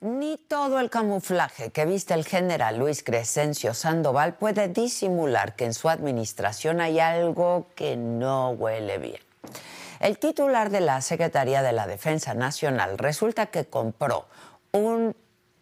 [0.00, 5.72] Ni todo el camuflaje que viste el general Luis Crescencio Sandoval puede disimular que en
[5.72, 9.20] su administración hay algo que no huele bien.
[10.00, 14.26] El titular de la Secretaría de la Defensa Nacional resulta que compró
[14.72, 15.16] un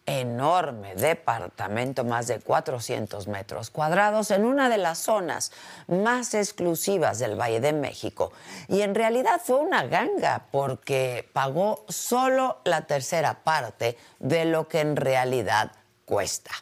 [0.07, 5.53] enorme departamento, más de 400 metros cuadrados, en una de las zonas
[5.89, 8.33] más exclusivas del Valle de México.
[8.69, 14.81] Y en realidad fue una ganga porque pagó solo la tercera parte de lo que
[14.81, 15.73] en realidad
[16.05, 16.53] cuesta.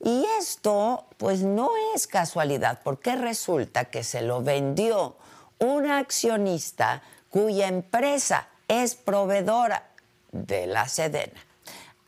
[0.00, 5.16] Y esto pues no es casualidad porque resulta que se lo vendió
[5.58, 9.88] un accionista cuya empresa es proveedora
[10.30, 11.47] de la Sedena.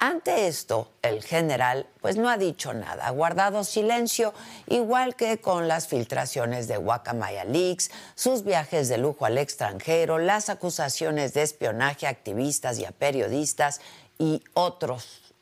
[0.02, 4.32] Ante esto, el general pues no ha dicho nada, ha guardado silencio,
[4.66, 10.48] igual que con las filtraciones de Guacamaya Leaks, sus viajes de lujo al extranjero, las
[10.48, 13.82] acusaciones de espionaje a activistas y a periodistas
[14.18, 15.34] y otros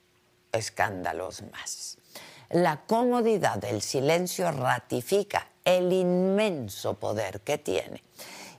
[0.51, 1.99] escándalos más.
[2.51, 8.03] La comodidad del silencio ratifica el inmenso poder que tiene.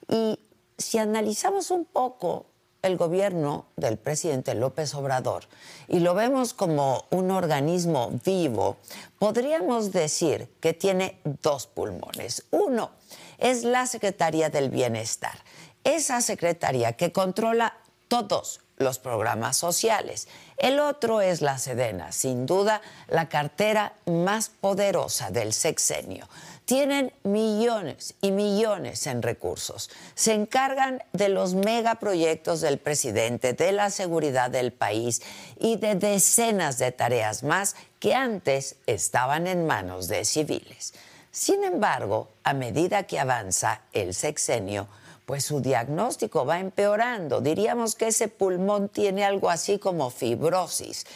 [0.07, 0.39] Y
[0.77, 2.45] si analizamos un poco
[2.81, 5.43] el gobierno del presidente López Obrador
[5.87, 8.77] y lo vemos como un organismo vivo,
[9.17, 12.45] podríamos decir que tiene dos pulmones.
[12.51, 12.91] Uno
[13.37, 15.37] es la Secretaría del Bienestar,
[15.83, 20.27] esa secretaría que controla todos los programas sociales.
[20.57, 26.27] El otro es la Sedena, sin duda la cartera más poderosa del sexenio
[26.69, 29.89] tienen millones y millones en recursos.
[30.13, 35.23] Se encargan de los megaproyectos del presidente, de la seguridad del país
[35.59, 40.93] y de decenas de tareas más que antes estaban en manos de civiles.
[41.31, 44.87] Sin embargo, a medida que avanza el sexenio,
[45.25, 47.41] pues su diagnóstico va empeorando.
[47.41, 51.07] Diríamos que ese pulmón tiene algo así como fibrosis.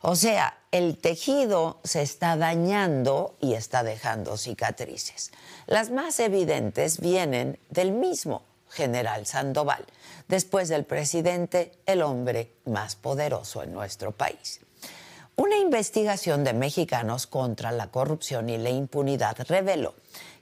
[0.00, 5.32] O sea, el tejido se está dañando y está dejando cicatrices.
[5.66, 9.84] Las más evidentes vienen del mismo general Sandoval,
[10.28, 14.60] después del presidente, el hombre más poderoso en nuestro país.
[15.36, 19.94] Una investigación de mexicanos contra la corrupción y la impunidad reveló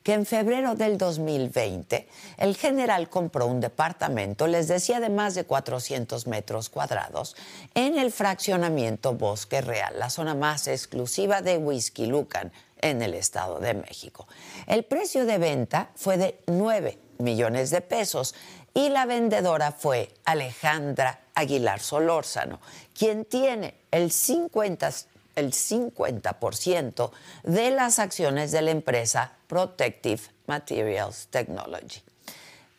[0.06, 2.06] que en febrero del 2020
[2.39, 7.34] el general compró un departamento, les decía, de más de 400 metros cuadrados
[7.75, 13.59] en el fraccionamiento Bosque Real, la zona más exclusiva de Whisky Lucan en el Estado
[13.59, 14.28] de México.
[14.69, 18.37] El precio de venta fue de 9 millones de pesos
[18.75, 22.61] y la vendedora fue Alejandra Aguilar Solórzano,
[22.97, 24.88] quien tiene el 50
[25.36, 27.10] el 50%
[27.44, 32.02] de las acciones de la empresa Protective Materials Technology.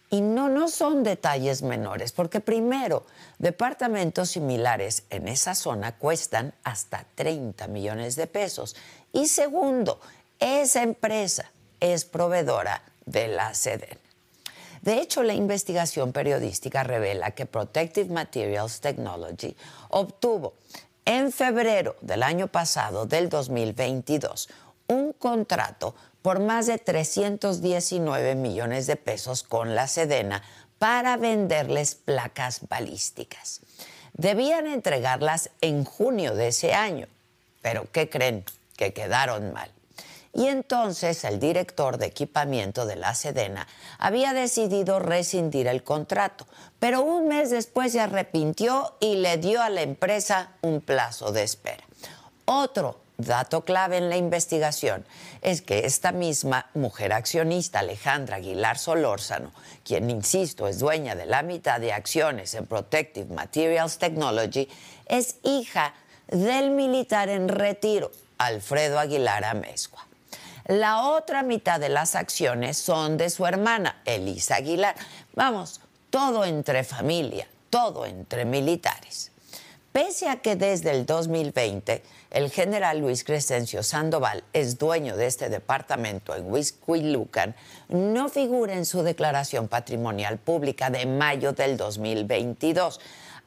[0.10, 3.06] Y no, no son detalles menores, porque primero,
[3.40, 8.76] departamentos similares en esa zona cuestan hasta 30 millones de pesos.
[9.12, 10.00] Y segundo,
[10.40, 13.98] esa empresa es proveedora de la SEDEN.
[14.82, 19.56] De hecho, la investigación periodística revela que Protective Materials Technology
[19.90, 20.54] obtuvo
[21.08, 24.50] en febrero del año pasado, del 2022,
[24.88, 30.44] un contrato por más de 319 millones de pesos con la Sedena
[30.80, 33.62] para venderles placas balísticas.
[34.12, 37.08] Debían entregarlas en junio de ese año,
[37.62, 38.44] pero ¿qué creen?
[38.76, 39.72] Que quedaron mal.
[40.38, 43.68] Y entonces el director de equipamiento de la Sedena
[43.98, 46.46] había decidido rescindir el contrato,
[46.80, 51.42] pero un mes después se arrepintió y le dio a la empresa un plazo de
[51.42, 51.84] espera.
[52.46, 55.08] Otro dato clave en la investigación
[55.42, 59.52] es que esta misma mujer accionista, Alejandra Aguilar Solórzano,
[59.84, 64.70] quien, insisto, es dueña de la mitad de acciones en Protective Materials Technology,
[65.08, 65.96] es hija
[66.28, 70.08] del militar en retiro, Alfredo Aguilar Amezcua.
[70.68, 74.96] La otra mitad de las acciones son de su hermana, Elisa Aguilar.
[75.34, 75.80] Vamos,
[76.10, 79.32] todo entre familia, todo entre militares.
[79.94, 85.48] Pese a que desde el 2020 el general Luis Crescencio Sandoval es dueño de este
[85.48, 87.56] departamento en Huizquilucan,
[87.88, 93.00] no figura en su declaración patrimonial pública de mayo del 2022.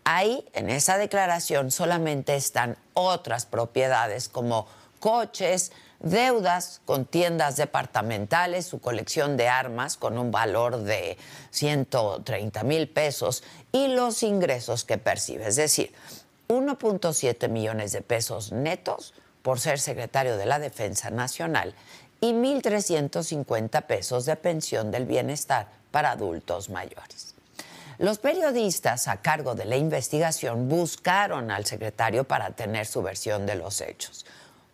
[0.05, 4.67] Ahí, en esa declaración, solamente están otras propiedades como
[4.99, 5.71] coches,
[6.01, 11.17] deudas con tiendas departamentales, su colección de armas con un valor de
[11.51, 15.47] 130 mil pesos y los ingresos que percibe.
[15.47, 15.93] Es decir,
[16.49, 21.75] 1.7 millones de pesos netos por ser secretario de la Defensa Nacional
[22.21, 27.35] y 1.350 pesos de pensión del bienestar para adultos mayores.
[27.99, 33.57] Los periodistas a cargo de la investigación buscaron al secretario para tener su versión de
[33.57, 34.25] los hechos.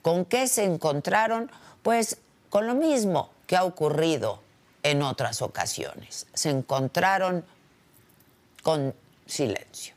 [0.07, 1.51] ¿Con qué se encontraron?
[1.83, 2.19] Pues
[2.49, 4.39] con lo mismo que ha ocurrido
[4.85, 6.29] en otras ocasiones.
[6.33, 7.45] Se encontraron
[8.63, 8.95] con
[9.27, 9.95] silencio.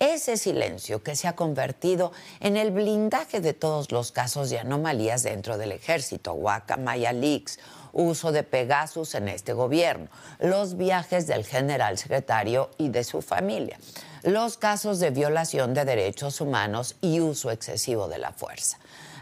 [0.00, 5.22] Ese silencio que se ha convertido en el blindaje de todos los casos de anomalías
[5.22, 6.36] dentro del ejército,
[6.76, 7.58] Maya Leaks,
[7.94, 10.08] uso de Pegasus en este gobierno,
[10.40, 13.78] los viajes del general secretario y de su familia,
[14.24, 18.76] los casos de violación de derechos humanos y uso excesivo de la fuerza.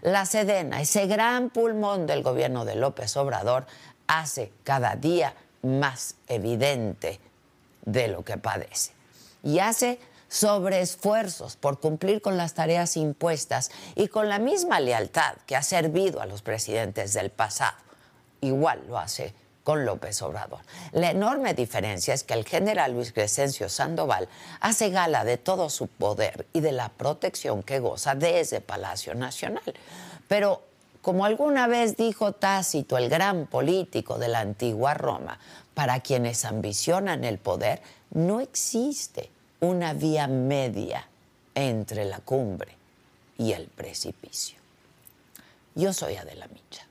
[0.07, 3.67] La Sedena, ese gran pulmón del gobierno de López Obrador,
[4.07, 7.19] hace cada día más evidente
[7.85, 8.93] de lo que padece.
[9.43, 9.99] Y hace
[10.29, 15.63] sobre esfuerzos por cumplir con las tareas impuestas y con la misma lealtad que ha
[15.65, 17.77] servido a los presidentes del pasado.
[18.41, 19.35] Igual lo hace
[19.67, 20.61] con López Obrador.
[20.93, 24.29] La enorme diferencia es que el general Luis Crescencio Sandoval
[24.61, 29.75] hace gala de todo su poder y de la protección que goza desde Palacio Nacional.
[30.29, 30.63] Pero,
[31.03, 35.41] como alguna vez dijo Tácito, el gran político de la antigua Roma,
[35.75, 41.09] para quienes ambicionan el poder, no existe una vía media
[41.57, 42.77] entre la cumbre
[43.37, 44.59] y el precipicio.
[45.75, 46.86] Yo soy Adela Micha.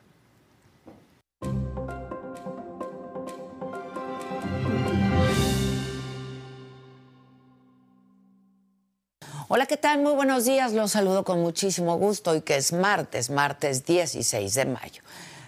[9.48, 10.02] Hola, ¿qué tal?
[10.02, 10.74] Muy buenos días.
[10.74, 15.04] Los saludo con muchísimo gusto y que es martes, martes 16 de mayo.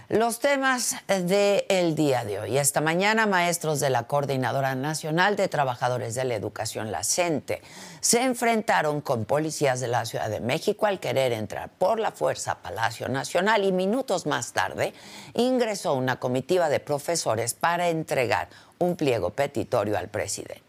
[0.08, 2.60] Los temas del día de hoy.
[2.60, 7.64] Esta mañana, maestros de la Coordinadora Nacional de Trabajadores de la Educación, la CENTE,
[8.00, 12.52] se enfrentaron con policías de la Ciudad de México al querer entrar por la fuerza
[12.52, 14.94] a Palacio Nacional y minutos más tarde
[15.34, 18.48] ingresó una comitiva de profesores para entregar
[18.78, 20.67] un pliego petitorio al presidente.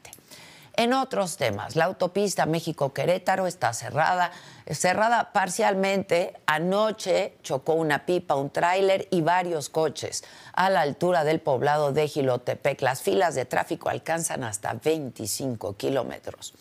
[0.78, 4.30] En otros temas, la autopista México-Querétaro está cerrada,
[4.70, 6.34] cerrada parcialmente.
[6.46, 10.22] Anoche chocó una pipa, un tráiler y varios coches
[10.52, 12.80] a la altura del poblado de Gilotepec.
[12.80, 16.54] Las filas de tráfico alcanzan hasta 25 kilómetros.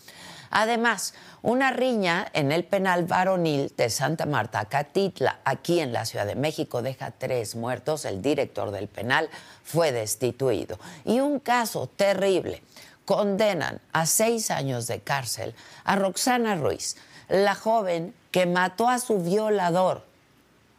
[0.49, 6.25] Además, una riña en el penal varonil de Santa Marta, Catitla, aquí en la Ciudad
[6.25, 8.03] de México, deja tres muertos.
[8.03, 9.29] El director del penal
[9.63, 10.79] fue destituido.
[11.05, 12.63] Y un caso terrible
[13.07, 15.55] condenan a seis años de cárcel
[15.85, 16.97] a Roxana Ruiz,
[17.29, 20.03] la joven que mató a su violador.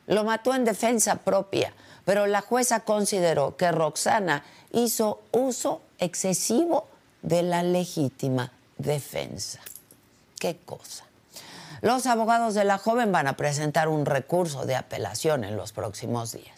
[0.06, 1.72] Lo mató en defensa propia,
[2.04, 6.86] pero la jueza consideró que Roxana hizo uso excesivo
[7.22, 9.60] de la legítima defensa.
[10.38, 11.04] ¿Qué cosa?
[11.80, 16.32] Los abogados de la joven van a presentar un recurso de apelación en los próximos
[16.32, 16.57] días.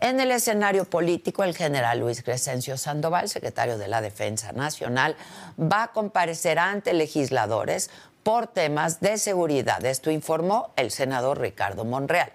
[0.00, 5.14] En el escenario político, el general Luis Crescencio Sandoval, secretario de la Defensa Nacional,
[5.60, 7.90] va a comparecer ante legisladores
[8.22, 9.84] por temas de seguridad.
[9.84, 12.32] Esto informó el senador Ricardo Monreal.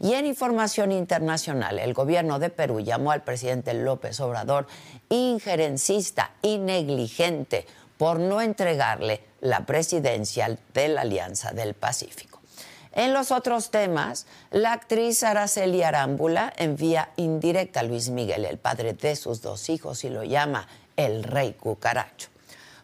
[0.00, 4.66] Y en información internacional, el gobierno de Perú llamó al presidente López Obrador
[5.10, 7.66] injerencista y negligente
[7.98, 12.31] por no entregarle la presidencia de la Alianza del Pacífico.
[12.94, 18.92] En los otros temas, la actriz Araceli Arámbula envía indirecta a Luis Miguel, el padre
[18.92, 22.28] de sus dos hijos, y lo llama el rey cucaracho.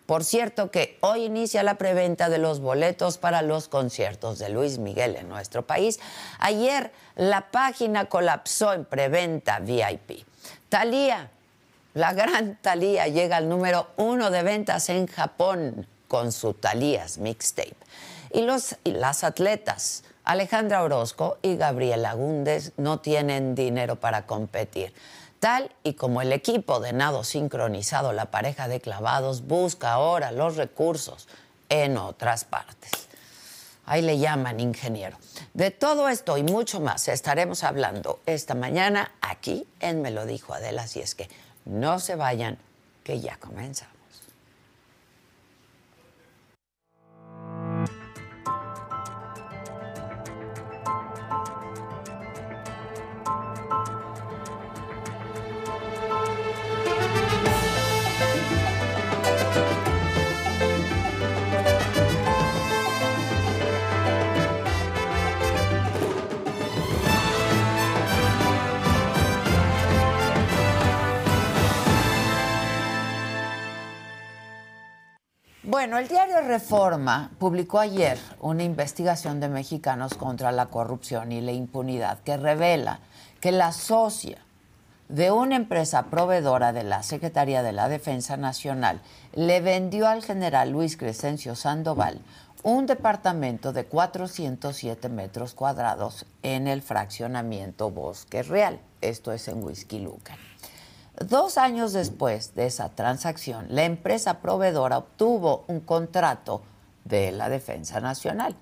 [0.06, 4.78] Por cierto que hoy inicia la preventa de los boletos para los conciertos de Luis
[4.78, 6.00] Miguel en nuestro país.
[6.38, 10.24] Ayer la página colapsó en preventa VIP.
[10.70, 11.30] Talía,
[11.92, 17.76] la gran Talía, llega al número uno de ventas en Japón con su Talías Mixtape.
[18.30, 24.92] Y, los, las atletas Alejandra Orozco y Gabriela Gúndez no tienen dinero para competir.
[25.40, 30.56] Tal y como el equipo de nado sincronizado, la pareja de clavados busca ahora los
[30.56, 31.28] recursos
[31.70, 32.90] en otras partes.
[33.87, 35.16] Ahí le llaman ingeniero.
[35.54, 40.52] De todo esto y mucho más estaremos hablando esta mañana aquí en Me lo dijo
[40.52, 41.30] Adela, así es que
[41.64, 42.58] no se vayan,
[43.02, 43.97] que ya comenzamos.
[75.78, 81.52] Bueno, el diario Reforma publicó ayer una investigación de mexicanos contra la corrupción y la
[81.52, 82.99] impunidad que revela
[83.40, 84.38] que la socia
[85.08, 89.00] de una empresa proveedora de la Secretaría de la Defensa Nacional
[89.35, 92.23] le vendió al general Luis Crescencio Sandoval
[92.64, 98.80] un departamento de 407 metros cuadrados en el fraccionamiento Bosque Real.
[99.00, 100.38] Esto es en Whisky Lucan.
[101.25, 106.62] Dos años después de esa transacción, la empresa proveedora obtuvo un contrato
[107.04, 108.54] de la Defensa Nacional.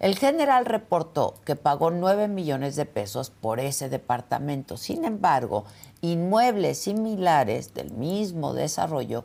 [0.00, 4.76] El general reportó que pagó 9 millones de pesos por ese departamento.
[4.76, 5.64] Sin embargo,
[6.02, 9.24] inmuebles similares del mismo desarrollo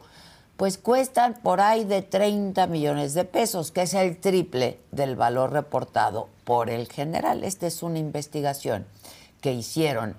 [0.55, 5.53] pues cuestan por ahí de 30 millones de pesos, que es el triple del valor
[5.53, 7.45] reportado por el general.
[7.45, 8.85] Esta es una investigación
[9.39, 10.17] que hicieron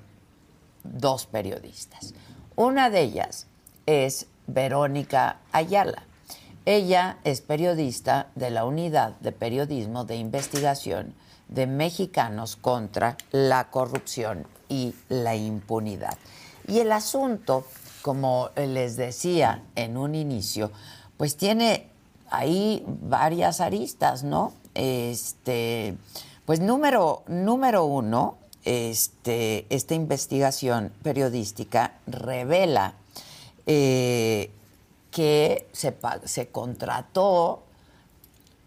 [0.83, 2.15] dos periodistas.
[2.57, 3.47] Una de ellas
[3.87, 6.03] es Verónica Ayala.
[6.67, 11.15] Ella es periodista de la Unidad de Periodismo de Investigación
[11.49, 16.17] de Mexicanos contra la Corrupción y la Impunidad.
[16.69, 17.67] Y el asunto,
[18.03, 20.71] como les decía en un inicio,
[21.17, 21.89] pues tiene
[22.31, 24.53] ahí varias aristas, ¿no?
[24.75, 25.97] Este,
[26.47, 32.95] pues número, número uno, este, esta investigación periodística revela
[33.67, 34.51] eh,
[35.11, 37.63] que se, contrató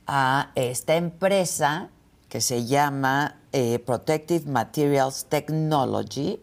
[0.08, 1.90] a esta empresa
[2.30, 6.42] que se llama eh, Protective Materials Technology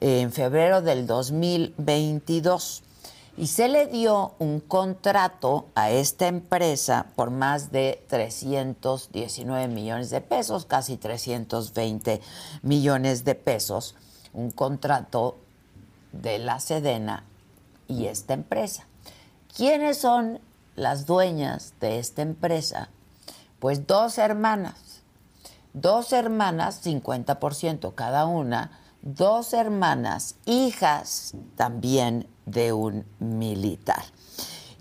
[0.00, 2.83] en febrero del 2022
[3.36, 10.20] y se le dio un contrato a esta empresa por más de 319 millones de
[10.20, 12.20] pesos, casi 320
[12.62, 13.96] millones de pesos,
[14.32, 15.36] un contrato
[16.12, 17.24] de la Sedena
[17.88, 18.86] y esta empresa.
[19.56, 20.40] ¿Quiénes son
[20.76, 22.88] las dueñas de esta empresa?
[23.58, 25.02] Pues dos hermanas,
[25.72, 34.02] dos hermanas, 50% cada una, dos hermanas, hijas también de un militar.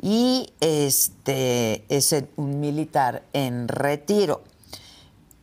[0.01, 4.41] Y este es un militar en retiro.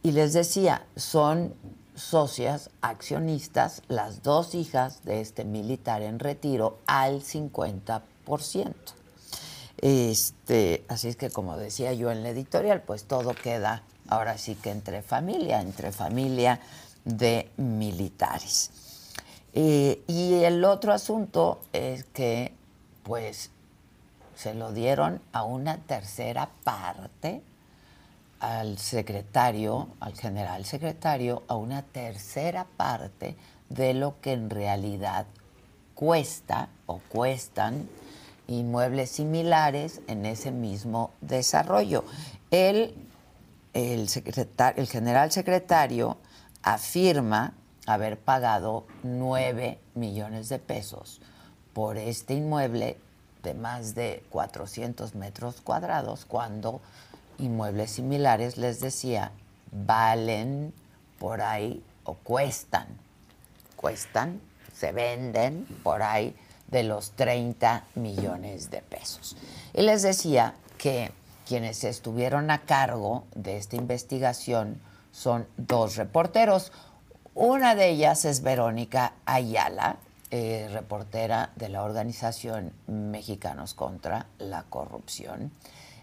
[0.02, 1.54] Y les decía, son
[1.94, 8.02] socias accionistas, las dos hijas de este militar en retiro, al 50%.
[9.82, 14.54] Este, así es que como decía yo en la editorial, pues todo queda ahora sí
[14.54, 16.60] que entre familia, entre familia
[17.04, 18.70] de militares.
[19.52, 22.54] Eh, y el otro asunto es que,
[23.02, 23.50] pues,
[24.34, 27.42] se lo dieron a una tercera parte
[28.38, 33.36] al secretario, al general secretario, a una tercera parte
[33.68, 35.26] de lo que en realidad
[35.94, 37.88] cuesta o cuestan
[38.48, 42.04] inmuebles similares en ese mismo desarrollo.
[42.50, 42.94] El,
[43.74, 44.08] el,
[44.76, 46.16] el general secretario
[46.62, 47.54] afirma
[47.86, 51.20] haber pagado 9 millones de pesos
[51.72, 52.98] por este inmueble
[53.42, 56.80] de más de 400 metros cuadrados, cuando
[57.38, 59.32] inmuebles similares, les decía,
[59.72, 60.74] valen
[61.18, 62.86] por ahí o cuestan,
[63.76, 64.40] cuestan,
[64.74, 66.36] se venden por ahí
[66.68, 69.36] de los 30 millones de pesos.
[69.72, 71.12] Y les decía que
[71.46, 74.80] quienes estuvieron a cargo de esta investigación
[75.12, 76.72] son dos reporteros.
[77.34, 79.96] Una de ellas es Verónica Ayala,
[80.30, 85.50] eh, reportera de la organización Mexicanos contra la Corrupción.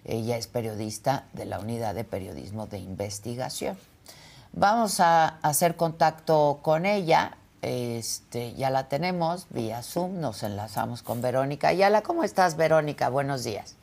[0.04, 3.78] Ella es periodista de la Unidad de Periodismo de Investigación.
[4.54, 7.38] Vamos a hacer contacto con ella.
[7.62, 12.02] Este, ya la tenemos vía Zoom, nos enlazamos con Verónica Ayala.
[12.02, 13.10] ¿Cómo estás, Verónica?
[13.10, 13.77] Buenos días.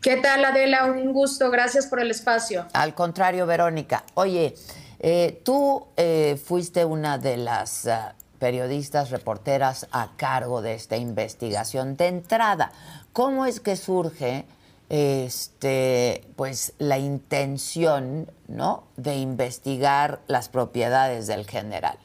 [0.00, 0.86] ¿Qué tal, Adela?
[0.86, 2.66] Un gusto, gracias por el espacio.
[2.72, 4.04] Al contrario, Verónica.
[4.14, 4.54] Oye,
[5.00, 11.96] eh, tú eh, fuiste una de las ah, periodistas, reporteras a cargo de esta investigación.
[11.96, 12.70] De entrada,
[13.12, 14.44] ¿cómo es que surge
[14.88, 18.84] este, pues, la intención ¿no?
[18.96, 21.98] de investigar las propiedades del general?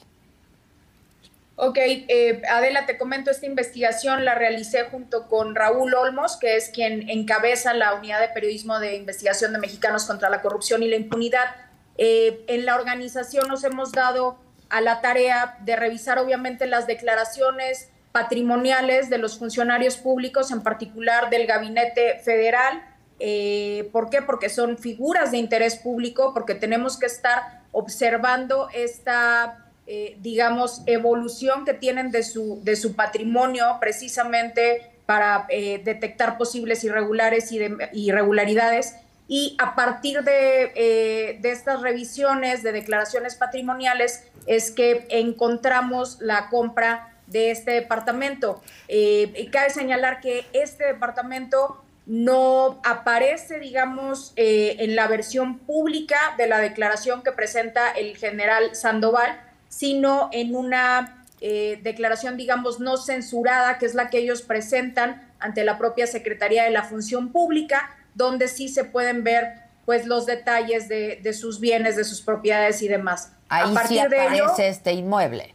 [1.65, 6.67] Ok, eh, Adela, te comento, esta investigación la realicé junto con Raúl Olmos, que es
[6.67, 10.97] quien encabeza la unidad de periodismo de investigación de Mexicanos contra la Corrupción y la
[10.97, 11.55] Impunidad.
[11.97, 14.37] Eh, en la organización nos hemos dado
[14.69, 21.29] a la tarea de revisar obviamente las declaraciones patrimoniales de los funcionarios públicos, en particular
[21.29, 22.83] del Gabinete Federal.
[23.19, 24.21] Eh, ¿Por qué?
[24.21, 31.65] Porque son figuras de interés público, porque tenemos que estar observando esta eh, digamos, evolución
[31.65, 37.59] que tienen de su, de su patrimonio precisamente para eh, detectar posibles irregulares y
[37.91, 38.95] irregularidades.
[39.27, 46.47] Y a partir de, eh, de, estas revisiones de declaraciones patrimoniales es que encontramos la
[46.49, 48.61] compra de este departamento.
[48.87, 56.59] y cabe señalar que este departamento no aparece, digamos, en la versión pública de la
[56.59, 59.41] declaración que presenta el general Sandoval,
[59.75, 65.63] sino en una eh, declaración, digamos, no censurada, que es la que ellos presentan ante
[65.63, 70.87] la propia Secretaría de la Función Pública, donde sí se pueden ver pues los detalles
[70.87, 73.33] de, sus bienes, de sus propiedades y demás.
[73.49, 75.53] Ahí sí aparece este inmueble.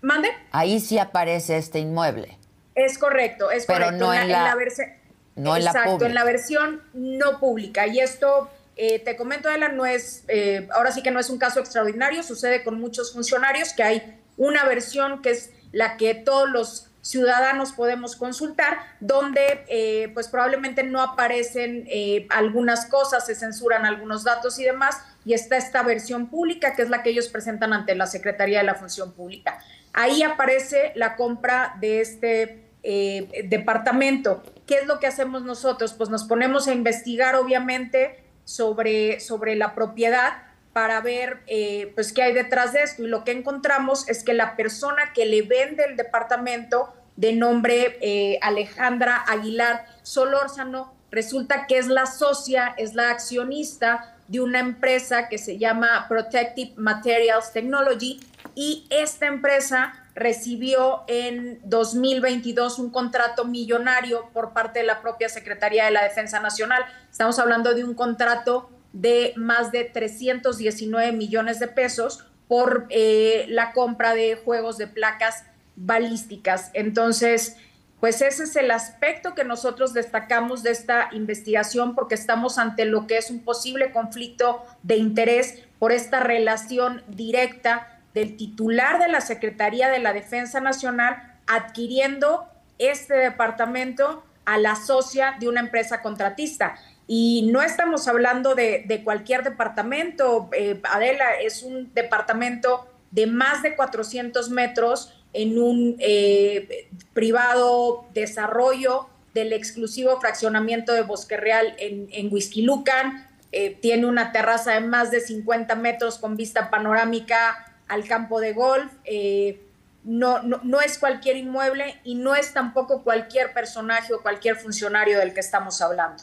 [0.00, 0.30] ¿Mande?
[0.52, 2.38] Ahí sí aparece este inmueble.
[2.74, 4.06] Es correcto, es Pero correcto.
[4.06, 4.88] No en la, versión.
[5.34, 7.86] No en exacto, en la versión no pública.
[7.88, 8.48] Y esto
[8.82, 12.22] eh, te comento, Ela, no es, eh, ahora sí que no es un caso extraordinario,
[12.22, 17.72] sucede con muchos funcionarios que hay una versión que es la que todos los ciudadanos
[17.72, 21.86] podemos consultar, donde eh, pues probablemente no aparecen
[22.30, 24.96] algunas cosas, se censuran algunos datos y demás,
[25.26, 28.64] y está esta versión pública, que es la que ellos presentan ante la Secretaría de
[28.64, 29.58] la Función Pública.
[29.92, 34.42] Ahí aparece la compra de este departamento.
[34.66, 35.92] ¿Qué es lo que hacemos nosotros?
[35.92, 42.22] Pues nos ponemos a investigar, obviamente, sobre, sobre la propiedad para ver eh, pues qué
[42.22, 43.04] hay detrás de esto.
[43.04, 47.96] Y lo que encontramos es que la persona que le vende el departamento de nombre
[48.00, 55.28] eh, Alejandra Aguilar Solórzano, resulta que es la socia, es la accionista de una empresa
[55.28, 58.20] que se llama Protective Materials Technology
[58.56, 65.84] y esta empresa recibió en 2022 un contrato millonario por parte de la propia Secretaría
[65.84, 66.84] de la Defensa Nacional.
[67.10, 73.72] Estamos hablando de un contrato de más de 319 millones de pesos por eh, la
[73.72, 75.44] compra de juegos de placas
[75.76, 76.70] balísticas.
[76.74, 77.56] Entonces,
[78.00, 83.06] pues ese es el aspecto que nosotros destacamos de esta investigación porque estamos ante lo
[83.06, 89.20] que es un posible conflicto de interés por esta relación directa del titular de la
[89.20, 92.46] Secretaría de la Defensa Nacional adquiriendo
[92.78, 96.76] este departamento a la socia de una empresa contratista.
[97.06, 103.74] Y no estamos hablando de, cualquier departamento, eh, Adela, es un departamento de más de
[103.74, 112.32] 400 metros en un eh, privado desarrollo del exclusivo fraccionamiento de Bosque Real en, en
[112.32, 113.26] Huizquilucan.
[113.52, 118.52] Eh, tiene una terraza de más de 50 metros con vista panorámica al campo de
[118.52, 118.90] golf.
[119.04, 119.66] Eh,
[120.02, 125.34] no, no, es cualquier inmueble y no es tampoco cualquier personaje o cualquier funcionario del
[125.34, 126.22] que estamos hablando.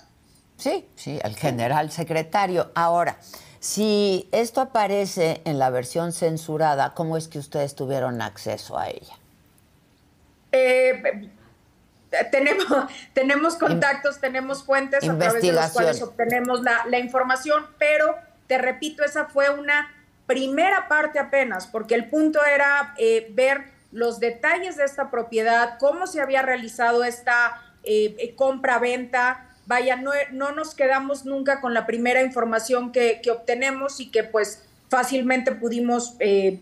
[0.58, 2.72] Sí, sí, el general secretario.
[2.74, 3.18] Ahora,
[3.60, 9.16] si esto aparece en la versión censurada, ¿cómo es que ustedes tuvieron acceso a ella?
[10.52, 11.30] Eh,
[12.32, 12.66] tenemos,
[13.14, 18.16] tenemos contactos, tenemos fuentes a través de las cuales obtenemos la, la información, pero
[18.48, 19.94] te repito, esa fue una
[20.28, 26.06] primera parte apenas, porque el punto era eh, ver los detalles de esta propiedad, cómo
[26.06, 29.46] se había realizado esta eh, eh, compra-venta.
[29.66, 34.64] Vaya, no, no, nos quedamos nunca con la primera información que, obtenemos y que pues
[34.90, 36.16] fácilmente pudimos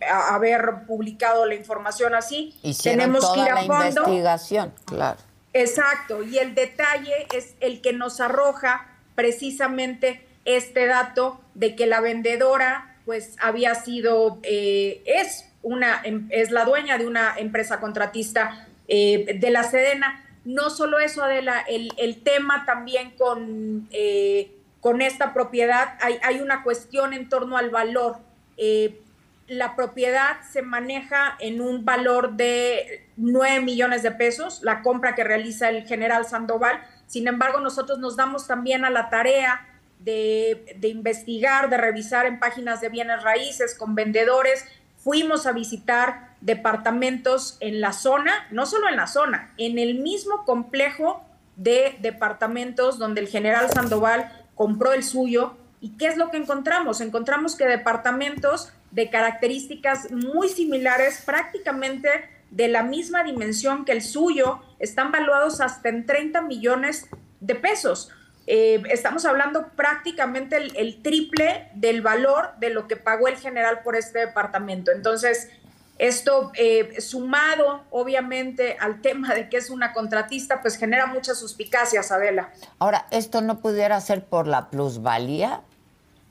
[0.09, 2.55] haber publicado la información así.
[2.81, 5.19] Tenemos toda que ir a la investigación, claro.
[5.53, 12.01] Exacto, y el detalle es el que nos arroja precisamente este dato de que la
[12.01, 18.67] vendedora pues había sido, eh, es, una, em, es la dueña de una empresa contratista
[18.87, 20.23] eh, de la Sedena.
[20.43, 26.39] No solo eso, Adela, el, el tema también con, eh, con esta propiedad, hay, hay,
[26.39, 28.17] una cuestión en torno al valor.
[29.47, 35.23] la propiedad se maneja en un valor de 9 millones de pesos, la compra que
[35.23, 36.79] realiza el general Sandoval.
[37.07, 42.81] Sin embargo, nosotros nos damos también a la tarea de, investigar, de revisar en páginas
[42.81, 44.65] de bienes raíces con vendedores.
[44.97, 50.45] Fuimos a visitar departamentos en la zona, no solo en la zona, en el mismo
[50.45, 51.23] complejo
[51.55, 55.55] de departamentos donde el general Sandoval compró el suyo.
[55.81, 57.01] ¿Y qué es lo que encontramos?
[57.01, 62.09] Encontramos que departamentos de características muy similares, prácticamente
[62.51, 67.07] de la misma dimensión que el suyo, están valuados hasta en 30 millones
[67.41, 68.09] de pesos.
[68.47, 73.95] Eh, estamos hablando prácticamente el, triple del valor de lo que pagó el general por
[73.95, 74.91] este departamento.
[74.91, 75.49] Entonces,
[75.97, 82.01] esto eh, sumado obviamente al tema de que es una contratista, pues genera mucha suspicacia,
[82.01, 82.51] Adela.
[82.79, 85.61] Ahora, ¿esto no pudiera ser por la plusvalía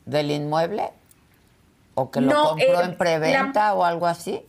[0.04, 0.90] del inmueble?
[1.94, 4.44] ¿O que lo compró eh, en preventa o algo así?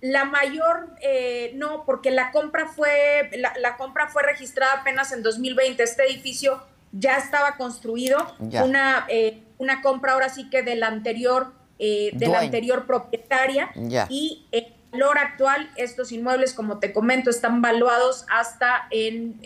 [0.00, 5.82] La mayor, eh, no, porque la compra fue, la, compra fue registrada apenas en 2020.
[5.82, 11.52] Este edificio ya estaba construido, una, eh, una compra ahora sí que de la anterior,
[11.78, 13.70] de la anterior propietaria.
[14.08, 19.40] Y el valor actual, estos inmuebles, como te comento, están valuados hasta en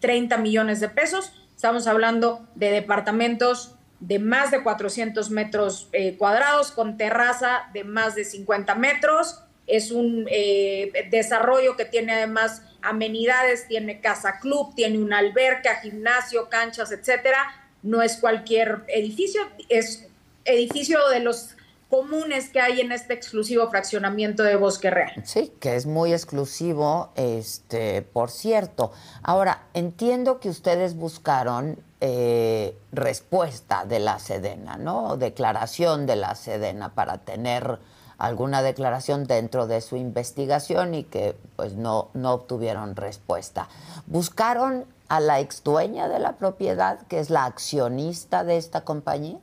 [0.00, 1.32] 30 millones de pesos.
[1.56, 3.74] Estamos hablando de departamentos
[4.06, 9.40] de más de 400 metros eh, cuadrados, con terraza de más de 50 metros.
[9.66, 16.48] Es un eh, desarrollo que tiene además amenidades, tiene casa club, tiene una alberca, gimnasio,
[16.48, 17.38] canchas, etcétera.
[17.82, 20.06] No es cualquier edificio, es
[20.44, 21.54] edificio de los
[21.94, 25.12] comunes que hay en este exclusivo fraccionamiento de Bosque Real.
[25.24, 28.90] Sí, que es muy exclusivo, este, por cierto.
[29.22, 35.16] Ahora, entiendo que ustedes buscaron eh, respuesta de la Sedena, ¿no?
[35.16, 37.78] Declaración de la Sedena para tener
[38.18, 43.68] alguna declaración dentro de su investigación y que pues no, no obtuvieron respuesta.
[44.06, 49.38] ¿Buscaron a la ex dueña de la propiedad, que es la accionista de esta compañía?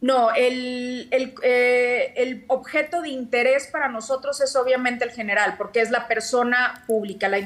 [0.00, 5.82] No, el, el, eh, el, objeto de interés para nosotros es obviamente el general, porque
[5.82, 7.38] es la persona pública, la,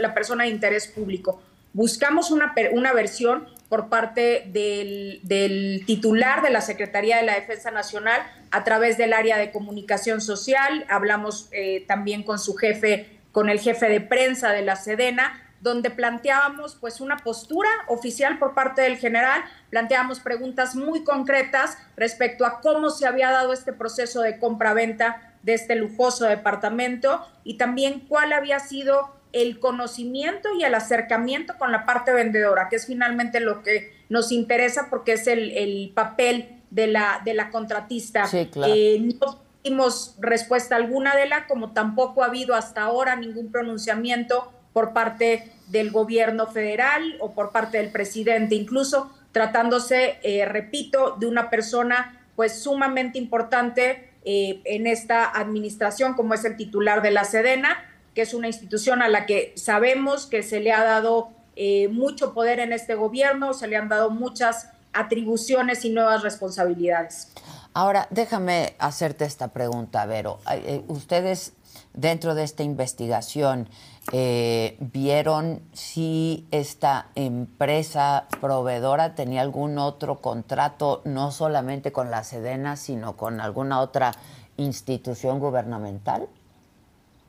[0.00, 1.40] la persona de interés público.
[1.72, 8.20] Buscamos una, una versión por parte del, titular de la Secretaría de la Defensa Nacional
[8.50, 10.84] a través del área de comunicación social.
[10.90, 15.90] Hablamos eh, también con su jefe, con el jefe de prensa de la Sedena, donde
[15.90, 22.60] planteábamos pues una postura oficial por parte del general, planteábamos preguntas muy concretas respecto a
[22.60, 28.32] cómo se había dado este proceso de compra-venta de este lujoso departamento y también cuál
[28.32, 33.62] había sido el conocimiento y el acercamiento con la parte vendedora, que es finalmente lo
[33.62, 38.28] que nos interesa porque es el, papel de la, de la contratista.
[38.32, 44.52] Eh, no tuvimos respuesta alguna de la, como tampoco ha habido hasta ahora ningún pronunciamiento
[44.72, 51.26] por parte del gobierno federal o por parte del presidente, incluso tratándose, eh, repito, de
[51.26, 57.24] una persona pues sumamente importante eh, en esta administración como es el titular de la
[57.24, 61.88] Sedena que es una institución a la que sabemos que se le ha dado eh,
[61.88, 67.28] mucho poder en este gobierno, se le han dado muchas atribuciones y nuevas responsabilidades.
[67.72, 70.40] Ahora, déjame hacerte esta pregunta, Vero.
[70.50, 71.52] Eh, ustedes,
[71.92, 73.68] dentro de esta investigación,
[74.12, 82.76] eh, ¿vieron si esta empresa proveedora tenía algún otro contrato, no solamente con la Sedena,
[82.76, 84.12] sino con alguna otra
[84.56, 86.28] institución gubernamental?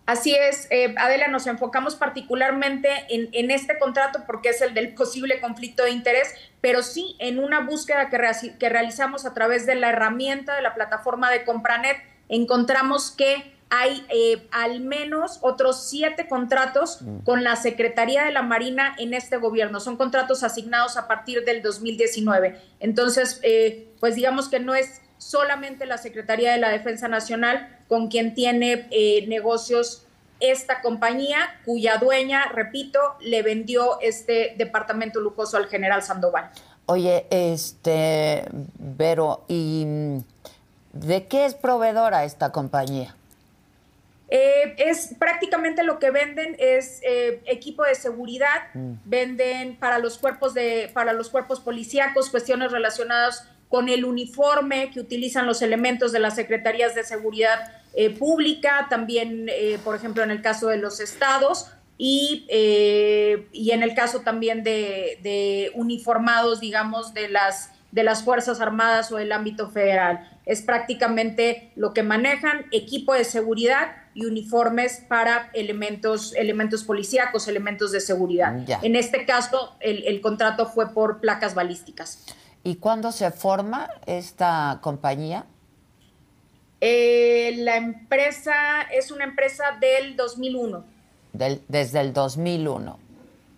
[0.06, 5.40] Así es, eh, Adela, nos enfocamos particularmente en, este contrato porque es el del posible
[5.40, 8.20] conflicto de interés, pero sí en una búsqueda que,
[8.58, 11.98] que realizamos a través de la herramienta de la plataforma de Compranet,
[12.30, 17.20] encontramos que hay eh, al menos otros siete contratos mm.
[17.20, 19.80] con la Secretaría de la Marina en este gobierno.
[19.80, 22.60] Son contratos asignados a partir del 2019.
[22.82, 28.08] Entonces, eh, pues digamos que no es solamente la Secretaría de la Defensa Nacional con
[28.08, 30.06] quien tiene eh, negocios
[30.40, 36.50] esta compañía cuya dueña, repito, le vendió este departamento lujoso al general Sandoval.
[36.88, 38.46] Oye, este,
[38.80, 39.86] Vero, ¿y
[40.94, 43.16] de qué es proveedora esta compañía?
[44.34, 48.94] Eh, es prácticamente lo que venden es eh, equipo de seguridad, mm.
[49.04, 55.00] venden para los cuerpos de para los cuerpos policíacos cuestiones relacionadas con el uniforme que
[55.00, 60.30] utilizan los elementos de las secretarías de seguridad eh, pública, también, eh, por ejemplo, en
[60.30, 67.14] el caso de los estados y, eh, y en el caso también de, uniformados, digamos,
[67.14, 70.30] de las, de las Fuerzas Armadas o del ámbito federal.
[70.46, 77.94] es prácticamente lo que manejan, equipo de seguridad y uniformes para elementos, elementos policíacos, elementos
[77.94, 78.54] de seguridad.
[78.82, 82.26] En este caso, el, contrato fue por placas balísticas.
[82.64, 85.46] ¿Y cuándo se forma esta compañía?
[86.80, 90.84] Eh, la empresa es una empresa del 2001.
[91.34, 93.00] Del, desde el 2001.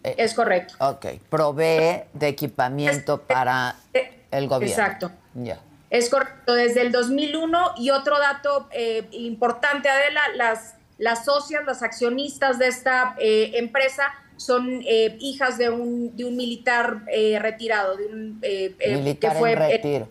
[0.03, 0.75] Eh, es correcto.
[0.79, 4.83] Ok, provee de equipamiento para eh, el gobierno.
[4.83, 5.11] Exacto.
[5.33, 5.59] Ya.
[5.89, 7.75] Es correcto, desde el 2001.
[7.77, 14.81] Y otro dato eh, importante, Adela, las, las socias, las accionistas de esta empresa son
[15.19, 17.03] hijas de un, de un militar
[17.39, 20.07] retirado, de un militar que fue en retiro.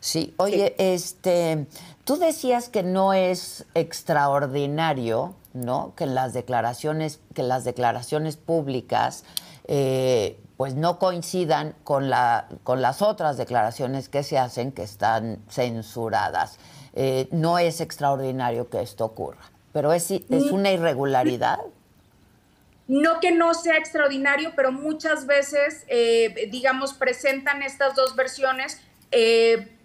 [0.00, 1.66] Sí, oye, este,
[2.04, 5.94] tú decías que no es extraordinario ¿no?
[5.96, 9.24] Que las declaraciones, que las declaraciones públicas
[9.66, 15.38] eh, pues no coincidan con, la, con las otras declaraciones que se hacen que están
[15.48, 16.58] censuradas.
[16.94, 20.54] Eh, no es extraordinario que esto ocurra, pero es, es mm.
[20.54, 21.60] una irregularidad.
[22.86, 28.80] No que no sea extraordinario, pero muchas veces, eh, digamos, presentan estas dos versiones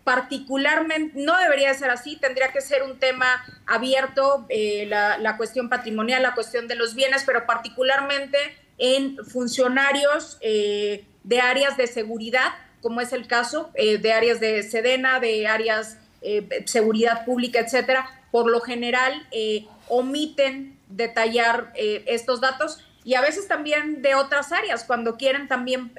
[0.09, 6.23] particularmente, no debería ser así, tendría que ser un tema abierto, eh, la, cuestión patrimonial,
[6.23, 8.39] la cuestión de los bienes, pero particularmente
[8.79, 14.63] en funcionarios eh, de áreas de seguridad, como es el caso eh, de áreas de
[14.63, 19.27] Sedena, de áreas de seguridad pública, etcétera, por lo general
[19.87, 25.91] omiten detallar estos datos y a veces también de otras áreas, cuando quieren también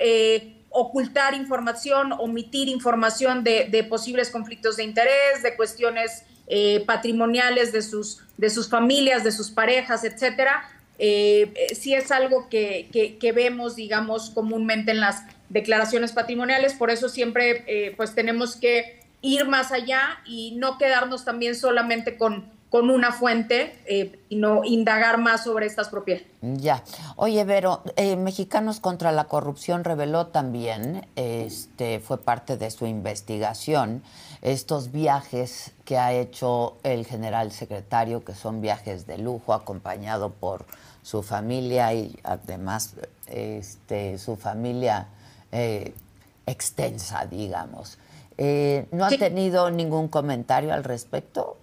[0.71, 8.23] ocultar información, omitir información de, posibles conflictos de interés, de cuestiones eh, patrimoniales de sus,
[8.37, 10.63] de sus familias, de sus parejas, etcétera.
[10.99, 12.89] Eh, eh, sí es algo que,
[13.35, 19.73] vemos, digamos, comúnmente en las declaraciones patrimoniales, por eso siempre pues tenemos que ir más
[19.73, 25.43] allá y no quedarnos también solamente con con una fuente eh, y no indagar más
[25.45, 26.29] sobre estas propiedades.
[26.41, 26.85] Ya.
[27.17, 34.03] Oye, Vero, eh, Mexicanos contra la Corrupción reveló también, este, fue parte de su investigación,
[34.41, 40.65] estos viajes que ha hecho el general secretario, que son viajes de lujo, acompañado por
[41.03, 42.95] su familia y además
[43.27, 45.09] este, su familia
[45.51, 45.93] eh,
[46.47, 47.99] extensa, digamos.
[48.93, 51.59] ¿No ha tenido ningún comentario al respecto?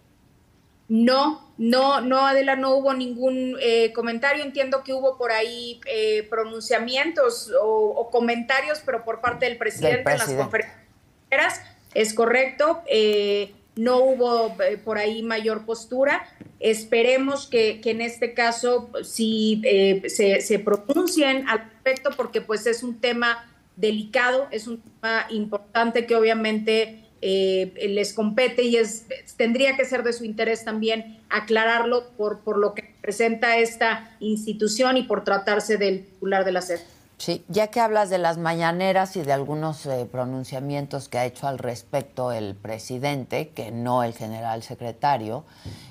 [0.90, 4.44] No, no, no, Adela, no hubo ningún eh, comentario.
[4.44, 10.18] Entiendo que hubo por ahí eh, pronunciamientos o, comentarios, pero por parte del presidente, en
[10.18, 11.62] las conferencias.
[11.94, 12.82] Es correcto.
[12.88, 16.26] Eh, no hubo por ahí mayor postura.
[16.60, 19.62] Esperemos que, en este caso sí
[20.08, 23.46] se, se pronuncien al respecto, porque pues es un tema
[23.76, 29.06] delicado, es un tema importante que obviamente eh, les compete y es,
[29.38, 34.98] tendría que ser de su interés también aclararlo por, por lo que presenta esta institución
[34.98, 36.82] y por tratarse del titular de la sede.
[37.18, 41.48] Sí, ya que hablas de las mañaneras y de algunos eh, pronunciamientos que ha hecho
[41.48, 45.44] al respecto el presidente, que no el general secretario,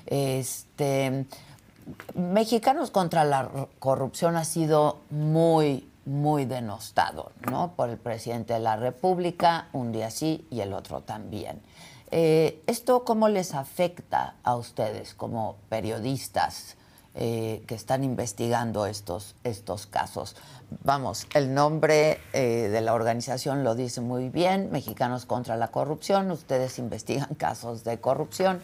[0.05, 1.25] este,
[2.15, 7.73] Mexicanos contra la corrupción ha sido muy, muy denostado, ¿no?
[7.73, 11.61] Por el presidente de la República, un día sí y el otro también.
[12.09, 16.77] Eh, ¿Esto cómo les afecta a ustedes como periodistas
[17.13, 20.37] eh, que están investigando estos, estos casos?
[20.83, 26.31] Vamos, el nombre eh, de la organización lo dice muy bien, Mexicanos contra la Corrupción,
[26.31, 28.61] ustedes investigan casos de corrupción.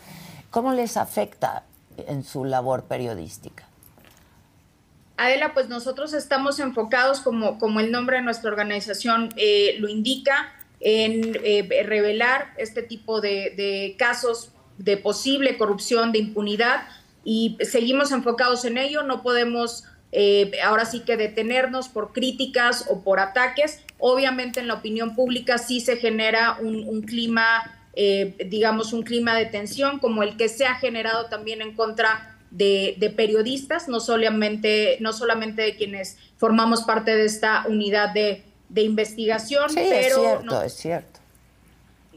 [0.50, 1.64] ¿Cómo les afecta
[1.98, 3.66] en su labor periodística?
[5.24, 10.54] Adela, pues nosotros estamos enfocados, como, como el nombre de nuestra organización eh, lo indica,
[10.82, 16.88] en eh, revelar este tipo de, casos de posible corrupción, de impunidad,
[17.24, 19.04] y seguimos enfocados en ello.
[19.04, 23.82] No podemos eh, ahora sí que detenernos por críticas o por ataques.
[23.98, 27.80] Obviamente en la opinión pública sí se genera un, clima,
[28.46, 33.14] digamos, un clima de tensión, como el que se ha generado también en contra de,
[33.16, 38.44] periodistas, no solamente, no solamente de quienes formamos parte de esta unidad de,
[38.76, 39.96] investigación, sí, pero...
[40.00, 41.20] Es cierto, es cierto.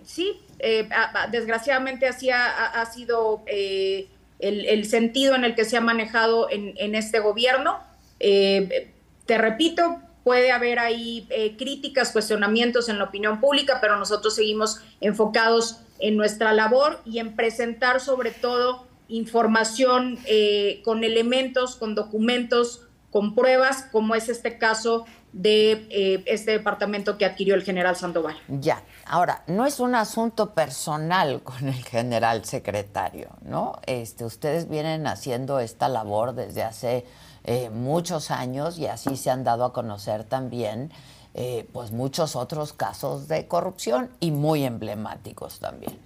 [0.04, 0.88] Sí, eh,
[1.30, 7.18] desgraciadamente así ha, sido eh, el, sentido en el que se ha manejado en, este
[7.18, 7.80] gobierno.
[8.20, 8.90] Eh,
[9.26, 15.80] te repito, puede haber ahí críticas, cuestionamientos en la opinión pública, pero nosotros seguimos enfocados
[15.98, 23.34] en nuestra labor y en presentar sobre todo información eh, con elementos, con documentos, con
[23.34, 28.36] pruebas, como es este caso de eh, este departamento que adquirió el general Sandoval.
[28.48, 33.78] Ya, ahora, no es un asunto personal con el general secretario, ¿no?
[33.86, 37.04] Este, ustedes vienen haciendo esta labor desde hace
[37.44, 40.90] eh, muchos años y así se han dado a conocer también
[41.34, 46.05] eh, pues muchos otros casos de corrupción y muy emblemáticos también.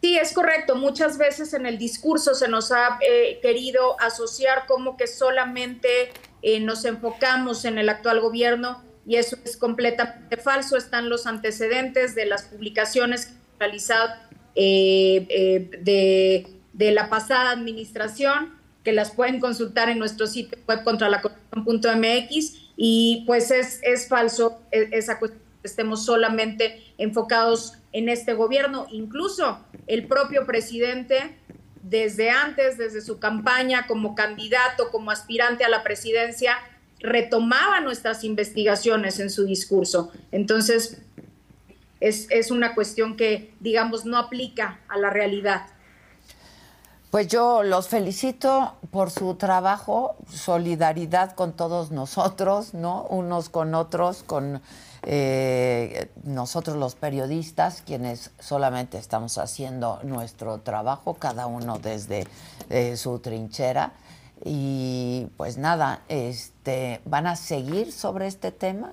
[0.00, 0.76] Sí, es correcto.
[0.76, 6.60] Muchas veces en el discurso se nos ha eh, querido asociar como que solamente eh,
[6.60, 10.76] nos enfocamos en el actual gobierno y eso es completamente falso.
[10.76, 14.14] Están los antecedentes de las publicaciones que hemos realizado
[14.54, 21.08] eh, de, de, la pasada administración, que las pueden consultar en nuestro sitio web contra
[21.08, 28.86] la corrupción.mx y pues es, es falso esa cuestión estemos solamente enfocados en este gobierno.
[28.90, 31.36] Incluso el propio presidente,
[31.82, 36.58] desde antes, desde su campaña como candidato, como aspirante a la presidencia,
[37.00, 40.10] retomaba nuestras investigaciones en su discurso.
[40.32, 41.00] Entonces,
[42.00, 45.66] es, es una cuestión que, digamos, no aplica a la realidad.
[47.10, 53.04] Pues yo los felicito por su trabajo, solidaridad con todos nosotros, ¿no?
[53.04, 54.60] Unos con otros, con
[55.02, 62.26] eh, nosotros los periodistas, quienes solamente estamos haciendo nuestro trabajo, cada uno desde
[62.70, 63.92] eh, su trinchera.
[64.44, 68.92] Y pues nada, este, ¿van a seguir sobre este tema?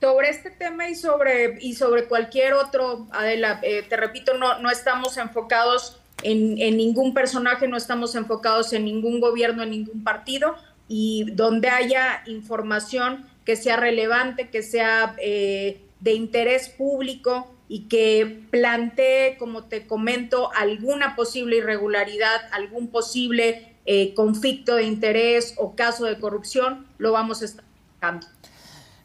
[0.00, 4.70] Sobre este tema y sobre, y sobre cualquier otro, Adela, eh, te repito, no, no
[4.70, 10.54] estamos enfocados en, en ningún personaje, no estamos enfocados en ningún gobierno, en ningún partido,
[10.86, 18.42] y donde haya información que sea relevante, que sea eh, de interés público y que
[18.50, 26.04] plantee, como te comento, alguna posible irregularidad, algún posible eh, conflicto de interés o caso
[26.04, 28.26] de corrupción, lo vamos a estar buscando.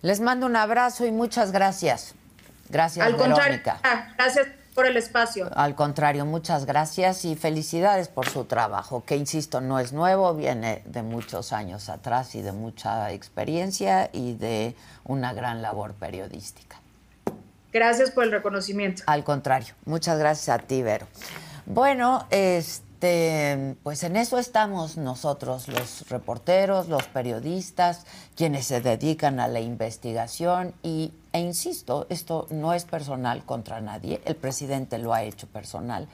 [0.02, 2.16] Les mando un abrazo y muchas gracias.
[2.70, 3.62] Gracias, Al contrario,
[4.18, 5.50] gracias por el espacio.
[5.56, 10.82] Al contrario, muchas gracias y felicidades por su trabajo, que insisto, no es nuevo, viene
[10.86, 16.78] de muchos años atrás y de mucha experiencia y de una gran labor periodística.
[17.72, 19.04] Gracias por el reconocimiento.
[19.06, 21.08] Al contrario, muchas gracias a ti, Vero.
[21.66, 22.82] Bueno, este
[23.82, 28.06] pues en eso estamos nosotros, los reporteros, los periodistas,
[28.36, 34.22] quienes se dedican a la investigación y, e insisto, esto no es personal contra nadie,
[34.26, 36.08] el presidente lo ha hecho personal,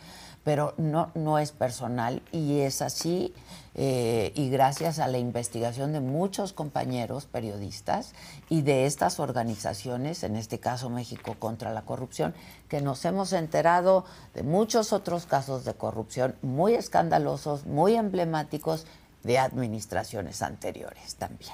[0.43, 3.33] pero no, no es personal y es así
[3.73, 8.13] eh, y gracias a la investigación de muchos compañeros periodistas
[8.47, 12.33] y de estas organizaciones, en este caso México contra la corrupción,
[12.69, 18.85] que nos hemos enterado de muchos otros casos de corrupción muy escandalosos, muy emblemáticos
[19.23, 21.51] de administraciones anteriores también.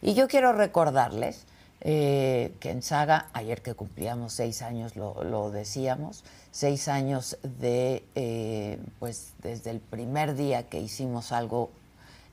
[0.00, 1.44] Y yo quiero recordarles
[1.80, 8.78] eh, que en Saga, ayer que cumplíamos seis años, lo, decíamos, seis años de, eh,
[8.98, 11.70] pues desde el primer día que hicimos algo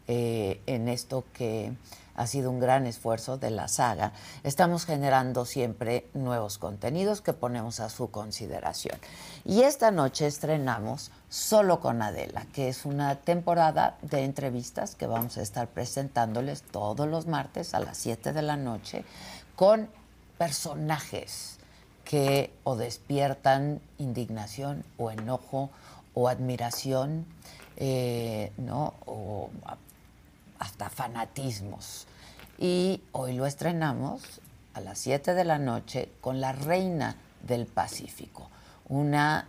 [0.07, 1.73] eh, en esto que
[2.15, 7.79] ha sido un gran esfuerzo de la saga, estamos generando siempre nuevos contenidos que ponemos
[7.79, 8.97] a su consideración.
[9.43, 15.37] Y esta noche estrenamos Solo con Adela, que es una temporada de entrevistas que vamos
[15.37, 19.03] a estar presentándoles todos los martes a las 7 de la noche
[19.55, 19.89] con
[20.37, 21.57] personajes
[22.03, 25.69] que o despiertan indignación o enojo
[26.13, 27.25] o admiración,
[27.77, 28.93] eh, ¿no?
[29.05, 29.49] O
[30.59, 32.07] hasta fanatismos.
[32.57, 34.21] Y hoy lo estrenamos
[34.73, 38.49] a las 7 de la noche con la reina del Pacífico,
[38.87, 39.47] una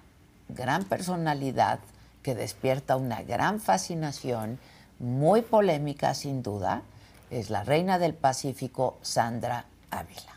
[0.49, 1.79] gran personalidad
[2.23, 4.59] que despierta una gran fascinación,
[4.99, 6.83] muy polémica sin duda,
[7.31, 10.37] es la reina del Pacífico, Sandra Ávila.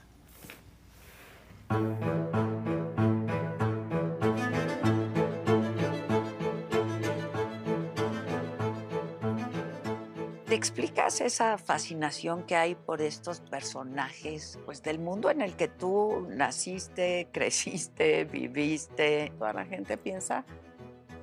[10.49, 15.67] ¿Te explicas esa fascinación que hay por estos personajes, pues del mundo en el que
[15.67, 19.31] tú naciste, creciste, viviste?
[19.37, 20.43] Toda la gente piensa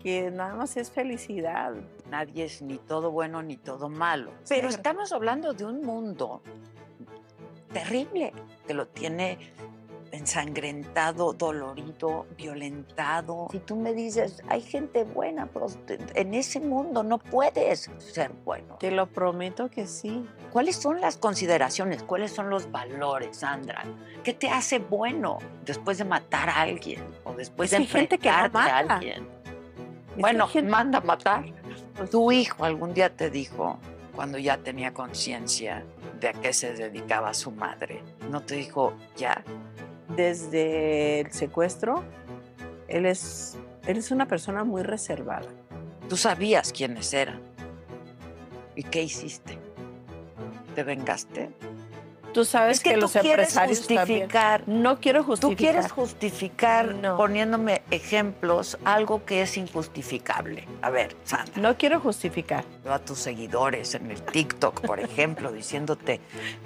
[0.00, 1.74] que nada más es felicidad.
[2.08, 4.30] Nadie es ni todo bueno ni todo malo.
[4.48, 6.40] Pero estamos hablando de un mundo
[7.72, 8.32] terrible
[8.66, 9.38] que lo tiene
[10.12, 13.48] ensangrentado, dolorido, violentado.
[13.50, 15.66] Si tú me dices, hay gente buena, pero
[16.14, 18.76] en ese mundo no puedes ser bueno.
[18.78, 20.26] Te lo prometo que sí.
[20.52, 22.02] ¿Cuáles son las consideraciones?
[22.02, 23.84] ¿Cuáles son los valores, Sandra?
[24.22, 28.58] ¿Qué te hace bueno después de matar a alguien o después de gente que no
[28.58, 29.28] a alguien?
[30.18, 31.44] bueno, manda a matar.
[32.10, 33.78] Tu hijo algún día te dijo,
[34.16, 35.84] cuando ya tenía conciencia
[36.18, 39.44] de a qué se dedicaba su madre, no te dijo, ya,
[40.16, 42.02] desde el secuestro,
[42.88, 43.56] él es,
[43.86, 45.46] él es una persona muy reservada.
[46.08, 47.40] Tú sabías quiénes eran.
[48.74, 49.58] ¿Y qué hiciste?
[50.74, 51.50] ¿Te vengaste?
[52.36, 54.62] Tú sabes que, los empresarios justificar.
[54.66, 55.56] No quiero justificar.
[55.56, 60.68] Tú quieres justificar poniéndome ejemplos algo que es injustificable.
[60.82, 61.54] A ver, Sandra.
[61.56, 62.62] No quiero justificar.
[62.86, 66.20] A tus seguidores en el TikTok, por ejemplo, diciéndote,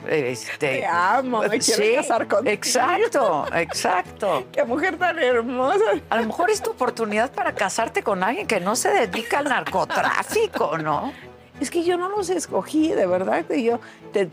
[0.08, 2.52] este, te amo, me quiero casar contigo.
[2.52, 4.48] Exacto, exacto.
[4.52, 5.84] Qué mujer tan hermosa.
[6.10, 9.44] A lo mejor es tu oportunidad para casarte con alguien que no se dedica al
[9.44, 11.12] narcotráfico, ¿no?
[11.60, 13.80] Es que yo no los escogí, de verdad que yo...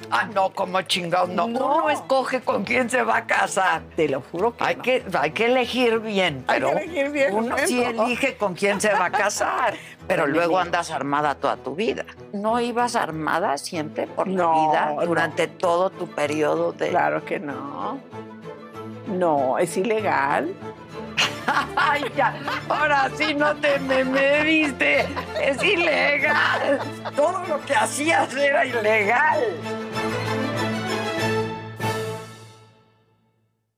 [0.09, 1.45] Ah, no, como chingado, no.
[1.45, 3.81] Uno escoge con quién se va a casar.
[3.95, 4.81] Te lo juro que hay no.
[4.81, 8.79] que Hay que elegir bien, pero hay que elegir bien, uno sí elige con quién
[8.79, 9.75] se va a casar,
[10.07, 12.05] pero luego andas armada toda tu vida.
[12.31, 16.89] ¿No ibas armada siempre por la vida durante todo tu periodo de...?
[16.89, 17.99] Claro que no.
[19.07, 20.53] No, es ilegal.
[21.75, 22.35] Ay, ya.
[22.67, 25.07] Ahora sí no te me, mediste.
[25.41, 26.79] Es ilegal.
[27.15, 29.41] Todo lo que hacías era ilegal.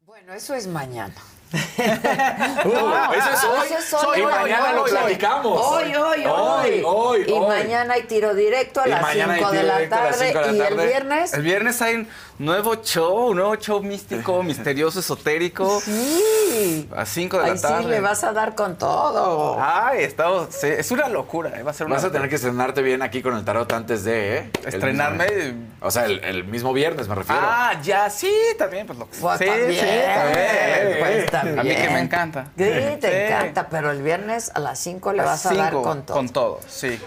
[0.05, 1.13] Bueno, eso es mañana.
[1.79, 3.67] Uh, eso es hoy.
[3.77, 5.59] Eso es y mañana lo platicamos.
[5.65, 6.83] Hoy, hoy, hoy.
[6.85, 10.33] hoy, y mañana hay tiro directo a las 5 de, la tarde.
[10.53, 11.33] ¿Y el viernes?
[11.33, 12.07] El viernes hay
[12.39, 15.79] nuevo show, un nuevo show místico, misterioso, esotérico.
[15.81, 16.89] Sí.
[16.95, 17.83] A 5 de la tarde.
[17.83, 19.57] Sí, le vas a dar con todo.
[19.61, 21.51] Ay, estamos, es una locura.
[21.59, 23.71] Eh, va a ser una vas a tener que estrenarte bien aquí con el tarot
[23.73, 24.51] antes de, ¿eh?
[24.65, 25.53] Estrenarme.
[25.81, 27.41] o sea, el, mismo viernes me refiero.
[27.43, 28.87] Ah, ya, sí, también.
[28.87, 30.97] Pues lo que pues sí, también, sí, también.
[30.99, 31.59] Pues también.
[31.59, 32.45] A mí que me encanta.
[32.57, 36.17] Sí, te encanta, pero el viernes a las 5 le vas a dar con todo.
[36.17, 36.99] Con todo, sí.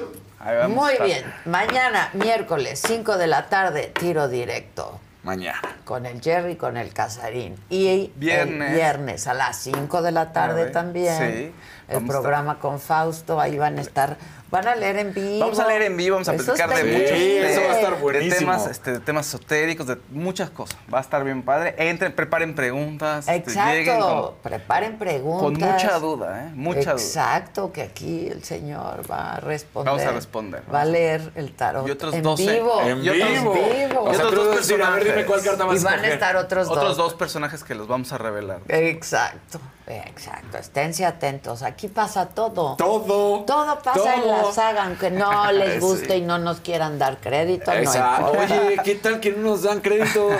[0.69, 1.25] Muy bien.
[1.45, 5.01] Mañana, miércoles, 5 de la tarde, tiro directo.
[5.23, 5.61] Mañana.
[5.85, 7.57] Con el Jerry, con el Casarín.
[7.71, 11.17] Y viernes, el viernes a las 5 de la tarde también.
[11.17, 11.53] Sí.
[11.89, 14.17] El programa con Fausto, ahí van a estar
[14.53, 15.39] Van a leer en vivo.
[15.39, 18.35] Vamos a leer en vivo, vamos a platicar de muchos eso va a estar buenísimo.
[18.35, 20.77] De temas, este, de temas esotéricos, de muchas cosas.
[20.93, 21.75] Va a estar bien padre.
[21.79, 23.27] Entren, preparen preguntas.
[23.27, 24.39] Este, Exacto.
[24.43, 25.43] Con, preparen preguntas.
[25.43, 26.51] Con mucha duda, ¿eh?
[26.55, 27.03] Mucha Exacto, duda.
[27.03, 29.91] Exacto, que aquí el señor va a responder.
[29.91, 30.63] Vamos a responder.
[30.71, 31.89] Va a leer el tarot.
[31.89, 32.53] Y otros en 12.
[32.53, 32.83] Vivo.
[32.83, 33.55] En y otros vivo.
[33.55, 34.03] vivo.
[34.03, 36.37] O sea, otros dos decir, a ver, dime cuál carta vas y van a estar
[36.37, 36.77] otros dos.
[36.77, 38.61] Otros dos personajes que los vamos a revelar.
[38.69, 39.61] Exacto.
[39.87, 41.63] Exacto, esténse atentos.
[41.63, 42.77] Aquí pasa todo.
[42.77, 43.45] Todo.
[43.45, 47.73] Todo pasa en la saga, aunque no les guste y no nos quieran dar crédito.
[47.73, 48.33] Exacto.
[48.33, 50.31] No Oye, ¿qué tal que no nos dan crédito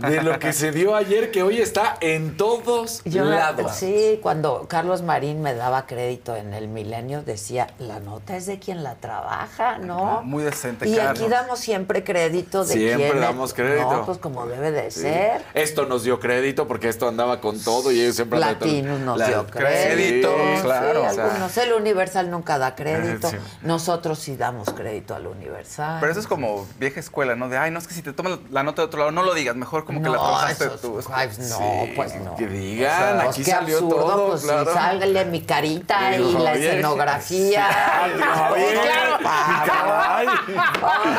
[0.00, 3.72] de lo que se dio ayer, que hoy está en todos Yo, lados?
[3.74, 8.58] Sí, cuando Carlos Marín me daba crédito en el milenio, decía, la nota es de
[8.58, 10.22] quien la trabaja, ¿no?
[10.22, 11.20] Muy decente, Y Carlos.
[11.20, 13.20] aquí damos siempre crédito de Siempre quien...
[13.20, 13.90] damos crédito.
[13.92, 15.42] No, pues como debe de ser.
[15.54, 18.38] Esto nos dio crédito porque esto andaba con todo y ellos siempre...
[18.70, 19.94] Latinos nos La- dio crédito.
[19.94, 21.64] crédito, claro, Sí, o sea.
[21.64, 23.28] El Universal nunca da crédito.
[23.30, 23.36] Sí.
[23.62, 25.98] Nosotros sí damos crédito al Universal.
[26.00, 27.48] Pero eso es como vieja escuela, ¿no?
[27.48, 29.34] De, ay, no, es que si te tomas la nota de otro lado, no lo
[29.34, 29.54] digas.
[29.56, 30.98] Mejor como que la No, trabajaste esos tú.
[30.98, 32.34] Es como- vibes, no, Sí, pues no.
[32.36, 34.64] Que digan, Pues aquí qué salió absurdo, todo, pues claro.
[34.72, 36.68] sí, sálgale mi carita y la oye.
[36.70, 37.66] escenografía.
[38.52, 39.16] Oye, claro,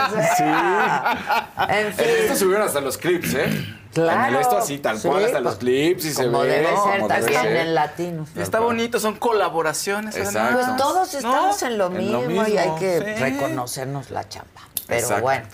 [0.07, 2.05] o sea, En En fin.
[2.07, 3.75] esto subieron hasta los clips, ¿eh?
[3.93, 4.29] Claro.
[4.29, 6.47] En el esto así, tal Sí, cual, hasta pues, los clips y se como ve.
[6.49, 7.55] debe ser como debe también ser.
[7.57, 8.29] en latinos.
[8.35, 10.15] Y está bonito, son colaboraciones.
[10.15, 10.39] Exacto.
[10.39, 10.65] además.
[10.67, 13.21] Pues todos estamos No, en lo, en mismo y hay que sí.
[13.23, 14.61] reconocernos la chamba.
[14.87, 15.21] Pero Exacto.
[15.23, 15.47] bueno,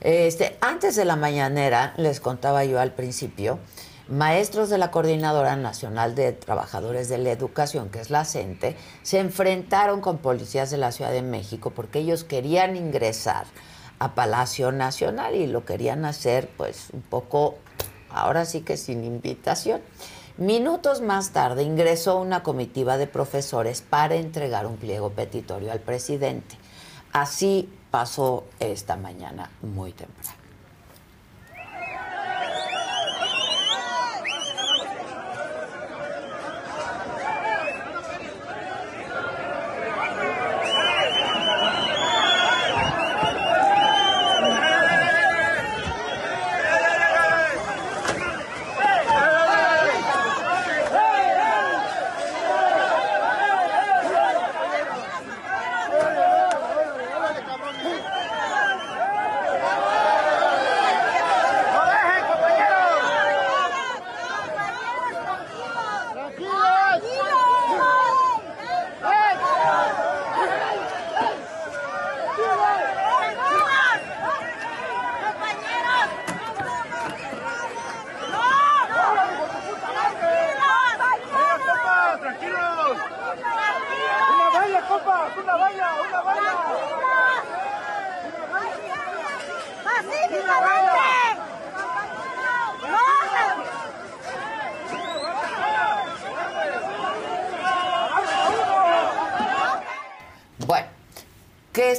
[0.00, 3.58] este, antes de la mañanera, les contaba yo al principio,
[4.08, 9.20] Maestros de la Coordinadora Nacional de Trabajadores de la Educación, que es la CENTE, se
[9.20, 13.44] enfrentaron con policías de la Ciudad de México porque ellos querían ingresar
[14.00, 17.58] a Palacio Nacional y lo querían hacer pues un poco,
[18.08, 19.80] ahora sí que sin invitación.
[20.38, 26.56] Minutos más tarde ingresó una comitiva de profesores para entregar un pliego petitorio al presidente.
[27.12, 30.39] Así pasó esta mañana muy temprano.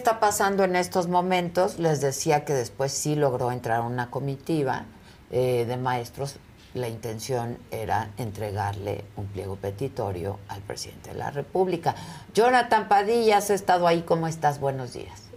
[0.01, 1.77] Está pasando en estos momentos?
[1.77, 4.85] Les decía que después sí logró entrar una comitiva
[5.29, 6.39] eh, de maestros.
[6.73, 11.93] La intención era entregarle un pliego petitorio al presidente de la República.
[12.33, 14.01] Jonathan Padilla, has estado ahí.
[14.01, 14.59] ¿Cómo estás?
[14.59, 15.29] Buenos días.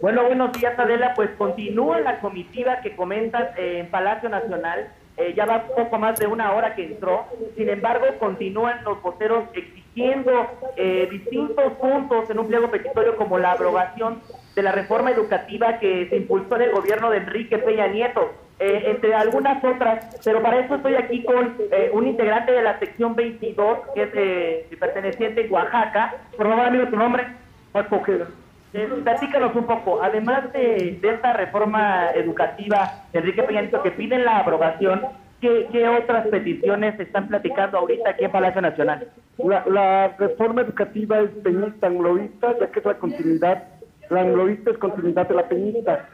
[0.00, 1.12] Bueno, buenos días, Adela.
[1.14, 4.88] Pues continúa la comitiva que comentas en Palacio Nacional.
[5.16, 7.24] Eh, ya va poco más de una hora que entró.
[7.56, 10.32] Sin embargo, continúan los voceros exigiendo
[10.76, 14.20] eh, distintos puntos en un pliego petitorio como la aprobación
[14.56, 18.32] de la reforma educativa que se impulsó en el gobierno de Enrique Peña Nieto.
[18.60, 22.78] eh, entre algunas otras, pero para eso estoy aquí con eh, un integrante de la
[22.78, 26.14] sección 22, que es eh, perteneciente a Oaxaca.
[26.36, 27.26] Por favor, amigo, tu nombre.
[27.72, 28.28] Marco Ojeda.
[28.74, 34.40] Eh, platícanos un poco, además de, esta reforma educativa, Enrique Peña Nieto, que piden la
[34.40, 35.00] aprobación,
[35.40, 39.06] ¿qué, otras peticiones están platicando ahorita aquí en Palacio Nacional?
[39.38, 43.62] La, reforma educativa es peñista anglovista, ya que es la continuidad,
[44.10, 46.08] la anglovista es continuidad de la peñista.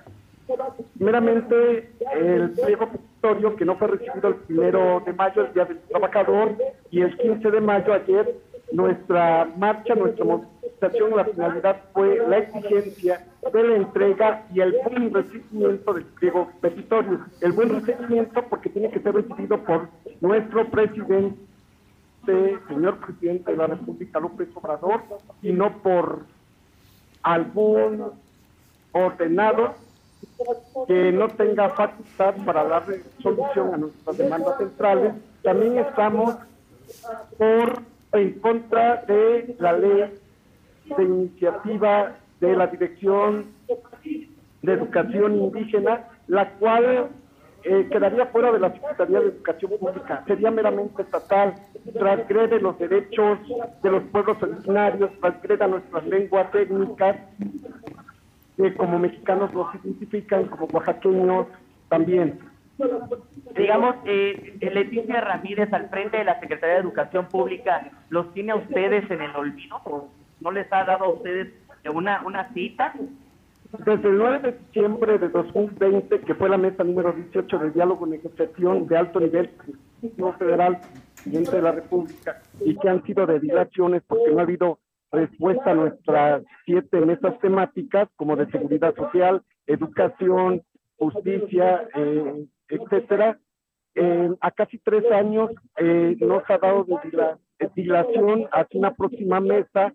[0.98, 5.78] Meramente el pliego petitorio que no fue recibido el primero de mayo, el Día del
[5.88, 6.56] Trabajador,
[6.90, 8.34] y el 15 de mayo, ayer,
[8.72, 15.12] nuestra marcha, nuestra movilización, la finalidad fue la exigencia de la entrega y el buen
[15.12, 17.20] recibimiento del pliego petitorio.
[17.40, 19.88] El buen recibimiento porque tiene que ser recibido por
[20.20, 21.36] nuestro presidente
[22.68, 25.02] señor presidente de la República López Obrador
[25.42, 26.26] y no por
[27.22, 28.12] algún
[28.92, 29.74] ordenado
[30.86, 35.14] que no tenga facultad para darle solución a nuestras demandas centrales.
[35.42, 36.36] También estamos
[37.38, 37.82] por
[38.12, 40.18] en contra de la ley
[40.96, 43.46] de iniciativa de la Dirección
[44.62, 47.08] de Educación Indígena, la cual
[47.62, 51.54] eh, quedaría fuera de la Secretaría de Educación Pública, sería meramente estatal,
[51.92, 53.38] transgrede los derechos
[53.82, 57.16] de los pueblos originarios, transgreda nuestras lenguas técnicas,
[58.76, 61.46] como mexicanos nos identifican, como oaxaqueños
[61.88, 62.38] también.
[63.56, 68.56] Digamos, eh, Leticia Ramírez al frente de la Secretaría de Educación Pública, ¿los tiene a
[68.56, 69.76] ustedes en el olvido?
[69.84, 70.08] ¿O
[70.40, 71.52] ¿No les ha dado a ustedes
[71.92, 72.94] una, una cita?
[73.84, 78.06] Desde el 9 de diciembre de 2020, que fue la mesa número 18 de diálogo
[78.06, 79.50] y negociación de alto nivel
[80.38, 80.78] Federal,
[81.14, 84.78] presidente de la República, y que han sido de dilaciones porque no ha habido
[85.12, 90.62] respuesta a nuestras siete mesas temáticas, como de seguridad social, educación,
[90.96, 93.38] justicia, eh, etcétera.
[93.94, 98.94] Eh, a casi tres años eh, nos ha dado de dila- de dilación hacia una
[98.94, 99.92] próxima mesa,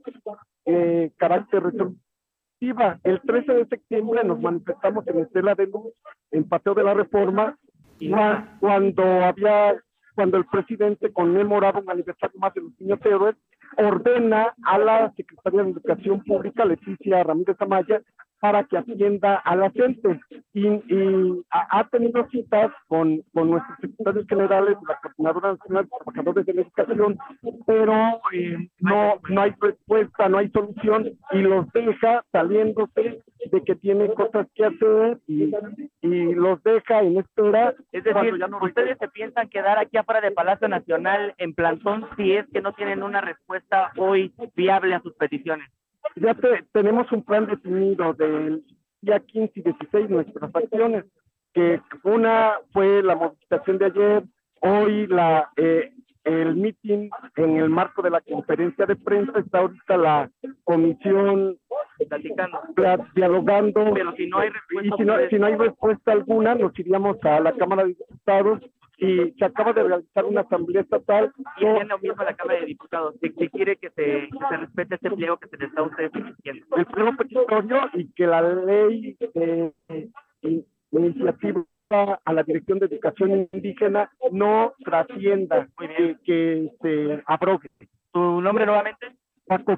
[0.65, 2.99] eh, carácter resolutiva.
[3.03, 5.93] El 13 de septiembre nos manifestamos en Estela de Luz,
[6.31, 7.57] en Paseo de la Reforma,
[7.99, 9.75] cua- cuando había,
[10.13, 13.35] cuando el presidente conmemoraba un aniversario más de los niños héroes,
[13.77, 18.01] ordena a la Secretaría de Educación Pública, Leticia Ramírez Amaya,
[18.45, 20.19] para que atienda a la gente.
[20.53, 25.89] Y, y ha, ha tenido citas con, con nuestros secretarios generales, la Coordinadora Nacional de
[25.89, 27.17] Trabajadores de la Educación,
[27.65, 33.75] pero eh, no, no hay respuesta, no hay solución y los deja saliéndose de que
[33.77, 35.51] tiene cosas que hacer y,
[36.01, 37.73] y los deja en espera.
[37.91, 42.45] Es decir, ustedes se piensan quedar aquí afuera de Palacio Nacional en plantón si es
[42.53, 45.67] que no tienen una respuesta hoy viable a sus peticiones.
[46.15, 48.63] Ya te- tenemos un plan definido del
[49.01, 51.05] día 15 y 16 nuestras acciones,
[51.53, 54.23] que una fue la movilización de ayer,
[54.61, 55.91] hoy la eh,
[56.23, 60.31] el meeting en el marco de la conferencia de prensa, está ahorita la
[60.63, 61.57] comisión
[62.09, 62.59] Platicando.
[62.75, 63.93] pla- dialogando.
[63.93, 67.17] Pero si no hay y respuesta, si no, si no hay respuesta alguna, nos iríamos
[67.23, 68.59] a la Cámara de Diputados
[68.97, 71.31] y se acaba de realizar una asamblea estatal.
[71.37, 74.57] y tiene lo mismo la Cámara de Diputados, que, que quiere que se, que se
[74.57, 76.75] respete este pliego que se les está a ustedes exigiendo.
[76.77, 79.73] el pliego petitorio y que la ley de
[80.41, 81.63] in- iniciativa
[82.25, 87.69] a la Dirección de Educación Indígena no trascienda, que, que se abrogue.
[88.11, 89.11] ¿Tu nombre nuevamente?
[89.45, 89.77] Paco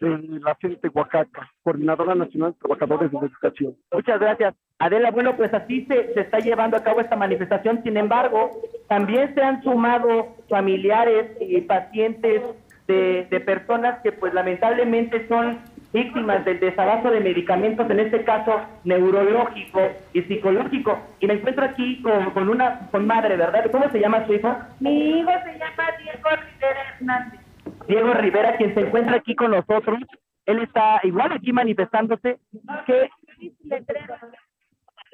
[0.00, 3.76] de la gente de Oaxaca, Coordinadora Nacional de Trabajadores de Educación.
[3.92, 4.54] Muchas gracias.
[4.78, 7.82] Adela, bueno, pues así se, se está llevando a cabo esta manifestación.
[7.82, 8.50] Sin embargo,
[8.88, 12.42] también se han sumado familiares y pacientes
[12.86, 15.58] de, de personas que pues lamentablemente son
[15.92, 19.80] víctimas del desabasto de medicamentos, en este caso neurológico
[20.12, 20.98] y psicológico.
[21.20, 23.70] Y me encuentro aquí con, con una con madre, ¿verdad?
[23.72, 24.54] ¿Cómo se llama su hijo?
[24.80, 27.45] Mi hijo se llama Diego Rivera Hernández.
[27.86, 29.98] Diego Rivera, quien se encuentra aquí con nosotros.
[30.44, 32.38] Él está igual aquí manifestándose
[32.86, 33.10] que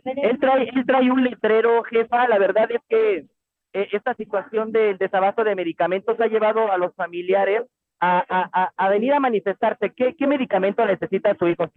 [0.05, 2.29] él trae, él trae un letrero, jefa.
[2.29, 3.27] La verdad es que
[3.73, 7.63] eh, esta situación del desabasto de medicamentos ha llevado a los familiares
[8.01, 9.93] a, a, a, a venir a manifestarse.
[9.95, 11.71] ¿Qué, ¿Qué medicamento necesita su hijo?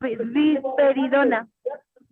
[0.00, 1.48] Risperidona.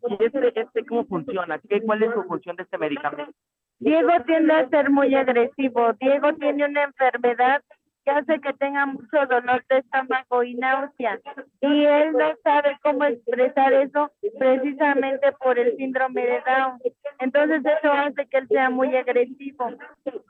[0.09, 1.59] ¿Y este, este cómo funciona?
[1.69, 3.33] ¿Qué, ¿Cuál es su función de este medicamento?
[3.79, 5.93] Diego tiende a ser muy agresivo.
[6.01, 7.63] Diego tiene una enfermedad
[8.05, 11.19] que hace que tenga mucho dolor de estómago y náusea.
[11.61, 16.79] Y él no sabe cómo expresar eso precisamente por el síndrome de Down.
[17.19, 19.71] Entonces eso hace que él sea muy agresivo.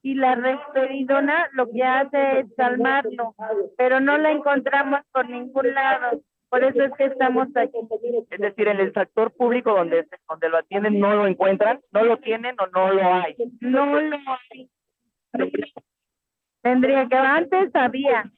[0.03, 3.35] Y la resperidona lo que hace es calmarlo,
[3.77, 6.21] pero no la encontramos por ningún lado.
[6.49, 7.79] Por eso es que estamos aquí.
[8.31, 12.19] Es decir, en el sector público donde, donde lo atienden no lo encuentran, no lo
[12.19, 13.37] tienen o no lo hay.
[13.61, 14.17] No lo
[14.53, 14.71] hay.
[16.63, 18.31] Tendría que antes había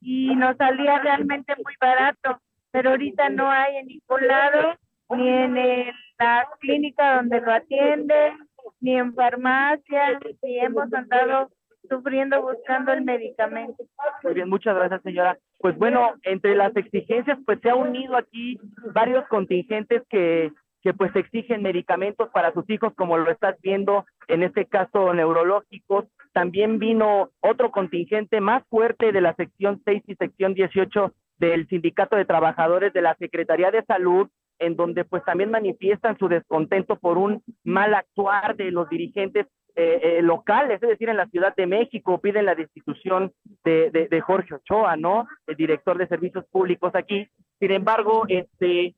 [0.00, 2.40] y nos salía realmente muy barato,
[2.70, 4.74] pero ahorita no hay en ningún lado,
[5.10, 8.38] ni en el- la clínica donde lo atienden,
[8.80, 11.50] ni en farmacia, y hemos andado
[11.88, 13.84] sufriendo buscando el medicamento.
[14.22, 15.38] Muy bien, muchas gracias, señora.
[15.58, 18.58] Pues bueno, entre las exigencias, pues se ha unido aquí
[18.92, 24.42] varios contingentes que, que pues exigen medicamentos para sus hijos, como lo estás viendo, en
[24.42, 26.04] este caso neurológicos.
[26.32, 32.16] También vino otro contingente más fuerte de la sección 6 y sección 18 del Sindicato
[32.16, 34.28] de Trabajadores de la Secretaría de Salud,
[34.58, 39.46] en donde pues también manifiestan su descontento por un mal actuar de los dirigentes
[39.76, 44.08] eh, eh, locales, es decir, en la Ciudad de México, piden la destitución de, de,
[44.08, 45.28] de Jorge Ochoa, ¿no?
[45.46, 47.28] El director de servicios públicos aquí.
[47.60, 48.94] Sin embargo, este,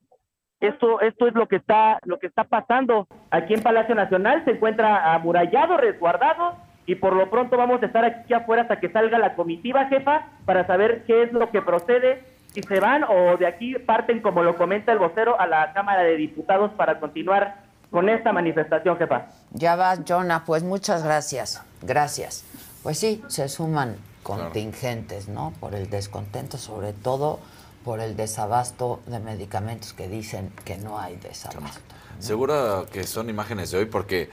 [0.61, 4.53] esto, esto es lo que está, lo que está pasando aquí en Palacio Nacional, se
[4.53, 6.57] encuentra amurallado, resguardado,
[6.87, 10.29] y por lo pronto vamos a estar aquí afuera hasta que salga la comitiva, jefa,
[10.47, 14.43] para saber qué es lo que procede, si se van o de aquí parten, como
[14.43, 17.57] lo comenta el vocero, a la Cámara de Diputados para continuar
[17.91, 19.27] con esta manifestación, jefa.
[19.53, 21.61] Ya vas, Jonah, pues muchas gracias.
[21.83, 22.45] Gracias.
[22.83, 25.53] Pues sí, se suman contingentes, ¿no?
[25.61, 27.41] Por el descontento, sobre todo
[27.85, 31.81] por el desabasto de medicamentos que dicen que no hay desabasto.
[32.19, 34.29] Seguro que son imágenes de hoy porque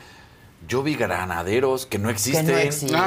[0.68, 2.48] yo vi granaderos que no existen.
[2.48, 3.02] no existen.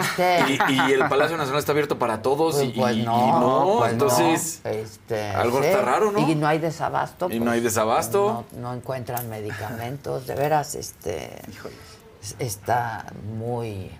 [0.48, 3.40] Y, y el Palacio Nacional está abierto para todos Pues, y, pues y- y no,
[3.40, 4.70] no, pues entonces no.
[4.70, 5.66] Este, algo sí.
[5.66, 6.20] está raro, ¿no?
[6.20, 7.26] Y no hay desabasto.
[7.26, 8.44] pues, Y no hay desabasto.
[8.52, 10.26] No, no encuentran medicamentos.
[10.26, 11.56] De veras, este es-
[12.38, 13.06] está
[13.36, 13.90] muy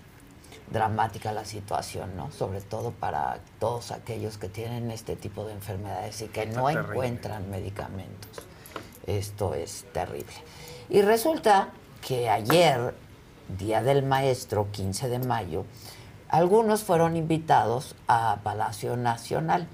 [0.71, 2.31] dramática la situación, ¿no?
[2.31, 6.67] Sobre todo para todos aquellos que tienen este tipo de enfermedades y que Está no
[6.67, 6.91] terrible.
[6.93, 8.43] encuentran medicamentos.
[9.07, 10.33] Esto es terrible.
[10.91, 11.71] Y resulta
[12.07, 12.95] que ayer,
[13.59, 15.65] Día del Maestro, 15 de mayo,
[16.29, 19.67] algunos fueron invitados a Palacio Nacional,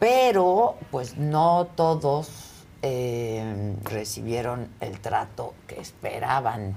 [0.00, 2.28] pero pues no todos
[2.82, 6.76] eh, recibieron el trato que esperaban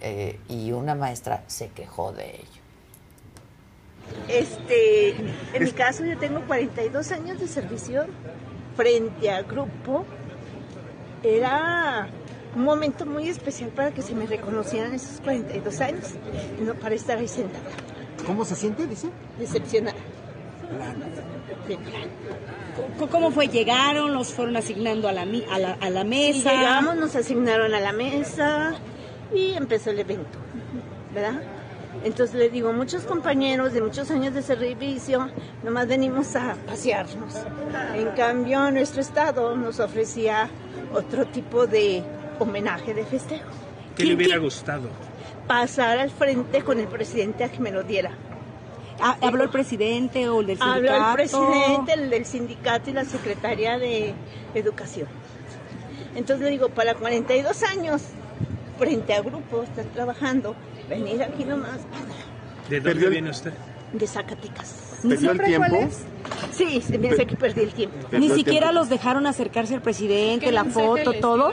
[0.00, 2.66] eh, y una maestra se quejó de ello.
[4.28, 5.10] Este,
[5.54, 8.06] en mi caso yo tengo 42 años de servicio
[8.76, 10.04] frente al grupo.
[11.22, 12.08] Era
[12.54, 16.04] un momento muy especial para que se me reconocieran esos 42 años,
[16.60, 17.64] y no para estar ahí sentada.
[18.26, 19.08] ¿Cómo se siente, dice?
[19.38, 19.96] Decepcionada.
[21.68, 23.08] De plano.
[23.10, 23.48] ¿Cómo fue?
[23.48, 24.12] ¿Llegaron?
[24.12, 26.52] ¿Los fueron asignando a la, a la, a la mesa?
[26.52, 28.74] llegamos, nos asignaron a la mesa
[29.34, 30.38] y empezó el evento,
[31.14, 31.42] ¿verdad?
[32.04, 35.30] Entonces le digo, muchos compañeros de muchos años de servicio,
[35.64, 37.34] nomás venimos a pasearnos.
[37.94, 40.48] En cambio, nuestro estado nos ofrecía
[40.92, 42.02] otro tipo de
[42.38, 43.48] homenaje, de festejo.
[43.96, 44.88] ¿Qué le hubiera gustado?
[45.46, 48.12] Pasar al frente con el presidente a que me lo diera.
[49.00, 50.92] Ah, ¿Habló el presidente o el del sindicato?
[50.92, 54.14] Habló el presidente, el del sindicato y la secretaria de
[54.54, 55.08] Educación.
[56.14, 58.02] Entonces le digo, para 42 años,
[58.78, 60.54] frente a grupos, estar trabajando,
[60.88, 61.80] venir aquí nomás.
[62.68, 63.52] ¿De dónde viene usted?
[63.92, 64.98] De Zacatecas.
[65.08, 65.76] ¿Perdió el tiempo?
[66.52, 67.96] Sí, se me hace que perdí el tiempo.
[68.12, 71.52] Ni siquiera los dejaron acercarse al presidente, la foto, todo.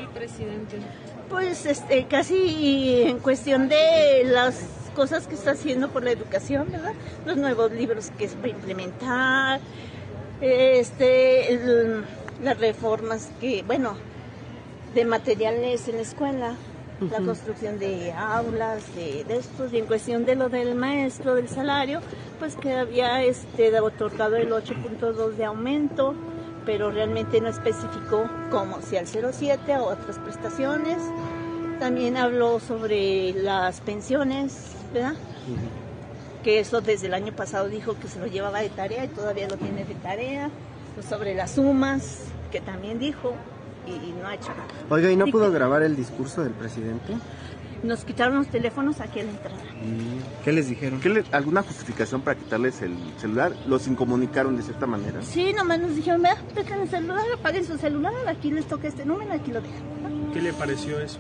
[1.30, 4.62] Pues este, casi en cuestión de las
[4.96, 6.94] cosas que está haciendo por la educación, ¿verdad?
[7.26, 9.60] Los nuevos libros que es para implementar,
[10.42, 12.04] este, el-
[12.44, 13.96] las reformas que, bueno,
[14.94, 16.56] de materiales en la escuela,
[17.10, 21.50] la construcción de aulas, de, de estos, y en cuestión de lo del maestro, del
[21.50, 22.02] salario,
[22.40, 26.16] pues que había este, otorgado el 8.2 de aumento,
[26.66, 30.98] pero realmente no especificó cómo, si al 07 o otras prestaciones.
[31.80, 35.16] También habló sobre las pensiones, ¿verdad?
[36.44, 39.48] Que eso desde el año pasado dijo que se lo llevaba de tarea y todavía
[39.48, 40.50] lo tiene de tarea.
[40.96, 42.20] Pues sobre las sumas,
[42.52, 43.34] que también dijo,
[43.88, 44.66] y, y no ha hecho nada.
[44.90, 47.14] Oiga, ¿y no Y pudo que grabar el discurso del presidente?
[47.84, 49.58] Nos quitaron los teléfonos aquí a la entrada.
[50.46, 51.02] ¿Qué les dijeron?
[51.02, 53.52] ¿Qué le- ¿Alguna justificación para quitarles el celular?
[53.68, 55.22] ¿Los incomunicaron de cierta manera?
[55.22, 59.04] Sí, nomás nos dijeron, vea, dejen el celular, apaguen su celular, aquí les toca este
[59.04, 60.32] número, aquí lo dejan.
[60.32, 61.20] ¿Qué le pareció eso?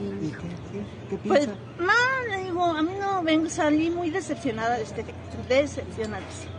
[1.28, 1.48] Pues,
[1.80, 5.06] no, le digo, a mí no vengo, salí muy decepcionada de este
[5.50, 6.52] decepcionadísima.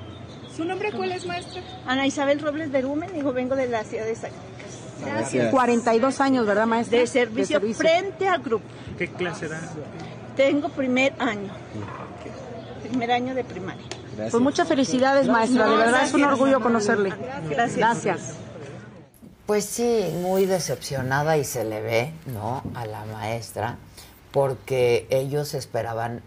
[0.54, 1.62] ¿Su nombre cuál es, maestra?
[1.86, 4.53] Ana Isabel Robles Berumen, digo, vengo de la ciudad de Zacatecas.
[5.04, 5.50] Gracias.
[5.50, 6.98] 42 años, ¿verdad, maestra?
[6.98, 8.64] De servicio, frente al grupo.
[8.98, 9.60] ¿Qué clase da?
[10.36, 11.52] Tengo primer año,
[12.88, 13.84] primer año de primaria.
[14.16, 15.68] Pues muchas felicidades, maestra.
[15.68, 17.12] De verdad es un orgullo conocerle.
[17.48, 17.76] Gracias.
[17.76, 18.34] Gracias.
[19.46, 22.62] Pues sí, muy decepcionada y se le ve, ¿no?
[22.74, 23.76] A la maestra,
[24.30, 26.22] porque ellos esperaban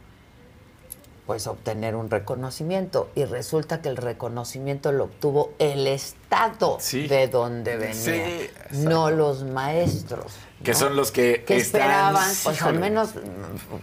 [1.28, 7.76] pues obtener un reconocimiento y resulta que el reconocimiento lo obtuvo el estado de donde
[7.76, 10.32] venía, Sí, no los maestros.
[10.64, 10.78] Que ¿no?
[10.78, 13.10] son los que, que están- esperaban, pues al menos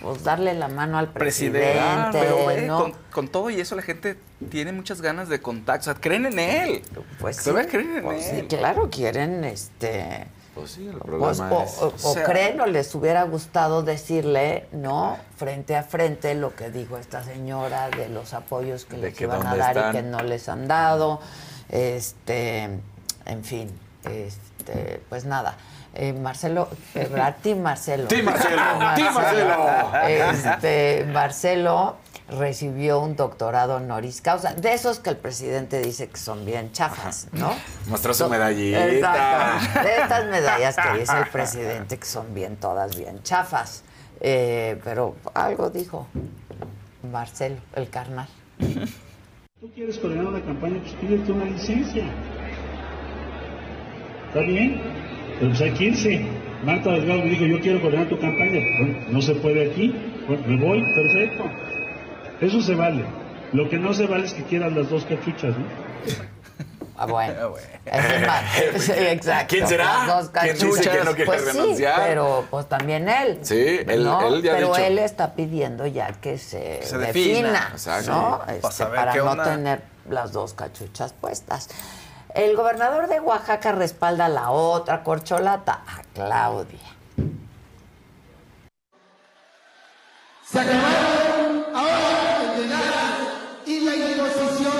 [0.03, 1.61] pues, darle la mano al presidente.
[1.79, 2.79] presidente, pero ve, ¿no?
[2.81, 4.17] con, con todo y eso la gente
[4.51, 5.83] tiene muchas ganas de contacto.
[5.91, 6.83] O sea, creen en él.
[7.21, 8.47] Pues sí, Todavía creen en pues él.
[8.49, 11.79] claro, quieren este Pues sí, el Pues, problema o, es...
[11.83, 15.17] o- o sea- o creen o les hubiera gustado decirle, ¿no?
[15.37, 19.45] Frente a frente lo que dijo esta señora de los apoyos que les que iban
[19.47, 19.91] a dar están.
[19.95, 21.21] y que no les han dado.
[21.69, 22.69] Este,
[23.27, 23.69] en fin,
[24.05, 25.57] este, pues nada.
[25.95, 27.39] Eh, Marcelo, eh, Marcelo.
[27.43, 29.91] Team Marcelo, Team Marcelo.
[30.07, 31.97] Este, Marcelo
[32.29, 37.29] recibió un doctorado honoris causa, de esos que el presidente dice que son bien chafas,
[37.33, 37.55] ¿no?
[37.89, 38.89] Mostró su medallita.
[38.89, 39.81] Exacto.
[39.83, 43.85] De estas medallas que dice el presidente que son bien todas bien chafas.
[44.21, 46.07] Eh, pero algo dijo
[47.03, 48.29] Marcelo, el carnal.
[49.61, 52.05] Tú quieres coordinar una campaña, pues pídete una licencia.
[54.29, 54.81] ¿Está bien?
[55.39, 56.27] Pero pues hay que irse.
[56.65, 58.61] Marta Delgado me dijo, yo quiero coordinar tu campaña.
[58.79, 59.95] Bueno, no se puede aquí.
[60.27, 61.45] Bueno, me voy, perfecto.
[62.41, 63.05] Eso se vale.
[63.53, 65.65] Lo que no se vale es que quieras las dos cachuchas, ¿no?
[66.97, 67.55] Ah, bueno.
[67.87, 68.45] Ese es más.
[68.85, 69.47] Sí, exacto.
[69.49, 69.85] ¿Quién será?
[69.85, 71.05] Las dos ¿Quién dice que cachuchas.
[71.05, 71.43] no quiere pues
[71.77, 73.39] sí, pero pues también él.
[73.43, 74.21] Sí, él- ¿no?
[74.29, 74.79] él ya ha Pero dicho.
[74.81, 77.69] él está pidiendo ya que se, Se defina, defina.
[77.73, 78.11] Exacto.
[78.13, 78.39] ¿no?
[78.39, 79.45] Para Este, saber para no onda.
[79.45, 81.69] tener las dos cachuchas puestas.
[82.35, 86.79] El gobernador de Oaxaca respalda a la otra corcholata, a Claudia.
[90.45, 91.34] Se acabaron
[91.75, 94.73] ahora llegar y la imposición,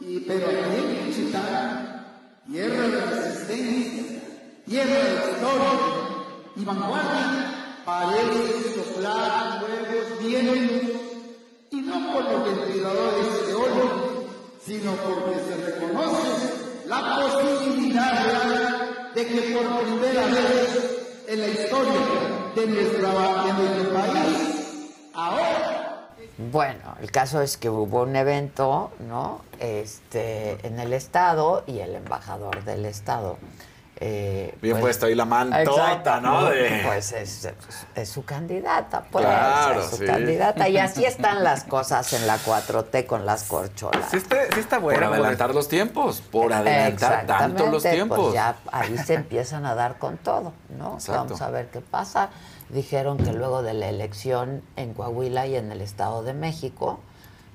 [0.00, 2.06] y, pero en Wichita,
[2.50, 4.22] tierra de resistencia,
[4.66, 5.72] tierra de historia
[6.56, 10.96] y vanguardia, parece soplar nuevos vientos,
[11.70, 14.26] y no por los ventiladores de oro,
[14.64, 22.00] sino porque se reconoce la posibilidad de que por primera vez en la historia
[22.56, 23.10] de, nuestra,
[23.44, 24.60] de nuestro país,
[25.14, 25.79] ahora
[26.50, 29.42] Bueno, el caso es que hubo un evento, ¿no?
[29.58, 33.36] Este, en el estado y el embajador del estado
[34.02, 35.60] eh, Bien pues, puesto ahí la mantota,
[35.92, 36.44] Exacto, ¿no?
[36.46, 37.46] De- Pues es,
[37.94, 39.26] es su candidata, pues.
[39.26, 40.06] Claro, es su sí.
[40.06, 40.68] candidata.
[40.70, 44.06] Y así están las cosas en la 4T con las corcholas.
[44.10, 45.08] Sí está, sí está Por bueno.
[45.08, 48.18] adelantar los tiempos, por adelantar tanto los Exactamente, tiempos.
[48.18, 50.94] Pues ya ahí se empiezan a dar con todo, ¿no?
[50.94, 51.24] Exacto.
[51.24, 52.30] Vamos a ver qué pasa.
[52.72, 57.00] Dijeron que luego de la elección en Coahuila y en el Estado de México,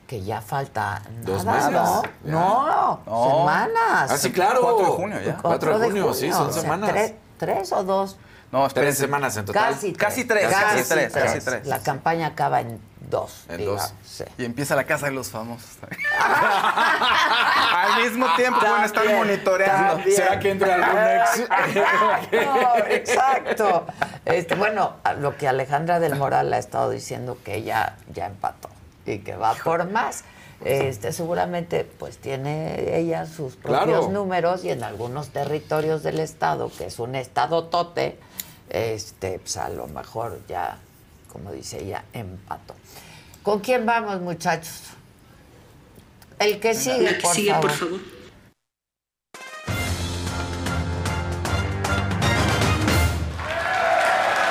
[0.07, 2.11] que ya falta Dos nada, meses.
[2.25, 2.65] ¿no?
[2.65, 3.39] No, No.
[3.39, 4.11] semanas.
[4.11, 4.61] Ah, sí, claro.
[4.61, 5.37] 4 de junio ya.
[5.41, 6.89] 4 de junio, sí, son o sea, semanas.
[6.91, 8.17] Tres, tres o dos.
[8.51, 9.73] No, Tres semanas en total.
[9.73, 11.65] Casi, Casi tres, Casi casi tres, casi tres.
[11.67, 12.79] La campaña acaba en
[13.09, 13.45] dos.
[13.49, 13.93] En digamos, dos.
[14.05, 14.23] sí.
[14.37, 15.69] Y empieza la casa de los famosos.
[17.75, 19.93] Al mismo tiempo van a estar También, monitoreando.
[19.95, 20.15] también.
[20.15, 20.99] ¿Será que entra algún
[22.33, 22.45] ex?
[22.45, 23.85] No, exacto.
[24.25, 28.69] Este, bueno, lo que Alejandra del Moral ha estado diciendo que ella ya empató
[29.05, 30.23] y que va por más.
[30.63, 34.07] Este, seguramente pues tiene ella sus propios Claro.
[34.09, 38.17] números y en algunos territorios del estado, que es un estado tote,
[38.69, 40.77] este, pues a lo mejor ya,
[41.35, 42.75] como dice ella, empató.
[43.43, 44.83] ¿Con quién vamos, muchachos?
[46.39, 47.67] El que sigue, La que por sigue, favor.
[47.67, 47.99] por favor.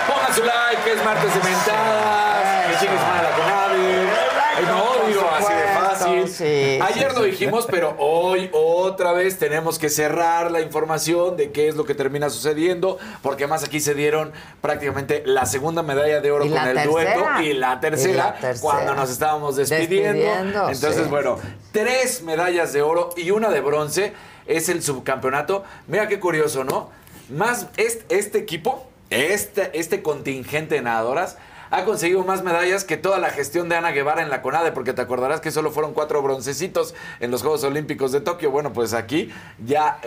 [0.08, 1.40] Pongan su like, que es martes de.
[1.40, 4.08] Que chingue su madre la comadre.
[4.56, 6.28] Ay, no, digo, así de fácil.
[6.28, 11.68] sí, Ayer lo dijimos, pero hoy otra vez tenemos que cerrar la información de qué
[11.68, 16.30] es lo que termina sucediendo, porque además aquí se dieron prácticamente la segunda medalla de
[16.30, 16.84] oro con el tercera.
[16.90, 18.60] dueto y la tercera, Y la tercera.
[18.60, 20.20] cuando nos estábamos despidiendo.
[20.22, 21.08] Despidiendo, Entonces, sí.
[21.10, 21.38] bueno,
[21.72, 24.12] tres medallas de oro y una de bronce
[24.46, 25.64] es el subcampeonato.
[25.86, 26.90] Mira qué curioso, ¿no?
[27.30, 31.38] Más este, este equipo, este, este contingente de nadadoras,
[31.76, 34.92] ha conseguido más medallas que toda la gestión de Ana Guevara en la CONADE, porque
[34.92, 38.52] te acordarás que solo fueron cuatro broncecitos en los Juegos Olímpicos de Tokio.
[38.52, 39.30] Bueno, pues aquí
[39.64, 39.98] ya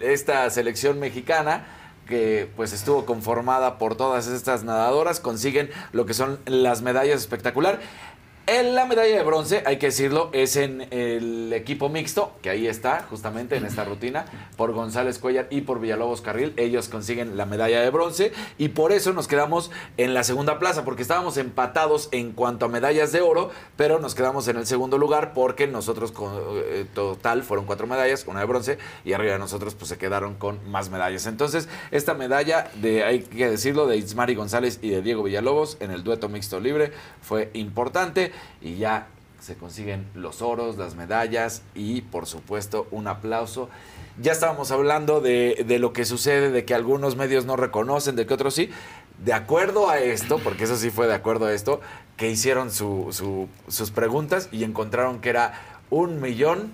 [0.00, 1.66] esta selección mexicana
[2.06, 7.80] que pues estuvo conformada por todas estas nadadoras, consiguen lo que son las medallas espectacular.
[8.46, 12.66] En la medalla de bronce, hay que decirlo, es en el equipo mixto, que ahí
[12.66, 14.26] está, justamente en esta rutina,
[14.58, 16.52] por González Cuellar y por Villalobos Carril.
[16.58, 20.84] Ellos consiguen la medalla de bronce y por eso nos quedamos en la segunda plaza,
[20.84, 24.98] porque estábamos empatados en cuanto a medallas de oro, pero nos quedamos en el segundo
[24.98, 29.38] lugar porque nosotros, con, eh, total, fueron cuatro medallas, una de bronce, y arriba de
[29.38, 31.24] nosotros pues se quedaron con más medallas.
[31.24, 35.92] Entonces, esta medalla de, hay que decirlo, de Ismari González y de Diego Villalobos en
[35.92, 36.92] el dueto mixto libre
[37.22, 39.06] fue importante y ya
[39.40, 43.68] se consiguen los oros, las medallas y por supuesto un aplauso.
[44.20, 48.26] Ya estábamos hablando de, de lo que sucede, de que algunos medios no reconocen, de
[48.26, 48.70] que otros sí.
[49.24, 51.80] De acuerdo a esto, porque eso sí fue de acuerdo a esto,
[52.16, 55.60] que hicieron su- su- sus preguntas y encontraron que era
[55.90, 56.72] un millón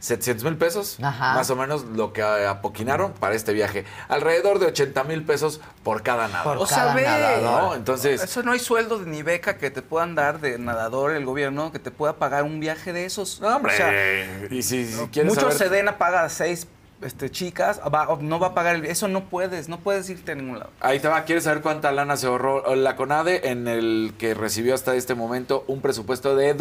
[0.00, 1.34] 700 mil pesos, Ajá.
[1.34, 3.84] más o menos lo que apoquinaron para este viaje.
[4.08, 6.54] Alrededor de 80 mil pesos por cada nadador.
[6.56, 7.02] Por O sea, cada ve.
[7.02, 7.62] nadador.
[7.62, 7.74] ¿no?
[7.74, 11.70] Entonces, Eso no hay sueldo ni beca que te puedan dar de nadador el gobierno
[11.70, 13.40] que te pueda pagar un viaje de esos.
[13.40, 16.66] no, hombre, O sea, y si, si quieres mucho saber- Sedena paga a seis
[17.02, 18.84] este, chicas, va- no va a pagar el...
[18.84, 20.70] Eso no puedes, no puedes irte a ningún lado.
[20.80, 24.74] Ahí te va, ¿quieres saber cuánta lana se ahorró la CONADE en el que recibió
[24.74, 26.52] hasta este momento un presupuesto de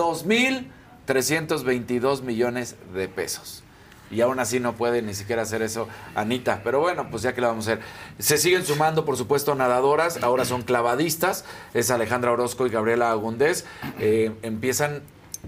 [1.10, 3.64] 2.322 millones de pesos?
[4.12, 6.62] Y aún así no puede ni siquiera hacer eso Anita.
[6.64, 7.86] Pero bueno, pues ya que la vamos a hacer.
[8.18, 10.24] Se siguen sumando, por supuesto, nadadoras.
[10.24, 11.46] Ahora son clavadistas.
[11.74, 13.66] Es Alejandra Orozco y Gabriela Agundés.
[14.00, 15.04] Eh, empiezan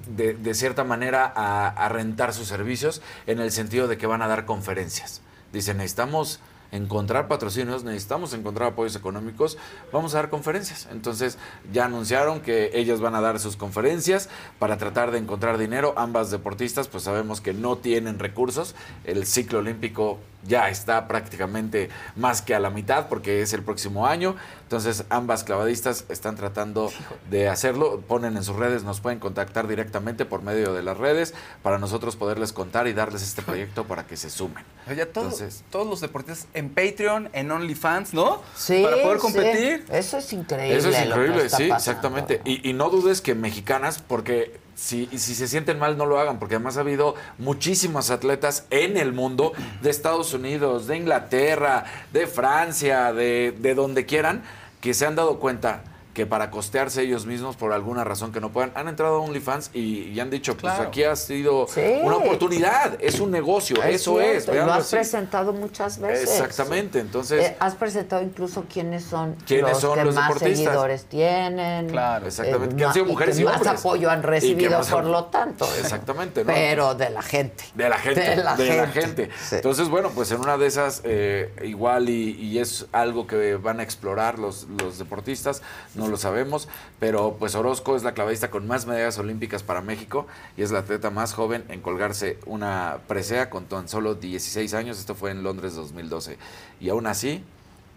[0.08, 4.22] de, de cierta manera a, a rentar sus servicios en el sentido de que van
[4.22, 5.22] a dar conferencias.
[5.52, 6.40] Dicen, necesitamos
[6.72, 9.58] encontrar patrocinios, necesitamos encontrar apoyos económicos,
[9.92, 10.88] vamos a dar conferencias.
[10.92, 11.38] Entonces
[11.72, 15.94] ya anunciaron que ellas van a dar sus conferencias para tratar de encontrar dinero.
[15.98, 18.76] Ambas deportistas pues sabemos que no tienen recursos.
[19.04, 24.08] El ciclo olímpico ya está prácticamente más que a la mitad porque es el próximo
[24.08, 24.36] año.
[24.64, 26.92] Entonces ambas clavadistas están tratando
[27.30, 28.02] de hacerlo.
[28.08, 32.16] Ponen en sus redes, nos pueden contactar directamente por medio de las redes para nosotros
[32.16, 34.64] poderles contar y darles este proyecto para que se sumen.
[34.86, 38.42] Todo- Entonces- todos los deportistas en Patreon, en OnlyFans, ¿no?
[38.56, 39.22] Sí, Para poder sí.
[39.22, 39.86] competir.
[39.92, 40.78] Eso es increíble.
[40.78, 41.76] Eso es lo que increíble, está sí, pasando.
[41.78, 42.42] exactamente.
[42.46, 46.40] Y, y no dudes que mexicanas, porque si, si se sienten mal, no lo hagan,
[46.40, 52.28] porque además ha habido muchísimas atletas en el mundo, de Estados Unidos, de Inglaterra, de
[52.28, 54.44] Francia, de, de donde quieran,
[54.80, 55.84] que se han dado cuenta
[56.14, 59.72] que para costearse ellos mismos por alguna razón que no puedan, han entrado a OnlyFans
[59.74, 60.90] y, y han dicho, pues Claro.
[60.90, 61.82] aquí ha sido Sí.
[62.04, 64.44] una oportunidad, es un negocio, Es eso es.
[64.44, 64.96] cierto, y lo has así.
[64.98, 66.30] presentado muchas veces.
[66.30, 67.46] Exactamente, entonces...
[67.52, 70.58] Eh, has presentado incluso quiénes son ¿Quiénes los son que los más deportistas?
[70.66, 71.88] seguidores tienen.
[71.90, 75.06] Claro, exactamente, eh, que han sido mujeres que y más apoyo han recibido, más- por
[75.06, 75.66] lo tanto.
[75.80, 76.48] Exactamente, ¿no?
[76.54, 77.64] Pero de la gente.
[77.74, 78.22] De la gente.
[78.22, 79.02] De la gente.
[79.02, 79.30] gente.
[79.42, 79.56] Sí.
[79.56, 83.80] Entonces, bueno, pues en una de esas, eh, igual y, y es algo que van
[83.80, 85.62] a explorar los, los deportistas,
[86.02, 86.68] no lo sabemos,
[87.00, 90.28] pero pues Orozco es la clavadista con más medallas olímpicas para México
[90.58, 95.00] y es la atleta más joven en colgarse una presea con tan solo 16 años.
[95.00, 96.38] Esto fue en Londres 2012.
[96.80, 97.44] Y aún así,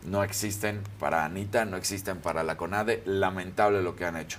[0.05, 3.03] no existen para Anita, no existen para la CONADE.
[3.07, 4.39] Lamentable lo que han hecho.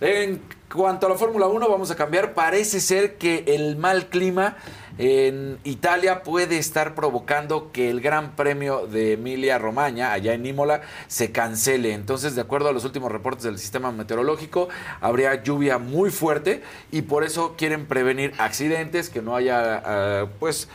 [0.00, 0.40] En
[0.72, 2.32] cuanto a la Fórmula 1, vamos a cambiar.
[2.32, 4.56] Parece ser que el mal clima
[4.96, 10.80] en Italia puede estar provocando que el Gran Premio de Emilia Romagna, allá en Imola,
[11.06, 11.92] se cancele.
[11.92, 14.70] Entonces, de acuerdo a los últimos reportes del sistema meteorológico,
[15.02, 20.68] habría lluvia muy fuerte y por eso quieren prevenir accidentes, que no haya, ah, pues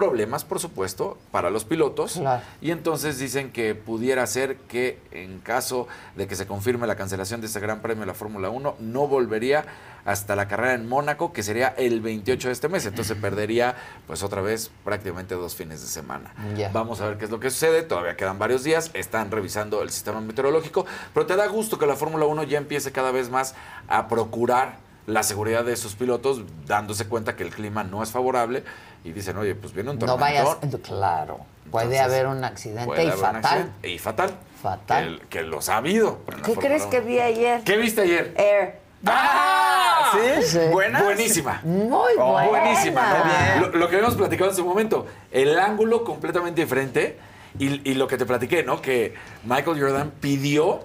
[0.00, 2.14] problemas, por supuesto, para los pilotos.
[2.14, 2.42] Claro.
[2.62, 7.42] Y entonces dicen que pudiera ser que en caso de que se confirme la cancelación
[7.42, 9.66] de este Gran Premio de la Fórmula 1, no volvería
[10.06, 12.86] hasta la carrera en Mónaco, que sería el 28 de este mes.
[12.86, 13.76] Entonces perdería,
[14.06, 16.32] pues otra vez, prácticamente dos fines de semana.
[16.72, 17.82] Vamos a ver qué es lo que sucede.
[17.82, 18.90] Todavía quedan varios días.
[18.94, 20.86] Están revisando el sistema meteorológico.
[21.12, 23.54] Pero te da gusto que la Fórmula 1 ya empiece cada vez más
[23.86, 28.62] a procurar la seguridad de sus pilotos, dándose cuenta que el clima no es favorable.
[29.04, 30.20] Y dicen, oye, pues viene un No tormentón.
[30.20, 30.80] vayas.
[30.82, 31.38] Claro.
[31.70, 33.44] Puede Entonces, haber un accidente Puede y haber un fatal.
[33.44, 33.88] accidente.
[33.88, 34.30] Y fatal.
[34.62, 35.20] Fatal.
[35.20, 36.18] Que, que los ha habido.
[36.44, 36.90] ¿Qué crees 1.
[36.90, 37.62] que vi ayer?
[37.62, 38.34] ¿Qué viste ayer?
[38.36, 38.78] Air.
[39.06, 40.12] ¡Ah!
[40.44, 40.58] ¿Sí?
[40.72, 41.04] ¿Buenas?
[41.04, 41.60] Buenísima.
[41.64, 42.48] Muy Oh, buena.
[42.48, 43.14] Buenísima.
[43.60, 43.66] ¿no?
[43.68, 47.16] Lo, lo que habíamos platicado en su momento, el ángulo completamente diferente
[47.58, 48.82] y, y lo que te platiqué, ¿no?
[48.82, 50.80] Que Michael Jordan pidió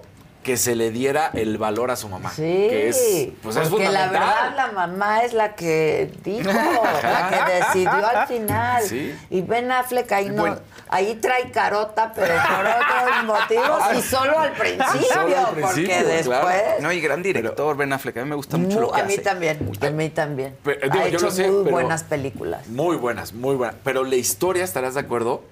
[0.46, 2.30] que se le diera el valor a su mamá.
[2.30, 6.48] Sí, Que es, pues es porque la verdad la mamá es la que dijo,
[7.02, 8.82] la que decidió al final.
[8.84, 9.12] Sí.
[9.28, 10.58] Y Ben Affleck ahí no, Bueno.
[10.88, 16.26] ahí trae carota, pero por otros motivos y solo al principio, Solo al porque después
[16.26, 16.48] claro.
[16.80, 18.16] No, y gran director, Ben Affleck.
[18.18, 19.22] A mí me gusta mucho lo que a mí hace.
[19.22, 20.56] también, a mí también.
[20.62, 22.68] Pero, digo, ha yo hecho lo sé, muy pero- buenas películas.
[22.68, 23.74] Muy buenas, muy buenas.
[23.82, 25.42] Pero la historia, estarás de acuerdo,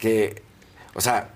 [0.00, 0.42] que,
[0.94, 1.28] o sea,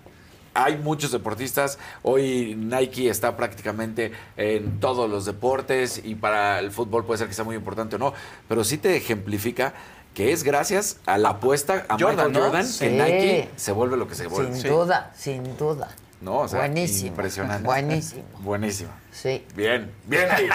[0.55, 1.79] hay muchos deportistas.
[2.03, 7.35] Hoy Nike está prácticamente en todos los deportes y para el fútbol puede ser que
[7.35, 8.15] sea muy importante o no,
[8.49, 9.75] pero sí te ejemplifica
[10.15, 12.41] que es gracias a la apuesta a Jordan, Michael ¿no?
[12.41, 12.79] Jordan Sí.
[12.87, 14.57] que Nike se vuelve lo que se vuelve.
[14.61, 15.89] Sin duda, sin duda.
[16.21, 17.11] No, o sea, Buenísimo.
[17.11, 17.65] impresionante.
[17.65, 18.25] Buenísimo.
[18.41, 18.91] Buenísimo.
[19.13, 19.45] Sí.
[19.55, 20.49] Bien, bien ahí.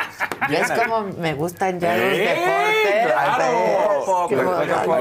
[0.49, 3.13] ¿Ves cómo me gustan ya los deportes?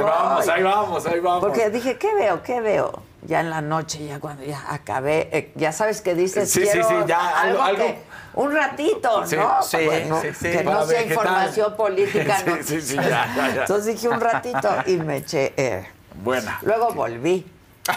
[0.04, 1.40] Vamos, ahí vamos, ahí vamos.
[1.44, 2.42] Porque dije, ¿qué veo?
[2.42, 3.02] ¿Qué veo?
[3.24, 6.68] Ya en la noche, ya cuando ya acabé, eh, ya sabes que dices, Sí, sí,
[6.72, 8.02] quiero sí, ya, algo- algo, que-
[8.34, 9.62] un ratito, Sí, ¿no?
[9.62, 10.50] sí, Bueno, sí, sí.
[10.50, 12.56] Que no sea información política, Sí, no.
[12.64, 13.02] sí, sí, ya,
[13.36, 13.60] ya, ya.
[13.62, 15.52] Entonces dije un ratito y me eché.
[15.56, 15.86] eh.
[16.22, 16.58] Buena.
[16.62, 17.46] Luego volví.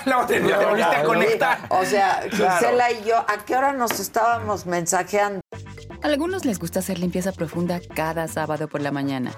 [0.05, 1.59] Luego te, volviste ya, a conectar.
[1.69, 2.57] O sea, Claro.
[2.57, 5.41] Gisela y yo, ¿a qué hora nos estábamos mensajeando?
[6.01, 9.31] A algunos les gusta hacer limpieza profunda cada sábado por la mañana.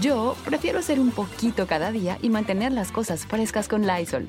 [0.00, 4.28] Yo prefiero hacer un poquito cada día y mantener las cosas frescas con Lysol.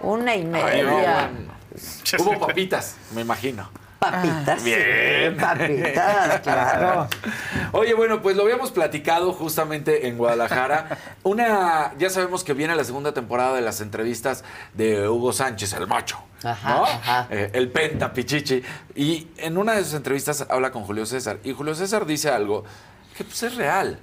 [0.00, 1.30] Una y Ay, media.
[1.32, 1.58] bueno.
[2.18, 3.68] Hubo papitas, me imagino.
[3.98, 4.62] Papitas.
[4.62, 5.34] Bien.
[5.34, 7.08] sí, Papitas, claro.
[7.72, 10.96] Oye, bueno, pues lo habíamos platicado justamente en Guadalajara.
[11.24, 14.44] Una, ya sabemos que viene la segunda temporada de las entrevistas
[14.74, 16.20] de Hugo Sánchez, el macho.
[16.44, 16.84] Ajá, ¿no?
[16.84, 17.26] ajá.
[17.30, 18.62] Eh, el penta, pichichi.
[18.94, 21.38] Y en una de sus entrevistas habla con Julio César.
[21.42, 22.64] Y Julio César dice algo
[23.16, 23.98] que pues es real.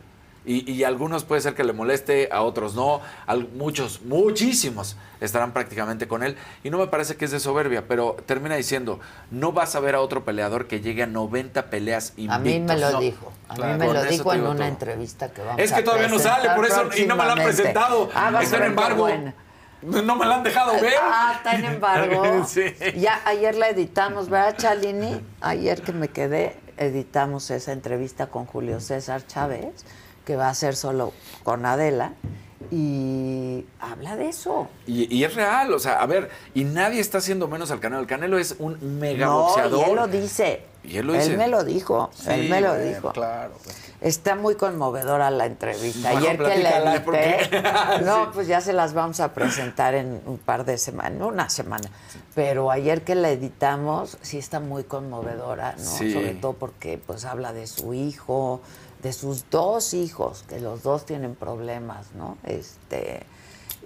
[0.46, 3.02] Y, y a algunos puede ser que le moleste, a otros no.
[3.26, 6.38] Al- muchos, muchísimos estarán prácticamente con él.
[6.64, 9.00] Y no me parece que es de soberbia, pero termina diciendo,
[9.32, 12.36] no vas a ver a otro peleador que llegue a 90 peleas invictos.
[12.36, 13.00] A mí me lo No.
[13.00, 13.32] dijo.
[13.50, 13.74] A Claro.
[13.74, 14.64] mí me lo dijo en una todo.
[14.68, 17.34] entrevista que vamos Es que a todavía no sale, por eso, y no me la
[17.34, 18.10] han presentado.
[18.14, 19.02] Ah, a ser embargo.
[19.04, 19.34] buena.
[19.82, 20.96] No me la han dejado ver.
[21.02, 22.46] Ah, está en embargo.
[22.48, 22.62] Sí.
[22.98, 25.22] Ya ayer la editamos, ¿verdad, Chalini?
[25.42, 29.86] Ayer que me quedé, editamos esa entrevista con Julio César Chávez,
[30.26, 31.14] que va a ser solo
[31.44, 32.14] con Adela,
[32.72, 34.68] y habla de eso.
[34.88, 38.02] Y, y es real, o sea, a ver, y nadie está haciendo menos al Canelo.
[38.02, 39.80] El Canelo es un mega no, boxeador.
[39.88, 40.62] y él lo dice.
[40.84, 41.36] Y él lo dice.
[41.38, 43.12] me lo dijo, él me lo dijo.
[43.12, 43.54] Claro.
[44.02, 46.12] Está muy conmovedora la entrevista.
[46.12, 48.30] Bueno, Ayer que la platícala, edité, no, Sí.
[48.34, 51.90] pues ya se las vamos a presentar en un par de semanas, una semana.
[52.36, 55.84] Pero ayer que la editamos, sí está muy conmovedora, ¿no?
[55.84, 58.62] Sobre todo porque pues habla de su hijo,
[59.06, 62.40] de sus dos hijos, que los dos tienen problemas, ¿no?
[62.44, 63.22] Este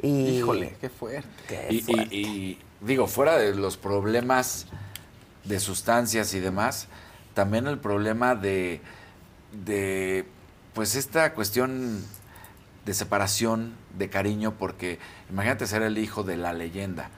[0.01, 1.29] y Híjole, qué fuerte.
[1.45, 4.67] qué Y, y- digo, fuera de los problemas
[5.43, 6.87] de sustancias y demás,
[7.33, 8.79] también el problema de,
[9.65, 10.25] de
[10.73, 12.01] pues esta cuestión
[12.85, 14.99] de separación, de cariño, porque
[15.29, 17.09] imagínate ser el hijo de la leyenda,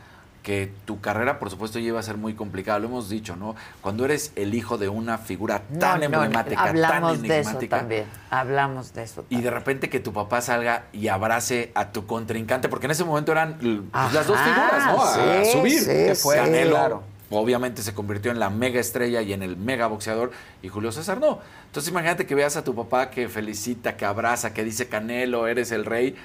[0.44, 3.56] que tu carrera, por supuesto, lleva a ser muy complicada, lo hemos dicho, ¿no?
[3.82, 7.50] Cuando eres el hijo de una figura No, tan no, emblemática, hablamos tan de eso
[7.50, 8.06] enigmática, también.
[8.32, 9.26] Hablamos de eso.
[9.30, 13.04] y de repente que tu papá salga y abrace a tu contrincante, porque en ese
[13.04, 15.04] momento eran pues, las dos figuras, ¿no?
[15.04, 15.80] A, subir.
[15.80, 16.22] sí, Que sí.
[16.24, 17.04] fue Canelo, Claro.
[17.30, 20.32] obviamente se convirtió en la mega estrella y en el mega boxeador,
[20.64, 21.40] y Julio César no.
[21.68, 25.72] Entonces imagínate que veas a tu papá que felicita, que abraza, que dice Canelo, eres
[25.72, 26.16] el rey.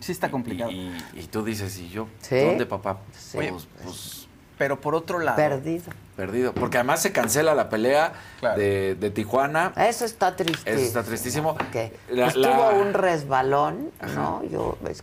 [0.00, 0.70] Sí está complicado.
[0.70, 2.08] Y, y tú dices, ¿y yo?
[2.20, 2.38] Sí.
[2.40, 2.98] ¿Dónde, papá?
[3.16, 3.38] Sí.
[3.38, 4.28] Pues, pues,
[4.58, 5.84] Pero por otro lado, Perdido.
[6.16, 6.52] perdido.
[6.54, 8.58] Porque además se cancela la pelea Claro.
[8.60, 9.72] de, de Tijuana.
[9.76, 10.76] Eso está tristísimo.
[10.76, 11.50] Eso está tristísimo.
[11.50, 11.92] Ok.
[12.10, 14.42] La- Pues la- tuvo un resbalón, ¿no?
[14.44, 15.02] Yo es-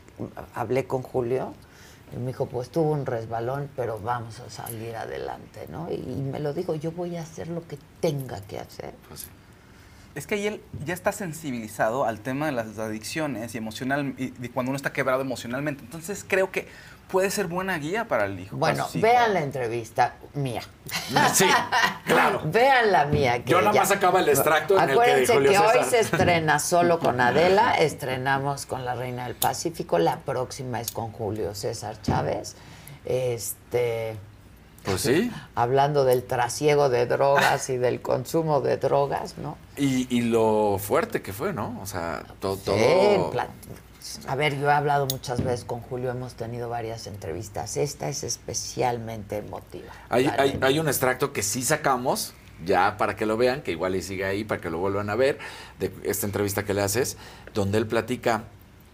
[0.55, 1.53] hablé con Julio
[2.13, 5.89] y me dijo, pues tuvo un resbalón, pero vamos a salir adelante, ¿no?
[5.91, 8.93] Y, y me lo dijo, yo voy a hacer lo que tenga que hacer.
[9.07, 9.27] Pues sí.
[10.15, 14.29] Es que ahí él ya está sensibilizado al tema de las adicciones y emocional y
[14.49, 15.83] cuando uno está quebrado emocionalmente.
[15.83, 16.67] Entonces creo que
[17.11, 18.55] puede ser buena guía para el hijo.
[18.55, 20.63] Bueno, vean la entrevista mía.
[21.33, 21.45] Sí,
[22.05, 22.41] claro.
[22.45, 23.43] Vean la mía.
[23.43, 25.99] Que Yo nada más acaba el extracto en el que Acuérdense Julio que hoy se
[25.99, 31.53] estrena solo con Adela, estrenamos con la Reina del Pacífico, la próxima es con Julio
[31.53, 32.55] César Chávez.
[33.05, 34.15] Este,
[34.83, 35.31] Pues sí.
[35.55, 39.57] hablando del trasiego de drogas y del consumo de drogas, ¿no?
[39.77, 41.79] Y, y lo fuerte que fue, ¿no?
[41.81, 42.75] O sea, to- todo.
[42.75, 43.47] Sí, en plan-
[44.27, 47.77] a ver, yo he hablado muchas veces con Julio, hemos tenido varias entrevistas.
[47.77, 49.91] Esta es especialmente emotiva.
[50.09, 52.33] Hay, hay, hay un extracto que sí sacamos,
[52.65, 55.15] ya para que lo vean, que igual y sigue ahí, para que lo vuelvan a
[55.15, 55.37] ver,
[55.79, 57.15] de esta entrevista que le haces,
[57.53, 58.43] donde él platica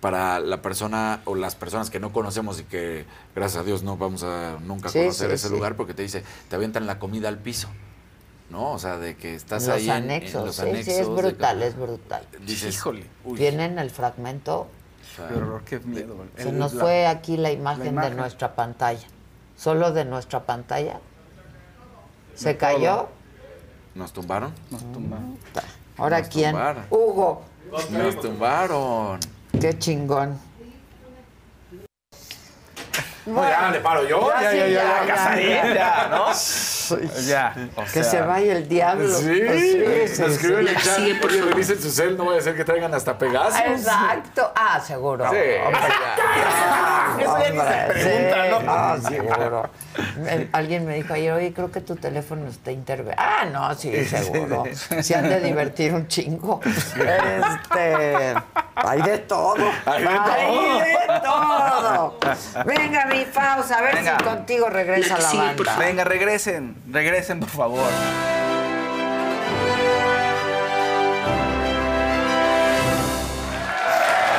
[0.02, 3.98] para la persona o las personas que no conocemos y que, gracias a Dios, no
[3.98, 5.54] vamos a nunca Sí, conocer sí, ese sí.
[5.54, 7.68] lugar, porque te dice, te avientan la comida al piso.
[8.50, 8.72] ¿No?
[8.72, 10.94] O sea, de que estás los ahí en- en, anexos, los sí, anexos.
[10.94, 12.24] sí, es brutal, es brutal.
[12.46, 13.06] Dices, Híjole.
[13.26, 14.68] uy, Tienen el fragmento
[15.18, 16.16] Qué horror, qué miedo.
[16.38, 18.12] Se El- nos la- fue aquí la imagen, imagen.
[18.12, 19.06] de nuestra pantalla.
[19.58, 21.00] Solo de nuestra pantalla.
[22.36, 23.08] ¿Se cayó?
[23.96, 24.54] ¿Nos tumbaron?
[24.70, 25.38] Nos tumban.
[25.98, 26.52] Ahora Nos quién?
[26.52, 26.86] tumbaron.
[26.92, 27.42] Hugo.
[27.92, 29.20] Nos tumbaron.
[29.60, 30.40] Qué chingón.
[33.26, 34.30] No, ya le paro yo.
[34.40, 35.06] Ya, ya.
[35.74, 36.34] Ya.
[37.76, 39.08] o Que sea, se vaya el diablo.
[39.14, 39.72] Sí, Pues sí,
[40.16, 40.74] sí, nos escribió en sí.
[40.76, 43.60] el chat, Sí, oye, revisen su cel, no vaya a ser que traigan hasta Pegasus.
[43.60, 44.52] Exacto.
[44.56, 45.26] Ah, seguro.
[45.30, 45.38] Sí.
[45.66, 47.18] Hombre, ya.
[47.20, 48.72] Eso ya ni se pregunta, sí, ¿no?
[48.72, 49.70] Ah, seguro.
[50.52, 53.16] Alguien me dijo ayer, oye, creo que tu teléfono está intervenido.
[53.18, 54.64] Ah, no, sí, seguro.
[55.02, 56.60] Se han de divertir un chingo.
[56.64, 58.36] Este.
[58.76, 59.56] Hay de todo.
[59.86, 60.80] Hay de todo.
[60.80, 62.18] de todo.
[62.66, 64.18] Venga, mi pausa, a ver Venga.
[64.20, 65.76] si contigo regresa la banda.
[65.78, 67.90] Venga, regresen, regresen, por favor.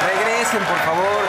[0.06, 1.22] Regresen, por favor.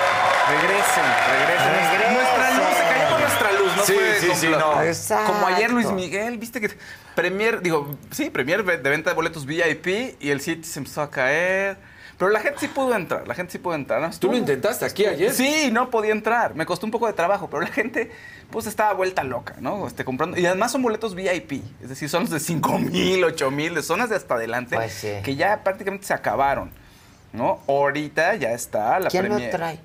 [0.49, 1.73] Regresen, regresen.
[1.91, 2.13] Regresen.
[2.13, 4.81] Nuestra luz, se cayó con nuestra luz, no Sí, fue sí, sí, no.
[4.83, 5.33] Exacto.
[5.33, 6.71] Como ayer Luis Miguel, viste que
[7.15, 11.11] Premier, digo, sí, Premier de venta de boletos VIP y el sitio se empezó a
[11.11, 11.77] caer.
[12.19, 14.01] Pero la gente sí pudo entrar, la gente sí pudo entrar.
[14.01, 14.09] ¿no?
[14.19, 15.31] ¿Tú lo intentaste aquí ayer?
[15.33, 16.53] Sí, no podía entrar.
[16.53, 18.11] Me costó un poco de trabajo, pero la gente
[18.51, 19.87] pues estaba vuelta loca, ¿no?
[19.87, 20.37] Este, comprando.
[20.37, 21.63] Y además son boletos VIP.
[21.81, 24.75] Es decir, son los de 5 mil, 8 mil, de zonas de hasta adelante.
[24.75, 25.13] Pues sí.
[25.23, 26.71] Que ya prácticamente se acabaron.
[27.31, 27.61] ¿No?
[27.67, 29.79] Ahorita ya está la ¿Quién lo trae?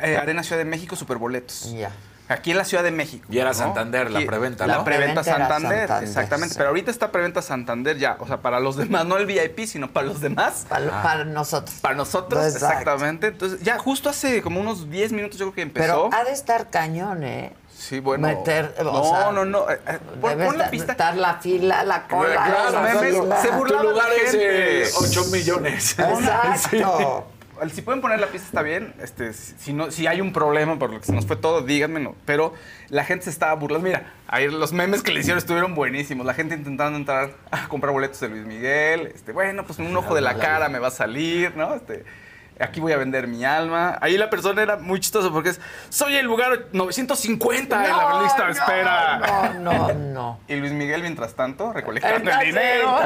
[0.00, 1.70] Eh, Arena Ciudad de México, superboletos.
[1.72, 1.90] Ya.
[2.28, 3.26] Aquí en la Ciudad de México.
[3.30, 3.54] Y era ¿no?
[3.54, 4.84] Santander, la preventa, La ¿no?
[4.84, 6.54] preventa preventa Santander, Santander, exactamente.
[6.54, 6.58] sí.
[6.58, 8.16] Pero ahorita está preventa Santander ya.
[8.20, 10.66] O sea, para los demás, no el VIP, sino para los demás.
[10.68, 11.76] Para, para nosotros.
[11.80, 12.66] Para nosotros, Exacto.
[12.66, 13.26] exactamente.
[13.28, 16.10] Entonces, ya justo hace como unos 10 minutos yo creo que empezó.
[16.10, 17.52] Pero ha de estar cañón, ¿eh?
[17.74, 18.26] Sí, bueno.
[18.26, 20.92] meter, o no, sea, no, no, eh, eh, pon, Debe pon la pista.
[20.92, 22.32] estar la fila, la cola.
[22.44, 24.82] Claro, la memes, se Tu lugar la es gente.
[24.82, 25.96] eh, 8 millones.
[25.98, 27.24] Exacto.
[27.32, 27.37] el-
[27.70, 28.94] si pueden poner la pista está bien.
[29.02, 32.00] Este, si, no, si hay un problema por lo que se nos fue todo, díganme.
[32.00, 32.14] no.
[32.24, 32.54] Pero
[32.88, 33.86] la gente se estaba burlando.
[33.86, 36.26] Mira, ahí los memes que le hicieron estuvieron buenísimos.
[36.26, 39.08] La gente intentando entrar a comprar boletos de Luis Miguel.
[39.14, 41.74] Este, bueno, pues un ojo de la cara me va a salir, ¿no?
[41.74, 42.04] Este,
[42.60, 43.98] aquí voy a vender mi alma.
[44.00, 48.46] Ahí la persona era muy chistosa porque es, soy el lugar 950 en la lista
[48.46, 49.54] de no, espera.
[49.58, 50.40] no, no, no.
[50.48, 52.96] Y Luis Miguel, mientras tanto, recolectando Está el dinero.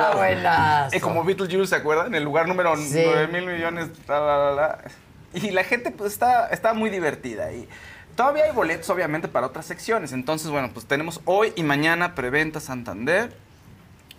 [0.92, 2.08] Eh, como Beetlejuice, ¿se acuerdan?
[2.08, 3.02] En el lugar número Sí.
[3.04, 3.88] 9 mil millones.
[4.08, 4.78] la, la, la.
[5.34, 7.52] Y la gente pues está, está muy divertida.
[7.52, 7.68] Y
[8.16, 10.12] todavía hay boletos, obviamente, para otras secciones.
[10.12, 13.34] Entonces, bueno, pues tenemos hoy y mañana preventa Santander.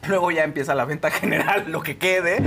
[0.08, 2.42] Luego ya empieza la venta general, lo que quede.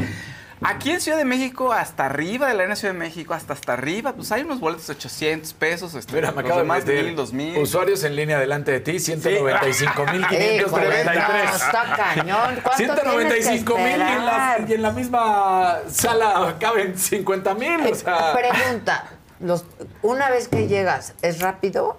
[0.63, 3.75] Aquí en Ciudad de México, hasta arriba de la Arena Ciudad de México, hasta hasta
[3.75, 5.95] arriba, pues hay unos boletos de 800 pesos.
[5.95, 7.59] Este, Mira, me acabo de demás meter 1000, 2000.
[7.59, 11.05] usuarios en línea delante de ti, 195 mil Híjole, 593.
[11.51, 12.61] no, está cañón.
[12.63, 14.07] ¿Cuánto 195 mil y, en la-
[14.53, 14.71] esperar?
[14.71, 17.93] y en la misma sala caben 50 mil.
[17.93, 19.05] O sea, Pregunta,
[19.41, 19.65] los,
[20.03, 21.99] una vez que llegas, ¿es rápido?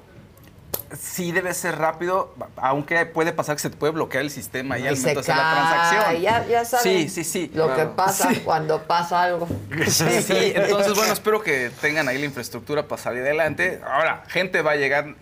[0.97, 4.83] Sí debe ser rápido, aunque puede pasar que se te puede bloquear el sistema y
[4.83, 6.21] Y al se momento de hacer la transacción.
[6.21, 7.51] Ya, ya saben Sí, sí, sí.
[7.53, 8.41] lo que pasa Sí.
[8.45, 9.47] cuando pasa algo.
[9.87, 13.81] Sí, sí, entonces bueno, espero que tengan ahí la infraestructura para salir adelante.
[13.85, 15.15] Ahora, gente va a llegar,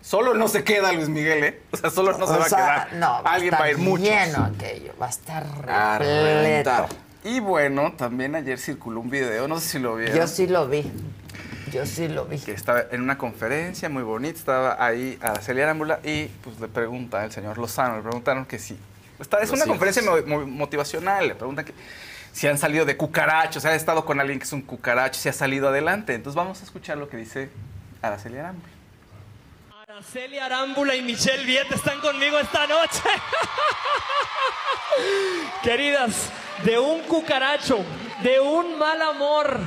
[0.00, 1.62] solo no se queda Luis Miguel, ¿eh?
[1.72, 2.94] O sea, solo no se va sea, a quedar.
[2.94, 4.02] No, va a Alguien va a ir estar mucho.
[4.04, 5.44] lleno aquello, va a estar
[6.00, 6.86] repleto.
[7.24, 10.16] Y bueno, también ayer circuló un video, no sé si lo vieron.
[10.16, 10.90] Yo sí lo vi.
[11.72, 12.38] Yo sí lo vi.
[12.38, 17.24] Que estaba en una conferencia muy bonita, estaba ahí Araceli Arámbula y pues le pregunta
[17.24, 18.76] el señor Lozano, le preguntaron que sí.
[19.18, 19.68] Está, es Los una hijos.
[19.78, 21.72] conferencia mo- mo- motivacional, le preguntan que
[22.32, 25.28] si han salido de cucarachos, si han estado con alguien que es un cucaracho, si
[25.28, 26.14] ha salido adelante.
[26.14, 27.50] Entonces vamos a escuchar lo que dice
[28.02, 28.68] Araceli Arámbula.
[29.88, 33.00] Araceli Arámbula y Michelle Viet están conmigo esta noche.
[35.62, 36.30] Queridas,
[36.64, 37.78] de un cucaracho,
[38.22, 39.58] de un mal amor,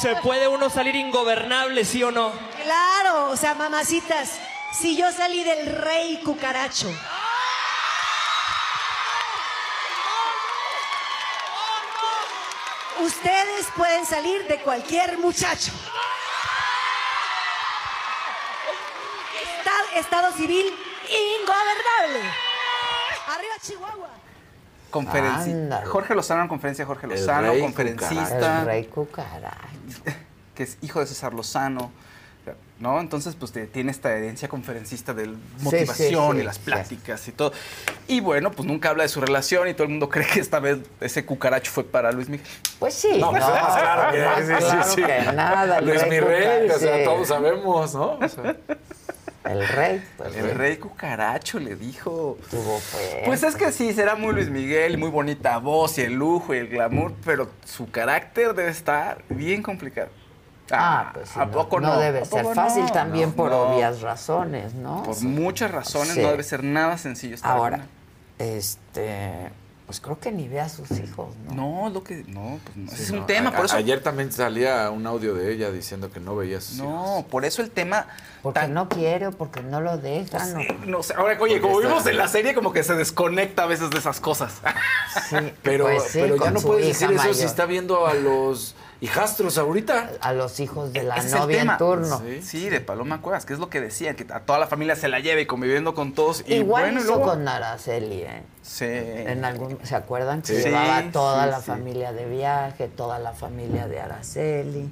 [0.00, 2.32] ¿se puede uno salir ingobernable, sí o no?
[2.62, 4.38] Claro, o sea, mamacitas,
[4.72, 6.88] si yo salí del rey cucaracho.
[13.00, 15.72] Ustedes pueden salir de cualquier muchacho.
[19.42, 20.66] Esta- Estado civil
[21.08, 22.30] ingobernable.
[23.28, 24.08] Arriba Chihuahua.
[24.94, 25.86] Conferenci- Ándale.
[25.86, 28.60] Jorge Lozano en conferencia, Jorge Lozano, rey conferencista.
[28.60, 29.58] El rey cucaracho.
[30.54, 31.90] que es hijo de César Lozano,
[32.78, 33.00] ¿no?
[33.00, 36.62] Entonces, pues te- tiene esta herencia conferencista de motivación sí, y las sí.
[36.64, 37.52] pláticas y todo.
[38.06, 40.60] Y bueno, pues nunca habla de su relación y todo el mundo cree que esta
[40.60, 42.46] vez ese cucaracho fue para Luis Miguel.
[42.78, 44.18] Pues sí, No, no, pues, claro que,
[44.52, 45.02] no, claro sí.
[45.02, 45.80] que nada.
[45.80, 48.12] Luis rey mi rey, o sea, todos sabemos, ¿no?
[48.20, 48.56] O sea,
[49.44, 50.34] El rey, pues.
[50.36, 52.38] El rey cucaracho le dijo.
[52.50, 52.80] Tuvo.
[53.26, 56.58] Pues es que sí, será muy Luis Miguel, muy bonita voz y el lujo y
[56.58, 60.08] el glamour, pero su carácter debe estar bien complicado.
[60.70, 61.98] Ah, pues sí, ¿A no, poco no no?
[62.00, 62.92] debe ¿A ser fácil no?
[62.92, 65.02] también No, por obvias razones, ¿no?
[65.02, 66.22] Por muchas razones Sí.
[66.22, 67.86] no debe ser nada sencillo estar Ahora,
[68.38, 69.50] este,
[69.86, 71.54] pues creo que ni ve a sus hijos, ¿no?
[71.84, 72.92] No, lo que no, pues no.
[72.92, 73.76] Ese es no, un tema, a- por eso.
[73.76, 76.88] Ayer también salía un audio de ella diciendo que no veía a sus hijos.
[76.88, 78.06] No, por eso el tema.
[78.42, 80.56] Porque no quiere o porque no lo dejan.
[80.56, 83.64] o- No sé, ahora, oye, como vimos está- en la serie, como que se desconecta
[83.64, 84.54] a veces de esas cosas.
[85.28, 87.44] Sí, Pero, pues sí, pero ya no puedes decir eso si mayor.
[87.46, 90.10] está viendo a los hijastros ahorita.
[90.20, 92.22] A los hijos de la Ese es el novia en turno.
[92.42, 92.68] Sí.
[92.68, 95.20] de Paloma Cuevas, que es lo que decían, que a toda la familia se la
[95.20, 96.44] lleve y conviviendo con todos.
[96.46, 97.30] Y Igual bueno, y hizo luego.
[97.30, 98.42] con Araceli, ¿eh?
[98.62, 98.86] Sí.
[98.88, 101.66] En algún, ¿Se acuerdan que Sí, llevaba toda sí, la sí.
[101.66, 104.90] familia de viaje, toda la familia de Araceli?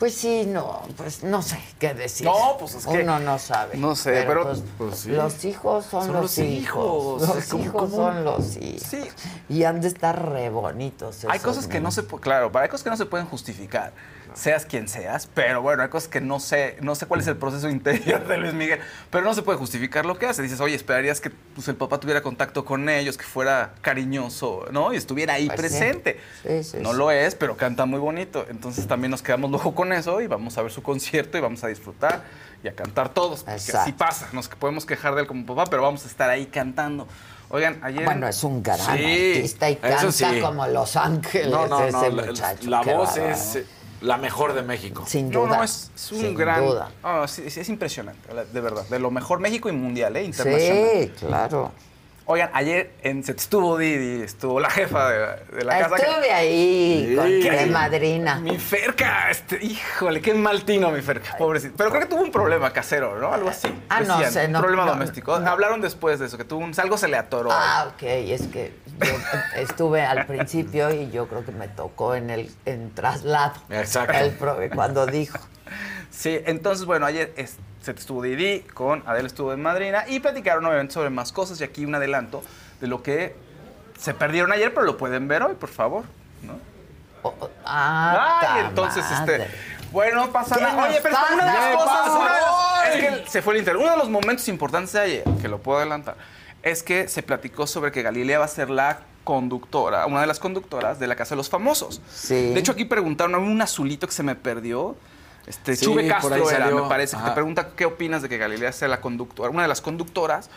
[0.00, 2.26] Pues sí, no, pues no sé qué decir.
[2.26, 3.76] No, pues es que- Uno no sabe.
[3.76, 5.10] no sé, pero, pues, pues, sí.
[5.10, 7.20] los hijos son, Son los, los hijos.
[7.20, 7.36] hijos.
[7.36, 7.96] Los ¿Cómo- hijos cómo?
[7.96, 8.82] son los hijos.
[8.90, 9.02] Sí.
[9.50, 11.26] Y han de estar re bonitos.
[11.28, 13.92] Hay cosas que no se pu- claro, hay cosas que no se pueden justificar,
[14.34, 17.36] seas quien seas, pero bueno, hay cosas que no sé, no sé cuál es el
[17.36, 18.80] proceso interior de Luis Miguel,
[19.10, 20.42] pero no se puede justificar lo que hace.
[20.42, 24.92] Dices, oye, esperarías que pues, el papá tuviera contacto con ellos, que fuera cariñoso, ¿no?
[24.92, 25.62] Y estuviera ahí Pues sí.
[25.78, 26.20] presente.
[26.46, 28.46] Sí, sí, no lo es, pero canta muy bonito.
[28.48, 31.62] Entonces también nos quedamos luego con eso y vamos a ver su concierto y vamos
[31.64, 32.24] a disfrutar
[32.62, 33.40] y a cantar todos.
[33.40, 33.80] Porque Exacto.
[33.82, 34.28] así pasa.
[34.32, 37.06] Nos podemos quejar de él como papá, pero vamos a estar ahí cantando.
[37.52, 38.04] Oigan, ayer.
[38.04, 40.40] Bueno, es un gran Sí, artista y canta sí.
[40.40, 42.70] como Los Ángeles No, ese muchacho.
[42.70, 43.58] la voz es
[44.00, 45.04] la mejor de México.
[45.06, 45.58] Sin duda.
[45.58, 46.64] no, es, es un sin gran.
[46.64, 46.90] duda.
[47.02, 48.84] Ah, es impresionante, de verdad.
[48.88, 50.24] De lo mejor México y mundial, ¿eh?
[50.24, 50.88] Internacional.
[50.92, 51.72] Sí, claro.
[52.26, 55.18] Oigan, ayer en Set estuvo Didi, estuvo la jefa de,
[55.56, 55.96] de la casa.
[55.96, 57.40] que- Estuve ahí con Sí.
[57.50, 58.36] de madrina.
[58.36, 61.74] Mi Ferca, este, híjole, qué mal tino mi Ferca, pobrecito.
[61.76, 63.32] Pero creo que tuvo un problema casero, ¿no?
[63.32, 63.68] Algo así.
[63.88, 65.34] Ah, no sé, no, Un problema no, doméstico.
[65.34, 67.50] Hablaron después de eso, que tuvo un, algo se le atoró.
[67.52, 69.12] Ah, ok, es que yo
[69.56, 73.54] estuve al principio y yo creo que me tocó en el en traslado.
[73.70, 74.16] Exacto.
[74.16, 75.38] El cuando dijo.
[76.10, 80.64] Sí, entonces, bueno, ayer es- se estuvo Didi con Adela estuvo en Madrina y platicaron
[80.66, 82.42] obviamente sobre más cosas y aquí un adelanto
[82.80, 83.34] de lo que
[83.98, 86.04] se perdieron ayer, pero lo pueden ver hoy, por favor,
[86.42, 86.58] ¿no?
[87.64, 89.44] Ah, Ay, entonces, madre.
[89.44, 89.56] este.
[89.92, 90.88] Bueno, no pasa ¿Qué nada.
[90.88, 92.08] Oye, pero una de las ¿Qué cosas.
[92.08, 93.82] una de las- es que se fue el internet.
[93.82, 96.16] Uno de los momentos importantes de ayer, que lo puedo adelantar,
[96.62, 100.38] es que se platicó sobre que Galilea va a ser la conductora, una de las
[100.38, 102.00] conductoras de la Casa de los Famosos.
[102.12, 102.52] Sí.
[102.54, 104.96] De hecho, aquí preguntaron a un azulito que se me perdió.
[105.46, 106.82] Este, Sí, Chuve Castro era, salió.
[106.82, 109.68] me parece, que te pregunta qué opinas de que Galilea sea la conductora, una de
[109.68, 110.50] las conductoras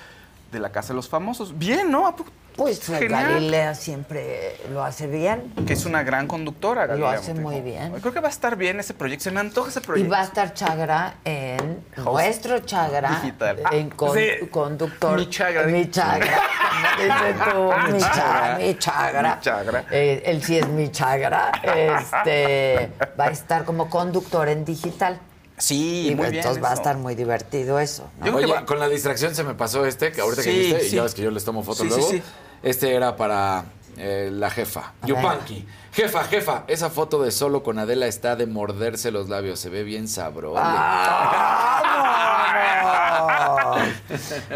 [0.53, 1.57] de la Casa de los Famosos.
[1.57, 2.15] Bien, ¿no?
[2.55, 3.09] Pues Genial.
[3.33, 5.51] Galilea siempre lo hace bien.
[5.65, 7.49] Que es una gran conductora, Lo Galilea hace Montijo.
[7.49, 7.91] muy bien.
[7.99, 9.23] Creo que va a estar bien ese proyecto.
[9.23, 10.11] Se me antoja ese Y proyecto.
[10.13, 13.57] va a estar Chagra en nuestro Chagra Digital.
[13.71, 14.27] en Ah, con- sí.
[14.51, 15.17] conductor.
[15.17, 15.63] Mi Chagra.
[15.65, 16.27] Mi Chagra.
[17.91, 18.57] Mi Chagra.
[18.59, 19.35] Mi Chagra.
[19.35, 19.85] Mi Chagra.
[19.89, 21.51] Eh, él sí es mi Chagra.
[21.63, 25.19] Este, va a estar como conductor en digital.
[25.57, 28.09] Sí, Y muy bien entonces va a estar muy divertido eso.
[28.19, 28.35] ¿no?
[28.35, 31.03] Oye, con la distracción se me pasó este, que ahorita que Sí, viste, y ya
[31.03, 32.09] ves que yo les tomo fotos Sí, sí, luego.
[32.11, 32.21] sí.
[32.63, 33.65] Este era para
[33.97, 35.65] eh, la jefa, A Yupanqui.
[35.93, 39.83] Jefa, jefa, esa foto de solo con Adela está de morderse los labios, se ve
[39.83, 40.59] bien sabroso.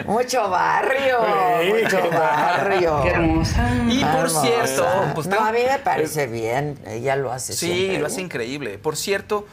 [0.05, 1.19] Mucho barrio,
[1.67, 3.01] mucho barrio.
[3.03, 3.69] Qué hermosa.
[3.89, 4.41] Y por Hermosa.
[4.41, 6.79] cierto, pues, no, a mí me parece bien.
[6.87, 8.77] Ella lo hace Sí, siempre lo hace increíble.
[8.77, 9.45] Por cierto,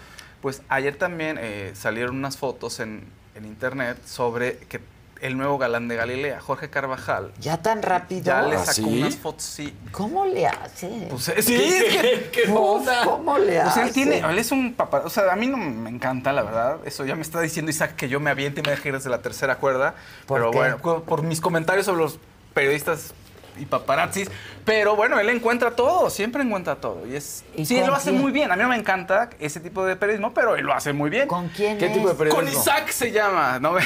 [0.45, 3.03] pues ayer también eh, salieron unas fotos en,
[3.35, 4.79] en internet sobre que
[5.23, 8.25] el nuevo galán de Galilea, Jorge Carvajal, Ya tan rápido.
[8.25, 8.99] ya le ¿Ah, sacó sí?
[9.01, 9.75] unas fotos, sí.
[9.91, 11.07] ¿Cómo le hace?
[11.09, 13.05] Pues, eh, sí, es que- ¿Qué onda?
[13.05, 13.83] ¿Cómo le Pues hace?
[13.85, 16.77] él tiene, él es un papá, o sea, a mí no me encanta, la verdad.
[16.85, 19.09] Eso ya me está diciendo Isaac que yo me aviente y me deje ir desde
[19.09, 19.95] la tercera cuerda.
[20.27, 20.59] ¿Por pero qué?
[20.59, 22.19] bueno, por mis comentarios sobre los
[22.53, 23.15] periodistas
[23.59, 24.31] y paparazzis.
[24.65, 27.07] Pero bueno, él encuentra todo, siempre encuentra todo.
[27.07, 27.45] Y es.
[27.55, 28.23] ¿Y sí, él lo hace quién?
[28.23, 28.51] muy bien.
[28.51, 31.29] A mí no me encanta ese tipo de periodismo, pero él lo hace muy bien.
[31.29, 31.93] ¿Con quién ¿Qué es?
[31.93, 32.51] tipo de periodismo?
[32.51, 33.59] Con Isaac se llama.
[33.61, 33.83] No me,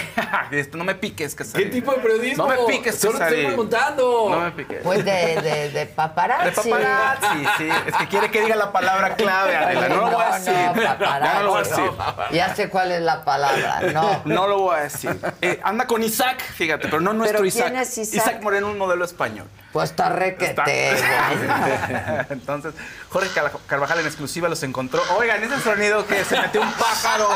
[0.53, 2.45] esto, no me piques, que ¿Qué tipo de periodismo?
[2.47, 4.29] No me piques, Solo te estoy preguntando.
[4.31, 4.81] No me piques.
[4.85, 6.69] Pues de, de, de paparazzi.
[6.69, 7.69] De paparazzi, sí.
[7.87, 9.89] Es que quiere que diga la palabra clave, Adela.
[9.99, 10.55] No lo voy a decir.
[10.55, 11.83] No, Ya no lo voy a paparazzi.
[11.83, 11.93] decir.
[12.33, 13.81] Ya sé cuál es la palabra.
[13.93, 14.23] No.
[14.25, 15.19] No lo voy a decir.
[15.43, 17.69] Eh, anda con Isaac, fíjate, pero no nuestro ¿Pero Isaac.
[17.71, 18.41] quién es Isaac?
[18.43, 19.49] Moreno, un modelo español.
[19.73, 20.55] Pues está requete.
[22.31, 22.75] Entonces,
[23.11, 25.01] Jorge Car- Carvajal en exclusiva los encontró.
[25.19, 27.29] Oigan, ese sonido que se metió un pájaro.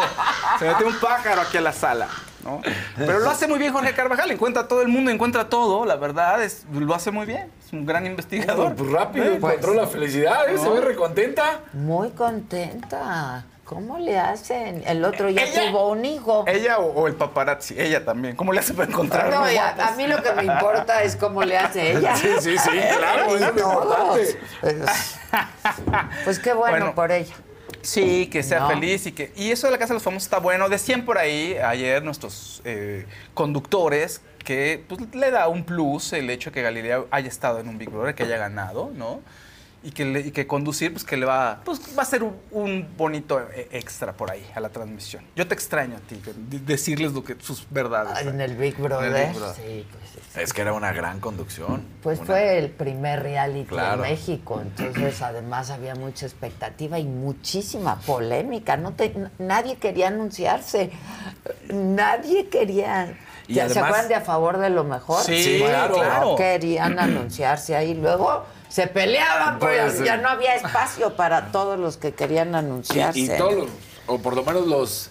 [0.59, 2.09] Se metió un pájaro aquí a la sala.
[2.45, 2.61] ¿no?
[2.97, 4.31] Pero lo hace muy bien Jorge Carvajal.
[4.33, 5.85] Encuentra a todo el mundo, encuentra todo.
[5.87, 7.51] La verdad, es, lo hace muy bien.
[7.65, 8.75] Es un gran investigador.
[8.75, 10.59] Pues rápido, Eh, encontró la felicidad, ¿eh?
[10.59, 11.61] se ve recontenta.
[11.73, 13.45] Muy contenta.
[13.75, 14.83] ¿Cómo le hacen?
[14.87, 16.45] El otro ya Ella- tuvo un hijo.
[16.47, 18.37] Ella o, o el paparazzi, ella también.
[18.37, 21.17] ¿Cómo le hace para encontrar No, unos y a, mí lo que me importa es
[21.17, 22.15] cómo le hace ella.
[22.17, 24.39] Sí, sí, sí, claro, es importante.
[24.61, 25.19] Pues,
[26.25, 26.95] pues qué bueno, Bueno.
[26.95, 27.35] por ella.
[27.83, 28.69] Sí, que sea No.
[28.69, 29.33] feliz y que...
[29.35, 30.69] Y eso de la Casa de los Famosos está bueno.
[30.69, 36.51] Decían por ahí ayer nuestros eh, conductores que pues, le da un plus el hecho
[36.51, 39.21] de que Galilea haya estado en un Big Brother, que haya ganado, ¿no?
[39.85, 42.37] Y que, le- y que conducir, pues que le va, pues, va a ser un,
[42.53, 45.25] un bonito eh, extra por ahí a la transmisión.
[45.35, 48.25] Yo te extraño a ti, que- de- decirles lo que sus verdades.
[48.25, 49.11] En el Big Brother.
[49.11, 49.57] En el Big Brother.
[49.57, 50.05] Sí, pues,
[50.35, 50.41] sí.
[50.41, 51.85] Es que era una gran conducción.
[52.01, 54.05] Pues Una- fue el primer reality Claro.
[54.05, 58.77] en México, entonces además había mucha expectativa y muchísima polémica.
[58.77, 60.91] No te- nadie quería anunciarse,
[61.73, 63.15] nadie quería.
[63.49, 65.23] Y ¿Se además- acuerdan de a favor de lo mejor?
[65.25, 65.95] Sí, Sí, claro.
[65.95, 66.31] claro.
[66.31, 71.79] No querían anunciarse ahí, luego se peleaban, pero Pues, ya no había espacio para todos
[71.79, 73.19] los que querían anunciarse.
[73.19, 73.69] Y, y todos los,
[74.07, 75.11] o por lo menos los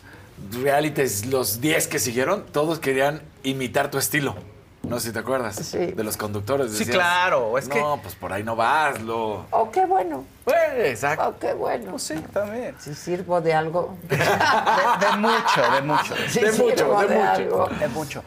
[0.52, 4.34] realities, los 10 que siguieron, todos querían imitar tu estilo.
[4.82, 5.58] No sé si te acuerdas.
[5.58, 5.78] Sí.
[5.92, 6.72] De los conductores.
[6.72, 9.46] Sí, decías, claro, es que- No, pues por ahí no vas, lo...
[9.52, 10.58] Oh, qué bueno, Pues,
[10.88, 11.28] exacto.
[11.28, 11.92] oh, qué bueno.
[11.92, 12.76] Pues sí, también.
[12.80, 13.96] Si sirvo de algo.
[14.10, 16.16] De, de mucho, de mucho.
[16.30, 17.70] Sí, De sirvo mucho, de mucho.
[17.80, 18.24] De mucho.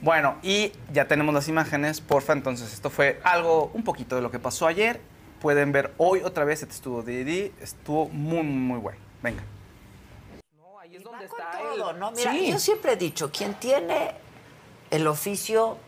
[0.00, 2.32] Bueno, y ya tenemos las imágenes, porfa.
[2.32, 5.00] Entonces, esto fue algo, un poquito de lo que pasó ayer.
[5.40, 7.52] Pueden ver hoy otra vez, este estuvo Didi.
[7.60, 8.98] Estuvo muy, muy bueno.
[9.22, 9.42] Venga.
[10.58, 12.10] No, ahí es donde está todo, ¿no?
[12.12, 12.50] Mira, Sí.
[12.52, 14.12] yo siempre he dicho, quien tiene
[14.90, 15.78] el oficio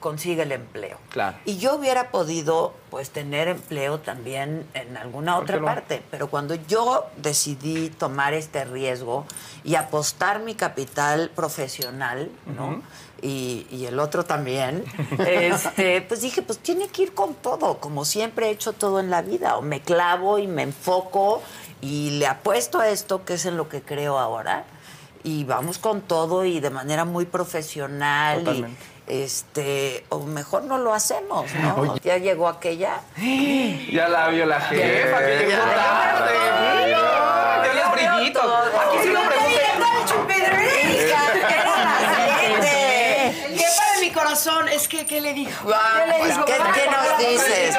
[0.00, 0.96] consigue el empleo.
[1.10, 1.36] Claro.
[1.44, 6.02] Y yo hubiera podido, pues, tener empleo también en alguna otra parte.
[6.12, 9.26] Pero cuando yo decidí tomar este riesgo
[9.64, 12.80] y apostar mi capital profesional, ¿no?
[13.22, 14.84] Y, y el otro también,
[15.26, 19.10] este, pues dije, pues tiene que ir con todo, como siempre he hecho todo en
[19.10, 19.56] la vida.
[19.56, 21.42] O me clavo y me enfoco
[21.80, 24.64] y le apuesto a esto, que es en lo que creo ahora.
[25.24, 28.44] Y vamos con todo y de manera muy profesional.
[28.44, 28.80] Totalmente.
[29.08, 31.76] Y, este, o mejor no lo hacemos, ¿no?
[31.78, 32.00] Oye.
[32.04, 33.00] Ya llegó aquella.
[33.90, 36.90] Ya la vio la jefa, que llegó tarde.
[36.90, 37.28] Ya.
[37.98, 39.47] Aquí sí lo Jefa de mi
[44.28, 45.70] corazón, es que, ¿qué le dijo?
[45.74, 46.44] Ah, ¿Qué le pues, dijo?
[46.44, 47.76] ¿qué- nos dices?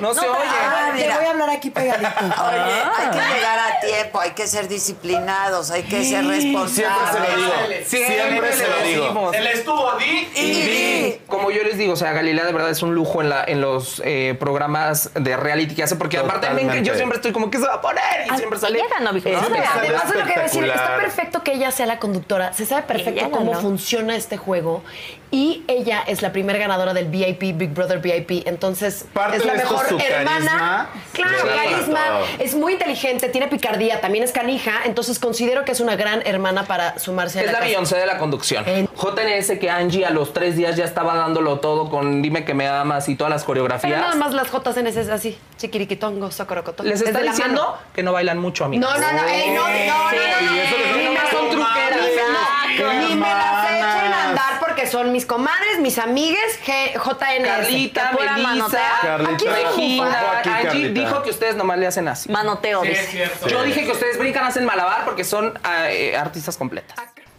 [0.00, 0.42] No se pero- oye.
[0.62, 0.92] ah.
[0.96, 2.08] Te voy a hablar aquí pegadito.
[2.08, 2.58] Oye,
[2.96, 7.88] hay que llegar a tiempo, hay que ser disciplinados, hay que ser responsables.
[7.88, 9.02] Siempre se lo digo.
[9.06, 9.32] Siempre se lo digo.
[9.32, 11.20] El estuvo di y di.
[11.26, 13.60] Como yo les digo, o sea, Galilea de verdad es un lujo en, la, en
[13.60, 16.82] los eh, programas de reality que hace, porque aparte Totalmente.
[16.82, 18.02] yo siempre estoy como, ¿qué se va a poner?
[18.32, 18.78] Y siempre sale.
[18.78, 19.28] Ella ganó, Vicky.
[19.28, 19.78] Eh, No, espectacular.
[19.84, 22.52] Además de lo que decir, está perfecto que ella sea la conductora.
[22.52, 24.82] Se sabe perfecto Ella cómo funciona este juego.
[25.30, 28.46] Y ella es la primera ganadora del VIP, Big Brother VIP.
[28.46, 30.34] Entonces, Parte es la de esto es mejor su hermana.
[30.34, 30.90] carisma.
[31.12, 32.00] Claro, carisma.
[32.38, 34.82] Es muy inteligente, tiene picardía, también es canija.
[34.84, 37.64] Entonces, considero que es una gran hermana para sumarse a Es la casa.
[37.64, 38.64] Beyoncé de la conducción.
[38.68, 42.54] En- JNS que Angie a los tres días ya estaba dándolo todo con Dime que
[42.54, 44.00] me amas y todas las Pero coreografías.
[44.00, 45.36] nada más las JNS es así.
[45.58, 46.86] Chiquiriquitongo, socorocotón.
[46.86, 48.88] Les Es está la diciendo que no bailan mucho, amigos.
[48.88, 49.74] No, no, no, ey, no, no, no, no,
[52.78, 53.82] no, ni me las echen Hermanas.
[53.82, 54.25] a andar
[54.86, 57.44] son mis comadres, mis amigues, G- JNS.
[57.46, 58.78] Carlita, Melissa.
[59.02, 59.52] Carlita.
[59.52, 60.38] Regina.
[60.38, 61.00] Aquí, Angie Carlita.
[61.00, 62.30] dijo que ustedes nomás le hacen así.
[62.30, 63.00] Manoteo, Sí, dice.
[63.02, 63.48] es cierto.
[63.48, 66.96] Yo dije que ustedes brincan, hacen malabar porque son ah, eh, artistas completas.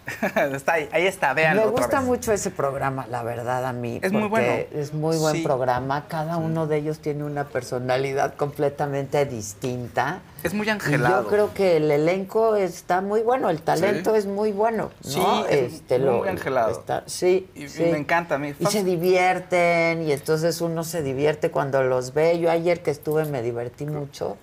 [0.55, 2.07] está ahí, ahí está, véanlo Me otra gusta vez.
[2.07, 3.99] mucho ese programa, la verdad, a mí.
[4.01, 4.63] Es muy bueno.
[4.73, 5.43] Es muy buen Sí.
[5.43, 6.05] programa.
[6.07, 10.19] Cada uno de ellos tiene una personalidad completamente distinta.
[10.43, 11.23] Es muy Y angelado.
[11.23, 14.19] yo creo que el elenco está muy bueno, el talento Sí.
[14.19, 14.91] es muy bueno.
[15.03, 15.09] ¿no?
[15.09, 15.19] Sí,
[15.49, 16.71] es muy angelado.
[16.71, 18.53] está- sí, Y- y me encanta a mí.
[18.59, 22.39] Y se divierten, y entonces uno se divierte cuando los ve.
[22.39, 24.37] Yo ayer que estuve me divertí mucho.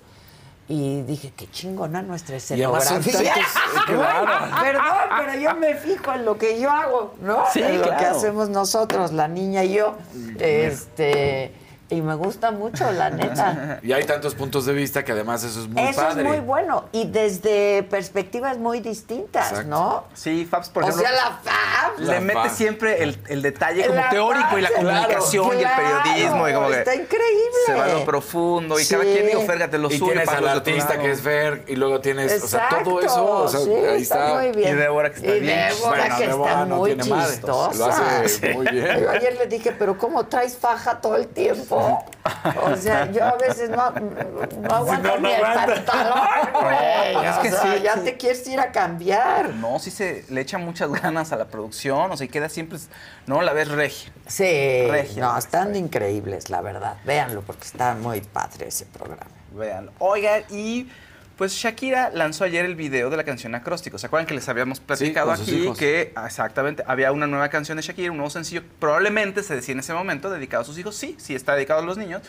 [0.66, 3.34] Y dije, qué chingona nuestra escenografía.
[3.86, 4.26] claro.
[4.62, 4.84] Perdón,
[5.18, 7.44] pero yo me fijo en lo que yo hago, ¿no?
[7.52, 8.16] Sí, en lo que claro.
[8.16, 9.96] hacemos nosotros, la niña y yo.
[10.38, 11.52] Este,
[11.90, 13.78] y me gusta mucho, la neta.
[13.82, 16.23] Y hay tantos puntos de vista que además eso es muy Eso padre.
[16.23, 16.85] es muy bueno.
[16.93, 19.69] Y desde perspectivas muy distintas, Exacto.
[19.70, 20.05] ¿no?
[20.15, 21.06] Sí, Fabs, por o ejemplo.
[21.09, 21.98] sea, la FAB.
[22.01, 25.51] le La mete fa- siempre el, el detalle como La teórico y la comunicación y
[25.52, 26.48] el claro, periodismo.
[26.48, 27.59] Y como que está increíble.
[27.66, 28.81] Se va a lo profundo.
[28.81, 29.11] Y cada Sí.
[29.12, 32.01] quien, digo, férgate, los y une tienes para al artista que es Fer y luego
[32.01, 34.35] tienes, o sea, todo Exacto, eso, o sea, sí, ahí está.
[34.35, 34.73] muy bien.
[34.74, 35.69] Y Débora, que está Y bien.
[35.69, 37.78] Débora, Bueno, que Débora está no muy madre, chistosa.
[37.78, 39.01] lo hace muy bien.
[39.01, 41.73] Yo ayer le dije, pero ¿cómo traes faja todo el tiempo?
[41.74, 47.16] O sea, yo a veces no, no aguanto no, no ni el pantalón, güey.
[47.16, 48.01] O sea, sí, ya sí.
[48.05, 49.51] te quieres ir a cambiar.
[49.55, 52.78] No, sí se le echa muchas ganas a la producción, o sea, y queda siempre,
[53.26, 54.12] no, la ves regia.
[54.26, 55.22] Sí, Regia.
[55.22, 56.96] no, están increíbles, la verdad.
[57.05, 59.30] Véanlo, porque está muy padre ese programa.
[59.52, 59.92] Véanlo.
[59.98, 60.88] Oigan, y
[61.36, 63.98] pues Shakira lanzó ayer el video de la canción Acróstico.
[63.98, 68.11] ¿Se acuerdan que les habíamos platicado aquí que exactamente había una nueva canción de Shakira,
[68.11, 70.97] un nuevo sencillo, probablemente se decía en ese momento dedicado a sus hijos?
[70.97, 72.23] Sí, sí está dedicado a los niños.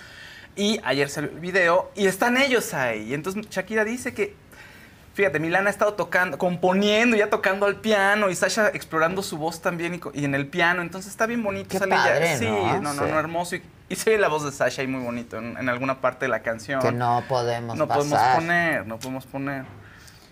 [0.55, 3.09] Y ayer salió el video y están ellos ahí.
[3.09, 4.33] Y entonces Shakira dice que
[5.15, 9.61] Fíjate, Milana ha estado tocando, componiendo, ya tocando al piano y Sasha explorando su voz
[9.61, 10.81] también y, en el piano.
[10.81, 11.69] Entonces está bien bonito.
[11.69, 12.81] Qué sale ya- padre, Sí, ¿no?
[12.81, 13.55] no, no, hermoso.
[13.55, 16.25] Y, y se oye la voz de Sasha ahí muy bonito en, en alguna parte
[16.25, 16.81] de la canción.
[16.81, 19.65] Que no podemos No podemos poner, no podemos poner.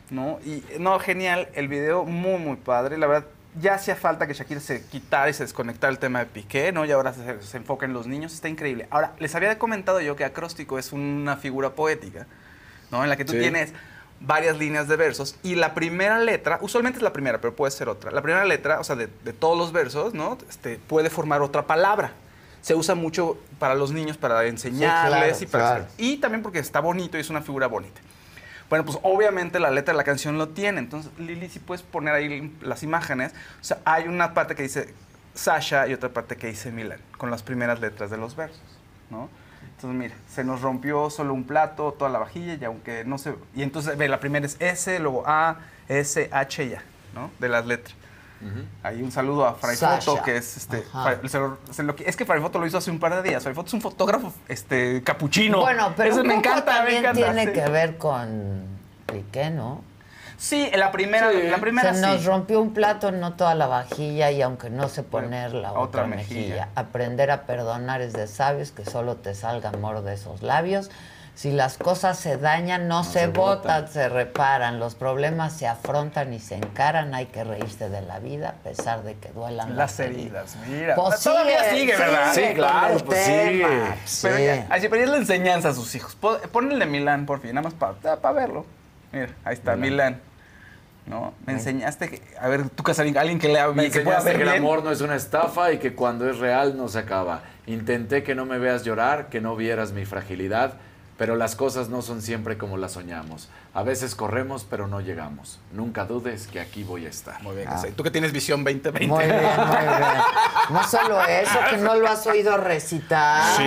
[0.09, 0.39] ¿No?
[0.45, 1.49] Y no, genial.
[1.53, 2.97] El video muy, muy padre.
[2.97, 3.27] La verdad,
[3.59, 6.85] ya hacía falta que Shakira se quitara y se desconectara el tema de Piqué, ¿no?
[6.85, 8.34] Y ahora se, se enfoca en los niños.
[8.34, 8.88] Está increíble.
[8.91, 12.27] Ahora, les había comentado yo que acróstico es una figura poética,
[12.91, 13.03] ¿no?
[13.03, 13.39] En la que tú Sí.
[13.39, 13.73] tienes
[14.19, 17.89] varias líneas de versos y la primera letra, usualmente es la primera, pero puede ser
[17.89, 18.11] otra.
[18.11, 20.38] La primera letra, o sea, de, de todos los versos, ¿no?
[20.49, 22.11] Este, puede formar otra palabra.
[22.64, 25.64] Se usa mucho para los niños, para enseñarles claro, y para...
[25.64, 25.85] claro.
[25.98, 28.02] Y también porque está bonito y es una figura bonita.
[28.69, 30.80] Bueno, pues obviamente la letra de la canción lo tiene.
[30.80, 33.34] Entonces, Lili, si puedes poner ahí las imágenes.
[33.61, 34.94] O sea, hay una parte que dice
[35.35, 38.61] Sasha y otra parte que dice Milan, con las primeras letras de los versos,
[39.10, 39.30] ¿no?
[39.76, 43.35] Entonces, mira, se nos rompió solo un plato, toda la vajilla, y aunque no se...
[43.53, 45.57] Y entonces, ve, la primera es S, luego A,
[45.90, 46.81] S, H, ya,
[47.14, 47.30] ¿no?
[47.40, 47.95] De las letras.
[48.84, 50.01] Ahí un saludo a Fray Sasha.
[50.01, 50.84] Foto, que es este.
[50.93, 51.03] Ajá.
[51.22, 53.30] Fray- se lo- se lo- es que Fray Foto lo hizo hace un par de
[53.30, 53.41] días.
[53.41, 55.61] Fray Foto es un fotógrafo este, capuchino.
[55.61, 57.51] Bueno, pero Eso un me poco encanta, me también encanta, tiene sí.
[57.53, 58.64] que ver con
[59.05, 59.81] Piqué, ¿no?
[60.35, 61.43] Sí, la primera, Sí.
[61.43, 62.05] la primera se sí.
[62.05, 65.81] nos rompió un plato, no toda la vajilla, y aunque no sé poner la otra,
[65.81, 66.39] Otra mejilla.
[66.41, 66.69] mejilla.
[66.76, 70.91] Aprender a perdonar es de sabios, que solo te salga amor de esos labios.
[71.35, 73.88] Si las cosas se dañan, no, se, se botan, botan.
[73.88, 74.80] se reparan.
[74.80, 77.15] Los problemas se afrontan y se encaran.
[77.15, 80.93] Hay que reírse de la vida, a pesar de que duelan Las heridas, mira.
[80.95, 82.34] Pues Todavía sigue, sigue, ¿verdad?
[82.34, 83.26] sigue Sí, claro, pues.
[84.22, 84.43] Pero Sí.
[84.45, 86.15] ya, así, pero ya es la enseñanza a sus hijos.
[86.15, 88.65] Po- Pon el de Milán, por fin, nada más para verlo.
[89.11, 90.22] Mira, ahí está, Milán.
[91.07, 91.34] ¿No?
[91.45, 92.22] Me enseñaste que.
[92.39, 94.64] A ver, tú, Casarín, alguien que lea Me bien, que pueda enseñaste ver que el
[94.64, 97.41] amor no es una estafa y que cuando es real no se acaba.
[97.65, 100.76] Intenté que no me veas llorar, que no vieras mi fragilidad,
[101.24, 103.48] pero las cosas no son siempre como las soñamos.
[103.74, 105.58] A veces corremos, pero no llegamos.
[105.72, 107.41] Nunca dudes que aquí voy a estar.
[107.41, 107.95] Muy bien, Casarín.
[107.95, 109.08] Tú que tienes visión 2020.
[109.08, 109.41] Muy bien, muy
[109.78, 110.22] bien.
[110.70, 113.56] No solo eso, que no lo has oído recitar.
[113.56, 113.64] Sí,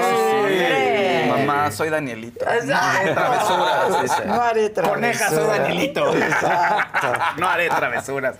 [0.00, 1.28] sí.
[1.30, 2.44] Mamá, soy Danielito.
[2.44, 2.98] No Exacto.
[2.98, 4.02] haré travesuras.
[4.02, 4.24] dice.
[4.26, 5.58] No haré Coneja, soy travesuras.
[5.60, 6.16] Danielito.
[6.16, 7.12] Exacto.
[7.38, 8.34] No haré travesuras.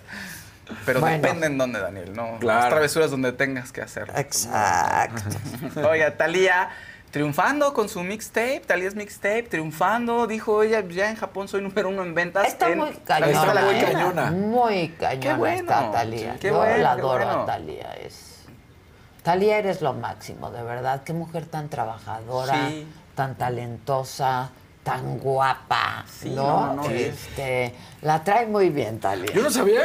[0.87, 1.17] Pero Bueno.
[1.23, 2.13] depende en dónde, Daniel.
[2.17, 2.61] No, Claro.
[2.63, 4.11] Las travesuras donde tengas que hacer.
[4.17, 5.23] Exacto.
[5.89, 6.71] Oiga, Talía
[7.11, 12.03] triunfando con su mixtape, Talía's mixtape, triunfando, dijo ella, ya en Japón soy número uno
[12.03, 12.47] en ventas.
[12.47, 13.31] Está en muy cañona.
[13.33, 14.31] Está muy cañona.
[14.31, 15.59] Muy cañona Qué bueno.
[15.73, 16.37] está Talía.
[16.41, 17.43] Qué Yo bueno, la qué adoro bueno.
[17.43, 17.93] a Talía.
[18.01, 18.45] Es...
[19.23, 21.03] Talía eres lo máximo, de verdad.
[21.05, 22.87] Qué mujer tan trabajadora, Sí.
[23.15, 24.51] tan talentosa,
[24.83, 26.05] tan guapa.
[26.09, 26.75] Sí, ¿no?
[26.75, 29.33] no, este, La trae muy bien, Talía.
[29.35, 29.83] Yo no sabía.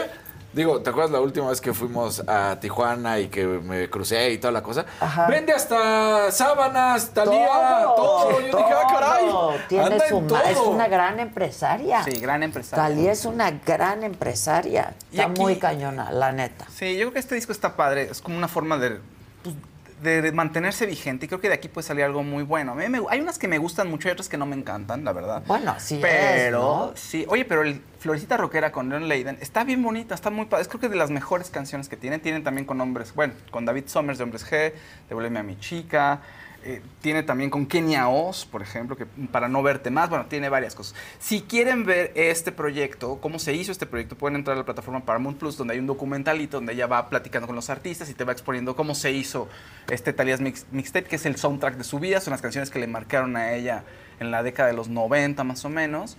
[0.55, 4.37] Digo, ¿te acuerdas la última vez que fuimos a Tijuana y que me crucé y
[4.37, 4.85] toda la cosa?
[5.01, 5.27] Ajá.
[5.27, 7.45] Vende hasta sábanas, talía,
[7.93, 8.39] todo.
[8.39, 9.25] Yo dije, ah, caray.
[9.67, 12.05] Tiene anda su en es una gran empresaria.
[12.05, 12.81] Sí, gran empresario.
[12.85, 14.93] Talía es una gran empresaria.
[15.11, 16.65] Y Está aquí- muy cañona, la neta.
[16.73, 18.03] Sí, yo creo que este disco está padre.
[18.09, 19.01] Es como una forma de,
[19.43, 19.55] pues,
[20.01, 22.73] de, mantenerse vigente y creo que de aquí puede salir algo muy bueno.
[22.73, 25.03] A mí me- hay unas que me gustan mucho y otras que no me encantan,
[25.03, 25.43] la verdad.
[25.47, 26.91] Bueno, es, Pero, ¿no?
[26.95, 27.25] sí.
[27.29, 30.63] Oye, pero el Florecita Rockera con Leon Leiden está bien bonita, está muy padre.
[30.63, 32.19] Es creo que de las mejores canciones que tienen.
[32.21, 34.73] Tienen también con hombres, bueno, con David Summers de Hombres G,
[35.09, 36.21] Devuélveme a mi chica.
[36.67, 40.49] Eh, tiene también con Kenia Oz, por ejemplo, que para no verte más, bueno, tiene
[40.49, 40.95] varias cosas.
[41.19, 45.05] Si quieren ver este proyecto, cómo se hizo este proyecto, pueden entrar a la plataforma
[45.05, 48.23] Paramount Plus, donde hay un documentalito donde ella va platicando con los artistas y te
[48.23, 49.47] va exponiendo cómo se hizo
[49.89, 52.19] este Talías Mix- Mixtape, que es el soundtrack de su vida.
[52.19, 53.83] Son las canciones que le marcaron a ella
[54.19, 56.17] en la década de los 90 más o menos.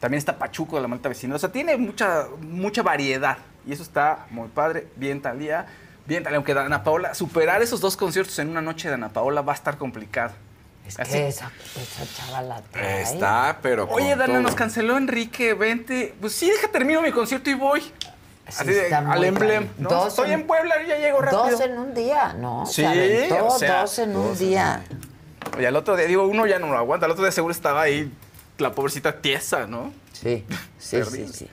[0.00, 1.34] También está Pachuco de la Malta Vecina.
[1.34, 3.38] O sea, tiene mucha, mucha variedad.
[3.66, 4.88] Y eso está muy padre.
[4.96, 5.66] Bien Talía.
[6.08, 6.26] Bien.
[6.34, 9.56] Aunque Ana Paola, superar esos dos conciertos en una noche de Ana Paola va a
[9.56, 10.32] estar complicado.
[10.86, 13.02] Es Así- que esa, esa chava la trae.
[13.02, 14.40] Está, pero Oye, Dana, todo.
[14.40, 16.14] nos canceló Enrique, vente.
[16.18, 17.82] Pues sí, deja termino mi concierto y voy.
[17.82, 17.90] Sí,
[18.46, 19.68] Así de, al emblem.
[19.76, 19.90] ¿no?
[19.90, 21.50] Dos Estoy en- en Puebla, ya llego rápido.
[21.50, 22.64] Dos en un día, ¿no?
[22.64, 24.82] Sí, aventó o sea, dos en un dos en día.
[25.58, 27.04] Oye, al otro día, digo, uno ya no lo aguanta.
[27.04, 28.10] Al otro día seguro estaba ahí
[28.56, 29.92] la pobrecita tiesa, ¿no?
[30.14, 30.46] Sí,
[30.78, 31.50] sí, sí.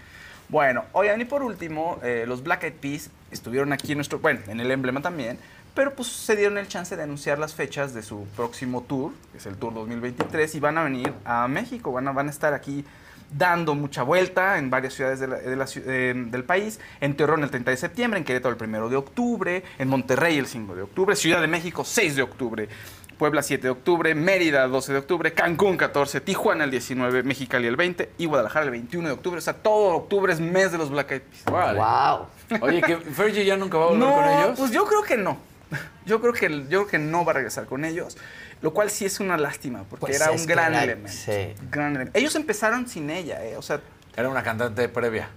[0.47, 4.39] Bueno, oigan, y por último, eh, los Black Eyed Peas estuvieron aquí en nuestro, bueno,
[4.47, 5.37] en el emblema también,
[5.73, 9.37] pero pues se dieron el chance de anunciar las fechas de su próximo tour, que
[9.37, 12.53] es el Tour 2023, y van a venir a México, van a, van a estar
[12.53, 12.85] aquí
[13.31, 17.17] dando mucha vuelta en varias ciudades de la- de la ciu- eh, del país, en
[17.17, 20.75] Torreón el 30 de septiembre, en Querétaro el 1 de octubre, en Monterrey el 5
[20.75, 22.69] de octubre, Ciudad de México 6 de octubre,
[23.17, 27.75] Puebla 7 de octubre, Mérida 12 de octubre, Cancún 14, Tijuana el 19, Mexicali el
[27.77, 29.37] 20 y Guadalajara el 21 de octubre.
[29.39, 31.43] O sea, todo octubre es mes de los Black Eyed Peas.
[31.75, 32.27] Wow.
[32.61, 34.59] Oye, que Fergie ya nunca va a volver No, con ellos.
[34.59, 35.37] pues yo creo que no.
[36.05, 38.17] Yo creo que, yo creo que no va a regresar con ellos,
[38.61, 41.11] lo cual sí es una lástima, porque Pues era un gran la- elemento.
[41.11, 41.53] sí.
[41.71, 42.17] gran elemento.
[42.17, 43.81] Ellos empezaron sin ella, eh, o sea,
[44.15, 45.29] Era una cantante previa.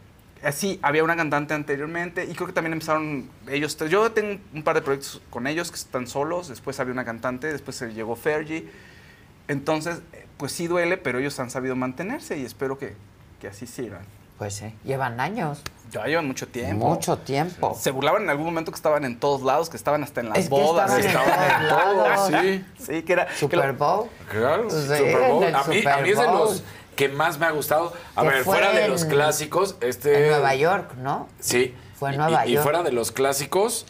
[0.43, 3.77] eh, sí, había una cantante anteriormente y creo que también empezaron ellos.
[3.89, 7.47] Yo tengo un par de proyectos con ellos que están solos, después había una cantante,
[7.51, 8.69] después se llegó Fergie.
[9.49, 12.95] Entonces, eh, pues sí duele, pero ellos han sabido mantenerse y espero que,
[13.41, 14.03] que así sigan.
[14.39, 15.61] Pues sí, llevan años.
[15.91, 16.87] Ya llevan mucho tiempo.
[16.87, 17.77] Mucho tiempo.
[17.81, 20.39] Se burlaban en algún momento que estaban en todos lados, que estaban hasta en las
[20.39, 20.93] Es que bodas.
[20.99, 22.31] estaban en todos lados.
[22.43, 22.65] Sí.
[22.79, 23.27] Sí, que era.
[23.27, 24.09] que Super la- Bowl.
[24.31, 25.45] Claro, Sí, Super Bowl.
[25.45, 26.63] A mí, a mí es de los
[26.95, 27.93] que más me ha gustado.
[28.15, 30.25] A Que ver, fue fuera de los clásicos, este.
[30.25, 31.27] En Nueva York, ¿no?
[31.41, 31.75] Sí.
[31.99, 32.61] Fue en Nueva y, York.
[32.61, 33.87] Y fuera de los clásicos,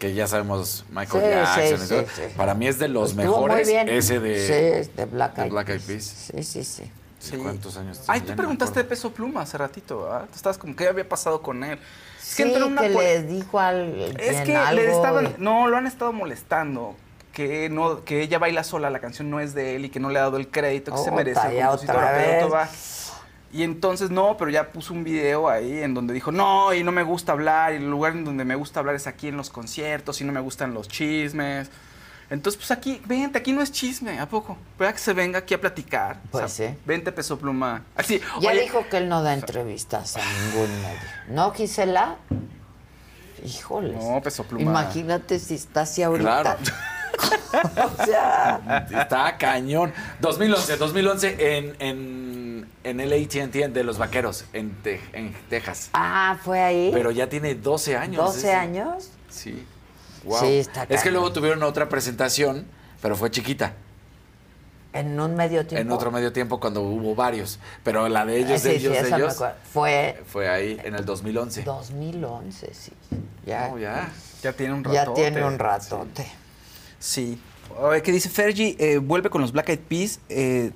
[0.00, 1.78] que ya sabemos, Michael Sí, Jackson.
[1.78, 2.22] sí, y todo, sí, sí.
[2.36, 3.66] Para mí es de los Estuvo mejores.
[3.66, 3.88] muy bien.
[3.88, 5.80] Ese de, Sí, de Black de Eyed.
[5.86, 6.04] Peas.
[6.04, 6.90] Sí, sí, sí.
[7.18, 7.36] Sí.
[7.38, 10.26] ¿Cuántos años Ay, tú preguntaste de peso pluma hace ratito, ¿verdad?
[10.26, 11.78] Tú estabas como, ¿qué había pasado con él?
[12.18, 15.68] Es Sí, entró en una que pol- le dijo al Es que le estaban, no,
[15.68, 16.94] lo han estado molestando.
[17.32, 20.08] Que, no, que ella baila sola, la canción no es de él y que no
[20.08, 21.40] le ha dado el crédito que se merece.
[21.40, 22.40] compositor, otra pero vez.
[22.40, 22.68] todo va.
[23.52, 26.92] Y entonces no, pero ya puso un video ahí en donde dijo, no, y no
[26.92, 29.50] me gusta hablar, y el lugar en donde me gusta hablar es aquí en los
[29.50, 31.70] conciertos, y no me gustan los chismes.
[32.28, 34.58] Entonces, pues aquí, vente, aquí no es chisme, ¿a poco?
[34.78, 36.18] Vea que se venga aquí a platicar.
[36.32, 36.64] Pues sí.
[36.84, 37.84] Vente, peso pluma.
[37.94, 40.98] Así, Ya oye, dijo que él no da entrevistas a ningún medio.
[41.28, 42.16] ¿No, Gisela?
[43.44, 44.02] Híjoles.
[44.02, 44.62] No, peso pluma.
[44.62, 46.42] Imagínate si está así ahorita.
[46.42, 46.58] Claro.
[48.00, 49.92] o sea, Está cañón.
[50.20, 55.90] 2011, 2011 en, en, en el AT&T de los Vaqueros, en, Te- en Texas.
[55.92, 56.90] ah, fue ahí.
[56.92, 58.24] Pero ya tiene 12 años.
[58.24, 58.52] 12 ese.
[58.54, 59.10] años.
[59.30, 59.64] Sí.
[60.26, 60.40] Wow.
[60.40, 62.66] Sí, está Es que luego tuvieron otra presentación,
[63.00, 63.74] pero fue chiquita.
[64.92, 65.82] En un medio tiempo.
[65.82, 67.58] En otro medio tiempo cuando hubo varios.
[67.84, 69.42] Pero la de ellos, Sí, de sí, ellos, de esa me ellos.
[69.72, 71.62] Fue Fue ahí en el 2011.
[71.64, 72.92] 2011, sí.
[73.44, 74.08] Ya, No, ya.
[74.42, 75.20] ya tiene un ya ratote.
[75.20, 76.26] tiene un ratote.
[76.98, 77.38] Sí.
[77.78, 78.74] Oye, ¿qué dice Fergie?
[78.78, 80.18] eh, vuelve con los Black Eyed Peas.
[80.30, 80.70] eh,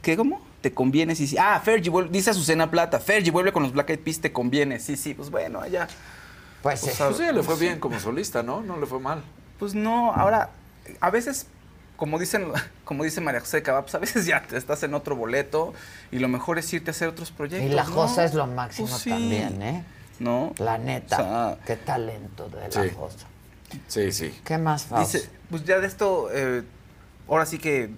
[0.00, 0.40] ¿Qué, cómo?
[0.62, 1.36] Te conviene, sí, sí.
[1.38, 3.00] Ah, Fergie, dice Azucena Plata.
[3.00, 4.80] Fergie, vuelve con los Black Eyed Peas, te conviene.
[4.80, 5.88] Sí, sí, pues bueno, allá.
[6.62, 8.62] Pues, Pues, Pues sí, le fue bien como solista, ¿no?
[8.62, 9.22] No le fue mal.
[9.58, 10.50] Pues no, ahora,
[11.00, 11.46] a veces,
[11.96, 12.46] como dicen,
[12.84, 15.72] como dice María José Cabá, pues a veces ya te estás en otro boleto
[16.10, 17.70] y lo mejor es irte a hacer otros proyectos.
[17.70, 17.90] Y la ¿no?
[17.92, 19.10] Josa es lo máximo Pues sí.
[19.10, 19.84] también, ¿eh?
[20.18, 20.52] ¿No?
[20.58, 21.16] La neta.
[21.16, 21.20] O
[21.56, 22.90] sea, Qué talento de la Sí.
[22.96, 23.26] Josa.
[23.88, 24.40] Sí, sí.
[24.44, 25.18] ¿Qué más, Fausto?
[25.18, 26.62] Dice, pues ya de esto, eh,
[27.28, 27.90] ahora sí que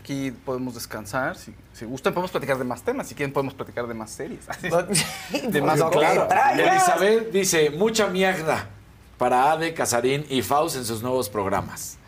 [0.00, 1.36] aquí podemos descansar.
[1.36, 3.06] Si, si gustan, podemos platicar de más temas.
[3.06, 4.46] Si quieren, podemos platicar de más series.
[5.48, 6.28] de más claro.
[6.56, 8.66] Elizabeth dice, mucha mierda
[9.18, 11.98] para Ade, Casarín y Faust en sus nuevos programas.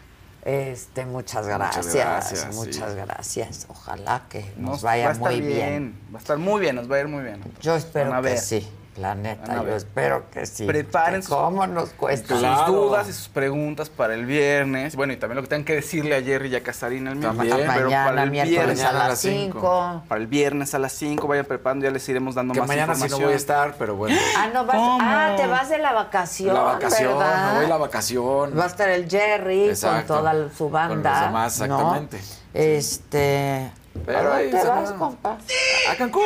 [0.44, 1.86] Este, muchas gracias.
[1.86, 3.66] Muchas Muchas gracias.
[3.68, 6.00] Ojalá que nos, Nos- vaya va a estar muy bien.
[6.12, 7.40] Va a estar muy bien, nos va a ir muy bien.
[7.60, 8.68] Yo espero que sí.
[8.96, 10.66] La neta, yo espero que sí.
[10.66, 12.34] Preparen ¿Cómo nos cuesta?
[12.38, 14.96] sus dudas y sus preguntas para el viernes.
[14.96, 17.50] Bueno, y también lo que tengan que decirle a Jerry y a Casarín el miércoles.
[17.56, 17.70] También.
[17.74, 20.02] Pero Mañana, para el viernes a las 5.
[20.06, 22.94] Para el viernes a las 5 vayan preparando, ya les iremos dando Que más mañana
[22.94, 23.26] sí no información.
[23.28, 24.18] voy a estar, pero bueno.
[24.36, 24.76] Ah, no vas.
[24.76, 24.98] ¿Cómo?
[25.00, 26.54] Ah, te vas de la vacación.
[26.54, 27.46] La vacación, ¿verdad?
[27.52, 28.58] me voy a la vacación.
[28.58, 30.14] Va a estar el Jerry Exacto.
[30.14, 31.10] con toda su banda.
[31.10, 31.64] Con los demás, ¿no?
[31.64, 32.20] exactamente.
[32.52, 33.72] Este.
[34.06, 34.96] Pero ¿A dónde ahí te vas, va.
[34.98, 35.38] compa?
[35.90, 36.22] A Cancún.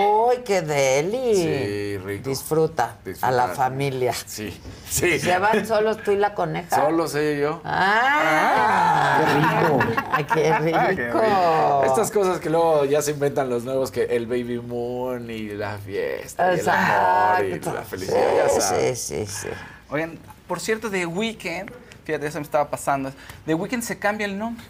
[0.00, 1.34] ¡Uy, qué deli!
[1.34, 2.28] Sí, rico.
[2.30, 4.12] Disfruta, a la familia.
[4.26, 4.56] Sí,
[4.88, 5.18] sí.
[5.18, 6.76] ¿Se van solos tú y la coneja?
[6.76, 7.60] Solo sé yo.
[7.64, 9.18] ¡Ah!
[9.18, 10.02] ¡Qué rico!
[10.12, 11.82] ¡Ay, qué rico!
[11.86, 15.78] Estas cosas que luego ya se inventan los nuevos, que el baby moon y la
[15.78, 17.74] fiesta, y el amor y Exacto.
[17.74, 19.00] la felicidad, ya Sí, sabes.
[19.00, 19.48] sí, sí, sí.
[19.90, 21.70] Oigan, por cierto, The Weeknd,
[22.04, 23.12] fíjate, eso me estaba pasando.
[23.46, 24.64] The Weeknd se cambia el nombre.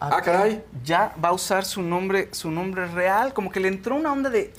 [0.00, 0.62] Ah, caray.
[0.84, 3.32] Ya va a usar su nombre, su nombre real.
[3.32, 4.52] Como que le entró una onda de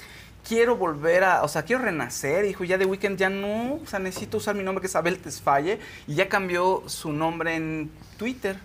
[0.47, 2.45] quiero volver a, o sea, quiero renacer.
[2.45, 5.19] Dijo, ya The Weeknd ya no, o sea, necesito usar mi nombre que es Abel
[5.19, 5.79] Tesfaye.
[6.07, 8.57] Y ya cambió su nombre en Twitter.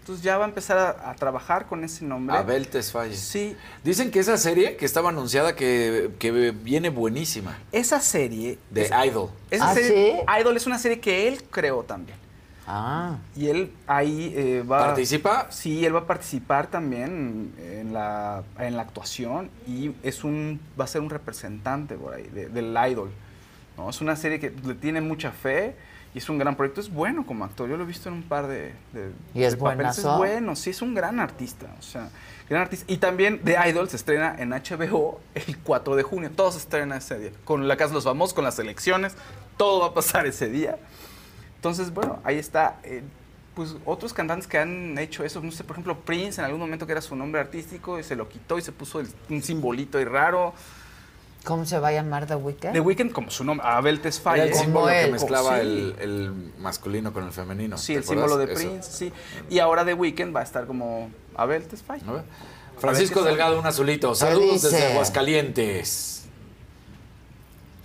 [0.00, 2.36] Entonces ya va a empezar a, a trabajar con ese nombre.
[2.36, 3.16] Abel Tesfaye.
[3.16, 3.56] Sí.
[3.82, 7.58] Dicen que esa serie que estaba anunciada que, que viene buenísima.
[7.72, 8.56] Esa serie.
[8.70, 9.30] De Idol.
[9.50, 12.16] Esa ¿Ah, serie, Idol es una serie que él creó también.
[12.66, 13.18] Ah.
[13.36, 14.78] Y él ahí eh, va...
[14.86, 15.46] ¿Participa?
[15.50, 20.84] Sí, él va a participar también en la, en la actuación y es un, va
[20.84, 23.10] a ser un representante por ahí de- del idol.
[23.76, 23.88] ¿no?
[23.90, 25.76] Es una serie que le tiene mucha fe
[26.14, 26.80] y es un gran proyecto.
[26.80, 27.68] Es bueno como actor.
[27.68, 29.98] Yo lo he visto en un par de, de- ¿Y es papeles.
[29.98, 31.66] Es bueno, sí, es un gran artista.
[31.78, 32.08] O sea,
[32.48, 32.84] gran artista.
[32.92, 36.30] Y también The Idol se estrena en HBO el 4 de junio.
[36.34, 37.30] Todo se estrena ese día.
[37.44, 39.14] Con la Casa de los Famosos, con las elecciones.
[39.56, 40.78] Todo va a pasar ese día.
[41.66, 42.78] Entonces, bueno, ahí está.
[42.84, 43.02] eh,
[43.54, 46.84] pues otros cantantes que han hecho eso, no sé, por ejemplo, Prince en algún momento
[46.84, 49.96] que era su nombre artístico y se lo quitó y se puso el- un simbolito
[49.96, 50.52] ahí raro.
[51.42, 52.72] ¿Cómo se va a llamar The Weeknd?
[52.74, 54.42] The Weeknd como su nombre, Abel Era Tesfaye.
[54.48, 55.12] el símbolo que él.
[55.12, 55.60] mezclaba Sí.
[55.62, 57.78] el, el masculino con el femenino.
[57.78, 58.44] Sí, ¿te el símbolo de?
[58.44, 58.54] Eso.
[58.54, 59.12] Prince, sí.
[59.48, 62.02] Y ahora The Weeknd va a estar como Abel Tesfaye.
[62.78, 64.14] Francisco Delgado, un azulito.
[64.14, 66.15] Saludos desde Aguascalientes.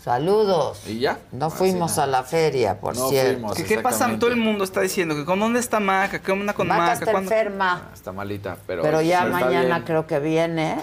[0.03, 0.81] Saludos.
[0.87, 1.19] ¿Y ya?
[1.31, 3.33] No fuimos a la feria, por No cierto.
[3.33, 3.55] fuimos.
[3.57, 4.09] ¿Qué, qué pasa?
[4.19, 6.93] Todo el mundo está diciendo que con dónde está Maca, qué onda con Maca Maca.
[6.93, 8.81] está ¿Cuándo- enferma, Está malita, pero.
[8.81, 10.77] pero ya mañana creo que viene.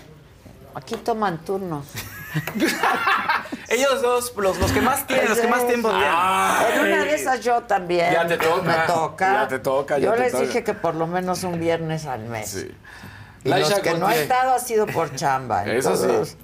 [0.75, 1.87] Aquí toman turnos.
[3.69, 6.09] Ellos dos, los, los que más tienen, los que más tiempo tienen.
[6.09, 8.13] En una de esas yo también.
[8.13, 8.63] Ya te toca.
[8.63, 9.33] Me toca.
[9.43, 10.45] Ya te toca, ya Yo te les toca.
[10.45, 12.51] dije que por lo menos un viernes al mes.
[12.51, 12.71] Sí.
[13.45, 15.65] Y Laisha los que no he estado ha sido por chamba.
[15.67, 16.37] Eso sí.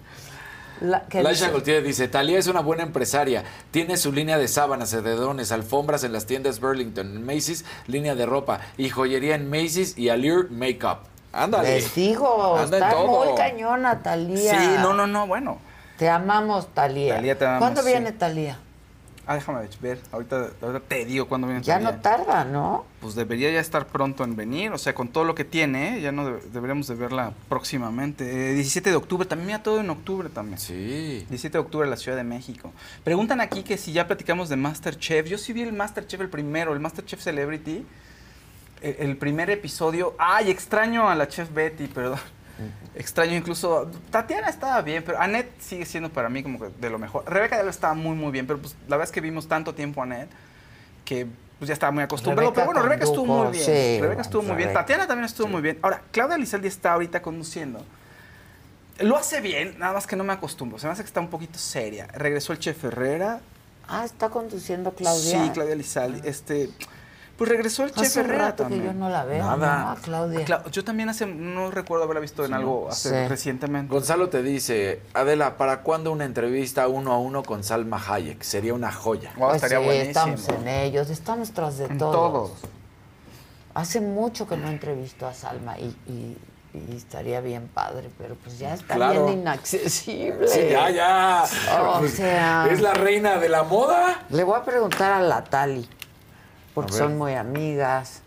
[0.74, 1.52] Entonces, la- ¿qué Laisha dice?
[1.52, 6.12] Gautier dice, Talía es una buena empresaria, tiene su línea de sábanas, edredones, alfombras en
[6.12, 10.98] las tiendas Burlington, en Macy's, línea de ropa y joyería en Macy's y Allure Makeup.
[11.32, 11.68] Ándale.
[11.76, 14.60] Les digo, Anda está muy cañona, Talía.
[14.60, 15.58] Sí, no, no, no, bueno.
[15.98, 17.16] Te amamos, Talía.
[17.16, 17.88] Talía, te amamos, ¿Cuándo sí.
[17.88, 18.58] viene Talía?
[19.26, 20.00] Ah, déjame ver.
[20.12, 21.62] Ahorita, ahorita te digo cuándo viene.
[21.62, 22.84] Ya no tarda, ¿no?
[23.00, 26.00] Pues debería ya estar pronto en venir, o sea, con todo lo que tiene, ¿eh?
[26.02, 28.50] ya no debe- deberíamos de verla próximamente.
[28.50, 30.58] Eh, 17 de octubre, también mira todo en octubre también.
[30.58, 31.24] Sí.
[31.28, 32.72] 17 de octubre en la Ciudad de México.
[33.02, 35.26] Preguntan aquí que si ya platicamos de Masterchef.
[35.26, 37.86] Yo sí vi el Masterchef el primero, el Masterchef Celebrity.
[38.82, 40.14] el, el primer episodio.
[40.18, 42.18] Ay, extraño a la chef Betty, perdón.
[42.94, 43.90] Extraño incluso.
[44.10, 47.24] Tatiana estaba bien, pero Annette sigue siendo para mí como que de lo mejor.
[47.26, 50.00] Rebeca de estaba muy, muy bien, pero pues la verdad es que vimos tanto tiempo
[50.00, 50.30] a Annette
[51.04, 51.26] que
[51.58, 52.50] pues ya estaba muy acostumbrado.
[52.50, 53.64] Rebeca pero bueno, Rebeca estuvo muy bien.
[53.64, 54.72] sí, Rebeca estuvo muy bien.
[54.72, 55.78] Tatiana también estuvo muy bien.
[55.82, 57.84] Ahora, Claudia Lizaldi está ahorita conduciendo.
[59.00, 60.78] Lo hace bien, nada más que no me acostumbro.
[60.78, 62.06] Se me hace que está un poquito seria.
[62.08, 63.40] Regresó el Chef Herrera.
[63.88, 65.44] Ah, está conduciendo Claudia.
[65.44, 66.26] Sí, Claudia Lizaldi.
[66.26, 66.70] Este,
[67.36, 68.84] pues regresó el Chef Hace Herrera rato que también.
[68.84, 69.78] yo no la veo, Nada.
[69.84, 69.90] ¿no?
[69.90, 70.46] A Claudia.
[70.46, 73.28] Cla- yo también hace, no recuerdo haberla visto en algo hace Sí.
[73.28, 73.92] recientemente.
[73.92, 78.42] Gonzalo te dice, Adela, ¿para cuándo una entrevista uno a uno con Salma Hayek?
[78.42, 79.32] Sería una joya.
[79.36, 82.12] Pues sí, estamos en ellos, estamos tras de todos.
[82.12, 82.50] todos.
[83.74, 86.38] Hace mucho que no entrevisto a Salma y, y-
[86.74, 89.26] y estaría bien padre, pero pues ya está Claro.
[89.26, 90.46] bien inaccesible.
[90.48, 91.44] Sí, ya, ya.
[92.00, 92.66] O sea...
[92.70, 94.24] ¿Es la reina de la moda?
[94.30, 95.88] Le voy a preguntar a la Tali,
[96.74, 98.20] porque son muy amigas.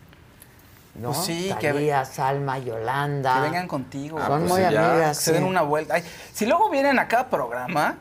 [0.95, 1.11] ¿no?
[1.11, 3.35] Pues sí, que- Talía, Salma, Yolanda.
[3.35, 4.19] Que vengan contigo.
[4.25, 5.17] Son muy pues ya, amigas.
[5.17, 5.49] Se den sí.
[5.49, 5.93] una vuelta.
[5.95, 6.03] Ay,
[6.33, 7.97] si luego vienen a cada programa,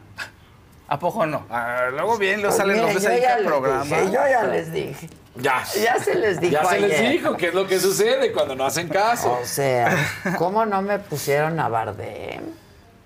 [0.89, 1.44] ¿a poco no?
[1.51, 3.85] Ah, luego vienen, luego Pues salen los ves ahí ya cada les programa.
[3.85, 5.10] dije, yo ya les dije.
[5.39, 5.62] Ya.
[5.78, 8.64] Ya se les dijo Ya se les dijo qué es lo que sucede cuando no
[8.64, 9.39] hacen caso.
[9.43, 9.94] O sea,
[10.39, 12.40] ¿cómo no me pusieron a Bardem?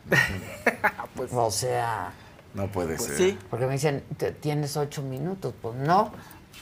[1.33, 2.13] o sea,
[2.55, 3.17] No puede Pues ser.
[3.17, 3.39] sí.
[3.49, 5.55] porque me dicen, "Te- tienes ocho minutos.
[5.61, 6.13] Pues no.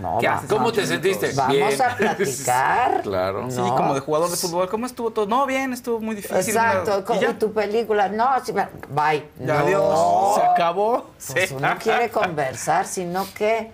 [0.00, 0.48] No, ¿Qué va- haces?
[0.50, 1.26] ¿Cómo te sentiste?
[1.28, 1.36] minutos.
[1.36, 1.82] Vamos Bien.
[1.82, 3.00] a platicar.
[3.02, 3.50] claro.
[3.50, 3.74] Sí, No.
[3.76, 4.68] como de jugador de fútbol.
[4.68, 5.26] ¿Cómo estuvo todo?
[5.26, 6.36] No, bien, estuvo muy difícil.
[6.36, 7.38] Exacto, Y ya.
[7.38, 8.08] tu película.
[8.08, 9.24] No, sí, va- bye.
[9.40, 9.58] Ya, no.
[9.60, 10.34] adiós.
[10.36, 11.10] Se acabó.
[11.32, 11.54] Pues Sí.
[11.54, 13.70] uno quiere conversar, sino que.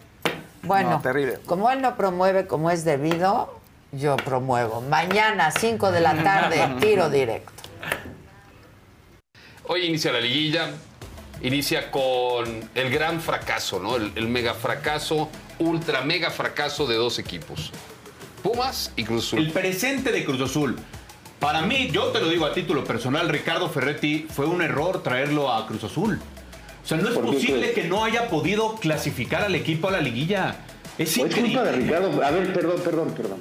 [0.63, 1.41] Bueno, No, terrible.
[1.45, 3.53] como él no promueve como es debido,
[3.93, 4.81] yo promuevo.
[4.81, 7.53] Mañana, 5 de la tarde, tiro directo.
[9.67, 10.71] Hoy inicia la liguilla,
[11.43, 13.97] inicia con el gran fracaso, ¿no?
[13.97, 15.29] El, el mega fracaso,
[15.59, 17.71] ultra mega fracaso de dos equipos.
[18.43, 19.39] Pumas y Cruz Azul.
[19.41, 20.77] El presente de Cruz Azul.
[21.41, 25.53] Para mí, yo te lo digo a título personal, Ricardo Ferretti, fue un error traerlo
[25.53, 26.19] a Cruz Azul.
[26.83, 29.91] O sea, no es ¿Por qué posible que no haya podido clasificar al equipo a
[29.93, 30.57] la liguilla.
[30.99, 32.23] Es ¿O es culpa de Ricardo?
[32.25, 33.39] A ver, perdón, perdón, perdón.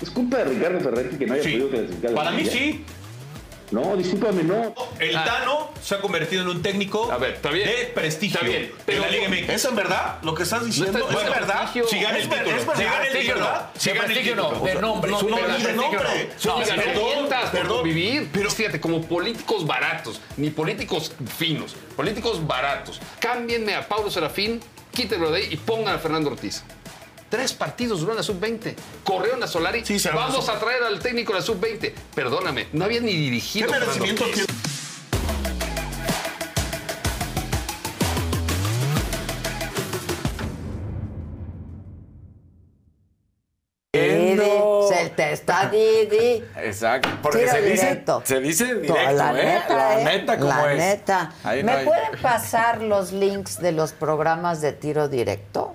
[0.00, 1.50] ¿Es culpa de Ricardo Ferretti que no haya Sí.
[1.52, 2.06] podido clasificar?
[2.06, 2.52] a la Para mí liguilla?
[2.58, 2.84] sí.
[3.70, 4.74] No, discúlpame, no.
[4.98, 9.08] El Tano se ha convertido en un técnico de prestigio está bien, pero en la
[9.16, 9.48] Liga MX.
[9.48, 10.92] ¿Es en verdad lo que estás diciendo?
[10.98, 11.70] No está- ¿Es bueno, verdad?
[11.72, 12.50] Si gana el título.
[12.56, 13.48] es verdad, Si gana el título.
[13.76, 14.58] Si De gana el prestigio título.
[14.58, 15.10] no, de nombre.
[15.12, 15.74] No, no, de nombre.
[15.74, 15.90] no.
[15.92, 17.76] No, Son herramientas por perdón.
[17.78, 18.28] convivir.
[18.32, 23.00] Pero fíjate, como políticos baratos, ni políticos finos, políticos baratos.
[23.20, 24.60] Cámbienme a Pablo Serafín,
[24.92, 26.64] quítenlo de ahí y pongan a Fernando Ortiz.
[27.30, 28.74] Tres partidos duró en la sub-20.
[29.04, 29.84] Corrieron a Solari.
[29.86, 31.92] Sí, se Vamos a traer al técnico de la sub-20.
[32.14, 33.68] Perdóname, no había ni dirigido.
[33.68, 34.46] ¿Qué merecimiento Ortiz.
[34.46, 34.60] tiene?
[43.92, 44.50] Didi,
[44.88, 46.44] se te está Didi.
[46.56, 47.08] Exacto.
[47.22, 48.22] Porque Tiro se dice, directo.
[48.24, 49.44] se dice No, directo, la ¿eh?
[49.44, 50.04] neta, la ¿eh?
[50.04, 50.78] neta como La es.
[50.78, 51.32] neta.
[51.42, 55.74] Ahí ¿Me no pueden pasar los links de los programas de tiro directo?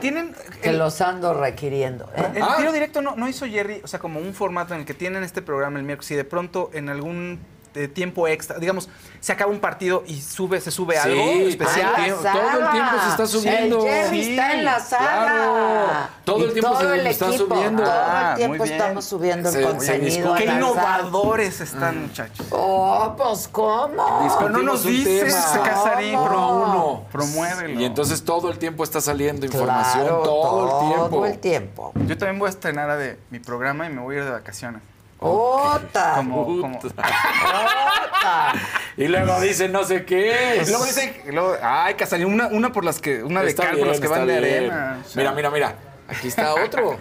[0.00, 0.34] Tienen.
[0.62, 2.08] Que los ando requiriendo.
[2.16, 2.24] ¿eh?
[2.34, 4.94] El tiro directo no, no hizo Jerry, o sea, como un formato en el que
[4.94, 7.40] tienen este programa el miércoles y de pronto en algún
[7.74, 8.88] eh, tiempo extra, digamos,
[9.20, 11.92] se acaba un partido y sube, se sube Sí, algo todo especial.
[11.96, 13.78] el tiempo- todo el tiempo se está subiendo.
[13.78, 15.08] El Jerry Sí, está en la sala.
[15.24, 16.08] claro.
[16.24, 17.82] Todo Y el tiempo se el está equipo, subiendo.
[17.82, 18.80] Todo Ah, el tiempo muy bien.
[18.80, 20.34] estamos subiendo el contenido.
[20.34, 22.46] Qué innovadores están, muchachos.
[22.50, 24.36] Oh, pues ¿cómo?
[24.38, 25.34] Pero no nos dices.
[25.64, 27.04] Casarín, pro- uno.
[27.12, 27.80] promuévelo.
[27.80, 31.08] Y entonces todo el tiempo está saliendo información, Claro, todo, el tiempo.
[31.08, 31.92] Todo el tiempo.
[32.06, 34.30] Yo también voy a estrenar a de mi programa y me voy a ir de
[34.30, 34.82] vacaciones.
[35.22, 36.14] ¡Ota!
[36.16, 38.52] Como, como, ¡Ota!
[38.96, 40.60] Y luego dicen no sé qué.
[40.62, 43.78] Y luego dicen, luego, ay, Casarín, una, una por las que, una de Está cal
[43.78, 44.54] por las que van de bien.
[44.70, 45.02] arena.
[45.14, 45.76] Mira, mira, mira.
[46.08, 46.98] Aquí está otro.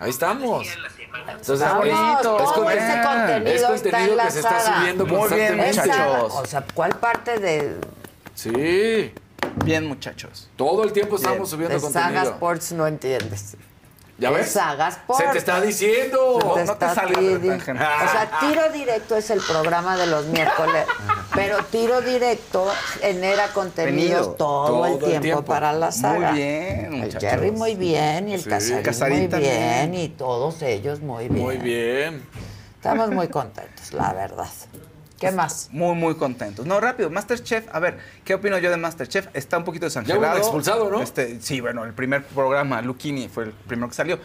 [0.00, 0.66] Ahí estamos.
[1.28, 4.78] Entonces, Vamos, es, todo es con- ese contenido es está contenido que se está enlazada.
[4.78, 5.70] subiendo Muy bien, constantemente.
[5.70, 6.32] Esa- muchachos.
[6.34, 7.76] o sea, ¿cuál parte de,
[8.34, 9.12] Sí.
[9.64, 10.48] Bien, muchachos.
[10.56, 11.46] Todo el tiempo estamos Bien.
[11.68, 12.32] subiendo de Saga contenido.
[12.34, 13.56] Sports no entiendes?
[14.18, 14.50] ¿Ya ves?
[14.50, 15.24] Saga Sports.
[15.24, 16.40] Se te está diciendo.
[16.54, 17.50] Se te No te salgas de.
[17.54, 20.86] O sea, tiro directo es el programa de los miércoles,
[21.36, 22.66] pero tiro directo
[23.00, 24.30] genera contenidos Contenido.
[24.36, 26.32] todo, Todo el el tiempo, para la saga.
[26.32, 27.18] Muy bien, El.
[27.20, 28.50] Jerry muy bien y el Sí.
[28.50, 29.90] Casarín, Casarín muy también.
[29.92, 31.40] bien y todos ellos muy bien.
[31.44, 32.26] Muy bien.
[32.74, 34.48] Estamos muy contentos, la verdad.
[35.18, 35.68] ¿Qué más?
[35.72, 36.64] Muy, muy contentos.
[36.66, 37.66] No, rápido, Masterchef.
[37.72, 39.28] A ver, ¿qué opino yo de Masterchef?
[39.34, 40.26] Está un poquito Ya desangelado.
[40.26, 41.02] hubo un expulsado, ¿no?
[41.02, 44.18] Este, sí, bueno, el primer programa, Luchini, fue el primero que salió.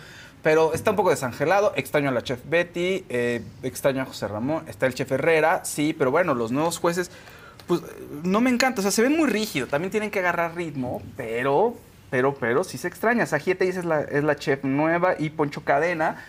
[0.43, 1.73] Pero está un poco desangelado.
[1.75, 5.95] Extraño a la chef Betty, eh, extraño a José Ramón, está el chef Herrera, sí,
[5.97, 7.09] pero bueno, los nuevos jueces,
[7.65, 7.81] pues
[8.23, 8.81] no me encanta.
[8.81, 9.69] O sea, se ven muy rígidos.
[9.69, 11.75] También tienen que agarrar ritmo, pero,
[12.11, 13.25] pero, pero sí se extraña.
[13.25, 16.23] Sajiete es la, es la chef nueva y Poncho Cadena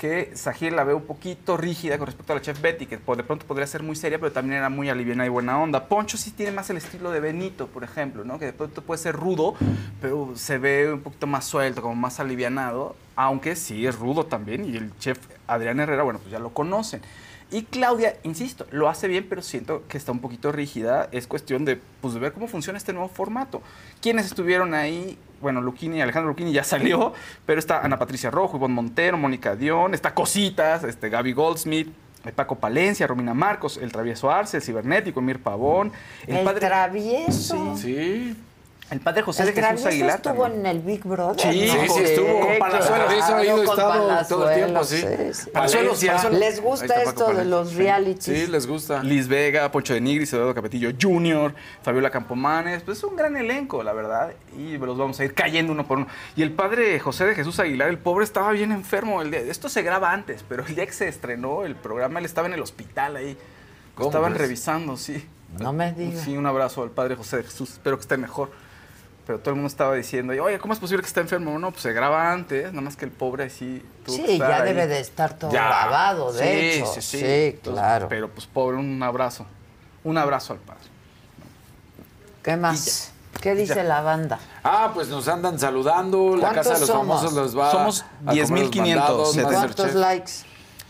[0.00, 3.22] que Sajir la veo un poquito rígida con respecto a la chef Betty, que de
[3.22, 5.88] pronto podría ser muy seria, pero también era muy aliviana y buena onda.
[5.88, 8.38] Poncho sí tiene más el estilo de Benito, por ejemplo, ¿no?
[8.38, 9.56] Que de pronto puede ser rudo,
[10.00, 14.64] pero se ve un poquito más suelto, como más alivianado, aunque sí es rudo también,
[14.64, 17.02] y el chef Adrián Herrera, bueno, pues ya lo conocen.
[17.50, 21.08] Y Claudia, insisto, lo hace bien, pero siento que está un poquito rígida.
[21.12, 23.60] Es cuestión de, pues, ver cómo funciona este nuevo formato.
[24.00, 25.18] ¿Quiénes estuvieron ahí?
[25.40, 27.12] Bueno, Luquini, Alejandro Luquini ya salió,
[27.46, 31.88] pero está Ana Patricia Rojo, Ivonne Montero, Mónica Dion, está Cositas, este, Gaby Goldsmith,
[32.24, 35.92] eh, Paco Palencia, Romina Marcos, El Travieso Arce, el Cibernético, Emir Pavón.
[36.26, 37.76] El, travieso.
[37.76, 38.36] Sí.
[38.90, 40.16] El padre José El de Jesús Aguilar.
[40.16, 40.60] estuvo también.
[40.60, 41.40] en el Big Brother.
[41.52, 41.72] Sí, ¿no?
[41.84, 43.12] sí, sí, estuvo con Palazuelos.
[43.12, 45.02] Eso ha ido con estado todo el tiempo, sí.
[45.52, 46.12] Palazuelos, Valencia.
[46.16, 46.40] Palazuelos.
[46.40, 47.76] Les gusta esto de los Sí.
[47.76, 48.24] realities.
[48.24, 49.02] Sí, les gusta.
[49.04, 53.82] Liz Vega, Poncho de Nigris, Eduardo Capetillo Jr., Fabiola Campomanes, pues es un gran elenco,
[53.84, 56.08] la verdad, y los vamos a ir cayendo uno por uno.
[56.34, 59.22] Y el padre José de Jesús Aguilar, el pobre estaba bien enfermo.
[59.22, 62.24] El día, esto se graba antes, pero el día que se estrenó el programa, él
[62.24, 63.34] estaba en el hospital ahí.
[63.34, 65.24] Lo ¿Cómo estaban revisando, sí.
[65.60, 66.22] No me digas.
[66.24, 68.50] Sí, un abrazo al padre José de Jesús, espero que esté mejor.
[69.30, 71.56] Pero todo el mundo estaba diciendo, oye, ¿cómo es posible que esté enfermo?
[71.56, 74.56] No, pues se graba antes, nada más que el pobre sí tuvo que Sí, ya
[74.56, 74.64] ahí.
[74.74, 75.68] debe de estar todo Ya.
[75.68, 76.86] grabado, de Sí, hecho.
[76.94, 78.08] Sí, sí, Sí, Entonces, claro.
[78.08, 79.46] Pero pues pobre, un abrazo.
[80.02, 80.80] Un abrazo al padre.
[82.42, 83.12] ¿Qué más?
[83.40, 84.40] ¿Qué dice la banda?
[84.64, 86.34] Ah, pues nos andan saludando.
[86.34, 87.06] La ¿Cuántos Casa de los somos?
[87.20, 88.98] Famosos los va Somos a comer los 10,500.
[88.98, 89.76] mandados, ¿Cuántos Masterchef.
[89.76, 90.32] ¿Cuántos likes?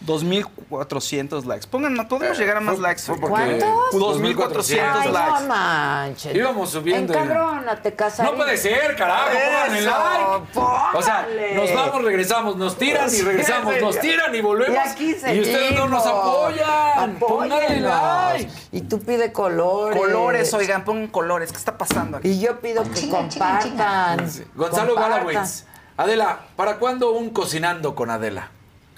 [0.06, 1.66] 2.400 likes.
[1.66, 3.02] Pongan, podemos llegar a más fue- likes.
[3.20, 3.68] ¿Cuántos?
[3.93, 5.31] 2.400 Ay, likes.
[5.43, 6.35] no manches.
[6.35, 7.12] Íbamos subiendo.
[7.12, 8.32] Encabrónate, Casarín.
[8.32, 10.59] No puede ser, carajo, pónganle like.
[10.94, 14.74] O sea, nos vamos, regresamos, nos tiran y regresamos, nos tiran y volvemos.
[14.74, 17.16] Y aquí Y ustedes no nos apoyan.
[17.18, 18.51] Pónganle like.
[18.72, 19.98] Y tú pide colores.
[19.98, 21.51] Colores, oigan, pongan colores.
[21.52, 22.28] ¿Qué está pasando aquí?
[22.28, 24.31] Y yo pido que compartan.
[24.55, 24.94] Gonzalo.
[24.94, 25.64] Galawitz.
[25.97, 28.51] Adela, ¿para cuándo un cocinando con Adela?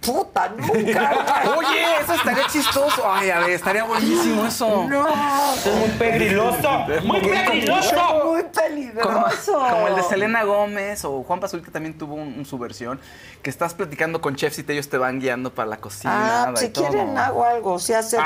[0.04, 1.12] Puta, nunca.
[1.56, 3.02] Oye, eso estaría chistoso.
[3.08, 4.84] Ay, a ver, estaría buenísimo eso.
[4.88, 5.06] No.
[5.54, 6.68] Es muy pegriloso.
[7.04, 8.24] ¡Muy peligroso!
[8.26, 9.52] Muy peligroso.
[9.70, 13.00] como el de Selena Gómez o Juan Pazurita también tuvo un, un su versión,
[13.42, 16.44] que estás platicando con chefs y te- ellos te van guiando para la cocina.
[16.48, 16.88] Ah, si todo.
[16.88, 17.78] quieren hago algo.
[17.78, 18.18] Si hace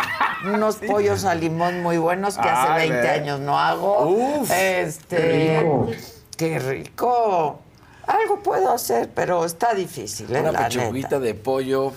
[0.44, 3.10] unos pollos a limón muy buenos que hace Ay, 20 ve.
[3.10, 4.06] años no hago.
[4.06, 5.90] Uf, este, qué rico.
[6.36, 7.60] Qué rico.
[8.06, 10.40] Algo puedo hacer, pero está difícil, ¿eh?
[10.40, 11.20] Una la pechuguita neta.
[11.20, 11.92] de pollo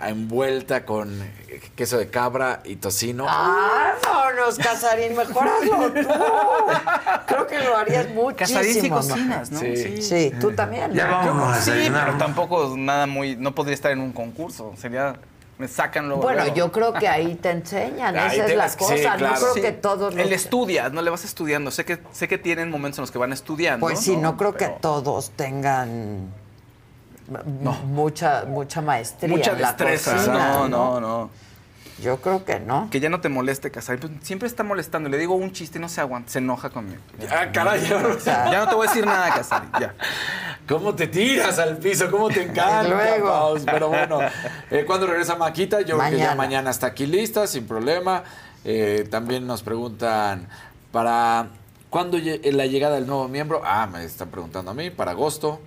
[0.00, 1.20] envuelta con
[1.74, 3.26] queso de cabra y tocino.
[3.28, 6.08] Ah, vámonos, Casarín, mejor hazlo tú.
[7.26, 8.36] Creo que lo harías muchísimo.
[8.36, 9.58] Casarín sí cocinas, ¿no?
[9.60, 10.00] Sí.
[10.02, 10.92] Sí, tú también.
[10.94, 11.16] Ya ¿no?
[11.18, 12.06] vámonos a Sí, desayunar.
[12.06, 13.36] pero tampoco nada muy.
[13.36, 14.72] No podría estar en un concurso.
[14.76, 15.16] Sería.
[15.58, 16.22] Me sacan luego.
[16.22, 16.54] Bueno, luego.
[16.54, 18.94] yo creo que ahí te enseñan, Ahí esa es la sí, cosa.
[18.94, 19.28] claro.
[19.28, 19.60] No creo Sí.
[19.60, 21.70] que todos los Él estudia, no le vas estudiando.
[21.72, 23.84] Sé que, sé que tienen momentos en los que van estudiando.
[23.84, 26.28] Pues sí, no creo que todos tengan
[27.86, 30.14] mucha mucha maestría Mucha en la destreza.
[30.14, 31.30] cocina, no, no, no.
[32.02, 32.88] Yo creo que no.
[32.90, 34.00] Que ya no te moleste, Casarín.
[34.00, 35.08] Pues siempre está molestando.
[35.08, 36.30] Le digo un chiste y no se aguanta.
[36.30, 37.00] Se enoja conmigo.
[37.30, 37.80] Ah, caray.
[37.86, 39.70] Ya no te voy a decir nada, Casarín.
[39.80, 39.94] Ya.
[40.68, 42.10] ¿Cómo te tiras al piso?
[42.10, 42.84] ¿Cómo te encanta?
[42.84, 43.26] Luego.
[43.28, 43.62] Paus?
[43.64, 44.20] Pero bueno,
[44.70, 45.80] eh, ¿cuándo regresa Maquita?
[45.80, 46.34] Yo creo que ya Mañana.
[46.36, 48.22] mañana está aquí lista, sin problema.
[48.64, 50.46] Eh, también nos preguntan
[50.92, 51.48] para
[51.90, 53.62] cuándo la llegada del nuevo miembro.
[53.64, 55.60] Ah, me están preguntando a mí, para agosto.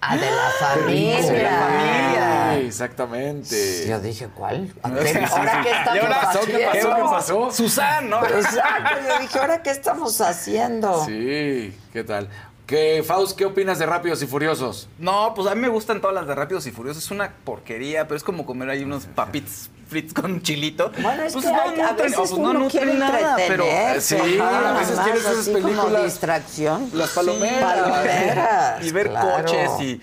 [0.00, 1.22] Ah, de la familia.
[1.22, 2.58] Sí, familia.
[2.58, 3.86] Exactamente.
[3.88, 4.68] Yo dije, ¿cuál?
[4.74, 5.74] Sí, ¿Ahora sí, qué sí.
[5.78, 6.58] estamos ¿Y ahora haciendo?
[6.58, 6.94] ¿Qué pasó?
[6.94, 7.50] ¿Qué pasó?
[7.52, 8.24] Susan, ¿no?
[8.26, 11.04] Exacto, yo dije, ¿ahora qué estamos haciendo?
[11.04, 12.28] Sí, ¿qué tal?
[12.66, 14.88] ¿Qué, Faust, qué opinas de Rápidos y Furiosos?
[14.98, 17.04] No, pues a mí me gustan todas las de Rápidos y Furiosos.
[17.04, 20.92] Es una porquería, pero es como comer ahí unos papitos Fritz con chilito.
[21.00, 23.36] Bueno, es pues que no hay- a nutren- veces o pues no uno quiere nada,
[23.48, 26.90] pero entretenerse, Sí, ajá, a veces más, quieres esas películas- distracción.
[26.92, 27.62] Las palomeras.
[27.80, 29.44] Palomeras, y ver claro.
[29.44, 30.00] coches y,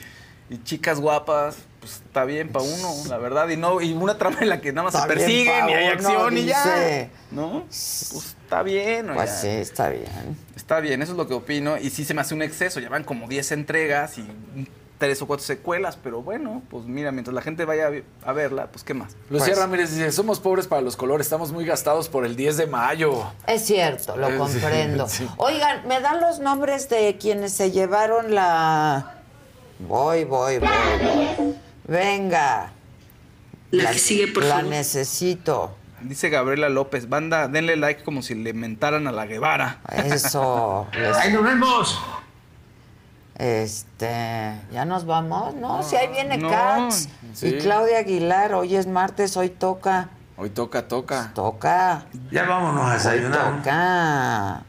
[0.50, 3.48] y chicas guapas, pues está bien para uno, la verdad.
[3.50, 5.86] Y no y una trama en la que nada más Está se persiguen y hay
[5.86, 6.64] uno, acción y ya.
[6.64, 7.10] dice.
[7.32, 7.64] ¿No?
[7.68, 9.12] Pues está bien.
[9.14, 10.38] Pues sí, está bien.
[10.56, 11.78] Está bien, eso es lo que opino.
[11.78, 12.80] Y sí se me hace un exceso.
[12.80, 14.28] Ya van como 10 entregas y
[14.98, 15.98] tres o cuatro secuelas.
[16.02, 17.90] Pero bueno, pues mira, mientras la gente vaya
[18.24, 19.16] a verla, pues qué más.
[19.30, 22.58] Lucía Pues, Ramírez dice, somos pobres para los colores, estamos muy gastados por el 10
[22.58, 23.24] de mayo.
[23.48, 25.08] Es cierto, lo sí, comprendo.
[25.10, 25.28] sí.
[25.38, 29.12] Oigan, ¿me dan los nombres de quienes se llevaron la...
[29.80, 30.70] Voy, voy, voy.
[30.70, 31.56] voy.
[31.88, 32.72] Venga.
[33.72, 34.70] La que sigue, por La favor.
[34.70, 35.76] necesito.
[36.02, 39.82] Dice Gabriela López, banda, denle like como si le mentaran a la Guevara.
[39.92, 40.88] Eso.
[40.94, 42.00] les- ¡Ahí nos vemos!
[43.38, 45.56] Este, ¿ya nos vamos?
[45.56, 47.08] No, si ahí viene no, Katz.
[47.34, 47.48] sí.
[47.48, 50.10] Y Claudia Aguilar, hoy es martes, hoy toca.
[50.38, 51.32] Hoy toca, toca.
[51.34, 52.06] Toca.
[52.32, 53.48] Ya vámonos a desayunar.
[53.54, 54.64] Hoy toca.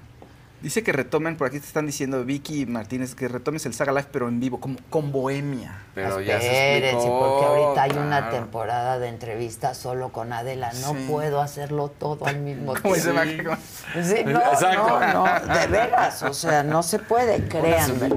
[0.62, 4.08] Dice que retomen, por aquí te están diciendo Vicky Martínez, que retomes el Saga Life,
[4.10, 5.78] pero en vivo, como con Bohemia.
[5.94, 10.72] Pero ya se Espérense, explicó, porque ahorita hay una temporada de entrevistas solo con Adela.
[10.80, 11.06] No Sí.
[11.08, 13.12] puedo hacerlo todo al mismo tiempo.
[13.12, 13.58] Maca,
[14.02, 15.00] Sí, no, Exacto.
[15.00, 18.10] no, no, de veras, o sea, no se puede, créanme.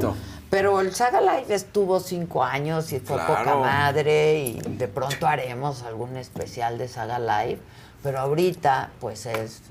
[0.50, 3.36] Pero el Saga Live estuvo cinco años y fue Claro.
[3.44, 7.60] poca madre y de pronto haremos algún especial de Saga Live,
[8.02, 9.62] pero ahorita pues es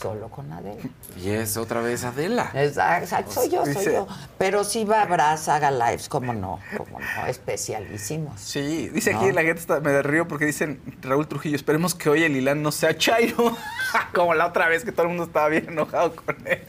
[0.00, 0.80] solo con Adela.
[1.16, 2.50] Y es otra vez Adela.
[2.54, 4.06] Exacto, exacto, soy yo, soy Dice- yo.
[4.38, 8.40] Pero sí va habrá Saga Lives, como no, como no, especialísimos.
[8.40, 9.20] Sí, dice No.
[9.20, 12.62] aquí la gente está, me río porque dicen Raúl Trujillo, esperemos que hoy el Ilan
[12.62, 13.56] no sea Chairo,
[14.14, 16.62] como la otra vez que todo el mundo estaba bien enojado con él.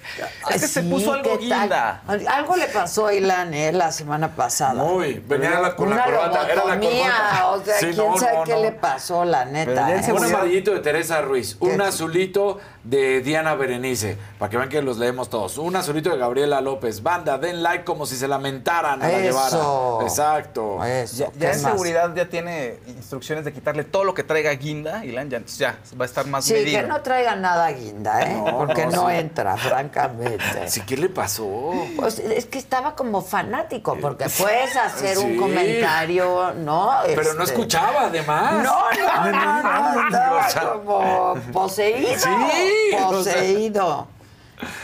[0.49, 2.01] Es que se puso algo guinda.
[2.07, 4.73] Algo le pasó a Ilan eh, la semana pasada.
[4.83, 7.47] Muy, venía la- con la corbata, era la corbata.
[7.49, 8.61] O sea, Sí, quién no, sabe no, qué no.
[8.61, 9.95] le pasó, la neta.
[9.95, 10.11] Eh?
[10.11, 14.97] Un amarillito de Teresa Ruiz, un azulito de Diana Berenice, para que vean que los
[14.97, 15.57] leemos todos.
[15.57, 17.03] Un azulito de Gabriela López.
[17.03, 19.97] Banda, den like como si se lamentaran a la Eso.
[19.99, 20.05] Guevara.
[20.07, 20.83] Exacto.
[20.85, 21.71] Eso, Ya, ¿qué ya en más?
[21.71, 25.77] seguridad ya tiene instrucciones de quitarle todo lo que traiga guinda, Ilan, ya, entonces ya
[25.99, 26.81] va a estar más Sí, medido.
[26.81, 28.33] que no traiga nada guinda, ¿eh?
[28.33, 29.15] No, Porque no, no sí.
[29.15, 30.69] entra, francamente.
[30.69, 31.73] Sí, ¿qué le pasó?
[31.97, 36.91] Pues es que estaba como fanático, porque puedes hacer un comentario, ¿no?
[37.05, 38.63] Pero no Este, escuchaba, además.
[38.63, 42.09] No, no, no, no, estaba O sea, como poseído.
[42.19, 42.29] Sí,
[43.07, 43.33] o sea.
[43.35, 44.07] Poseído.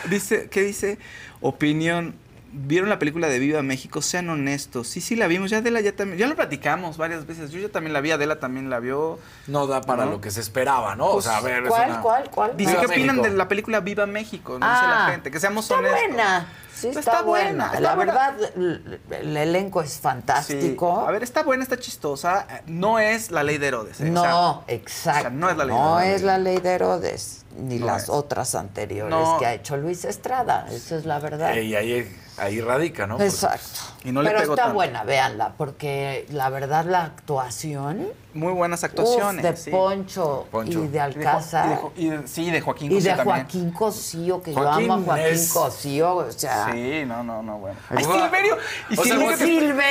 [0.09, 0.97] Dice, ¿qué dice?
[1.41, 2.15] Opinión.
[2.57, 4.01] ¿Vieron la película de Viva México?
[4.01, 4.87] Sean honestos.
[4.87, 5.49] Sí, sí la vimos.
[5.51, 6.17] Ya Adela ya también.
[6.17, 7.51] Ya lo platicamos varias veces.
[7.51, 8.11] Yo ya también la vi.
[8.11, 9.19] Adela también la vio.
[9.47, 10.11] No da para ¿No?
[10.11, 11.07] lo que se esperaba, ¿no?
[11.07, 12.55] o Pues, sea, a ver, es ¿Cuál, una- cuál, cuál?
[12.55, 14.57] Dice, Viva ¿qué opinan de la película Viva México?
[14.57, 15.31] No Ah, dice la gente.
[15.31, 15.99] Que seamos está honestos.
[16.07, 16.47] buena.
[16.75, 17.49] Sí, está, Está buena.
[17.49, 18.13] buena, está la buena.
[18.13, 19.99] verdad, el, el elenco es Sí.
[20.01, 21.07] fantástico.
[21.07, 22.45] A ver, está buena, está chistosa.
[22.49, 24.01] Eh, No es la ley de Herodes.
[24.01, 24.09] ¿eh?
[24.09, 25.19] O No, sea, exacto.
[25.19, 26.15] o sea, no es la ley de No Herodes.
[26.15, 28.09] es la ley de Herodes, ni No las es.
[28.09, 29.37] otras anteriores No.
[29.39, 30.67] que ha hecho Luis Estrada.
[30.69, 31.55] Esa es la verdad.
[31.55, 33.21] Y ahí, ahí radica, ¿no?
[33.21, 33.79] Exacto.
[34.03, 34.73] Y no le Pero está tanto.
[34.73, 39.41] buena, véanla, porque la verdad la actuación Muy buenas uf, actuaciones.
[39.43, 39.71] de sí.
[39.71, 40.71] Poncho, Poncho.
[40.71, 42.95] y de Y de Jo- Alcázar y de Jo- y de- sí, de Joaquín y
[42.95, 43.37] José de también.
[43.37, 47.41] Joaquín Cosío, que Joaquín yo amo a Joaquín es- Cosío, o sea, Sí, no, no,
[47.41, 47.77] no, bueno.
[47.89, 48.57] Ay, Ay, Silverio.
[48.89, 49.37] Y o sea, Silverio,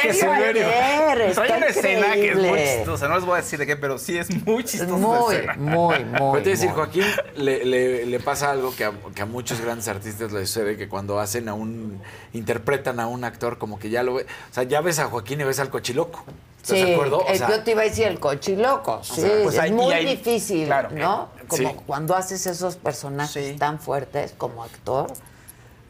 [0.02, 3.08] que- Silverio ayer, Trae una escena que es muy chistosa.
[3.08, 4.92] No les voy a decir de qué, pero sí es muy chistosa.
[4.94, 5.54] muy, escena.
[5.56, 6.18] muy, muy.
[6.30, 6.76] Puede decir, muy.
[6.76, 7.04] Joaquín,
[7.36, 10.86] le, le- le pasa algo que a, que a muchos grandes artistas les sucede, que
[10.88, 11.98] cuando hacen a un,
[12.34, 15.40] interpretan a un actor, como que ya lo ve, o sea, ya ves a Joaquín
[15.40, 16.22] y ves al cochiloco.
[16.64, 17.18] ¿Estás Sí, de acuerdo?
[17.18, 20.64] O sea, yo te iba a decir el cochiloco, sí, sea, pues es muy difícil,
[20.64, 21.28] claro, ¿no?
[21.38, 21.76] eh, Como sí.
[21.84, 23.56] cuando haces esos personajes Sí.
[23.58, 25.12] tan fuertes como actor,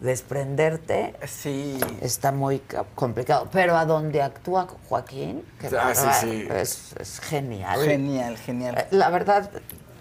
[0.01, 1.79] desprenderte Sí.
[2.01, 3.49] está muy ca- complicado.
[3.53, 6.49] Pero a donde actúa Joaquín, que Ah, sí, verdad sí.
[6.51, 7.81] Es, es genial.
[7.85, 8.77] Genial, genial.
[8.79, 9.49] Eh, La verdad,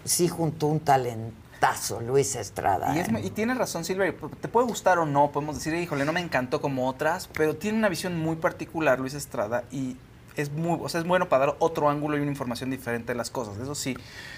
[0.04, 2.94] sí juntó un talentazo Luis Estrada.
[2.96, 3.20] Y, es ¿eh?
[3.22, 4.16] y tiene razón, Silverio.
[4.40, 7.78] Te puede gustar o no, podemos decir, híjole, no me encantó como otras, pero tiene
[7.78, 9.96] una visión muy particular, Luis Estrada, y
[10.36, 13.16] es muy, o sea, es bueno para dar otro ángulo y una información diferente de
[13.18, 13.58] las cosas.
[13.58, 13.96] Eso sí,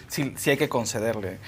[0.09, 1.39] sí, sí hay que concederle.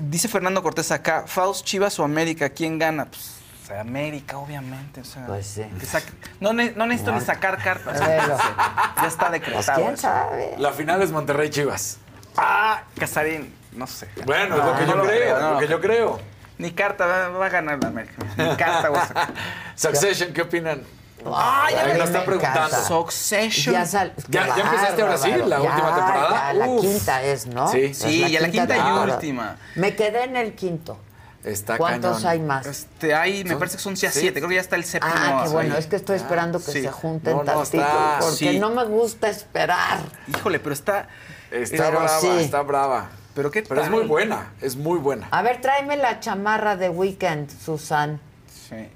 [0.00, 3.06] Dice Fernando Cortés acá, Faust, Chivas o América, ¿quién gana?
[3.06, 3.36] Pues,
[3.78, 5.00] América, obviamente.
[5.00, 5.62] O sea, Pues sí.
[5.78, 8.00] que saque- no, ne- no necesito ni sacar cartas.
[9.00, 9.80] Ya está Pues decretado.
[9.80, 10.02] quién eso.
[10.02, 10.54] sabe.
[10.58, 11.98] la final es Monterrey Chivas.
[12.36, 14.08] Ah, Casarín, no sé.
[14.26, 16.20] Bueno, es lo que No yo lo creo, lo que yo creo.
[16.58, 18.14] Ni carta, va, va a ganar la América.
[18.36, 19.34] Ni carta va a sacar.
[19.76, 20.82] Succession, ¿qué opinan?
[21.26, 22.58] Ay, Ahí a mí nos me está preguntando.
[22.60, 22.84] encanta.
[22.86, 23.74] Succession.
[23.74, 26.30] Ya, sal- ¿Ya- ya empezaste ahora sí, la Ya, última temporada?
[26.30, 26.80] ya, la Uf.
[26.80, 27.68] quinta es, ¿no?
[27.70, 27.94] Sí.
[27.94, 29.56] Sí, ya la quinta y última.
[29.74, 30.98] Me quedé en el quinto.
[31.42, 32.30] Está ¿Cuántos cañón.
[32.30, 32.66] hay más?
[32.66, 34.20] Este, hay, me parece que son ya sí.
[34.20, 35.14] siete, creo que ya está el séptimo.
[35.16, 35.80] Ah, qué bueno, ahí.
[35.80, 36.82] es que estoy esperando que sí.
[36.82, 38.58] se junten No, no, tantito, está- porque sí.
[38.58, 40.00] no me gusta esperar.
[40.28, 41.08] Híjole, pero está...
[41.50, 42.28] Está Pero brava, sí.
[42.40, 43.08] está brava.
[43.34, 45.28] Pero qué Pero es muy buena, es muy buena.
[45.30, 48.20] A ver, tráeme la chamarra de Weekend, Susan.
[48.68, 48.88] Sí.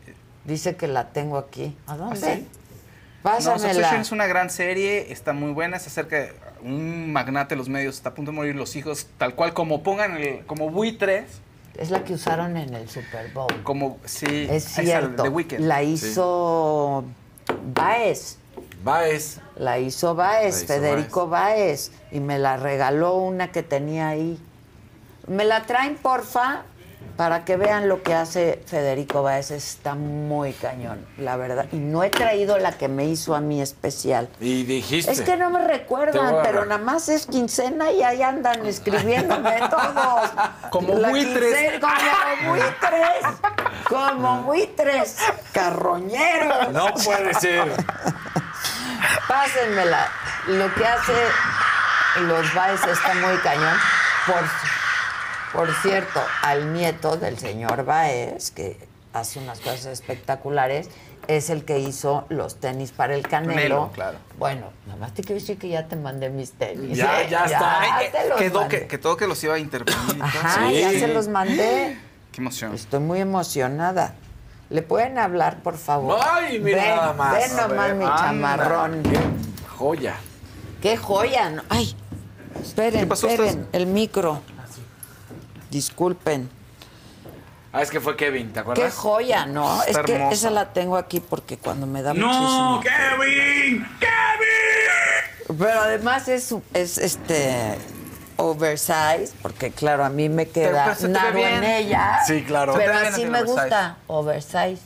[0.45, 1.77] Dice que la tengo aquí.
[1.87, 2.19] ¿A dónde?
[2.23, 2.49] ¿Ah, sí?
[3.25, 3.41] No.
[3.41, 7.71] Succession es una gran serie, está muy buena, es acerca de un magnate de los
[7.71, 11.25] medios, está a punto de morir los hijos, tal cual como pongan el, como buitres,
[11.79, 13.49] Es la que usaron en el Super Bowl.
[13.63, 15.23] como sí, Es está, cierto.
[15.23, 15.61] The Weeknd.
[15.61, 17.05] La hizo
[17.75, 18.37] Baez.
[18.85, 19.41] Baez.
[19.57, 21.93] La hizo Baez, La hizo Federico Baez.
[22.13, 24.39] Y me la regaló una que tenía ahí.
[25.27, 26.65] Me la traen, porfa,
[27.17, 29.51] para que vean lo que hace Federico Baez.
[29.51, 31.67] Está muy cañón, la verdad.
[31.73, 34.29] Y no he traído la que me hizo a mí especial.
[34.41, 35.13] Y dijiste.
[35.13, 40.31] Es que no me recuerdan, pero nada más es quincena y ahí andan escribiéndome todos.
[40.71, 41.73] Como La buitres.
[41.73, 41.89] quincena-
[42.41, 43.25] Como buitres.
[43.89, 45.17] Como buitres.
[45.53, 46.71] Carroñeros.
[46.73, 47.73] No puede ser.
[49.29, 50.09] Pásenmela.
[50.49, 51.13] Lo que hace
[52.23, 53.77] los Baez está muy cañón.
[54.27, 54.37] Por,
[55.55, 58.77] por cierto, al nieto del señor Baez, que
[59.13, 60.89] hace unas cosas espectaculares,
[61.29, 63.55] es el que hizo los tenis para el Canelo.
[63.55, 64.19] Canelo, claro.
[64.39, 66.99] Bueno, nada más te quiero decir que ya te mandé mis tenis.
[66.99, 67.27] Ya, ¿eh?
[67.31, 68.37] ya está.
[68.37, 70.23] Quedó, que, que todo que los iba a intervenir.
[70.23, 71.97] Ajá, ya se los mandé.
[72.33, 72.75] Qué emoción.
[72.75, 74.15] Estoy muy emocionada.
[74.71, 76.19] ¿Le pueden hablar, por favor?
[76.21, 77.35] Ay, mira ven, nada más.
[77.35, 78.17] Ven nomás ver, mi anda.
[78.17, 79.03] chamarrón.
[79.79, 80.17] Joya.
[80.83, 81.63] ¡Qué joya!
[81.69, 81.97] ¡Ay!
[82.61, 83.29] Esperen, ¿Qué pasó?
[83.29, 83.69] esperen.
[83.73, 84.43] El micro.
[85.75, 86.49] Disculpen.
[87.73, 88.95] Ah, es que fue Kevin, ¿te ¡Qué acuerdas?
[88.95, 89.83] joya, no!
[89.83, 90.35] Está es que hermosa.
[90.35, 92.81] esa la tengo aquí porque cuando me da ¡No, muchísimo...
[92.81, 93.85] Kevin!
[93.99, 95.59] ¡Kevin!
[95.59, 97.77] Pero además es, es este
[98.37, 101.65] oversize, porque claro, a mí me queda nado en bien.
[101.65, 102.21] ella.
[102.25, 102.75] Sí, claro.
[102.77, 103.53] Pero así me oversize.
[103.63, 104.79] gusta, oversize.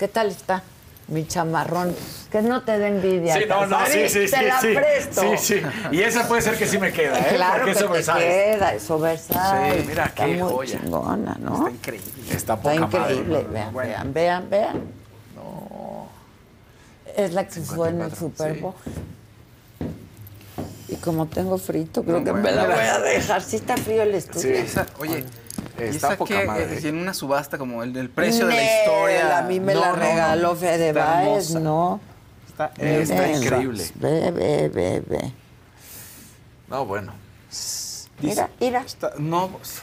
[0.00, 0.64] ¿Qué tal está?
[1.08, 1.94] Mi chamarrón.
[2.30, 3.34] Que no te dé envidia.
[3.34, 4.30] Sí, no, no, sí, sí, sí.
[4.30, 4.74] Te la sí.
[4.74, 5.20] presto.
[5.36, 5.62] Sí, sí.
[5.92, 7.26] Y esa puede ser que sí me queda, ¿eh?
[7.36, 8.18] Claro Porque que es oversize.
[8.18, 9.34] queda, es oversize.
[9.80, 10.80] Sí, mira, está qué muy joya.
[10.80, 11.56] chingona, ¿no?
[11.58, 12.34] Está increíble.
[12.34, 13.14] Está poca Está madre.
[13.16, 13.46] increíble.
[13.52, 13.90] Vean, Bueno.
[13.90, 14.82] vean, vean, vean.
[17.16, 18.64] Es la que usó en el Super sí.
[20.88, 23.42] Y como tengo frito, creo No, que me la voy a dejar.
[23.42, 24.40] Sí está frío el estudio.
[24.40, 24.52] Sí.
[24.54, 25.43] Esa- oye, ¿y
[25.78, 26.46] Está esa poca qué?
[26.46, 26.78] madre.
[26.78, 29.38] Eh, en una subasta como el precio de la historia.
[29.38, 30.02] A mí me No, la no, no.
[30.02, 31.60] regaló Fede hermosa.
[31.60, 32.00] ¿no?
[32.48, 33.84] Está, increíble.
[33.96, 35.32] Ve, ve, ve, ve.
[36.68, 37.12] No, bueno.
[38.20, 38.80] Mira, mira.
[38.80, 39.82] está- no, pues,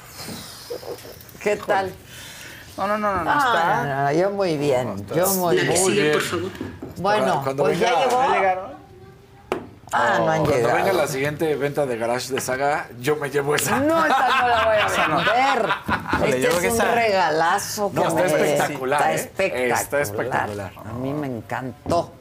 [1.41, 1.91] ¿Qué tal?
[2.77, 3.83] no, no, no, no, no, está.
[3.83, 5.05] no, no, yo muy bien.
[5.13, 5.75] Yo muy bien.
[5.77, 6.13] sigue, bien.
[6.13, 6.49] por favor.
[6.97, 8.80] Bueno, Cuando pues ya llegó.
[9.93, 10.75] Ah, no han Cuando llegado.
[10.75, 13.79] venga la siguiente venta de garage de saga, yo me llevo esa.
[13.79, 15.17] No, esta no la voy a Esa no.
[15.17, 16.35] vender.
[16.35, 19.15] Este es un esa- regalazo que No, está me- espectacular, Está ¿eh?
[19.15, 19.81] espectacular.
[19.81, 20.71] Está espectacular.
[20.85, 22.13] A mí me encantó.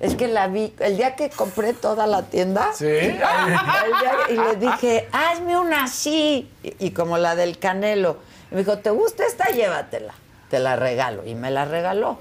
[0.00, 2.86] Es que la vi, el día que compré toda la tienda, Sí.
[2.86, 6.48] el día- y le dije, hazme una así.
[6.62, 8.18] Y, y como la del Canelo.
[8.50, 9.46] Y me dijo, ¿te gusta esta?
[9.50, 10.14] Llévatela.
[10.50, 11.26] Te la regalo.
[11.26, 12.18] Y me la regaló.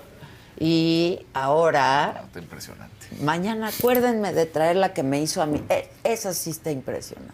[0.60, 2.87] Y ahora Está impresionante.
[3.22, 5.64] Mañana acuérdenme de traer la que me hizo a mí.
[5.70, 7.34] Eh, esa sí está impresionante.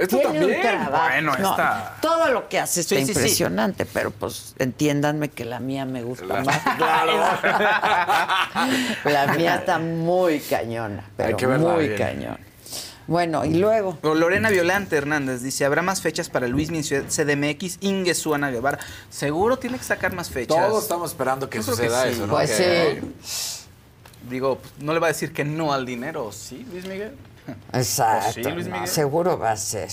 [0.00, 0.56] Esto Tiene también.
[0.56, 1.08] un trabajo.
[1.12, 3.12] Bueno, No, esta- todo lo que hace está Sí, sí, sí.
[3.12, 6.60] impresionante, pero pues entiéndanme que la mía me gusta La- más.
[9.04, 11.98] la mía está muy cañona, pero Hay que verla muy bien.
[11.98, 12.38] cañona.
[13.06, 13.98] Bueno, y luego.
[14.02, 17.78] Lorena Violante Hernández dice, ¿habrá más fechas para Luis Ciudad CDMX?
[17.80, 18.78] Inge Suana Guevara.
[19.10, 20.56] Seguro tiene que sacar más fechas.
[20.56, 22.08] Todos estamos esperando que Yo creo que suceda sí.
[22.10, 22.32] eso, ¿no?
[22.34, 23.61] Pues Que- sí.
[24.28, 27.12] Digo, pues, no le va a decir que no al dinero, ¿sí, Luis Miguel?
[27.72, 28.32] Exacto.
[28.34, 28.88] sí, Luis no, Miguel?
[28.88, 29.88] seguro va a ser.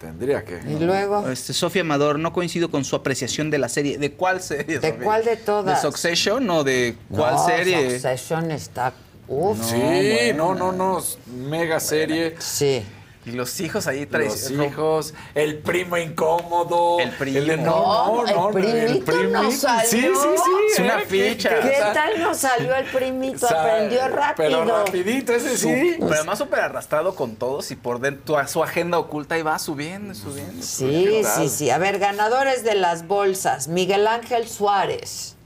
[0.00, 0.60] Tendría que.
[0.66, 1.28] Y luego.
[1.28, 3.98] Este, Sofía Amador, no coincido con su apreciación de la serie.
[3.98, 4.78] ¿De cuál serie?
[4.78, 5.04] ¿De Sofía?
[5.04, 5.82] cuál de todas?
[5.82, 7.90] ¿De Succession o de cuál no, serie?
[7.90, 8.94] Succession está.
[9.28, 9.62] Uf.
[9.62, 11.02] sí, no, no, no.
[11.26, 12.34] Mega serie.
[12.38, 12.82] Sí.
[13.30, 14.62] Y los hijos ahí Los traen.
[14.72, 16.98] hijos, el primo incómodo.
[16.98, 17.40] El primo.
[17.40, 19.88] de- No, el primito nos salió.
[19.88, 20.50] Sí, sí, sí.
[20.72, 21.06] Es una ¿eh?
[21.08, 21.48] ¿Qué- ficha.
[21.50, 23.46] qué- ¿Qué o sea, tal nos salió el primito?
[23.46, 24.34] Aprendió rápido.
[24.48, 25.96] Pero rapidito, ese sí.
[26.00, 29.58] Pero además súper arrastrado con todos y por dentro a su agenda oculta y va
[29.58, 30.62] subiendo subiendo.
[30.62, 31.70] Sí, sí, sí.
[31.70, 33.68] A ver, ganadores de las bolsas.
[33.68, 35.36] Miguel Ángel Suárez,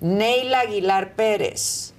[0.00, 1.94] Neila Aguilar Pérez,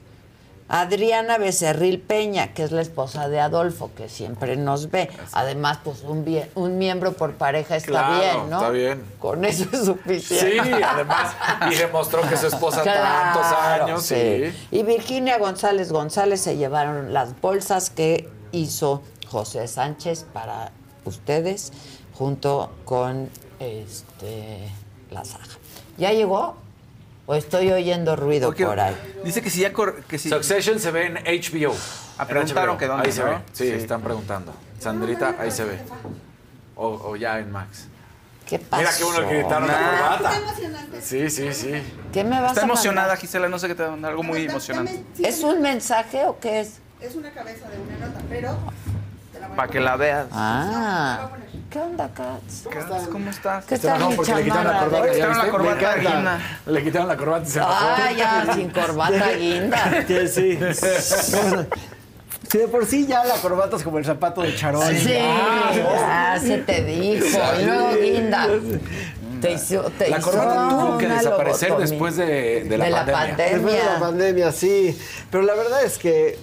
[0.69, 5.09] Adriana Becerril Peña, que es la esposa de Adolfo, que siempre nos ve.
[5.31, 8.57] Además, pues un, bien- un miembro por pareja está Claro, bien, ¿no?
[8.57, 9.03] está bien.
[9.19, 10.83] Con eso es Sí, suficiente.
[10.83, 11.33] además,
[11.71, 14.53] y demostró que su esposa tantos años, sí.
[14.71, 20.71] Y Virginia González González se llevaron las bolsas que hizo José Sánchez para
[21.05, 21.71] ustedes,
[22.13, 23.29] junto con
[23.59, 24.69] este
[25.11, 25.57] la Saja.
[25.97, 26.57] ¿Ya llegó?
[27.29, 28.95] ¿O estoy oyendo ruido Porque por ahí?
[29.25, 31.75] Dice que si ya cor- que si Succession se ve en HBO.
[32.17, 32.77] Ah, preguntaron HBO.
[32.79, 33.29] que dónde, Ahí se ¿no?
[33.31, 33.37] ve.
[33.51, 33.71] Sí, Sí.
[33.73, 34.53] están preguntando.
[34.79, 35.77] Sandrita, ahí se ve.
[36.75, 37.87] O, o ya en Max.
[38.47, 38.81] ¿Qué pasó?
[38.81, 39.73] Mira qué bueno que gritaron la
[40.17, 40.31] corbata.
[41.01, 41.73] Sí, sí, sí.
[42.13, 43.17] ¿Qué me vas Está a emocionada mandar?
[43.19, 45.03] Gisela, no sé qué te va a mandar, algo muy emocionante.
[45.21, 46.79] ¿Es un mensaje o qué es?
[47.01, 48.57] Es una cabeza de una nota, pero
[49.55, 50.27] Para que la veas.
[50.31, 51.29] Ah.
[51.69, 52.63] ¿Qué onda, Katz?
[53.11, 53.65] ¿Cómo estás?
[53.65, 55.05] ¿Qué Está tal enojado mi porque le quitaron la corbata.
[55.05, 55.91] Le ¿ya quitaron la corbata
[56.65, 56.71] a.
[56.71, 57.59] Le quitaron la corbata y se.
[57.61, 60.05] Ah, ya, sin corbata guinda.
[60.07, 60.57] Que sí.
[62.49, 64.95] Sí, de por sí ya la corbata es como el zapato de charol.
[64.95, 67.25] Sí, Ah, ya se te dijo.
[67.59, 68.47] Y luego guinda.
[69.41, 71.91] Te hizo, te La hizo corbata tuvo que desaparecer lobotomía.
[71.91, 73.45] después de, de la pandemia.
[73.49, 74.97] Después de la pandemia, sí.
[75.29, 76.39] Pero la verdad es que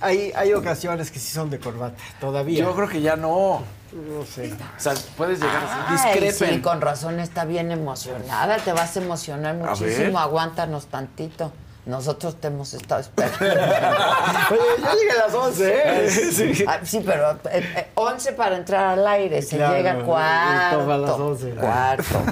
[0.00, 2.60] hay, hay ocasiones que sí son de corbata, todavía.
[2.60, 3.62] Yo creo que ya no.
[3.92, 4.52] No sé.
[4.52, 6.62] O sea, puedes llegar a Ay, ser sí, discrepen.
[6.62, 8.56] con razón está bien emocionada.
[8.58, 10.18] Te vas a emocionar muchísimo.
[10.18, 11.52] Aguántanos tantito.
[11.86, 13.38] Nosotros te hemos estado esperando.
[13.40, 16.10] Oye, ya llegué a las 11, ¿eh?
[16.10, 16.64] Sí.
[16.68, 17.38] Ah, sí, pero eh,
[17.76, 19.42] eh, 11 para entrar al aire.
[19.42, 20.78] Se Claro, llega cuarto.
[20.78, 21.50] toma las 11.
[21.52, 22.22] Cuarto.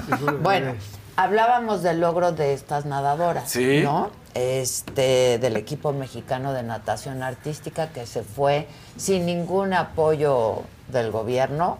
[0.41, 0.75] bueno,
[1.17, 3.49] hablábamos del logro de estas nadadoras.
[3.49, 3.81] Sí.
[3.83, 4.11] ¿No?
[4.35, 8.67] Este, del equipo mexicano de natación artística que se fue
[8.97, 10.61] sin ningún apoyo
[10.91, 11.79] del gobierno.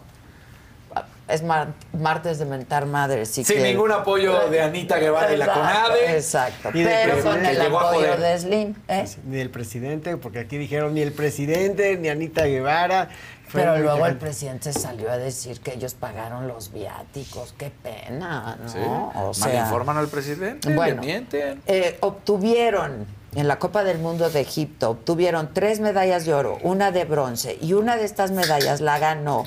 [1.28, 3.30] Es mar- martes de mentar madres.
[3.30, 6.16] Si Sin ningún apoyo de Anita Guevara y la Exacto, CONADE.
[6.16, 6.70] Exacto.
[6.74, 8.76] Y de Pero que- con el apoyo de Slim.
[8.88, 9.06] ¿eh?
[9.26, 13.10] Ni el presidente, porque aquí dijeron ni el presidente, ni Anita Guevara.
[13.54, 17.54] Pero luego el presidente salió a decir que ellos pagaron los viáticos.
[17.58, 18.70] Qué pena, ¿no?
[18.70, 18.78] Sí.
[19.16, 21.02] O sea, Malinforman al presidente, Bueno.
[21.02, 21.62] le mienten.
[21.68, 26.92] eh, obtuvieron en la Copa del Mundo de Egipto, obtuvieron tres medallas de oro, una
[26.92, 29.46] de bronce, y una de estas medallas la ganó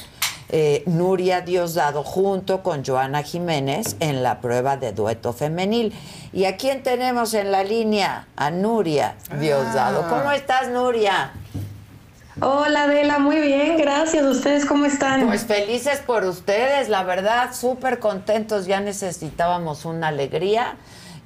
[0.55, 5.95] eh, Nuria Diosdado junto con Joana Jiménez en la prueba de dueto femenil.
[6.33, 8.29] ¿Y a quién tenemos en la línea?
[8.37, 10.05] A Nuria Diosdado.
[10.05, 10.09] Ah.
[10.11, 11.33] ¿Cómo estás, Nuria?
[12.41, 14.25] Hola Adela, muy bien, gracias.
[14.25, 15.27] ¿Ustedes cómo están?
[15.27, 18.67] Pues felices por ustedes, la verdad, súper contentos.
[18.67, 20.77] Ya necesitábamos una alegría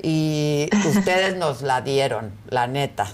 [0.03, 3.07] y ustedes nos la dieron, la neta.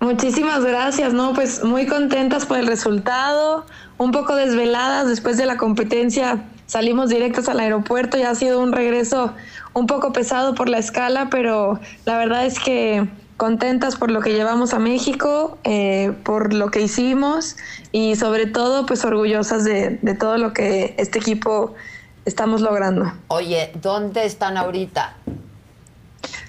[0.00, 1.34] Muchísimas gracias, ¿no?
[1.34, 3.66] Pues muy contentas por el resultado,
[3.98, 6.42] un poco desveladas después de la competencia.
[6.66, 9.34] Salimos directos al aeropuerto, ya ha sido un regreso
[9.74, 14.32] un poco pesado por la escala, pero la verdad es que contentas por lo que
[14.32, 17.56] llevamos a México, eh, por lo que hicimos
[17.92, 21.74] y sobre todo pues orgullosas de, de todo lo que este equipo
[22.24, 23.12] estamos logrando.
[23.28, 25.14] Oye, ¿dónde están ahorita?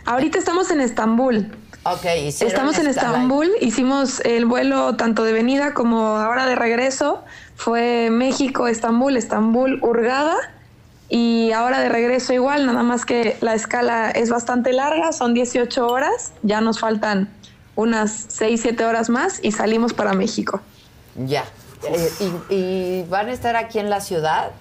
[0.06, 1.52] Ahorita estamos en Estambul.
[1.84, 2.88] Ok, hicieron Estamos en.
[2.88, 7.24] Estambul, hicimos el vuelo tanto de venida como ahora de regreso.
[7.56, 10.36] Fue México, Estambul, Estambul, Hurgada.
[11.10, 15.88] Y ahora de regreso igual, nada más que la escala es bastante larga, son 18
[15.88, 16.32] horas.
[16.42, 17.30] Ya nos faltan
[17.76, 20.62] unas 6, 7 horas más y salimos para México.
[21.16, 21.44] Ya.
[21.84, 22.12] Eh,
[22.50, 24.52] y, y van a estar aquí en la ciudad?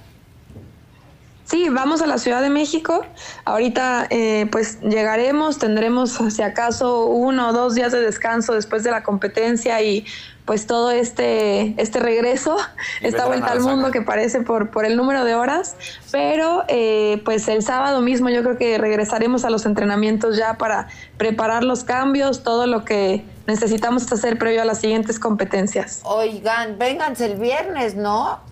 [1.51, 3.05] Sí, vamos a la Ciudad de México.
[3.45, 8.93] Ahorita eh, pues llegaremos, tendremos si acaso uno o dos días de descanso después de
[8.93, 10.07] la competencia y
[10.45, 12.57] pues todo este, este regreso,
[13.01, 15.75] Y esta vuelta al mundo que parece por, por el número de horas,
[16.13, 20.87] pero eh, pues el sábado mismo yo creo que regresaremos a los entrenamientos ya para
[21.19, 26.01] preparar los cambios, todo lo que necesitamos hacer previo a las siguientes competencias.
[26.05, 28.50] Oigan, vénganse el viernes, ¿no?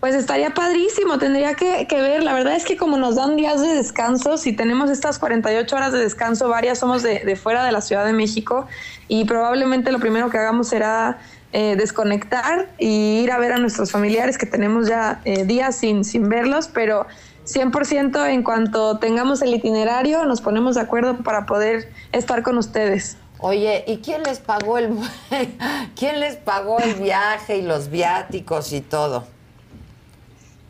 [0.00, 2.22] Pues estaría padrísimo, tendría que, que ver.
[2.22, 5.92] La verdad es que como nos dan días de descanso, si tenemos estas 48 horas
[5.92, 8.66] de descanso, varias somos de, de fuera de la Ciudad de México
[9.08, 11.18] y probablemente lo primero que hagamos será
[11.50, 16.04] eh, desconectar y ir a ver a nuestros familiares que tenemos ya eh, días sin,
[16.04, 17.06] sin verlos, pero
[17.46, 23.16] 100% en cuanto tengamos el itinerario nos ponemos de acuerdo para poder estar con ustedes.
[23.38, 24.90] Oye, ¿y quién les pagó el
[25.96, 29.24] quién les pagó el viaje y los viáticos y todo?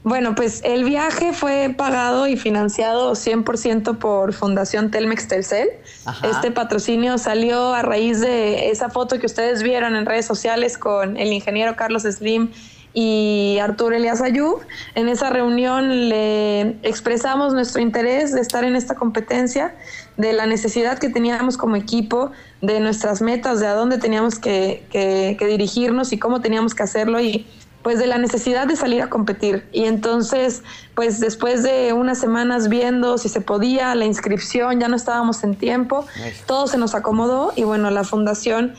[0.04, 5.68] Bueno, pues el viaje fue pagado y financiado 100% por Fundación Telmex Telcel.
[6.06, 6.28] Ajá.
[6.30, 11.16] Este patrocinio salió a raíz de esa foto que ustedes vieron en redes sociales con
[11.16, 12.50] el ingeniero Carlos Slim
[12.94, 14.60] y Arturo Elias Ayub.
[14.94, 19.74] En esa reunión le expresamos nuestro interés de estar en esta competencia,
[20.16, 22.30] de la necesidad que teníamos como equipo,
[22.62, 26.82] de nuestras metas, de a dónde teníamos que, que- que dirigirnos y cómo teníamos que
[26.84, 27.46] hacerlo y
[27.88, 29.66] pues de la necesidad de salir a competir.
[29.72, 30.62] Y entonces,
[30.94, 35.54] pues después de unas semanas viendo si se podía, la inscripción, ya no estábamos en
[35.54, 36.06] tiempo,
[36.44, 38.74] todo se nos acomodó y bueno, la fundación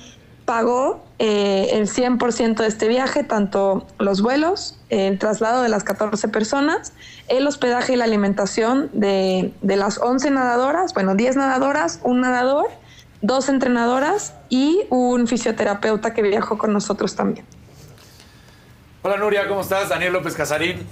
[0.45, 6.27] pagó eh, el 100% de este viaje, tanto los vuelos, el traslado de las 14
[6.27, 6.93] personas,
[7.29, 12.67] el hospedaje y la alimentación de, de las 11 nadadoras, bueno, 10 nadadoras, un nadador,
[13.23, 17.47] dos entrenadoras y un fisioterapeuta que viajó con nosotros también.
[19.01, 19.87] Hola Nuria, ¿cómo estás?
[19.87, 20.85] Daniel López Casarín.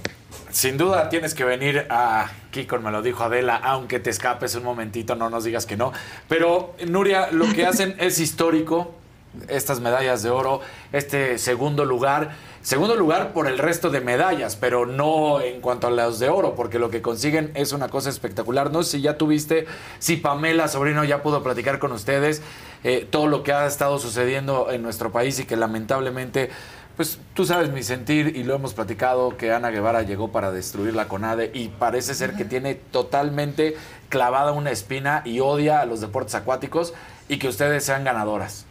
[0.50, 4.64] Sin duda tienes que venir aquí con Me lo dijo Adela, aunque te escapes un
[4.64, 5.92] momentito, no nos digas que no.
[6.30, 8.94] Pero Nuria, lo que hacen es histórico,
[9.50, 10.62] estas medallas de oro,
[10.94, 12.48] este segundo lugar.
[12.62, 16.56] Segundo lugar por el resto de medallas, pero no en cuanto a las de oro,
[16.56, 18.72] porque lo que consiguen es una cosa espectacular.
[18.72, 19.68] No sé si ya tuviste,
[20.00, 22.42] si Pamela Sobrino ya pudo platicar con ustedes
[22.84, 26.50] eh, todo lo que ha estado sucediendo en nuestro país y que lamentablemente
[26.98, 30.96] pues tú sabes mi sentir y lo hemos platicado que Ana Guevara llegó para destruir
[30.96, 33.78] la CONADE y parece ser que tiene totalmente
[34.10, 36.96] clavada una espina y odia a los deportes acuáticos
[37.30, 38.66] y que ustedes sean ganadoras.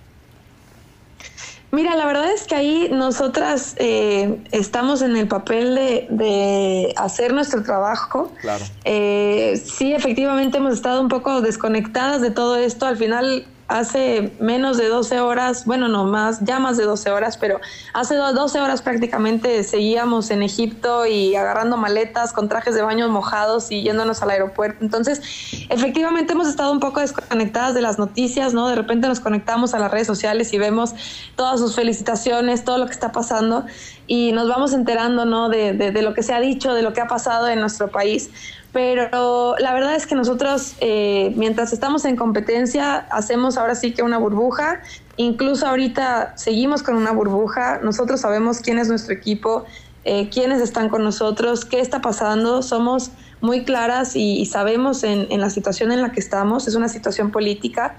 [1.71, 5.75] Mira, la verdad es que ahí nosotras eh, estamos en el papel
[6.09, 8.33] de, hacer nuestro trabajo.
[8.41, 8.65] Claro.
[8.85, 12.87] Eh, sí, efectivamente hemos estado un poco desconectadas de todo esto.
[12.87, 17.37] Al final hace menos de 12 horas, bueno, no más, ya más de 12 horas,
[17.37, 17.61] pero
[17.95, 23.73] hace 12 horas prácticamente seguíamos en Egipto y agarrando maletas con trajes de baño mojados
[23.73, 24.85] y yéndonos al aeropuerto.
[24.85, 25.21] Entonces,
[25.69, 28.69] efectivamente hemos estado un poco desconectadas de las noticias, ¿no?
[28.69, 30.95] De repente nos conectamos a las redes sociales y vemos
[31.35, 33.67] todas sus felicitaciones, todo lo que está pasando
[34.07, 35.49] y nos vamos enterando, ¿no?
[35.49, 38.31] De, de lo que se ha dicho, de lo que ha pasado en nuestro país
[38.77, 44.03] pero la verdad es que nosotros, eh, mientras estamos en competencia, hacemos ahora sí que
[44.03, 44.83] una burbuja.
[45.17, 47.81] Incluso ahorita seguimos con una burbuja.
[47.83, 49.65] Nosotros sabemos quién es nuestro equipo,
[50.05, 52.61] eh, quiénes están con nosotros, qué está pasando.
[52.61, 56.69] Somos muy claras y, sabemos en, en la situación en la que estamos.
[56.69, 57.97] Es una situación política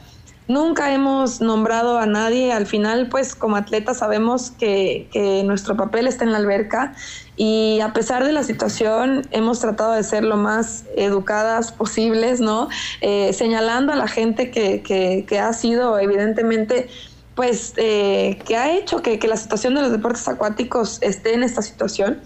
[0.48, 2.54] Nunca hemos nombrado a nadie.
[2.54, 5.08] Al final, pues como atletas sabemos que,
[5.46, 6.94] nuestro papel está en la alberca
[7.36, 12.70] y a pesar de la situación hemos tratado de ser lo más educadas posibles, ¿no?
[13.02, 16.90] Eh, señalando a la gente que, ha sido evidentemente
[17.36, 21.44] pues eh, que ha hecho que, que, la situación de los deportes acuáticos esté en
[21.44, 22.20] esta situación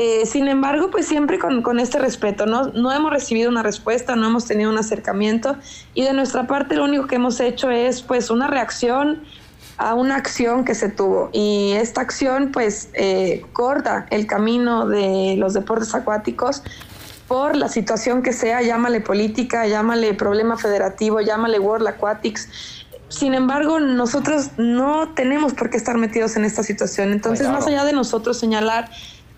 [0.00, 2.68] eh, sin embargo, pues siempre con, este respeto, ¿no?
[2.68, 5.56] no hemos recibido una respuesta, no hemos tenido un acercamiento
[5.92, 9.24] y de nuestra parte lo único que hemos hecho es pues una reacción
[9.76, 15.34] a una acción que se tuvo y esta acción pues eh, corta el camino de
[15.36, 16.62] los deportes acuáticos
[17.26, 22.48] por la situación que sea, llámale política, llámale problema federativo, llámale World Aquatics.
[23.08, 27.10] Sin embargo, nosotros no tenemos por qué estar metidos en esta situación.
[27.10, 28.88] Entonces, más allá de nosotros señalar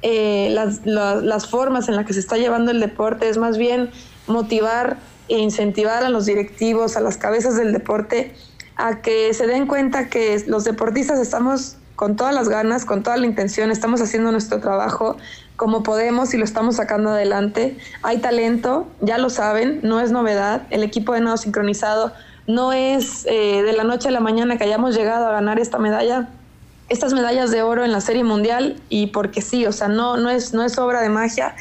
[0.02, 3.90] eh, las, formas en las que se está llevando el deporte, es más bien
[4.26, 4.96] motivar
[5.28, 8.34] e incentivar a los directivos, a las cabezas del deporte,
[8.76, 13.18] a que se den cuenta que los deportistas estamos con todas las ganas, con toda
[13.18, 15.18] la intención, estamos haciendo nuestro trabajo
[15.56, 17.76] como podemos y lo estamos sacando adelante.
[18.02, 20.62] Hay talento, ya lo saben, no es novedad.
[20.70, 22.14] El equipo de nado sincronizado
[22.46, 25.78] no es eh, de la noche a la mañana que hayamos llegado a ganar esta
[25.78, 26.30] medalla
[26.90, 30.28] estas medallas de oro en la Serie Mundial y porque sí, o sea, no, no,
[30.28, 31.54] es, no es obra de magia,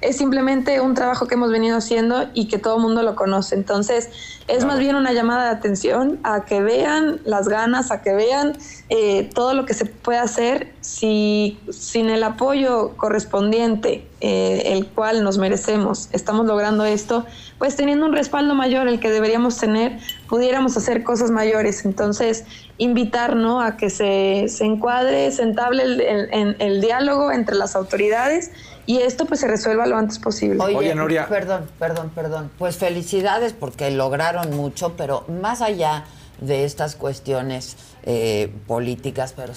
[0.00, 3.56] es simplemente un trabajo que hemos venido haciendo y que todo el mundo lo conoce.
[3.56, 4.10] Entonces,
[4.46, 8.56] es más bien una llamada de atención a que vean las ganas, a que vean
[8.88, 15.24] eh, todo lo que se puede hacer si sin el apoyo correspondiente, eh, el cual
[15.24, 17.26] nos merecemos, estamos logrando esto,
[17.58, 19.98] pues teniendo un respaldo mayor, el que deberíamos tener,
[20.28, 21.84] pudiéramos hacer cosas mayores.
[21.84, 22.44] Entonces,
[22.78, 23.60] invitar ¿no?
[23.60, 28.50] a que se, se encuadre, se entable el, el diálogo entre las autoridades
[28.86, 30.62] y esto pues se resuelva lo antes posible.
[30.62, 30.94] Oye,
[31.28, 32.50] Perdón, perdón, perdón.
[32.56, 36.04] Pues felicidades porque lograron mucho, pero más allá
[36.40, 39.54] de estas cuestiones eh, políticas, pero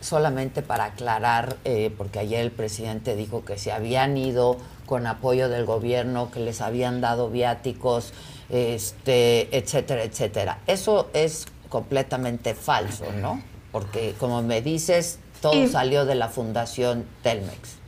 [0.00, 5.48] solamente para aclarar, eh, porque ayer el presidente dijo que se habían ido con apoyo
[5.48, 8.12] del gobierno, que les habían dado viáticos,
[8.50, 10.58] este, etcétera, etcétera.
[10.66, 13.42] Eso es completamente falso, ¿no?
[13.72, 17.78] Porque como me dices, todo salió de la Fundación Telmex.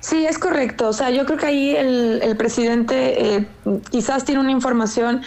[0.00, 0.88] Sí, es correcto.
[0.88, 3.46] O sea, yo creo que ahí el, presidente eh,
[3.90, 5.20] quizás tiene una información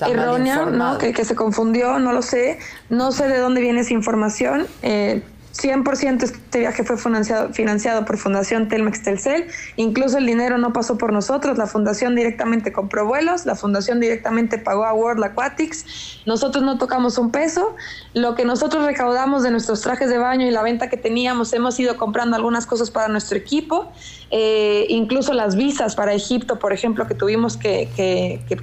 [0.00, 0.98] errónea, ¿no?
[0.98, 2.58] Que, se confundió, no lo sé.
[2.90, 4.66] No sé de dónde viene esa información.
[4.82, 5.22] Eh,
[5.54, 9.46] 100% este viaje fue financiado, financiado por Fundación Telmex Telcel,
[9.76, 14.58] incluso el dinero no pasó por nosotros, la fundación directamente compró vuelos, la fundación directamente
[14.58, 17.74] pagó a World Aquatics, nosotros no tocamos un peso,
[18.14, 21.78] lo que nosotros recaudamos de nuestros trajes de baño y la venta que teníamos, hemos
[21.80, 23.92] ido comprando algunas cosas para nuestro equipo,
[24.30, 27.88] eh, incluso las visas para Egipto, por ejemplo, que tuvimos que,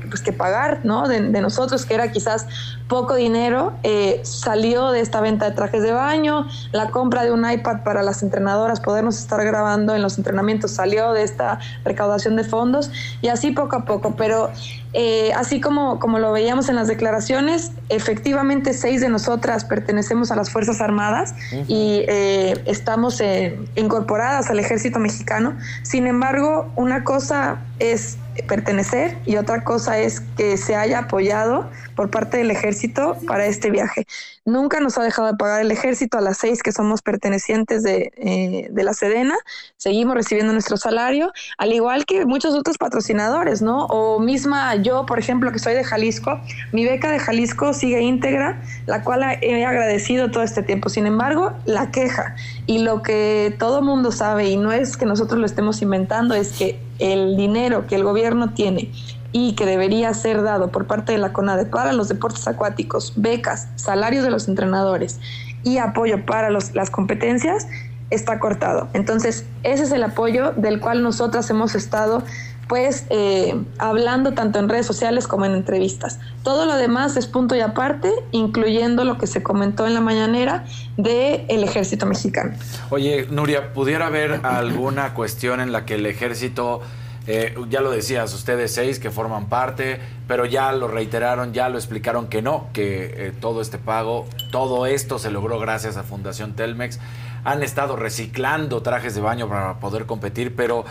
[0.10, 1.08] pues, que pagar ¿no?
[1.08, 2.48] de, de, nosotros, que era quizás
[2.88, 7.50] poco dinero, eh, salió de esta venta de trajes de baño, la compra de un
[7.50, 12.44] iPad para las entrenadoras, podernos estar grabando en los entrenamientos, salió de esta recaudación de
[12.44, 14.52] fondos y así poco a poco, pero
[14.98, 20.38] eh, así como, como lo veíamos en las declaraciones, efectivamente seis de nosotras pertenecemos a
[20.38, 21.66] las Fuerzas Armadas uh -huh.
[21.68, 25.58] y eh, estamos eh, incorporadas al ejército mexicano.
[25.84, 32.10] Sin embargo, una cosa es pertenecer y otra cosa es que se haya apoyado por
[32.10, 34.06] parte del ejército para este viaje.
[34.44, 38.12] Nunca nos ha dejado de pagar el ejército a las seis que somos pertenecientes de,
[38.18, 39.36] eh, de la Sedena.
[39.78, 43.86] Seguimos recibiendo nuestro salario, al igual que muchos otros patrocinadores, ¿no?
[43.86, 46.40] O misma yo, por ejemplo, que soy de Jalisco,
[46.74, 50.90] mi beca de Jalisco sigue íntegra, la cual he agradecido todo este tiempo.
[50.90, 52.36] Sin embargo, la queja
[52.68, 56.52] y lo que todo mundo sabe, y no es que nosotros lo estemos inventando, es
[56.52, 58.92] que el dinero que el gobierno tiene
[59.32, 63.68] y que debería ser dado por parte de la CONADE para los deportes acuáticos, becas,
[63.76, 65.20] salarios de los entrenadores
[65.64, 67.68] y apoyo para los, las competencias,
[68.10, 68.88] está cortado.
[68.94, 72.24] Entonces, ese es el apoyo del cual nosotras hemos estado
[72.68, 76.20] pues eh, hablando tanto en redes sociales como en entrevistas.
[76.44, 80.66] Todo lo demás es punto y aparte, incluyendo lo que se comentó en la mañanera
[80.98, 82.56] del el ejército mexicano.
[82.90, 86.82] Oye, Nuria, ¿pudiera haber alguna cuestión en la que el ejército,
[87.28, 91.78] eh, ya lo decías, ustedes seis que forman parte, pero ya lo reiteraron, ya lo
[91.78, 96.54] explicaron que no, que eh, todo este pago, todo esto se logró gracias a Fundación
[96.54, 97.00] Telmex,
[97.44, 100.84] han estado reciclando trajes de baño para poder competir, pero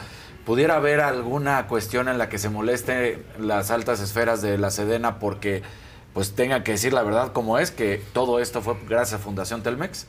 [0.45, 5.19] ¿Pudiera haber alguna cuestión en la que se moleste las altas esferas de la Sedena
[5.19, 5.63] porque
[6.13, 9.63] pues tenga que decir la verdad como es, que todo esto fue gracias a Fundación
[9.63, 10.07] Telmex?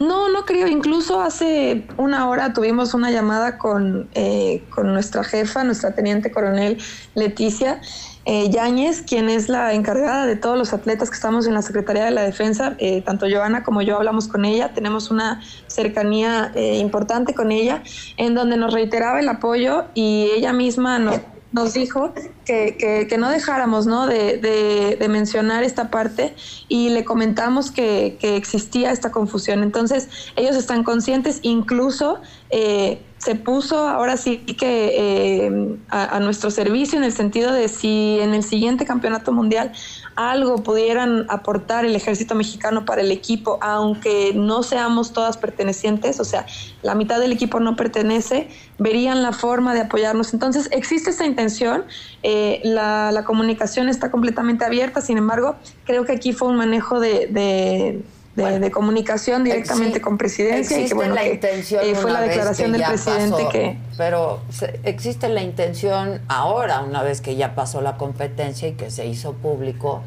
[0.00, 0.66] No, no creo.
[0.66, 6.78] Incluso hace una hora tuvimos una llamada con, eh, con nuestra jefa, nuestra teniente coronel
[7.14, 7.80] Leticia
[8.26, 12.04] eh, Yáñez, quien es la encargada de todos los atletas que estamos en la Secretaría
[12.06, 12.74] de la Defensa.
[12.78, 17.82] Eh, tanto Joana como yo hablamos con ella, tenemos una cercanía eh, importante con ella,
[18.16, 22.12] en donde nos reiteraba el apoyo y ella misma nos, dijo
[22.44, 24.06] que, que, no dejáramos ¿no?
[24.06, 26.34] De, de, de, mencionar esta parte
[26.68, 29.62] y le comentamos que, que, existía esta confusión.
[29.62, 32.20] Entonces, ellos están conscientes, incluso
[32.50, 37.68] eh, se puso ahora sí que eh, a, a, nuestro servicio en el sentido de
[37.68, 39.72] si en el siguiente campeonato mundial
[40.14, 46.24] algo pudieran aportar el ejército mexicano para el equipo, aunque no seamos todas pertenecientes, o
[46.24, 46.44] sea,
[46.82, 48.48] la mitad del equipo no pertenece,
[48.78, 50.34] verían la forma de apoyarnos.
[50.34, 51.84] Entonces, existe esta intención,
[52.22, 57.00] eh, la, la, comunicación está completamente abierta, sin embargo, creo que aquí fue un manejo
[57.00, 58.04] de, de
[58.34, 62.10] de, bueno, de, comunicación directamente con presidencia y que bueno la que, intención eh, fue
[62.10, 64.40] la declaración del presidente pasó, que pero
[64.82, 69.34] existe la intención ahora una vez que ya pasó la competencia y que se hizo
[69.34, 70.02] público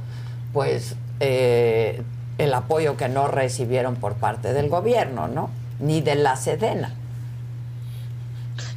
[0.53, 2.01] pues eh,
[2.37, 5.49] el apoyo que no recibieron por parte del gobierno no
[5.79, 6.93] ni de la Sedena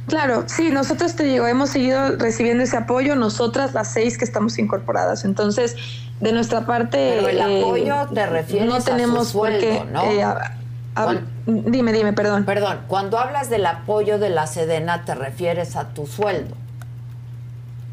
[0.07, 4.57] Claro, sí, nosotros te digo, hemos seguido recibiendo ese apoyo, nosotras las seis que estamos
[4.57, 5.25] incorporadas.
[5.25, 5.75] Entonces,
[6.19, 7.15] de nuestra parte.
[7.17, 10.03] Pero el apoyo te refieres no tenemos a su sueldo, ¿no?
[10.03, 10.57] Eh, a,
[10.95, 12.45] a, cuando, dime, dime, perdón.
[12.45, 16.55] Perdón, cuando hablas del apoyo de la Sedena, te refieres a tu sueldo.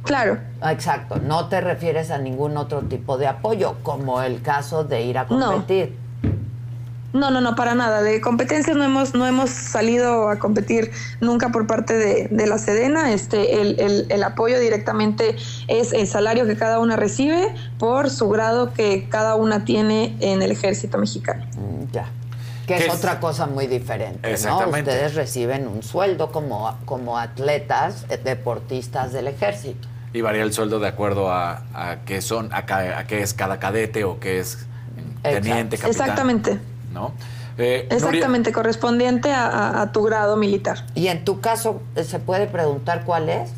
[0.05, 0.39] Claro.
[0.63, 5.19] Exacto, no te refieres a ningún otro tipo de apoyo, como el caso de ir
[5.19, 5.91] a competir.
[5.91, 6.08] No.
[7.13, 8.03] No, no, no, para nada.
[8.03, 10.91] De competencias no hemos, no hemos salido a competir
[11.21, 13.13] nunca por parte de, de la Sedena.
[13.13, 15.37] Este, el, el, el, apoyo directamente
[15.69, 20.43] es el salario que cada una recibe por su grado que cada una tiene en
[20.43, 21.47] el ejército mexicano.
[21.57, 22.11] Mm, ya.
[22.67, 24.69] Que es, es, otra cosa muy diferente, ¿no?
[24.69, 29.89] Ustedes reciben un sueldo como, como atletas, eh, deportistas del ejército.
[30.13, 33.59] Y varía el sueldo de acuerdo a, a qué son, a, a qué es cada
[33.59, 34.67] cadete o qué es
[35.23, 35.99] teniente, Exacto.
[35.99, 36.11] capitán.
[36.11, 36.78] Exactamente.
[36.99, 37.13] ¿No?
[37.59, 38.53] Eh, Exactamente, Nuria...
[38.53, 40.85] correspondiente a, a, a, tu grado militar.
[40.95, 43.51] ¿Y en tu caso se puede preguntar cuál es?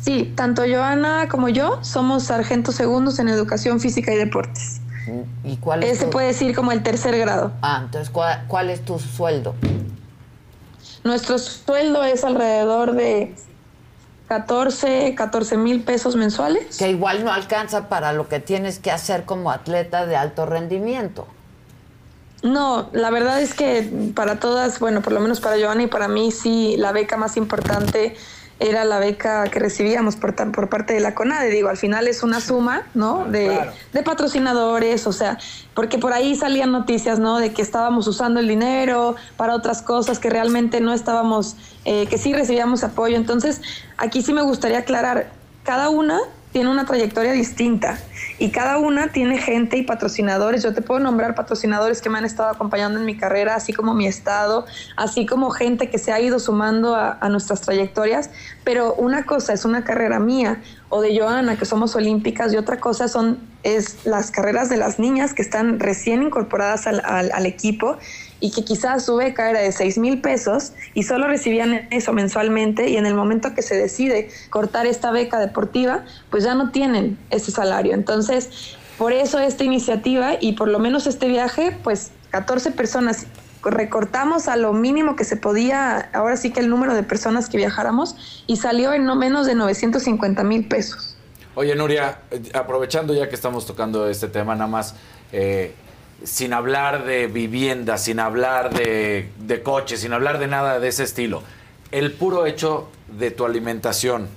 [0.00, 4.80] Sí, tanto Joana como yo somos sargentos segundos en educación física y deportes.
[5.44, 6.10] ¿Y cuál es Ese tu...
[6.10, 7.52] puede decir como el tercer grado.
[7.62, 9.54] Ah, entonces, ¿cuál, cuál es tu sueldo?
[11.04, 13.34] Nuestro sueldo es alrededor de
[14.28, 16.76] 14, 14 mil pesos mensuales.
[16.78, 21.28] Que igual no alcanza para lo que tienes que hacer como atleta de alto rendimiento.
[22.46, 26.06] No, la verdad es que para todas, bueno, por lo menos para Joana y para
[26.06, 28.16] mí, sí, la beca más importante
[28.58, 31.50] era la beca que recibíamos por, por parte de la CONADE.
[31.50, 33.26] Digo, al final es una suma, ¿no?
[33.26, 33.58] De,
[33.92, 35.38] de patrocinadores, o sea,
[35.74, 37.38] porque por ahí salían noticias, ¿no?
[37.38, 42.16] De que estábamos usando el dinero para otras cosas que realmente no estábamos, eh, que
[42.16, 43.16] sí recibíamos apoyo.
[43.16, 43.60] Entonces,
[43.98, 45.30] aquí sí me gustaría aclarar,
[45.64, 46.20] cada una
[46.56, 47.98] tiene una trayectoria distinta
[48.38, 50.62] y cada una tiene gente y patrocinadores.
[50.62, 53.92] Yo te puedo nombrar patrocinadores que me han estado acompañando en mi carrera, así como
[53.92, 54.64] mi estado,
[54.96, 58.30] así como gente que se ha ido sumando a, nuestras trayectorias.
[58.64, 62.80] Pero una cosa es una carrera mía o de Joana, que somos olímpicas, y otra
[62.80, 67.98] cosa son es las carreras de las niñas que están recién incorporadas al equipo
[68.40, 72.88] y que quizás su beca era de 6 mil pesos y solo recibían eso mensualmente
[72.88, 77.18] y en el momento que se decide cortar esta beca deportiva, pues ya no tienen
[77.30, 77.94] ese salario.
[77.94, 83.26] Entonces, por eso esta iniciativa y por lo menos este viaje, pues 14 personas
[83.62, 87.56] recortamos a lo mínimo que se podía, ahora sí que el número de personas que
[87.56, 91.16] viajáramos y salió en no menos de 950 mil pesos.
[91.54, 94.94] Oye, Nuria, eh, aprovechando ya que estamos tocando este tema, nada más,
[95.32, 95.74] eh,
[96.24, 99.30] sin hablar de vivienda, sin hablar de,
[99.62, 101.42] coches, sin hablar de nada de ese estilo,
[101.92, 104.28] el puro hecho de tu alimentación,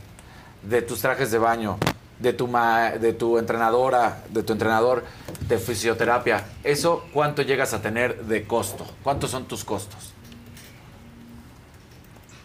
[0.63, 1.77] de tus trajes de baño,
[2.19, 5.05] de tu, ma- de tu entrenadora, de tu entrenador
[5.47, 8.85] de fisioterapia, ¿eso cuánto llegas a tener de costo?
[9.03, 10.08] ¿Cuántos son tus costos?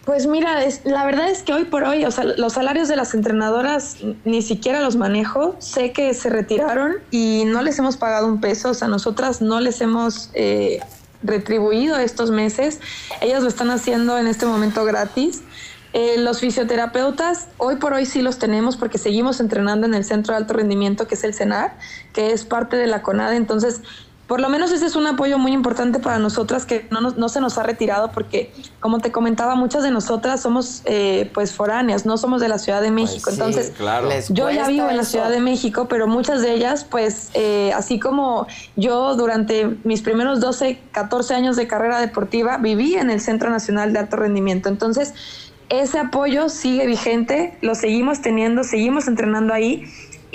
[0.04, 3.14] Pues mira, la verdad es que hoy por hoy, o sea, los salarios de las
[3.14, 5.56] entrenadoras ni siquiera los manejo.
[5.60, 8.70] Sé que se retiraron y no les hemos pagado un peso.
[8.70, 10.80] O sea, nosotras no les hemos eh,
[11.22, 12.80] retribuido estos meses.
[13.22, 15.42] Ellas lo están haciendo en este momento gratis.
[15.94, 20.34] Eh, los fisioterapeutas, hoy por hoy sí los tenemos porque seguimos entrenando en el Centro
[20.34, 21.78] de Alto Rendimiento, que es el CENAR,
[22.12, 23.36] que es parte de la CONADE.
[23.36, 23.80] Entonces,
[24.26, 27.28] por lo menos ese es un apoyo muy importante para nosotras que no, nos- no
[27.28, 32.06] se nos ha retirado porque, como te comentaba, muchas de nosotras somos eh, pues foráneas,
[32.06, 33.30] no somos de la Ciudad de México.
[33.30, 34.08] sí, Entonces, claro.
[34.30, 35.04] yo ya vivo en la.
[35.04, 38.46] Ciudad de México, pero muchas de ellas, pues, eh, así como
[38.76, 43.92] yo durante mis primeros 12, 14 años de carrera deportiva, viví en el Centro Nacional
[43.92, 44.70] de Alto Rendimiento.
[44.70, 45.12] Entonces,
[45.68, 49.84] ese apoyo sigue vigente, lo seguimos teniendo, seguimos entrenando ahí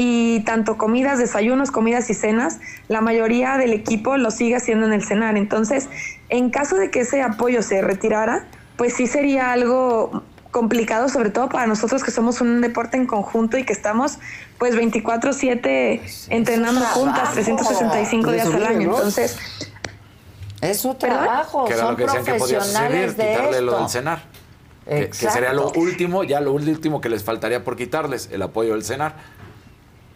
[0.02, 4.94] y tanto comidas, desayunos, comidas y cenas, la mayoría del equipo lo sigue haciendo en
[4.94, 5.36] el cenar.
[5.36, 5.90] Entonces,
[6.30, 8.46] en caso de que ese apoyo se retirara,
[8.78, 13.58] pues sí sería algo complicado, sobre todo para nosotros que somos un deporte en conjunto
[13.58, 14.20] y que estamos
[14.58, 16.00] pues 24/7
[16.30, 18.96] entrenando juntas 365 De días al año.
[18.96, 19.38] Entonces,
[20.62, 23.62] Es su trabajo, que era son lo que decían que podía suceder, profesionales de quitarle
[23.62, 24.24] lo del cenar.
[24.86, 28.72] Que, que sería lo último, ya lo último que les faltaría por quitarles, el apoyo
[28.72, 29.39] del cenar.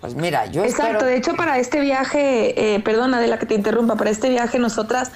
[0.04, 3.46] Pues mira, yo Exacto, espero- de hecho para este viaje, eh, perdona de la que
[3.46, 5.14] te interrumpa, para este viaje nosotras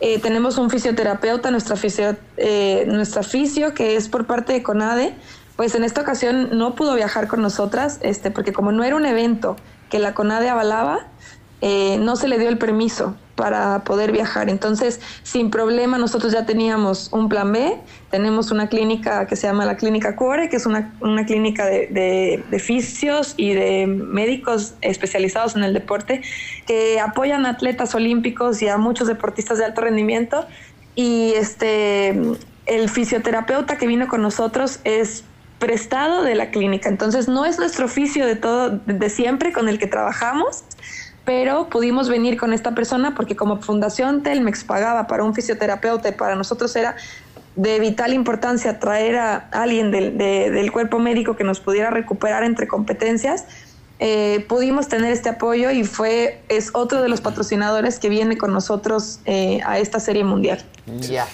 [0.00, 5.14] eh, tenemos un fisioterapeuta, nuestra fisio, eh, nuestra fisio, que es por parte de CONADE,
[5.54, 9.04] pues en esta ocasión no pudo viajar con nosotras, este, porque como no era un
[9.04, 9.56] evento
[9.90, 11.00] que la CONADE avalaba,
[11.60, 14.50] eh, no se le dio el permiso para poder viajar.
[14.50, 17.78] Entonces, sin problema, nosotros ya teníamos un plan B.
[18.10, 21.86] Tenemos una clínica que se llama la Clínica Cuore, que es una, una clínica de,
[21.88, 26.22] de, de fisios y de médicos especializados en el deporte
[26.66, 30.46] que apoyan a atletas olímpicos y a muchos deportistas de alto rendimiento.
[30.94, 32.08] Y este,
[32.66, 35.24] el fisioterapeuta que vino con nosotros es
[35.58, 36.88] prestado de la clínica.
[36.88, 40.64] Entonces, no es nuestro oficio de todo, de siempre con el que trabajamos,
[41.24, 46.12] pero pudimos venir con esta persona porque como Fundación Telmex pagaba para un fisioterapeuta y
[46.12, 46.96] para nosotros era
[47.54, 52.44] de vital importancia traer a alguien del, de- del cuerpo médico que nos pudiera recuperar
[52.44, 53.44] entre competencias,
[54.00, 58.52] eh, pudimos tener este apoyo y fue es otro de los patrocinadores que viene con
[58.52, 60.60] nosotros eh, a esta serie mundial.
[60.98, 61.26] Ya.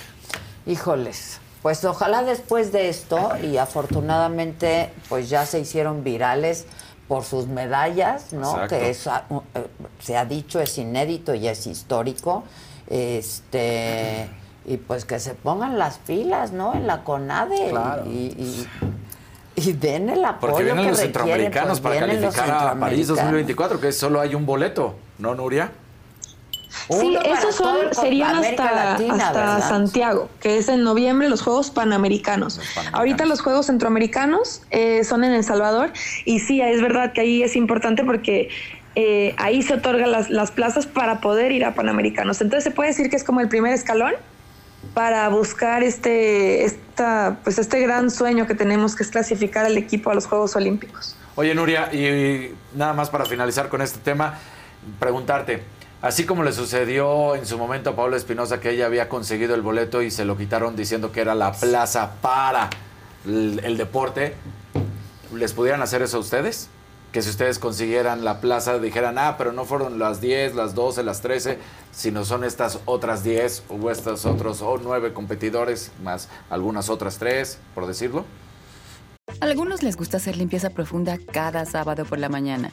[0.67, 1.41] Híjoles.
[1.63, 6.67] Pues ojalá después de esto, y afortunadamente, pues ya se hicieron virales
[7.09, 8.51] por sus medallas, ¿no?
[8.51, 8.69] Exacto.
[8.69, 9.67] Que es, eh,
[9.99, 12.45] se ha dicho es inédito y es histórico.
[12.89, 14.29] Este
[14.67, 16.75] y pues que se pongan las pilas, ¿no?
[16.75, 18.05] En la CONADE Claro.
[18.07, 18.69] y, y,
[19.57, 22.67] y den el apoyo Porque vienen que los requieren, centroamericanos pues para vienen los calificar
[22.69, 23.17] a París centroamericanos.
[23.17, 25.73] 2024, que solo hay un boleto, ¿no, Nuria?
[26.91, 29.69] Sí, esos son, serían hasta, Latina, hasta ¿verdad?
[29.69, 32.61] Santiago, que es en noviembre los Juegos Panamericanos.
[32.93, 35.91] Ahorita los Juegos Centroamericanos eh, son en El Salvador
[36.25, 38.51] y sí, es verdad que ahí es importante porque
[38.95, 42.41] eh, ahí se otorgan las, las plazas para poder ir a Panamericanos.
[42.41, 44.13] Entonces se puede decir que es como el primer escalón
[44.95, 50.11] para buscar este, esta, pues este gran sueño que tenemos, que es clasificar al equipo
[50.11, 51.17] a los Juegos Olímpicos.
[51.35, 54.39] Oye, Nuria, y, y nada más para finalizar con este tema,
[54.99, 55.63] preguntarte,
[56.01, 59.63] Así como le sucedió en su momento a Pablo Espinosa que ella había conseguido el
[59.63, 62.71] boleto y se lo quitaron diciendo que era la plaza para
[63.27, 64.35] el, deporte,
[65.35, 66.69] ¿les pudieran hacer eso a ustedes?
[67.11, 71.03] Que si ustedes consiguieran la plaza dijeran, ah, pero no fueron las 10, las 12,
[71.03, 71.59] las 13,
[71.91, 77.59] sino son estas otras 10 o estos otros o 9 competidores más algunas otras 3,
[77.75, 78.25] por decirlo.
[79.41, 82.73] A algunos les gusta hacer limpieza profunda cada sábado por la mañana.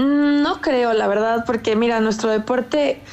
[0.00, 3.04] Mm, No creo, la verdad, porque mira, nuestro deporte,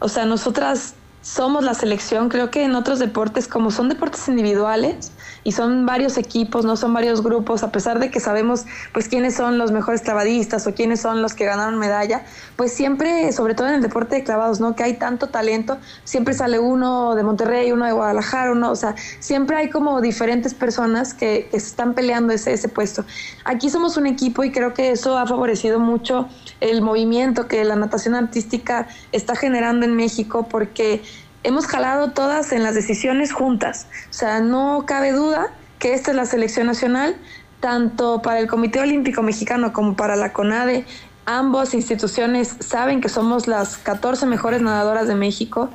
[0.00, 5.15] o sea, nosotras somos la selección, creo que en otros deportes, como son deportes individuales
[5.46, 9.36] y son varios equipos, no son varios grupos, a pesar de que sabemos pues quiénes
[9.36, 12.24] son los mejores clavadistas o quiénes son los que ganaron medalla,
[12.56, 14.74] pues siempre, sobre todo en el deporte de clavados, ¿no?
[14.74, 18.96] Que hay tanto talento, siempre sale uno de Monterrey, uno de Guadalajara, uno, o sea,
[19.20, 23.04] siempre hay como diferentes personas que, que están peleando ese, ese puesto.
[23.44, 26.26] Aquí somos un equipo y creo que eso ha favorecido mucho
[26.60, 31.02] el movimiento que la natación artística está generando en México porque
[31.46, 33.86] hemos jalado todas en las decisiones juntas.
[34.10, 37.16] O sea, no cabe duda que esta es la selección nacional,
[37.60, 40.84] tanto para el Comité Olímpico Mexicano como para la CONADE.
[41.24, 45.70] Ambas instituciones saben que somos las 14 mejores nadadoras de México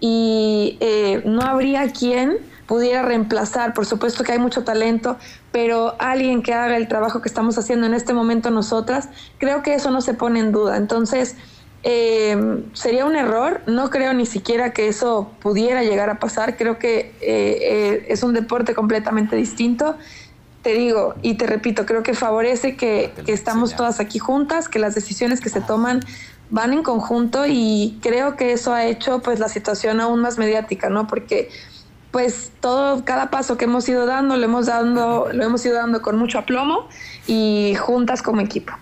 [0.00, 3.74] y eh, no habría quien pudiera reemplazar.
[3.74, 5.18] Por supuesto que hay mucho talento,
[5.52, 9.08] pero alguien que haga el trabajo que estamos haciendo en este momento nosotras,
[9.38, 10.76] creo que eso no se pone en duda.
[10.78, 11.36] Entonces,
[11.84, 16.78] eh, sería un error, no creo ni siquiera que eso pudiera llegar a pasar, creo
[16.78, 19.96] que eh, eh, es un deporte completamente distinto.
[20.62, 24.78] Te digo y te repito, creo que favorece que, que estamos todas aquí juntas, que
[24.78, 26.00] las decisiones que se toman
[26.50, 30.88] van en conjunto y creo que eso ha hecho pues la situación aún más mediática,
[30.88, 31.08] ¿no?
[31.08, 31.48] Porque
[32.12, 36.02] pues todo, cada paso que hemos ido dando, lo hemos dando, lo hemos ido dando
[36.02, 36.86] con mucho aplomo
[37.26, 38.74] y juntas como equipo.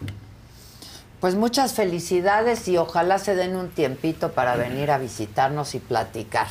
[1.20, 6.46] Pues muchas felicidades y ojalá se den un tiempito para venir a visitarnos y platicar.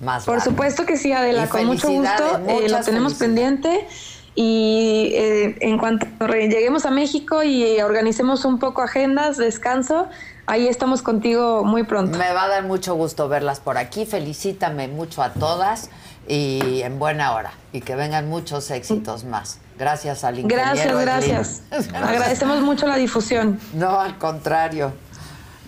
[0.00, 0.50] Más Por largo.
[0.50, 2.40] supuesto que sí, Adela, Y con mucho gusto.
[2.48, 3.86] eh, lo tenemos pendiente
[4.34, 10.08] y eh, en cuanto lleguemos a México y organicemos un poco agendas, descanso,
[10.46, 12.16] ahí estamos contigo muy pronto.
[12.18, 14.06] Me va a dar mucho gusto verlas por aquí.
[14.06, 15.90] Felicítame mucho a todas
[16.28, 17.52] y en buena hora.
[17.72, 19.58] Y que vengan muchos éxitos más.
[19.78, 20.98] Gracias al ingeniero.
[21.00, 21.70] Gracias, Slim.
[21.70, 21.94] gracias.
[21.94, 23.58] Agradecemos mucho la difusión.
[23.74, 24.92] No, al contrario.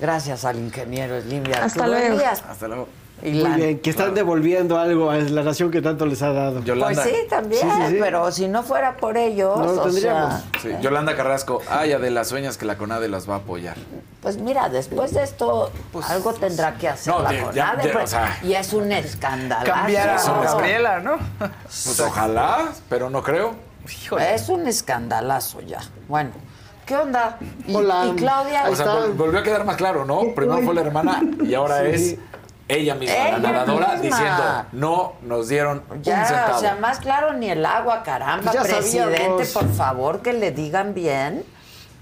[0.00, 1.44] Gracias al ingeniero Slim.
[1.60, 2.14] Hasta luego.
[2.14, 2.42] Elías.
[2.48, 2.88] Hasta luego.
[3.24, 6.60] Muy bien, que están devolviendo algo a la nación que tanto les ha dado.
[6.60, 7.96] Pues sí, también, Sí, sí, sí.
[7.98, 10.34] pero si no fuera por ellos, No lo o tendríamos.
[10.60, 13.76] sea, Sí, Yolanda Carrasco, ay, Adela, sueñas que la CONADE las va a apoyar.
[14.20, 15.70] pues mira, después de esto,
[16.08, 18.72] algo tendrá que hacer no, la ya- CONADE, ya- ya, pues, o sea, y es
[18.72, 19.64] un escándalo.
[19.70, 21.16] Cambiar Gabriela, ¿no?
[21.38, 23.54] Pues ojalá, pero no creo.
[24.20, 25.80] Es un escandalazo ya.
[26.08, 26.30] Bueno,
[26.86, 27.38] ¿qué onda?
[27.66, 28.06] Y, Hola.
[28.06, 30.22] y Claudia, O sea, vol- volvió a quedar más claro, ¿no?
[30.34, 31.86] Primero fue la hermana y ahora Sí.
[31.92, 32.16] es
[32.68, 34.02] ella misma, Ella la nadadora, misma.
[34.18, 34.42] diciendo,
[34.72, 36.56] no nos dieron un ya, centavo.
[36.56, 39.48] o sea, más claro ni el agua, caramba, Pues ya presidente, sabíamos.
[39.52, 41.44] por favor, que le digan bien.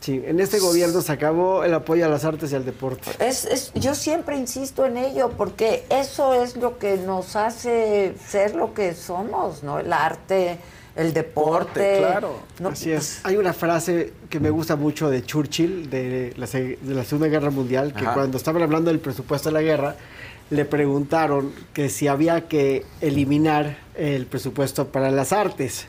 [0.00, 3.10] Sí, en este gobierno se acabó el apoyo a las artes y al deporte.
[3.20, 8.56] Es, es, yo siempre insisto en ello, porque eso es lo que nos hace ser
[8.56, 9.78] lo que somos, ¿no?
[9.78, 10.58] El arte,
[10.96, 11.98] el deporte.
[12.00, 12.34] claro.
[12.58, 13.20] No, Así es.
[13.22, 17.50] Hay una frase que me gusta mucho de Churchill de la, de la Segunda Guerra
[17.50, 18.14] Mundial, que Ajá.
[18.14, 19.94] cuando estaban hablando del presupuesto de la guerra,
[20.52, 25.86] le preguntaron que si había que eliminar el presupuesto para las artes.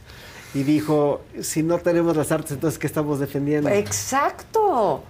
[0.54, 3.70] Y dijo, si no tenemos las artes, entonces ¿qué estamos defendiendo?
[3.70, 5.04] Exacto.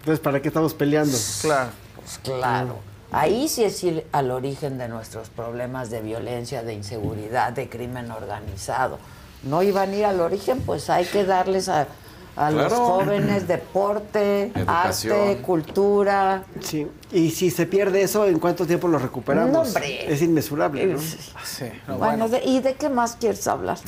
[0.00, 1.16] Entonces, ¿para qué estamos peleando?
[1.40, 1.70] Claro.
[1.96, 2.76] Pues claro.
[3.10, 8.10] Ahí sí es ir al origen de nuestros problemas de violencia, de inseguridad, de crimen
[8.10, 8.98] organizado.
[9.44, 11.88] No iban a ir al origen, pues hay que darles a,
[12.36, 15.12] a los jóvenes, deporte, Educación.
[15.30, 16.44] arte, cultura.
[16.60, 16.86] Sí.
[17.12, 19.52] Y si se pierde eso, ¿en cuánto tiempo lo recuperamos?
[19.52, 20.12] No, hombre.
[20.12, 20.98] Es inmesurable, ¿no?
[21.00, 21.66] Sí.
[21.98, 23.78] bueno, de- ¿y de qué más quieres hablar?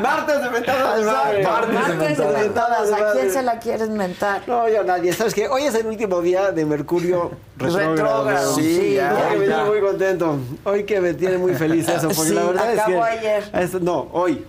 [0.00, 1.42] Martes de mentadas de madre.
[1.42, 2.92] Martes de mentadas.
[2.92, 4.42] ¿A quién se la quieres mentar?
[4.46, 5.12] No, yo a nadie.
[5.12, 5.48] ¿Sabes qué?
[5.48, 7.94] Hoy es el último día de Mercurio retrógrado.
[8.24, 9.56] Retrógrado, sí, ya, Hoy me ya.
[9.56, 10.38] tiene muy contento.
[10.64, 12.80] Hoy que me tiene muy feliz eso, porque Sí, la verdad es que...
[12.82, 13.50] acabó ayer.
[13.54, 14.44] es- no, hoy.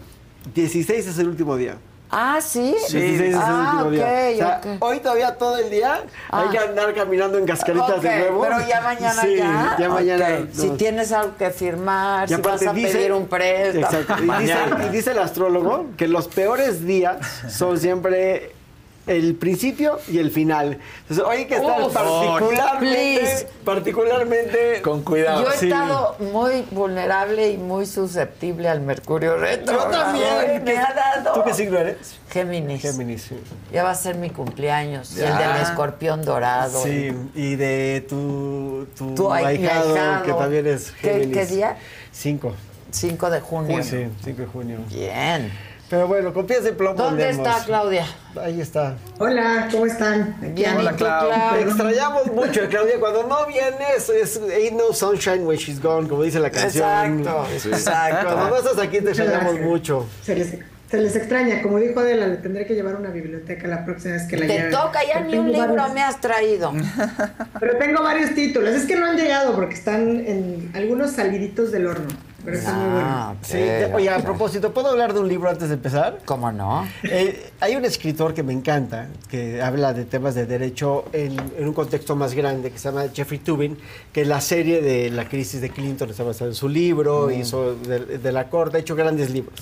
[0.53, 1.77] 16 es el último día.
[2.11, 2.71] Ah, ¿sí?
[2.89, 4.03] 16 es el ah, último ok, día.
[4.33, 4.83] O sea, ok.
[4.83, 6.49] hoy todavía todo el día hay Ah.
[6.51, 8.41] que andar caminando en cascaritas de nuevo.
[8.41, 9.75] Pero ya mañana Sí, ya.
[9.79, 10.25] ya mañana.
[10.41, 10.73] Ok, Si no.
[10.75, 13.85] tienes algo que firmar, Y si vas a dice- pedir un préstamo.
[13.85, 14.23] Exacto.
[14.23, 14.55] Y dice,
[14.85, 18.53] y dice el astrólogo que los peores días son siempre
[19.09, 20.79] el principio y el final.
[21.01, 23.47] Entonces, hoy hay que estar Uf, particularmente, please.
[23.65, 25.43] particularmente con cuidado.
[25.43, 25.65] Yo he Sí.
[25.67, 29.73] estado muy vulnerable y muy susceptible al mercurio retro.
[29.77, 30.63] Yo también.
[30.63, 31.33] Me ha dado.
[31.33, 32.17] ¿Tú qué signo eres?
[32.29, 32.81] Géminis.
[32.81, 33.39] Géminis, sí.
[33.73, 35.17] Ya va a ser mi cumpleaños.
[35.17, 36.81] Y el del escorpión dorado.
[36.83, 40.23] Sí, y de tu, tu, Tu ahijado, ahijado.
[40.23, 41.37] que también es ¿Qué- Géminis.
[41.37, 41.77] qué día?
[42.11, 42.53] 5.
[42.91, 43.83] 5 de junio.
[43.83, 44.77] Sí, 5 de junio.
[44.89, 45.51] Bien.
[45.89, 47.47] Pero bueno, con pies de plomo ¿Dónde andemos.
[47.47, 48.05] está Claudia?
[48.39, 48.95] Ahí está.
[49.17, 50.35] Hola, ¿cómo están?
[50.53, 51.27] Bien, Hola, ¿y tú, Clau.
[51.29, 51.55] Clau?
[51.55, 52.99] Te extrañamos mucho, Claudia.
[52.99, 57.21] Cuando no vienes, es Ain't no sunshine when she's gone, como dice la canción.
[57.21, 57.69] Exacto, Sí.
[57.69, 58.25] exacto.
[58.35, 59.65] Cuando no estás aquí, te extrañamos gracias.
[59.67, 60.05] mucho.
[60.21, 60.57] Se les,
[60.91, 64.27] se les extraña, como dijo Adela, le tendré que llevar una biblioteca la próxima vez
[64.27, 64.69] que la Te lleve.
[64.71, 66.71] toca, ya ni un libro varios- me has traído.
[67.59, 68.69] Pero tengo varios títulos.
[68.75, 72.09] Es que no han llegado porque están en algunos saliditos del horno.
[72.45, 73.03] Pero muy buenos.
[73.05, 73.57] Ah, Sí,
[73.93, 76.19] oye, a propósito, ¿puedo hablar de un libro antes de empezar?
[76.25, 76.87] ¿Cómo no?
[77.03, 81.67] Eh, hay un escritor que me encanta, que habla de temas de derecho en, en
[81.67, 83.77] un contexto más grande, que se llama Jeffrey Tubin,
[84.13, 88.17] que la serie de la crisis de Clinton está basada en su libro, hizo de,
[88.17, 89.59] de la corte, ha hecho grandes libros.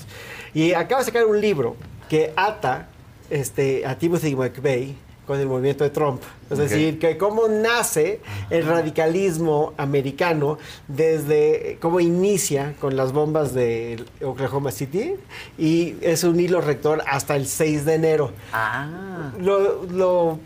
[0.54, 1.76] Y acaba de sacar un libro
[2.08, 2.88] que ata
[3.30, 4.96] este, a Timothy McVeigh
[5.28, 6.22] con el movimiento de Trump.
[6.50, 10.56] Es decir, que cómo nace el radicalismo americano
[10.88, 15.14] desde cómo inicia con las bombas de Oklahoma City
[15.58, 18.32] y es un hilo rector hasta el 6 de enero.
[18.54, 19.30] Ah.
[19.38, 20.38] Lo, lo,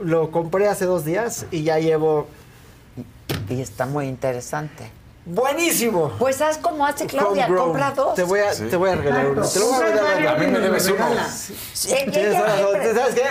[0.00, 2.28] lo compré hace dos días y ya llevo...
[3.50, 4.92] Y está muy interesante.
[5.30, 6.12] ¡Buenísimo!
[6.18, 7.44] Pues ¿sabes cómo hace Claudia?
[7.44, 7.66] Homegrown.
[7.68, 8.14] Compra dos.
[8.14, 9.46] Te voy a, te voy a regalar uno.
[9.46, 10.26] Te lo voy a regalar.
[10.26, 11.04] A mí me debes uno.
[11.30, 13.24] Sí, siempre- ¿Sabes qué?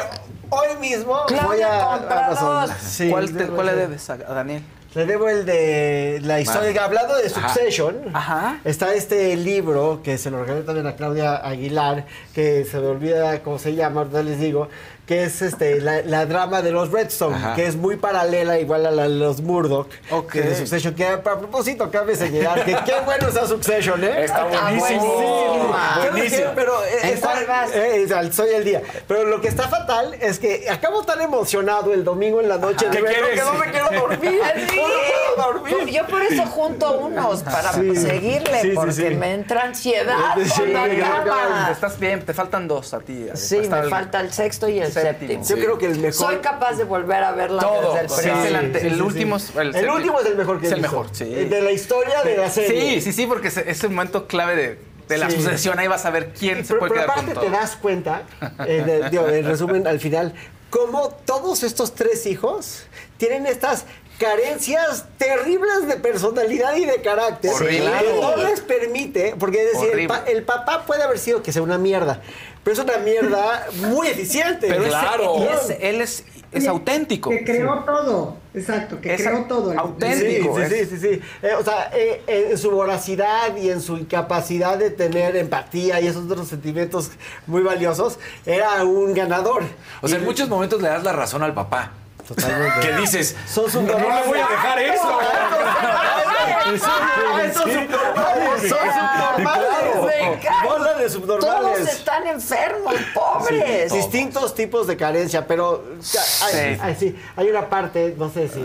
[0.49, 2.75] Hoy mismo Claudia, voy a compra Amazon.
[2.81, 4.63] Sí, ¿Cuál, te- cuál le debes a, a Daniel?
[4.95, 6.83] Le debo el de la historia.
[6.83, 7.49] Hablando de Ajá.
[7.49, 8.59] Succession, Ajá.
[8.63, 13.41] está este libro que se lo regalé también a Claudia Aguilar, que se me olvida
[13.43, 14.69] cómo se llama, ahorita les digo,
[15.07, 17.55] que es este la, la drama de los Redstone, Ajá.
[17.55, 20.33] que es muy paralela igual a la de los Murdoch, Ok.
[20.33, 24.25] que de Succession, que a propósito cabe señalar que qué bueno está Succession, ¿eh?
[24.25, 25.17] Está buenísimo.
[25.17, 26.11] ¿Sabes qué?
[26.11, 26.51] Buenísimo.
[26.55, 27.71] Pero eh, ¿En está- cuál vas?
[27.73, 28.81] eh, es soy el día.
[29.07, 32.89] Pero lo que está fatal es que acabo tan emocionado el domingo en la noche
[32.89, 34.41] de ¿Qué verlo que no me quiero dormir.
[34.69, 34.77] Sí.
[34.77, 35.93] No, no puedo dormir.
[35.95, 37.95] Yo por eso junto unos para Sí.
[37.95, 39.03] seguirle, Sí, sí, porque sí.
[39.15, 41.69] me entra ansiedad Sí, con la sí, cama.
[41.71, 43.27] Estás bien, te faltan dos a ti.
[43.35, 45.43] Sí, me el- falta el sexto y el Séptimo.
[45.45, 46.13] Yo creo que el mejor.
[46.13, 47.93] Soy capaz de volver a verla Todo.
[47.95, 49.37] desde el el, el último.
[49.57, 51.25] el último es el mejor que Es el mejor, sí.
[51.25, 52.95] De la historia de la serie.
[52.95, 55.37] Sí, sí, sí, porque es, es el momento clave de, de la Sí.
[55.37, 55.79] sucesión.
[55.79, 58.23] Ahí vas a ver quién se Pero, puede pero quedar aparte con te das cuenta,
[58.67, 60.33] eh, de- digo, en resumen, al final,
[60.69, 62.83] cómo todos estos tres hijos
[63.17, 63.85] tienen estas
[64.19, 67.91] carencias terribles de personalidad y de carácter Horrible.
[67.99, 70.07] que no les permite, porque es decir, el, Horrible.
[70.07, 72.21] pa- el papá puede haber sido que sea una mierda,
[72.67, 74.67] pero es una mierda muy eficiente.
[74.67, 75.35] Pero es- Claro.
[75.39, 77.29] y es- él es, es auténtico.
[77.29, 78.35] Que creó todo.
[78.53, 79.73] Exacto, que Es creó todo.
[79.79, 80.57] auténtico.
[80.57, 81.21] Sí, sí, es- sí, sí, sí.
[81.43, 86.01] Eh, o sea, eh, eh, en su voracidad y en su incapacidad de tener empatía
[86.01, 87.11] y esos otros sentimientos
[87.45, 89.63] muy valiosos, era un ganador.
[90.01, 91.91] O sea, en muchos momentos le das la razón al papá.
[92.27, 92.81] Totalmente.
[92.85, 94.27] Que dices, Son no le subnormales.
[94.27, 95.19] voy a dejar eso.
[96.75, 97.57] Subnormales.
[100.63, 101.87] Bola de Todos subnormales.
[101.93, 103.91] están enfermos, pobres.
[103.93, 106.77] Distintos tipos de carencia, pero hay, Sí.
[106.81, 108.59] hay- sí, hay una parte, no sé si,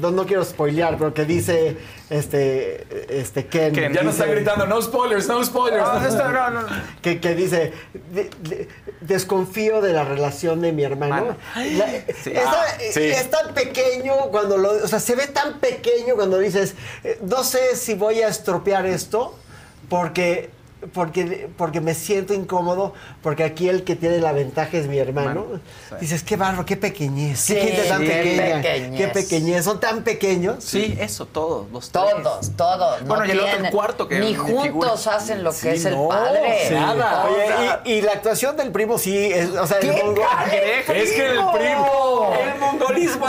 [0.00, 1.76] no, no quiero spoilear, pero que dice
[2.10, 3.72] este, este Ken.
[3.74, 3.92] Ken.
[3.92, 5.82] Ya nos dice- está gritando, no spoilers, no spoilers.
[5.82, 6.68] No, esto- no, no, no.
[7.02, 7.72] que, que dice,
[8.12, 8.68] "De- de-
[9.00, 11.14] desconfío de la relación de mi hermano.
[11.16, 11.36] Mano.
[11.76, 11.88] La-
[12.22, 12.30] Sí.
[12.32, 13.02] esa- Ah, sí.
[13.02, 17.42] Es tan pequeño cuando lo, o sea, se ve tan pequeño cuando dices, eh, no
[17.44, 19.36] sé si voy a estropear esto
[19.88, 20.50] porque
[20.92, 25.26] porque, porque me siento incómodo, porque aquí el que tiene la ventaja es mi hermano.
[25.40, 25.94] Hermano, sí.
[26.00, 29.00] Dices, qué barro, qué pequeñez, Sí, qué gente tan pequeña, pequeñez.
[29.00, 30.62] qué pequeñez, son tan pequeños.
[30.64, 33.02] Sí, eso, todos, los Todos, todos.
[33.02, 34.90] no Bueno, y el otro, el cuarto que Ni ni juntos figura.
[35.16, 36.68] hacen lo que Sí, es el no, padre.
[36.68, 36.74] sí.
[36.74, 37.26] Nada.
[37.26, 40.92] Oye, y, y la actuación del primo sí, es, o sea, el ¡Qué mongo- canijo!
[40.92, 41.56] es que el primo, el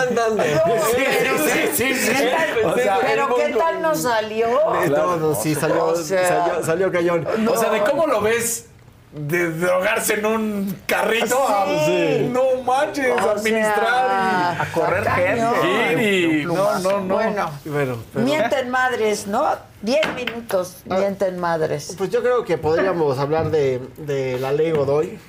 [0.05, 0.43] mongolismo andando.
[1.75, 2.27] Sí, sí, sí, sí.
[2.65, 4.47] O sea, Pero ¿qué tal nos salió?
[4.81, 7.27] De todo, sí, salió, O sea, salió, salió cañón.
[7.47, 8.65] O sea, de cómo lo ves
[9.13, 12.29] de drogarse en un carrito a Sí.
[12.31, 16.03] no manches, O administrar sea, y a correr gente.
[16.41, 17.15] Y, no, no, no.
[17.15, 19.47] Bueno, Bueno, pero- mienten madres, ¿no?
[19.81, 21.95] Diez minutos mienten madres.
[21.97, 25.19] Pues yo creo que podríamos hablar de, de la ley Godoy.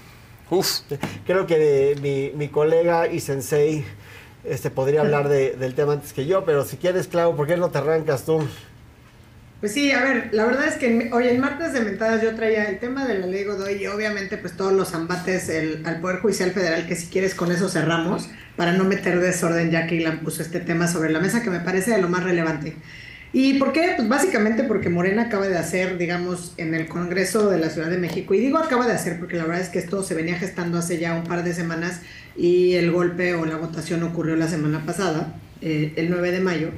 [0.51, 0.81] Uf.
[1.27, 3.87] Creo que de mi, mi colega y sensei
[4.45, 7.57] este, podría hablar de- del tema antes que yo, pero si quieres, Clau, ¿por qué
[7.57, 8.47] no te arrancas tú?
[9.61, 12.67] Pues sí, a ver, la verdad es que hoy en martes de mentadas yo traía
[12.67, 16.21] el tema de la ley Godoy y obviamente pues todos los ambates el- al Poder
[16.21, 20.21] Judicial Federal, que si quieres con eso cerramos, para no meter desorden ya que Ilan
[20.21, 22.77] puso este tema sobre la mesa que me parece de lo más relevante.
[23.33, 23.95] ¿Y por qué?
[23.97, 27.99] Pues básicamente porque Morena acaba de hacer, digamos, en el Congreso de la Ciudad de
[27.99, 30.79] México, y digo acaba de hacer porque la verdad es que esto se venía gestando
[30.79, 32.01] hace ya un par de semanas
[32.39, 36.69] y el golpe o la votación ocurrió la semana pasada, eh, el 9 de mayo,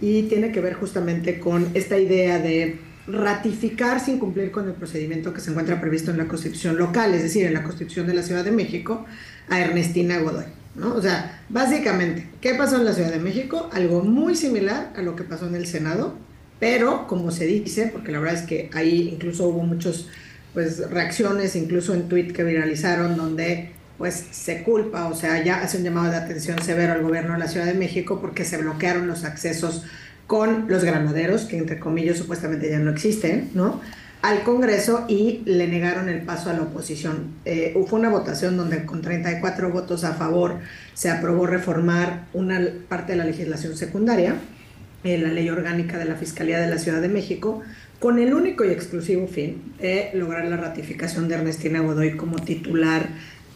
[0.00, 2.78] y tiene que ver justamente con esta idea de
[3.08, 7.22] ratificar sin cumplir con el procedimiento que se encuentra previsto en la Constitución local, es
[7.22, 9.06] decir, en la Constitución de la Ciudad de México,
[9.48, 10.44] a Ernestina Godoy.
[10.74, 10.94] ¿no?
[10.94, 13.70] O sea, básicamente, ¿qué pasó en la Ciudad de México?
[13.72, 16.14] Algo muy similar a lo que pasó en el Senado,
[16.60, 20.08] pero como se dice, porque la verdad es que ahí incluso hubo muchos
[20.52, 25.78] pues reacciones, incluso en tweet que viralizaron, donde pues se culpa, o sea, ya hace
[25.78, 29.06] un llamado de atención severo al gobierno de la Ciudad de México porque se bloquearon
[29.06, 29.84] los accesos
[30.26, 33.80] con los granaderos, que entre comillas supuestamente ya no existen, ¿no?
[34.22, 37.34] Al Congreso y le negaron el paso a la oposición.
[37.44, 40.58] Eh, fue una votación donde con 34 votos a favor
[40.94, 44.34] se aprobó reformar una parte de la legislación secundaria,
[45.04, 47.62] eh, la ley orgánica de la Fiscalía de la Ciudad de México,
[48.00, 53.08] con el único y exclusivo fin de lograr la ratificación de Ernestina Godoy como titular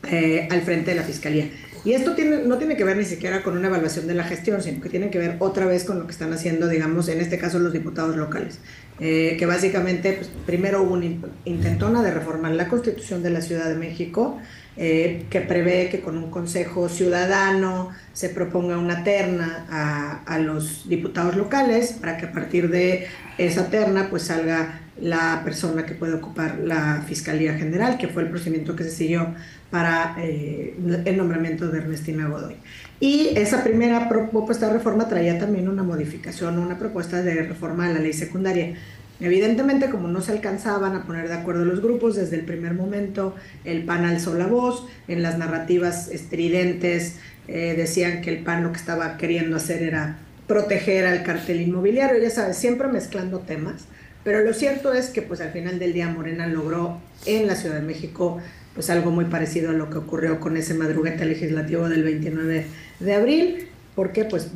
[0.08, 1.50] eh, al frente de la Fiscalía.
[1.82, 4.62] Y esto tiene, no tiene que ver ni siquiera con una evaluación de la gestión,
[4.62, 7.38] sino que tiene que ver otra vez con lo que están haciendo, digamos, en este
[7.38, 8.58] caso los diputados locales.
[8.98, 13.40] Eh, que básicamente, pues, primero hubo una in- intentona de reformar la Constitución de la
[13.40, 14.38] Ciudad de México,
[14.76, 21.34] eh, que prevé que con un consejo ciudadano se proponga una terna a los diputados
[21.34, 23.06] locales para que a partir de
[23.38, 28.28] esa terna pues salga la persona que puede ocupar la Fiscalía General, que fue el
[28.28, 29.34] procedimiento que se siguió
[29.70, 32.56] para eh, el nombramiento de Ernestina Godoy.
[32.98, 37.92] Y esa primera propuesta de reforma traía también una modificación, una propuesta de reforma a
[37.92, 38.74] la ley secundaria.
[39.20, 43.34] Evidentemente, como no se alcanzaban a poner de acuerdo los grupos, desde el primer momento
[43.64, 48.72] el PAN alzó la voz, en las narrativas estridentes eh, decían que el PAN lo
[48.72, 53.84] que estaba queriendo hacer era proteger al cartel inmobiliario, ya sabes, siempre mezclando temas,
[54.24, 57.76] pero lo cierto es que pues al final del día Morena logró en la Ciudad
[57.76, 58.40] de México
[58.74, 62.66] pues algo muy parecido a lo que ocurrió con ese madruguete legislativo del 29
[63.00, 64.48] de abril, porque pues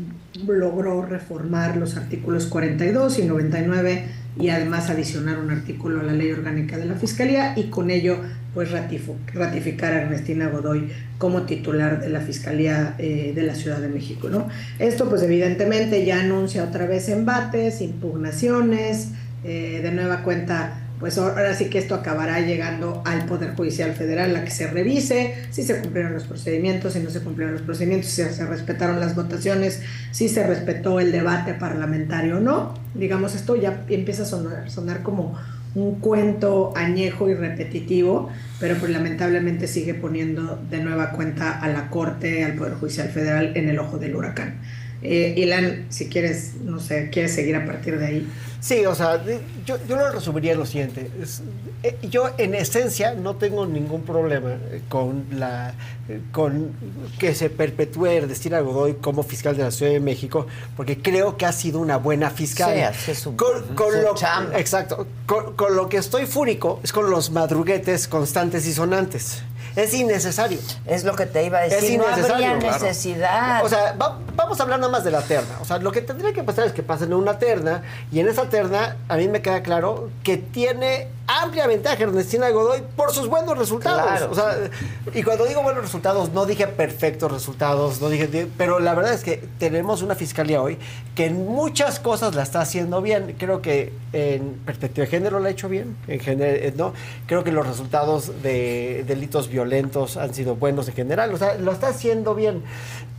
[0.47, 4.05] logró reformar los artículos 42 y 99
[4.41, 8.19] y además adicionar un artículo a la ley orgánica de la Fiscalía y con ello
[8.53, 13.89] pues ratificar a Ernestina Godoy como titular de la Fiscalía eh, de la Ciudad de
[13.89, 14.29] México.
[14.29, 14.49] ¿no?
[14.79, 19.09] Esto pues evidentemente ya anuncia otra vez embates, impugnaciones,
[19.45, 24.35] eh, de nueva cuenta pues ahora sí que esto acabará llegando al Poder Judicial Federal
[24.37, 28.11] a que se revise si se cumplieron los procedimientos, si no se cumplieron los procedimientos,
[28.11, 29.83] si se respetaron las votaciones,
[30.13, 32.75] si se respetó el debate parlamentario o no.
[32.95, 35.37] Digamos, esto ya empieza a sonar, sonar como
[35.75, 41.91] un cuento añejo y repetitivo, pero pues lamentablemente sigue poniendo de nueva cuenta a la
[41.91, 44.61] Corte, al Poder Judicial Federal en el ojo del huracán.
[45.07, 48.29] Eh, Ilan, si quieres, no sé, quieres seguir a partir de ahí.
[48.61, 49.23] Sí, o sea,
[49.67, 51.11] yo, yo lo resumiría en lo siguiente.
[51.23, 51.43] Es-
[51.83, 55.75] eh, yo, en esencia, no tengo ningún problema eh, con la
[56.09, 56.71] eh, con
[57.19, 60.47] que se perpetúe Ernestina Godoy como fiscal de la Ciudad de México,
[60.79, 62.73] porque creo que ha sido una buena fiscal.
[62.75, 64.59] Sí, hace su- con, con su lo, chamba.
[64.59, 65.07] Exacto.
[65.27, 69.43] Con, con lo que estoy fúrico es con los madruguetes constantes y sonantes.
[69.77, 70.59] Es innecesario.
[70.87, 72.35] Es lo que te iba a Es decir, no innecesario.
[72.47, 72.85] habría Claro.
[72.85, 73.65] necesidad.
[73.65, 75.59] O sea, va- vamos a hablar nada más de la terna.
[75.61, 78.49] O sea, lo que tendría que pasar es que pasen una terna y en esa
[78.49, 83.57] terna a mí me queda claro que tiene amplia ventaja Ernestina Godoy por sus buenos
[83.57, 84.03] resultados.
[84.03, 84.31] Claro.
[84.31, 84.71] O sea,
[85.15, 89.25] y cuando digo buenos resultados, no dije perfectos resultados, no dije, pero la verdad es
[89.25, 90.79] que tenemos una fiscalía hoy
[91.15, 93.37] que en muchas cosas la está haciendo bien.
[93.39, 96.93] Creo que en perspectiva de género la ha hecho bien, en general, no.
[97.27, 101.73] Creo que los resultados de delitos violentos han sido buenos en general, o sea, lo
[101.73, 102.63] está haciendo bien.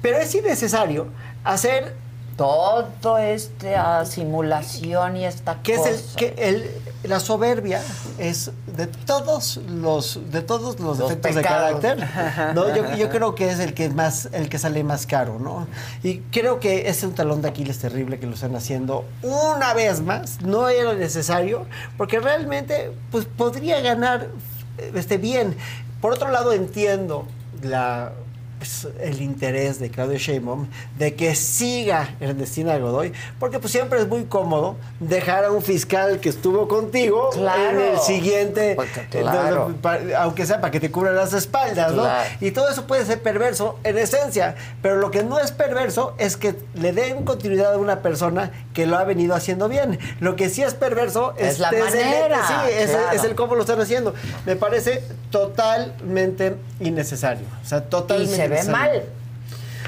[0.01, 1.07] Pero es innecesario
[1.43, 1.93] hacer
[2.37, 5.89] todo esta simulación y esta que cosa.
[5.91, 6.71] es el que el,
[7.03, 7.81] la soberbia
[8.17, 11.81] es de todos los de todos los, Los defectos pecados.
[11.81, 15.05] de carácter no yo, yo creo que es el que más el que sale más
[15.05, 15.65] caro no
[16.03, 20.01] y creo que es un talón de Aquiles terrible que lo están haciendo una vez
[20.01, 21.65] más no era necesario
[21.97, 24.27] porque realmente pues podría ganar
[24.93, 25.55] este bien
[26.01, 27.25] por otro lado entiendo
[27.61, 28.11] la
[28.65, 34.07] pues, el interés de Claudio Sheinbaum de que siga Ernestina Godoy, porque pues siempre es
[34.07, 37.79] muy cómodo dejar a un fiscal que estuvo contigo Claro.
[37.79, 39.67] en el siguiente, Porque, claro.
[39.69, 42.01] entonces, pa- aunque sea para que te cubra las espaldas, ¿no?
[42.03, 42.29] Claro.
[42.41, 46.35] Y todo eso puede ser perverso en esencia, pero lo que no es perverso es
[46.37, 49.99] que le den continuidad a una persona que lo ha venido haciendo bien.
[50.19, 53.11] Lo que sí es perverso Es la el- manera, sí, es, claro.
[53.13, 54.13] es el cómo lo están haciendo.
[54.45, 57.45] Me parece totalmente innecesario.
[57.63, 59.03] O sea, totalmente ve mal.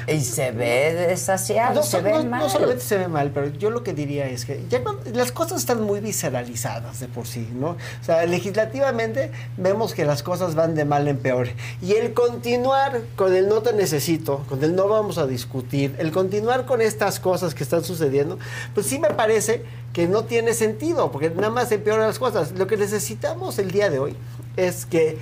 [0.06, 2.40] Y se ve desasiado, No, se no- ve no- mal.
[2.40, 5.32] no solamente se ve mal, pero yo lo que diría es que ya cuando- las
[5.32, 7.70] cosas están muy visceralizadas de por sí, ¿no?
[7.72, 11.48] O sea, legislativamente vemos que las cosas van de mal en peor.
[11.82, 16.10] Y el continuar con el no te necesito, con el no vamos a discutir, el
[16.10, 18.38] continuar con estas cosas que están sucediendo,
[18.74, 22.52] pues sí me parece que no tiene sentido, porque nada más empeoran las cosas.
[22.52, 24.16] Lo que necesitamos el día de hoy
[24.56, 25.18] es que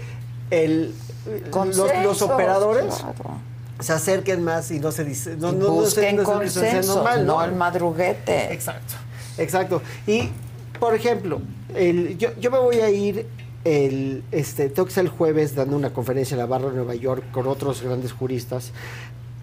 [0.50, 0.94] el,
[1.52, 3.40] los, los operadores claro.
[3.80, 7.52] se acerquen más y no se dice no, no, busquen no se normal, no el
[7.55, 8.52] madruguete.
[8.52, 8.94] Exacto,
[9.38, 9.82] exacto.
[10.06, 10.30] Y,
[10.78, 11.40] por ejemplo,
[11.74, 13.26] el, yo, yo me voy a ir
[13.66, 16.94] el, este, tengo que estar el jueves dando una conferencia en la barra de Nueva
[16.94, 18.72] York con otros grandes juristas.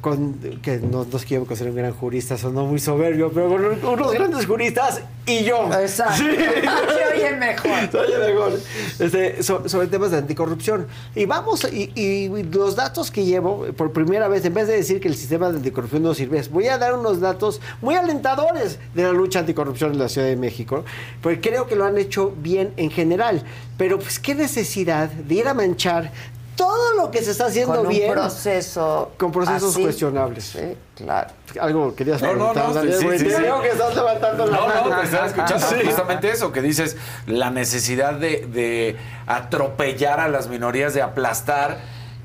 [0.03, 3.85] Con, que no nos quiero considerar un gran jurista, sonó muy soberbio, pero con un-
[3.85, 5.69] unos grandes juristas y yo.
[5.79, 6.15] Exacto.
[6.17, 6.25] Sí.
[6.35, 7.71] Se oye mejor.
[7.91, 8.59] Se oye mejor.
[8.99, 10.87] Este, so- sobre temas de anticorrupción.
[11.15, 14.99] Y vamos, y, y los datos que llevo, por primera vez, en vez de decir
[14.99, 19.03] que el sistema de anticorrupción no sirve, voy a dar unos datos muy alentadores de
[19.03, 20.83] la lucha anticorrupción en la Ciudad de México,
[21.21, 23.41] porque creo que lo han hecho bien en general.
[23.77, 26.11] Pero, pues, ¿qué necesidad de ir a manchar
[26.55, 29.81] todo lo que se está haciendo Con un bien proceso con procesos así.
[29.83, 30.43] cuestionables?
[30.43, 31.29] Sí, claro.
[31.59, 34.67] Algo querías No, no, preguntar, no, Daniel, sí, sí, creo que estás levantando la No,
[34.67, 34.89] mano.
[34.89, 35.75] no, te estaba escuchando Sí.
[35.85, 38.95] justamente eso, que dices la necesidad de, de
[39.27, 41.77] atropellar a las minorías, de aplastar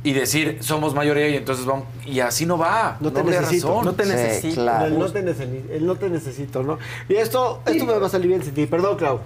[0.05, 1.87] y decir somos mayoría y entonces vamos.
[2.07, 2.97] Y así no va.
[3.01, 3.69] No te necesito.
[3.69, 3.85] razón.
[3.85, 4.61] No te necesito.
[4.85, 5.73] El no te necesito.
[5.73, 6.79] El no te necesito, ¿no?
[7.09, 8.67] Y esto, esto me va a salir bien sin ti.
[8.67, 9.21] Perdón, Clau.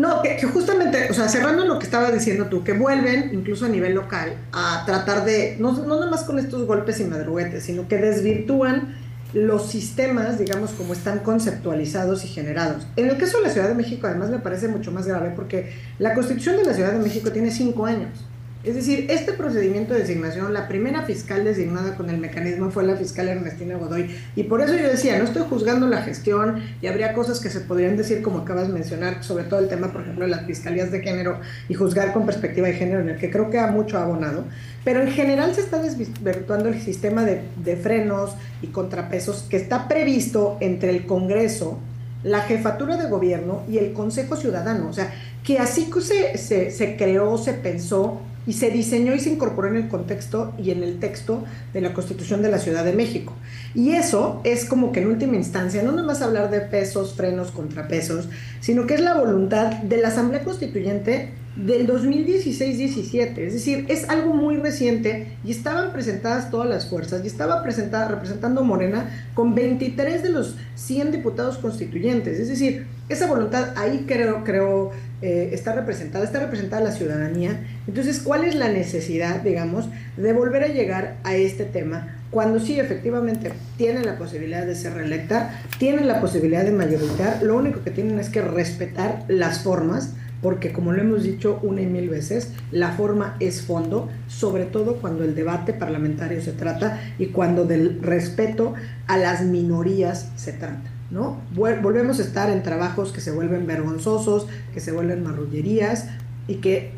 [0.00, 3.68] No, que, justamente, o sea, cerrando lo que estabas diciendo tú, que vuelven, incluso a
[3.68, 7.86] nivel local, a tratar de, no, no nada más con estos golpes y madruguetes, sino
[7.86, 8.96] que desvirtúan
[9.34, 12.86] los sistemas, digamos, como están conceptualizados y generados.
[12.96, 15.70] En el caso de la Ciudad de México, además, me parece mucho más grave porque
[15.98, 18.24] la Constitución de la Ciudad de México tiene cinco años.
[18.62, 22.94] Es decir, este procedimiento de designación, la primera fiscal designada con el mecanismo fue la
[22.94, 24.14] fiscal Ernestina Godoy.
[24.36, 27.60] Y por eso yo decía, no estoy juzgando la gestión y habría cosas que se
[27.60, 30.90] podrían decir, como acabas de mencionar, sobre todo el tema, por ejemplo, de las fiscalías
[30.92, 31.40] de género
[31.70, 34.44] y juzgar con perspectiva de género, en el que creo que ha mucho abonado.
[34.84, 39.88] Pero en general se está desvirtuando el sistema de, de frenos y contrapesos que está
[39.88, 41.78] previsto entre el Congreso,
[42.24, 44.90] la jefatura de gobierno y el Consejo Ciudadano.
[44.90, 45.14] O sea,
[45.44, 49.76] que así se, se, se creó, se pensó y se diseñó y se incorporó en
[49.76, 53.34] el contexto y en el texto de la Constitución de la Ciudad de México.
[53.74, 58.28] Y eso es como que en última instancia, no nomás hablar de pesos, frenos, contrapesos,
[58.60, 63.38] sino que es la voluntad de la Asamblea Constituyente del 2016-17.
[63.38, 68.08] Es decir, es algo muy reciente y estaban presentadas todas las fuerzas y estaba presentada,
[68.08, 72.38] representando Morena con 23 de los 100 diputados constituyentes.
[72.38, 74.90] Es decir, esa voluntad ahí creo,
[75.22, 77.60] eh, está representada, está representada la ciudadanía.
[77.86, 82.16] Entonces, ¿cuál es la necesidad, digamos, de volver a llegar a este tema?
[82.30, 87.56] Cuando sí, efectivamente, tienen la posibilidad de ser reelecta, tienen la posibilidad de mayoritarizar, lo
[87.56, 91.86] único que tienen es que respetar las formas, porque como lo hemos dicho una y
[91.86, 97.26] mil veces, la forma es fondo, sobre todo cuando el debate parlamentario se trata y
[97.26, 98.74] cuando del respeto
[99.06, 100.99] a las minorías se trata.
[101.10, 101.40] ¿No?
[101.52, 106.06] Volvemos a estar en trabajos que se vuelven vergonzosos, que se vuelven marrullerías
[106.46, 106.92] y que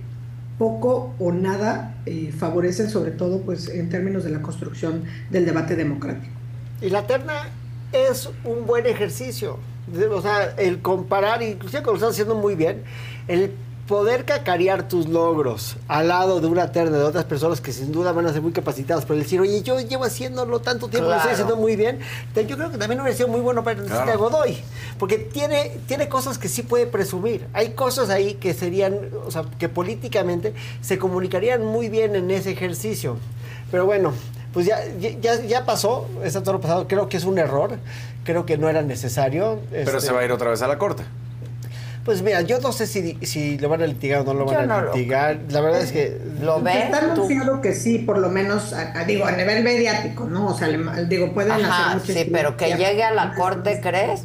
[0.59, 5.77] poco o nada eh, favorecen sobre todo pues en términos de la construcción del debate
[5.77, 6.33] democrático.
[6.81, 7.49] Y la terna
[7.93, 9.59] es un buen ejercicio.
[10.13, 12.83] O sea, el comparar, inclusive cuando lo están haciendo muy bien,
[13.29, 13.53] el
[13.93, 18.13] poder cacarear tus logros al lado de una terna de otras personas que sin duda
[18.13, 21.33] van a ser muy capacitadas, pero decir, oye, yo llevo haciéndolo tanto tiempo, lo estoy
[21.33, 21.45] Claro.
[21.45, 21.99] haciendo muy bien,
[22.35, 24.19] yo creo que también hubiera sido muy bueno para Ernestina Claro.
[24.19, 24.57] Godoy,
[24.99, 27.47] porque tiene, tiene cosas que sí puede presumir.
[27.53, 28.97] Hay cosas ahí que serían,
[29.27, 33.19] o sea, que políticamente se comunicarían muy bien en ese ejercicio.
[33.71, 34.15] Pero bueno,
[34.55, 34.79] pues ya,
[35.21, 37.77] ya, ya pasó, está todo lo pasado, creo que es un error,
[38.25, 39.61] creo que no era necesario.
[39.71, 41.03] Pero este, se va a ir otra vez a la corte.
[42.05, 44.55] Pues mira, yo no sé si, si lo van a litigar o no lo van
[44.55, 45.39] Yo a no lo litigar.
[45.51, 46.19] La verdad es que...
[46.41, 50.49] ¿Lo Está anunciado que sí, por lo menos, a, a- digo, a nivel mediático, ¿no?
[50.49, 53.81] O sea, le- digo, pueden Ajá, hacer muchas sí, pero que llegue a la corte,
[53.81, 54.25] ¿crees?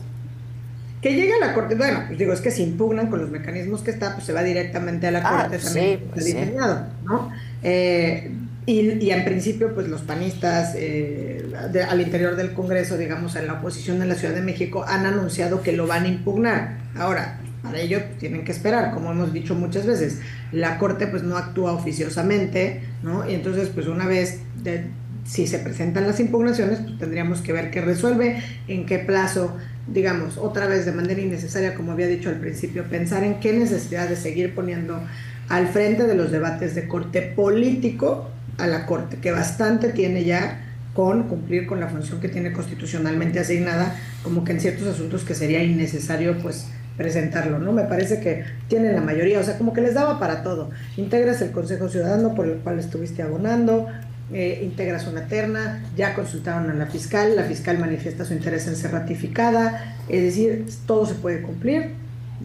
[1.03, 3.81] Que llegue a la corte, bueno, pues digo, es que si impugnan con los mecanismos
[3.83, 7.03] que está, pues se va directamente a la Ah, corte sí, también pues está sí.
[7.05, 7.31] ¿no?
[7.61, 8.31] Eh,
[8.65, 13.45] y, y en principio, pues los panistas eh, de- al interior del Congreso, digamos, en
[13.45, 16.77] la oposición en la Ciudad de México, han anunciado que lo van a impugnar.
[16.97, 20.19] Ahora, para ello tienen que esperar, como hemos dicho muchas veces.
[20.51, 23.29] La Corte pues no actúa oficiosamente, ¿no?
[23.29, 24.85] Y entonces, pues una vez, de-
[25.25, 30.37] si se presentan las impugnaciones, pues tendríamos que ver qué resuelve, en qué plazo, digamos,
[30.37, 34.15] otra vez de manera innecesaria, como había dicho al principio, pensar en qué necesidad de
[34.15, 35.01] seguir poniendo
[35.49, 40.63] al frente de los debates de corte político a la Corte, que bastante tiene ya
[40.93, 45.35] con cumplir con la función que tiene constitucionalmente asignada, como que en ciertos asuntos que
[45.35, 46.67] sería innecesario pues
[46.97, 47.71] presentarlo, ¿no?
[47.71, 50.71] Me parece que tienen la mayoría, o sea, como que les daba para todo.
[50.97, 53.87] Integras el Consejo Ciudadano por el cual estuviste abonando,
[54.33, 58.75] eh, integras una terna, ya consultaron a la fiscal, la fiscal manifiesta su interés en
[58.75, 61.91] ser ratificada, es decir, todo se puede cumplir.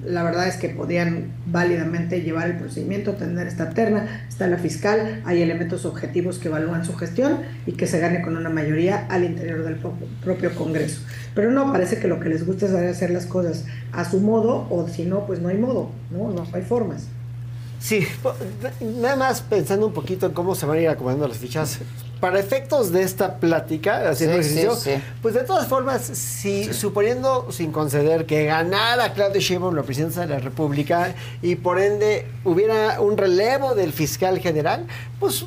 [0.05, 5.21] La verdad es que podían válidamente llevar el procedimiento, tener esta terna, está la fiscal,
[5.25, 9.25] hay elementos objetivos que evalúan su gestión y que se gane con una mayoría al
[9.25, 11.03] interior del propio, Congreso.
[11.35, 14.67] Pero no, parece que lo que les gusta es hacer las cosas a su modo
[14.71, 17.09] o si no, pues no hay modo, no, no hay formas.
[17.83, 18.07] Sí,
[18.81, 21.81] nada más pensando un poquito en cómo se van a ir acomodando las fichas.
[22.21, 25.03] Para efectos de esta plática, haciendo Sí, ejercicio, sí, sí.
[25.21, 30.29] pues de todas formas, si suponiendo sin conceder que ganara Claudio Sheinbaum la presidencia de
[30.29, 34.87] la República y por ende hubiera un relevo del fiscal general,
[35.19, 35.45] pues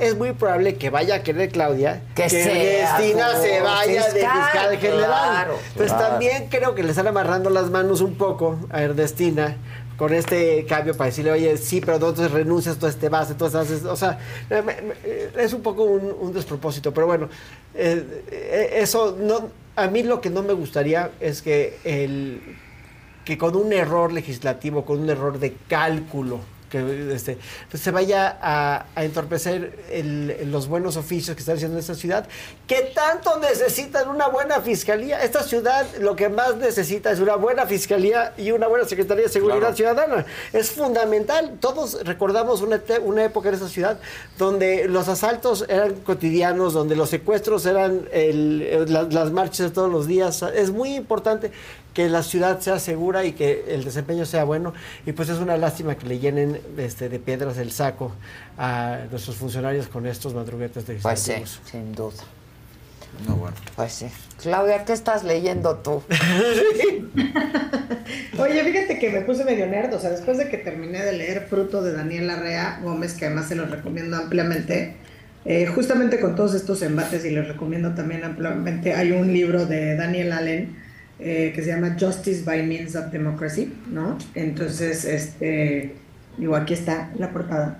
[0.00, 4.12] es muy probable que vaya a querer Claudia Que sea Ernestina su se vaya de
[4.12, 5.06] fiscal, fiscal general.
[5.06, 6.08] claro, pues claro.
[6.08, 9.56] también creo que le están amarrando las manos un poco a Ernestina
[10.00, 13.84] con este cambio para decirle, oye, sí, pero entonces renuncias, tú este vas, entonces haces,
[13.84, 14.18] o sea,
[15.38, 17.28] es un poco un, un despropósito, pero bueno,
[17.74, 22.40] eh, eh, eso no, a mí lo que no me gustaría es que el
[23.26, 26.40] que con un error legislativo, con un error de cálculo,
[26.70, 27.36] que este,
[27.70, 31.94] pues se vaya a, a entorpecer el- los buenos oficios que están haciendo en esta
[31.94, 32.26] ciudad,
[32.66, 35.22] que tanto necesitan una buena fiscalía.
[35.22, 39.28] Esta ciudad lo que más necesita es una buena fiscalía y una buena Secretaría de
[39.30, 39.76] Seguridad Claro.
[39.76, 40.26] Ciudadana.
[40.52, 41.58] Es fundamental.
[41.60, 43.98] Todos recordamos una, una época en esta ciudad
[44.38, 49.70] donde los asaltos eran cotidianos, donde los secuestros eran el- eh, la- las marchas de
[49.74, 50.42] todos los días.
[50.54, 51.50] Es muy importante
[51.94, 54.72] que la ciudad sea segura y que el desempeño sea bueno.
[55.06, 58.12] Y pues es una lástima que le llenen este, de piedras el saco
[58.58, 61.32] a nuestros funcionarios con estos madruguetes Pues sí,
[61.70, 62.22] sin duda.
[63.26, 63.56] No, bueno.
[63.74, 64.06] Pues sí.
[64.40, 66.02] Claudia, ¿qué estás leyendo tú?
[68.38, 71.46] Oye, fíjate que me puse medio nerd, o sea, después de que terminé de leer
[71.48, 74.96] Fruto de Daniel Larrea Gómez, que además se los recomiendo ampliamente,
[75.44, 79.96] eh, justamente con todos estos embates, y les recomiendo también ampliamente, hay un libro de
[79.96, 80.76] Daniel Allen
[81.20, 84.16] eh, que se llama Justice by Means of Democracy, ¿no?
[84.34, 85.94] Entonces, este,
[86.38, 87.78] digo, aquí está la portada.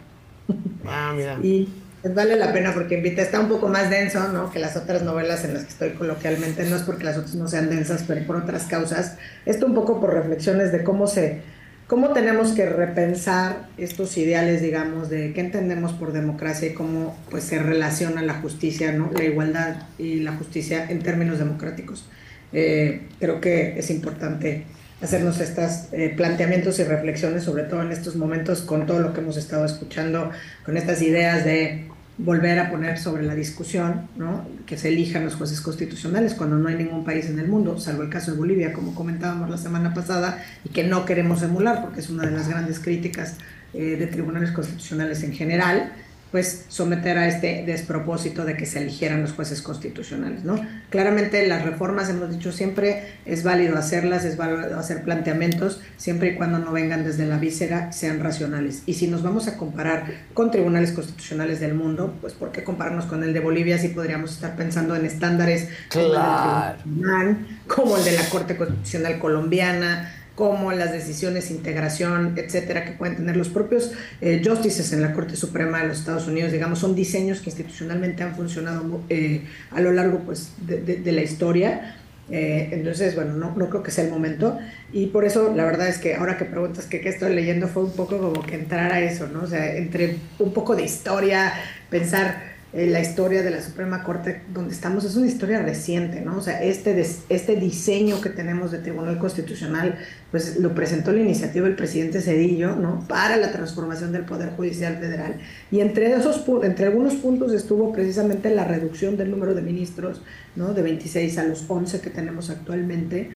[0.87, 1.39] Ah, mira.
[1.43, 1.69] Y
[2.03, 4.51] pues, vale la pena porque invita, está un poco más denso, ¿no?
[4.51, 7.49] Que las otras novelas en las que estoy coloquialmente, no es porque las otras no
[7.49, 9.17] sean densas, pero por otras causas.
[9.47, 11.41] Esto un poco por reflexiones de cómo se,
[11.87, 17.45] cómo tenemos que repensar estos ideales, digamos, de qué entendemos por democracia y cómo pues
[17.45, 19.11] se relaciona la justicia, ¿no?
[19.13, 22.07] La igualdad y la justicia en términos democráticos.
[22.53, 24.65] Eh, creo que es importante
[25.01, 29.39] hacernos estos planteamientos y reflexiones, sobre todo en estos momentos, con todo lo que hemos
[29.39, 30.31] estado escuchando,
[30.65, 31.91] con estas ideas de
[32.25, 34.47] volver a poner sobre la discusión, ¿no?
[34.67, 38.03] que se elijan los jueces constitucionales cuando no hay ningún país en el mundo, salvo
[38.03, 42.01] el caso de Bolivia, como comentábamos la semana pasada, y que no queremos emular, porque
[42.01, 43.37] es una de las grandes críticas
[43.73, 45.93] eh, de tribunales constitucionales en general,
[46.31, 50.61] pues someter a este despropósito de que se eligieran los jueces constitucionales, ¿no?
[50.91, 56.35] Claramente las reformas, hemos dicho siempre, es válido hacerlas, es válido hacer planteamientos, siempre y
[56.37, 58.83] cuando no vengan desde la víscera, sean racionales.
[58.87, 63.07] Y si nos vamos a comparar con tribunales constitucionales del mundo, pues ¿por qué compararnos
[63.07, 67.37] con el de Bolivia si podríamos estar pensando en estándares como el
[67.67, 73.51] como de la Corte Constitucional Colombiana, como las decisiones, integración, etcétera, que pueden tener los
[73.51, 77.51] propios eh, justices en la Corte Suprema de los Estados Unidos, digamos, son diseños que
[77.51, 81.97] institucionalmente han funcionado eh, a lo largo pues, de, de la historia.
[82.31, 84.59] Eh, entonces, bueno, no, no, creo que sea el momento.
[84.95, 87.85] Y por eso, la verdad es que ahora que preguntas que qué estoy leyendo, fue
[87.85, 89.43] un poco como que entrar a eso, ¿no?
[89.43, 91.53] O sea, entre un poco de historia,
[91.91, 96.37] pensar eh, la historia de la Suprema Corte donde estamos es una historia reciente, ¿no?
[96.37, 99.99] O sea, este, este diseño que tenemos de Tribunal Constitucional,
[100.31, 103.05] pues lo presentó la iniciativa del presidente Cedillo, ¿no?
[103.09, 105.41] Para la transformación del Poder Judicial Federal.
[105.73, 110.23] Y entre, esos, entre algunos puntos estuvo precisamente la reducción del número de ministros,
[110.55, 110.73] ¿no?
[110.73, 113.33] De 26 a los 11 que tenemos actualmente.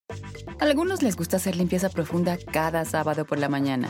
[0.59, 3.89] A algunos les gusta hacer limpieza profunda cada sábado por la mañana.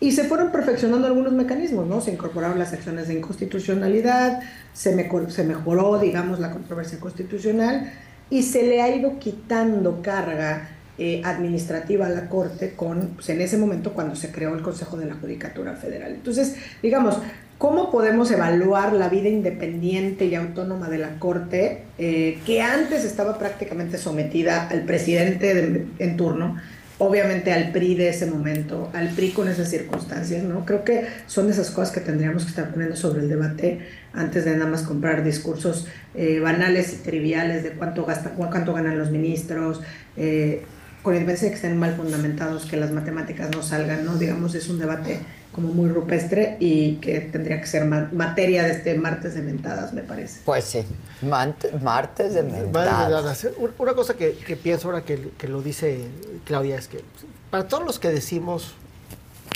[0.00, 2.00] Y se fueron perfeccionando algunos mecanismos, ¿no?
[2.00, 4.40] Se incorporaron las acciones de inconstitucionalidad,
[4.72, 7.92] se, mejoró, digamos, la controversia constitucional
[8.30, 13.42] y se le ha ido quitando carga eh, administrativa a la Corte con, pues, en
[13.42, 16.12] ese momento cuando se creó el Consejo de la Judicatura Federal.
[16.12, 17.18] Entonces, digamos,
[17.58, 23.36] ¿cómo podemos evaluar la vida independiente y autónoma de la Corte, eh, que antes estaba
[23.36, 26.56] prácticamente sometida al presidente en turno?
[27.00, 30.66] Obviamente al PRI de ese momento, al PRI con esas circunstancias, ¿no?
[30.66, 33.80] Creo que son esas cosas que tendríamos que estar poniendo sobre el debate
[34.12, 38.98] antes de nada más comprar discursos eh, banales y triviales de cuánto, gasta, cuánto ganan
[38.98, 39.80] los ministros,
[40.18, 40.62] eh,
[41.02, 44.16] con independencia de que estén mal fundamentados, que las matemáticas no salgan, ¿no?
[44.16, 45.20] Digamos, es un debate
[45.60, 50.02] como muy rupestre y que tendría que ser materia de este martes de mentadas, me
[50.02, 50.40] parece.
[50.44, 50.84] Pues sí,
[51.22, 53.46] martes de mentadas.
[53.78, 54.32] Una cosa que,
[54.62, 56.06] pienso ahora que, que, lo dice
[56.44, 57.04] Claudia es que
[57.50, 58.74] para todos los que decimos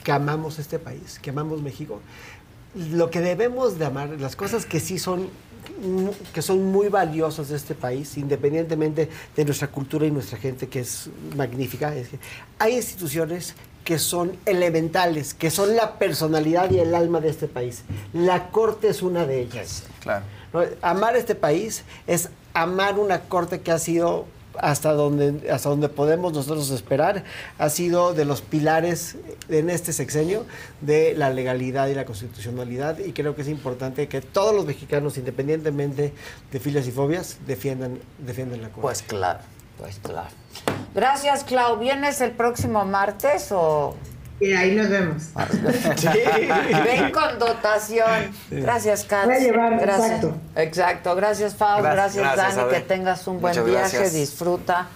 [0.03, 2.01] que amamos este país, que amamos México,
[2.75, 5.29] lo que debemos de amar, las cosas que sí son
[6.35, 10.81] que son muy valiosos de este país, independientemente de nuestra cultura y nuestra gente, que
[10.81, 11.95] es magnífica.
[11.95, 12.19] Es que
[12.59, 17.83] hay instituciones que son elementales, que son la personalidad y el alma de este país.
[18.13, 19.85] La corte es una de ellas.
[20.01, 20.25] Claro.
[20.83, 24.27] Amar este país es amar una corte que ha sido
[24.59, 27.25] hasta donde, hasta donde podemos nosotros esperar,
[27.59, 29.17] ha sido de los pilares
[29.49, 30.47] en este sexenio
[30.81, 35.19] de la legalidad y la constitucionalidad y creo que es importante que todos los mexicanos,
[35.19, 36.13] independientemente
[36.53, 38.83] de filias y fobias, defiendan, defiendan la corte.
[38.83, 39.41] Pues claro,
[39.79, 40.31] pues claro.
[40.95, 41.79] Gracias, Clau.
[41.79, 43.97] ¿Vienes el próximo martes o...?
[44.41, 45.23] Y ahí nos vemos.
[46.85, 48.33] Ven con dotación.
[48.51, 49.27] Gracias, Kat.
[49.27, 50.11] Voy a llevar, gracias.
[50.11, 50.37] exacto.
[50.57, 51.15] Exacto.
[51.17, 51.83] Gracias, Fau.
[51.83, 52.71] Gracias, Dani.
[52.71, 54.11] Que tengas un buen viaje.
[54.11, 54.89] Disfruta.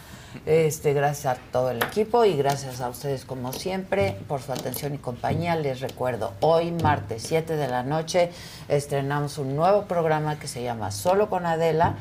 [0.44, 4.94] Este, gracias a todo el equipo y gracias a ustedes como siempre por su atención
[4.94, 5.57] y compañía.
[5.57, 8.31] Les recuerdo, hoy martes 7 de la noche
[8.68, 11.97] estrenamos un nuevo programa que se llama Solo con Adela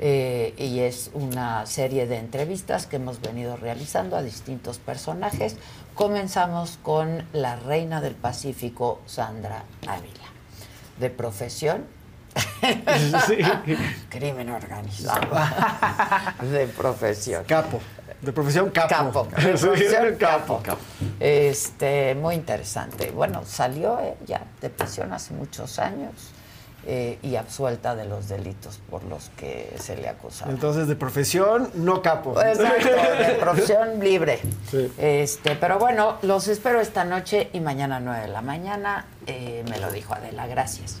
[0.00, 5.56] eh, y es una serie de entrevistas que hemos venido realizando a distintos personajes.
[5.94, 10.14] Comenzamos con la reina del Pacífico, Sandra Ávila.
[11.00, 11.84] De profesión,
[14.08, 15.36] crimen organizado.
[16.42, 17.44] de profesión.
[17.44, 17.80] Capo.
[18.20, 18.88] De profesión capo.
[18.90, 19.28] Capo.
[19.36, 20.62] De profesión capo.
[21.20, 23.10] Este, muy interesante.
[23.10, 26.12] Bueno, salió eh, ya de prisión hace muchos años.
[26.86, 30.46] Eh, y absuelta de los delitos por los que se le acusa.
[30.48, 32.40] Entonces, de profesión, no capo.
[32.40, 32.88] Exacto,
[33.28, 34.40] de profesión libre.
[34.96, 39.06] Este, pero bueno, los espero esta noche y mañana 9 de la mañana.
[39.26, 41.00] Eh, me lo dijo Adela, gracias.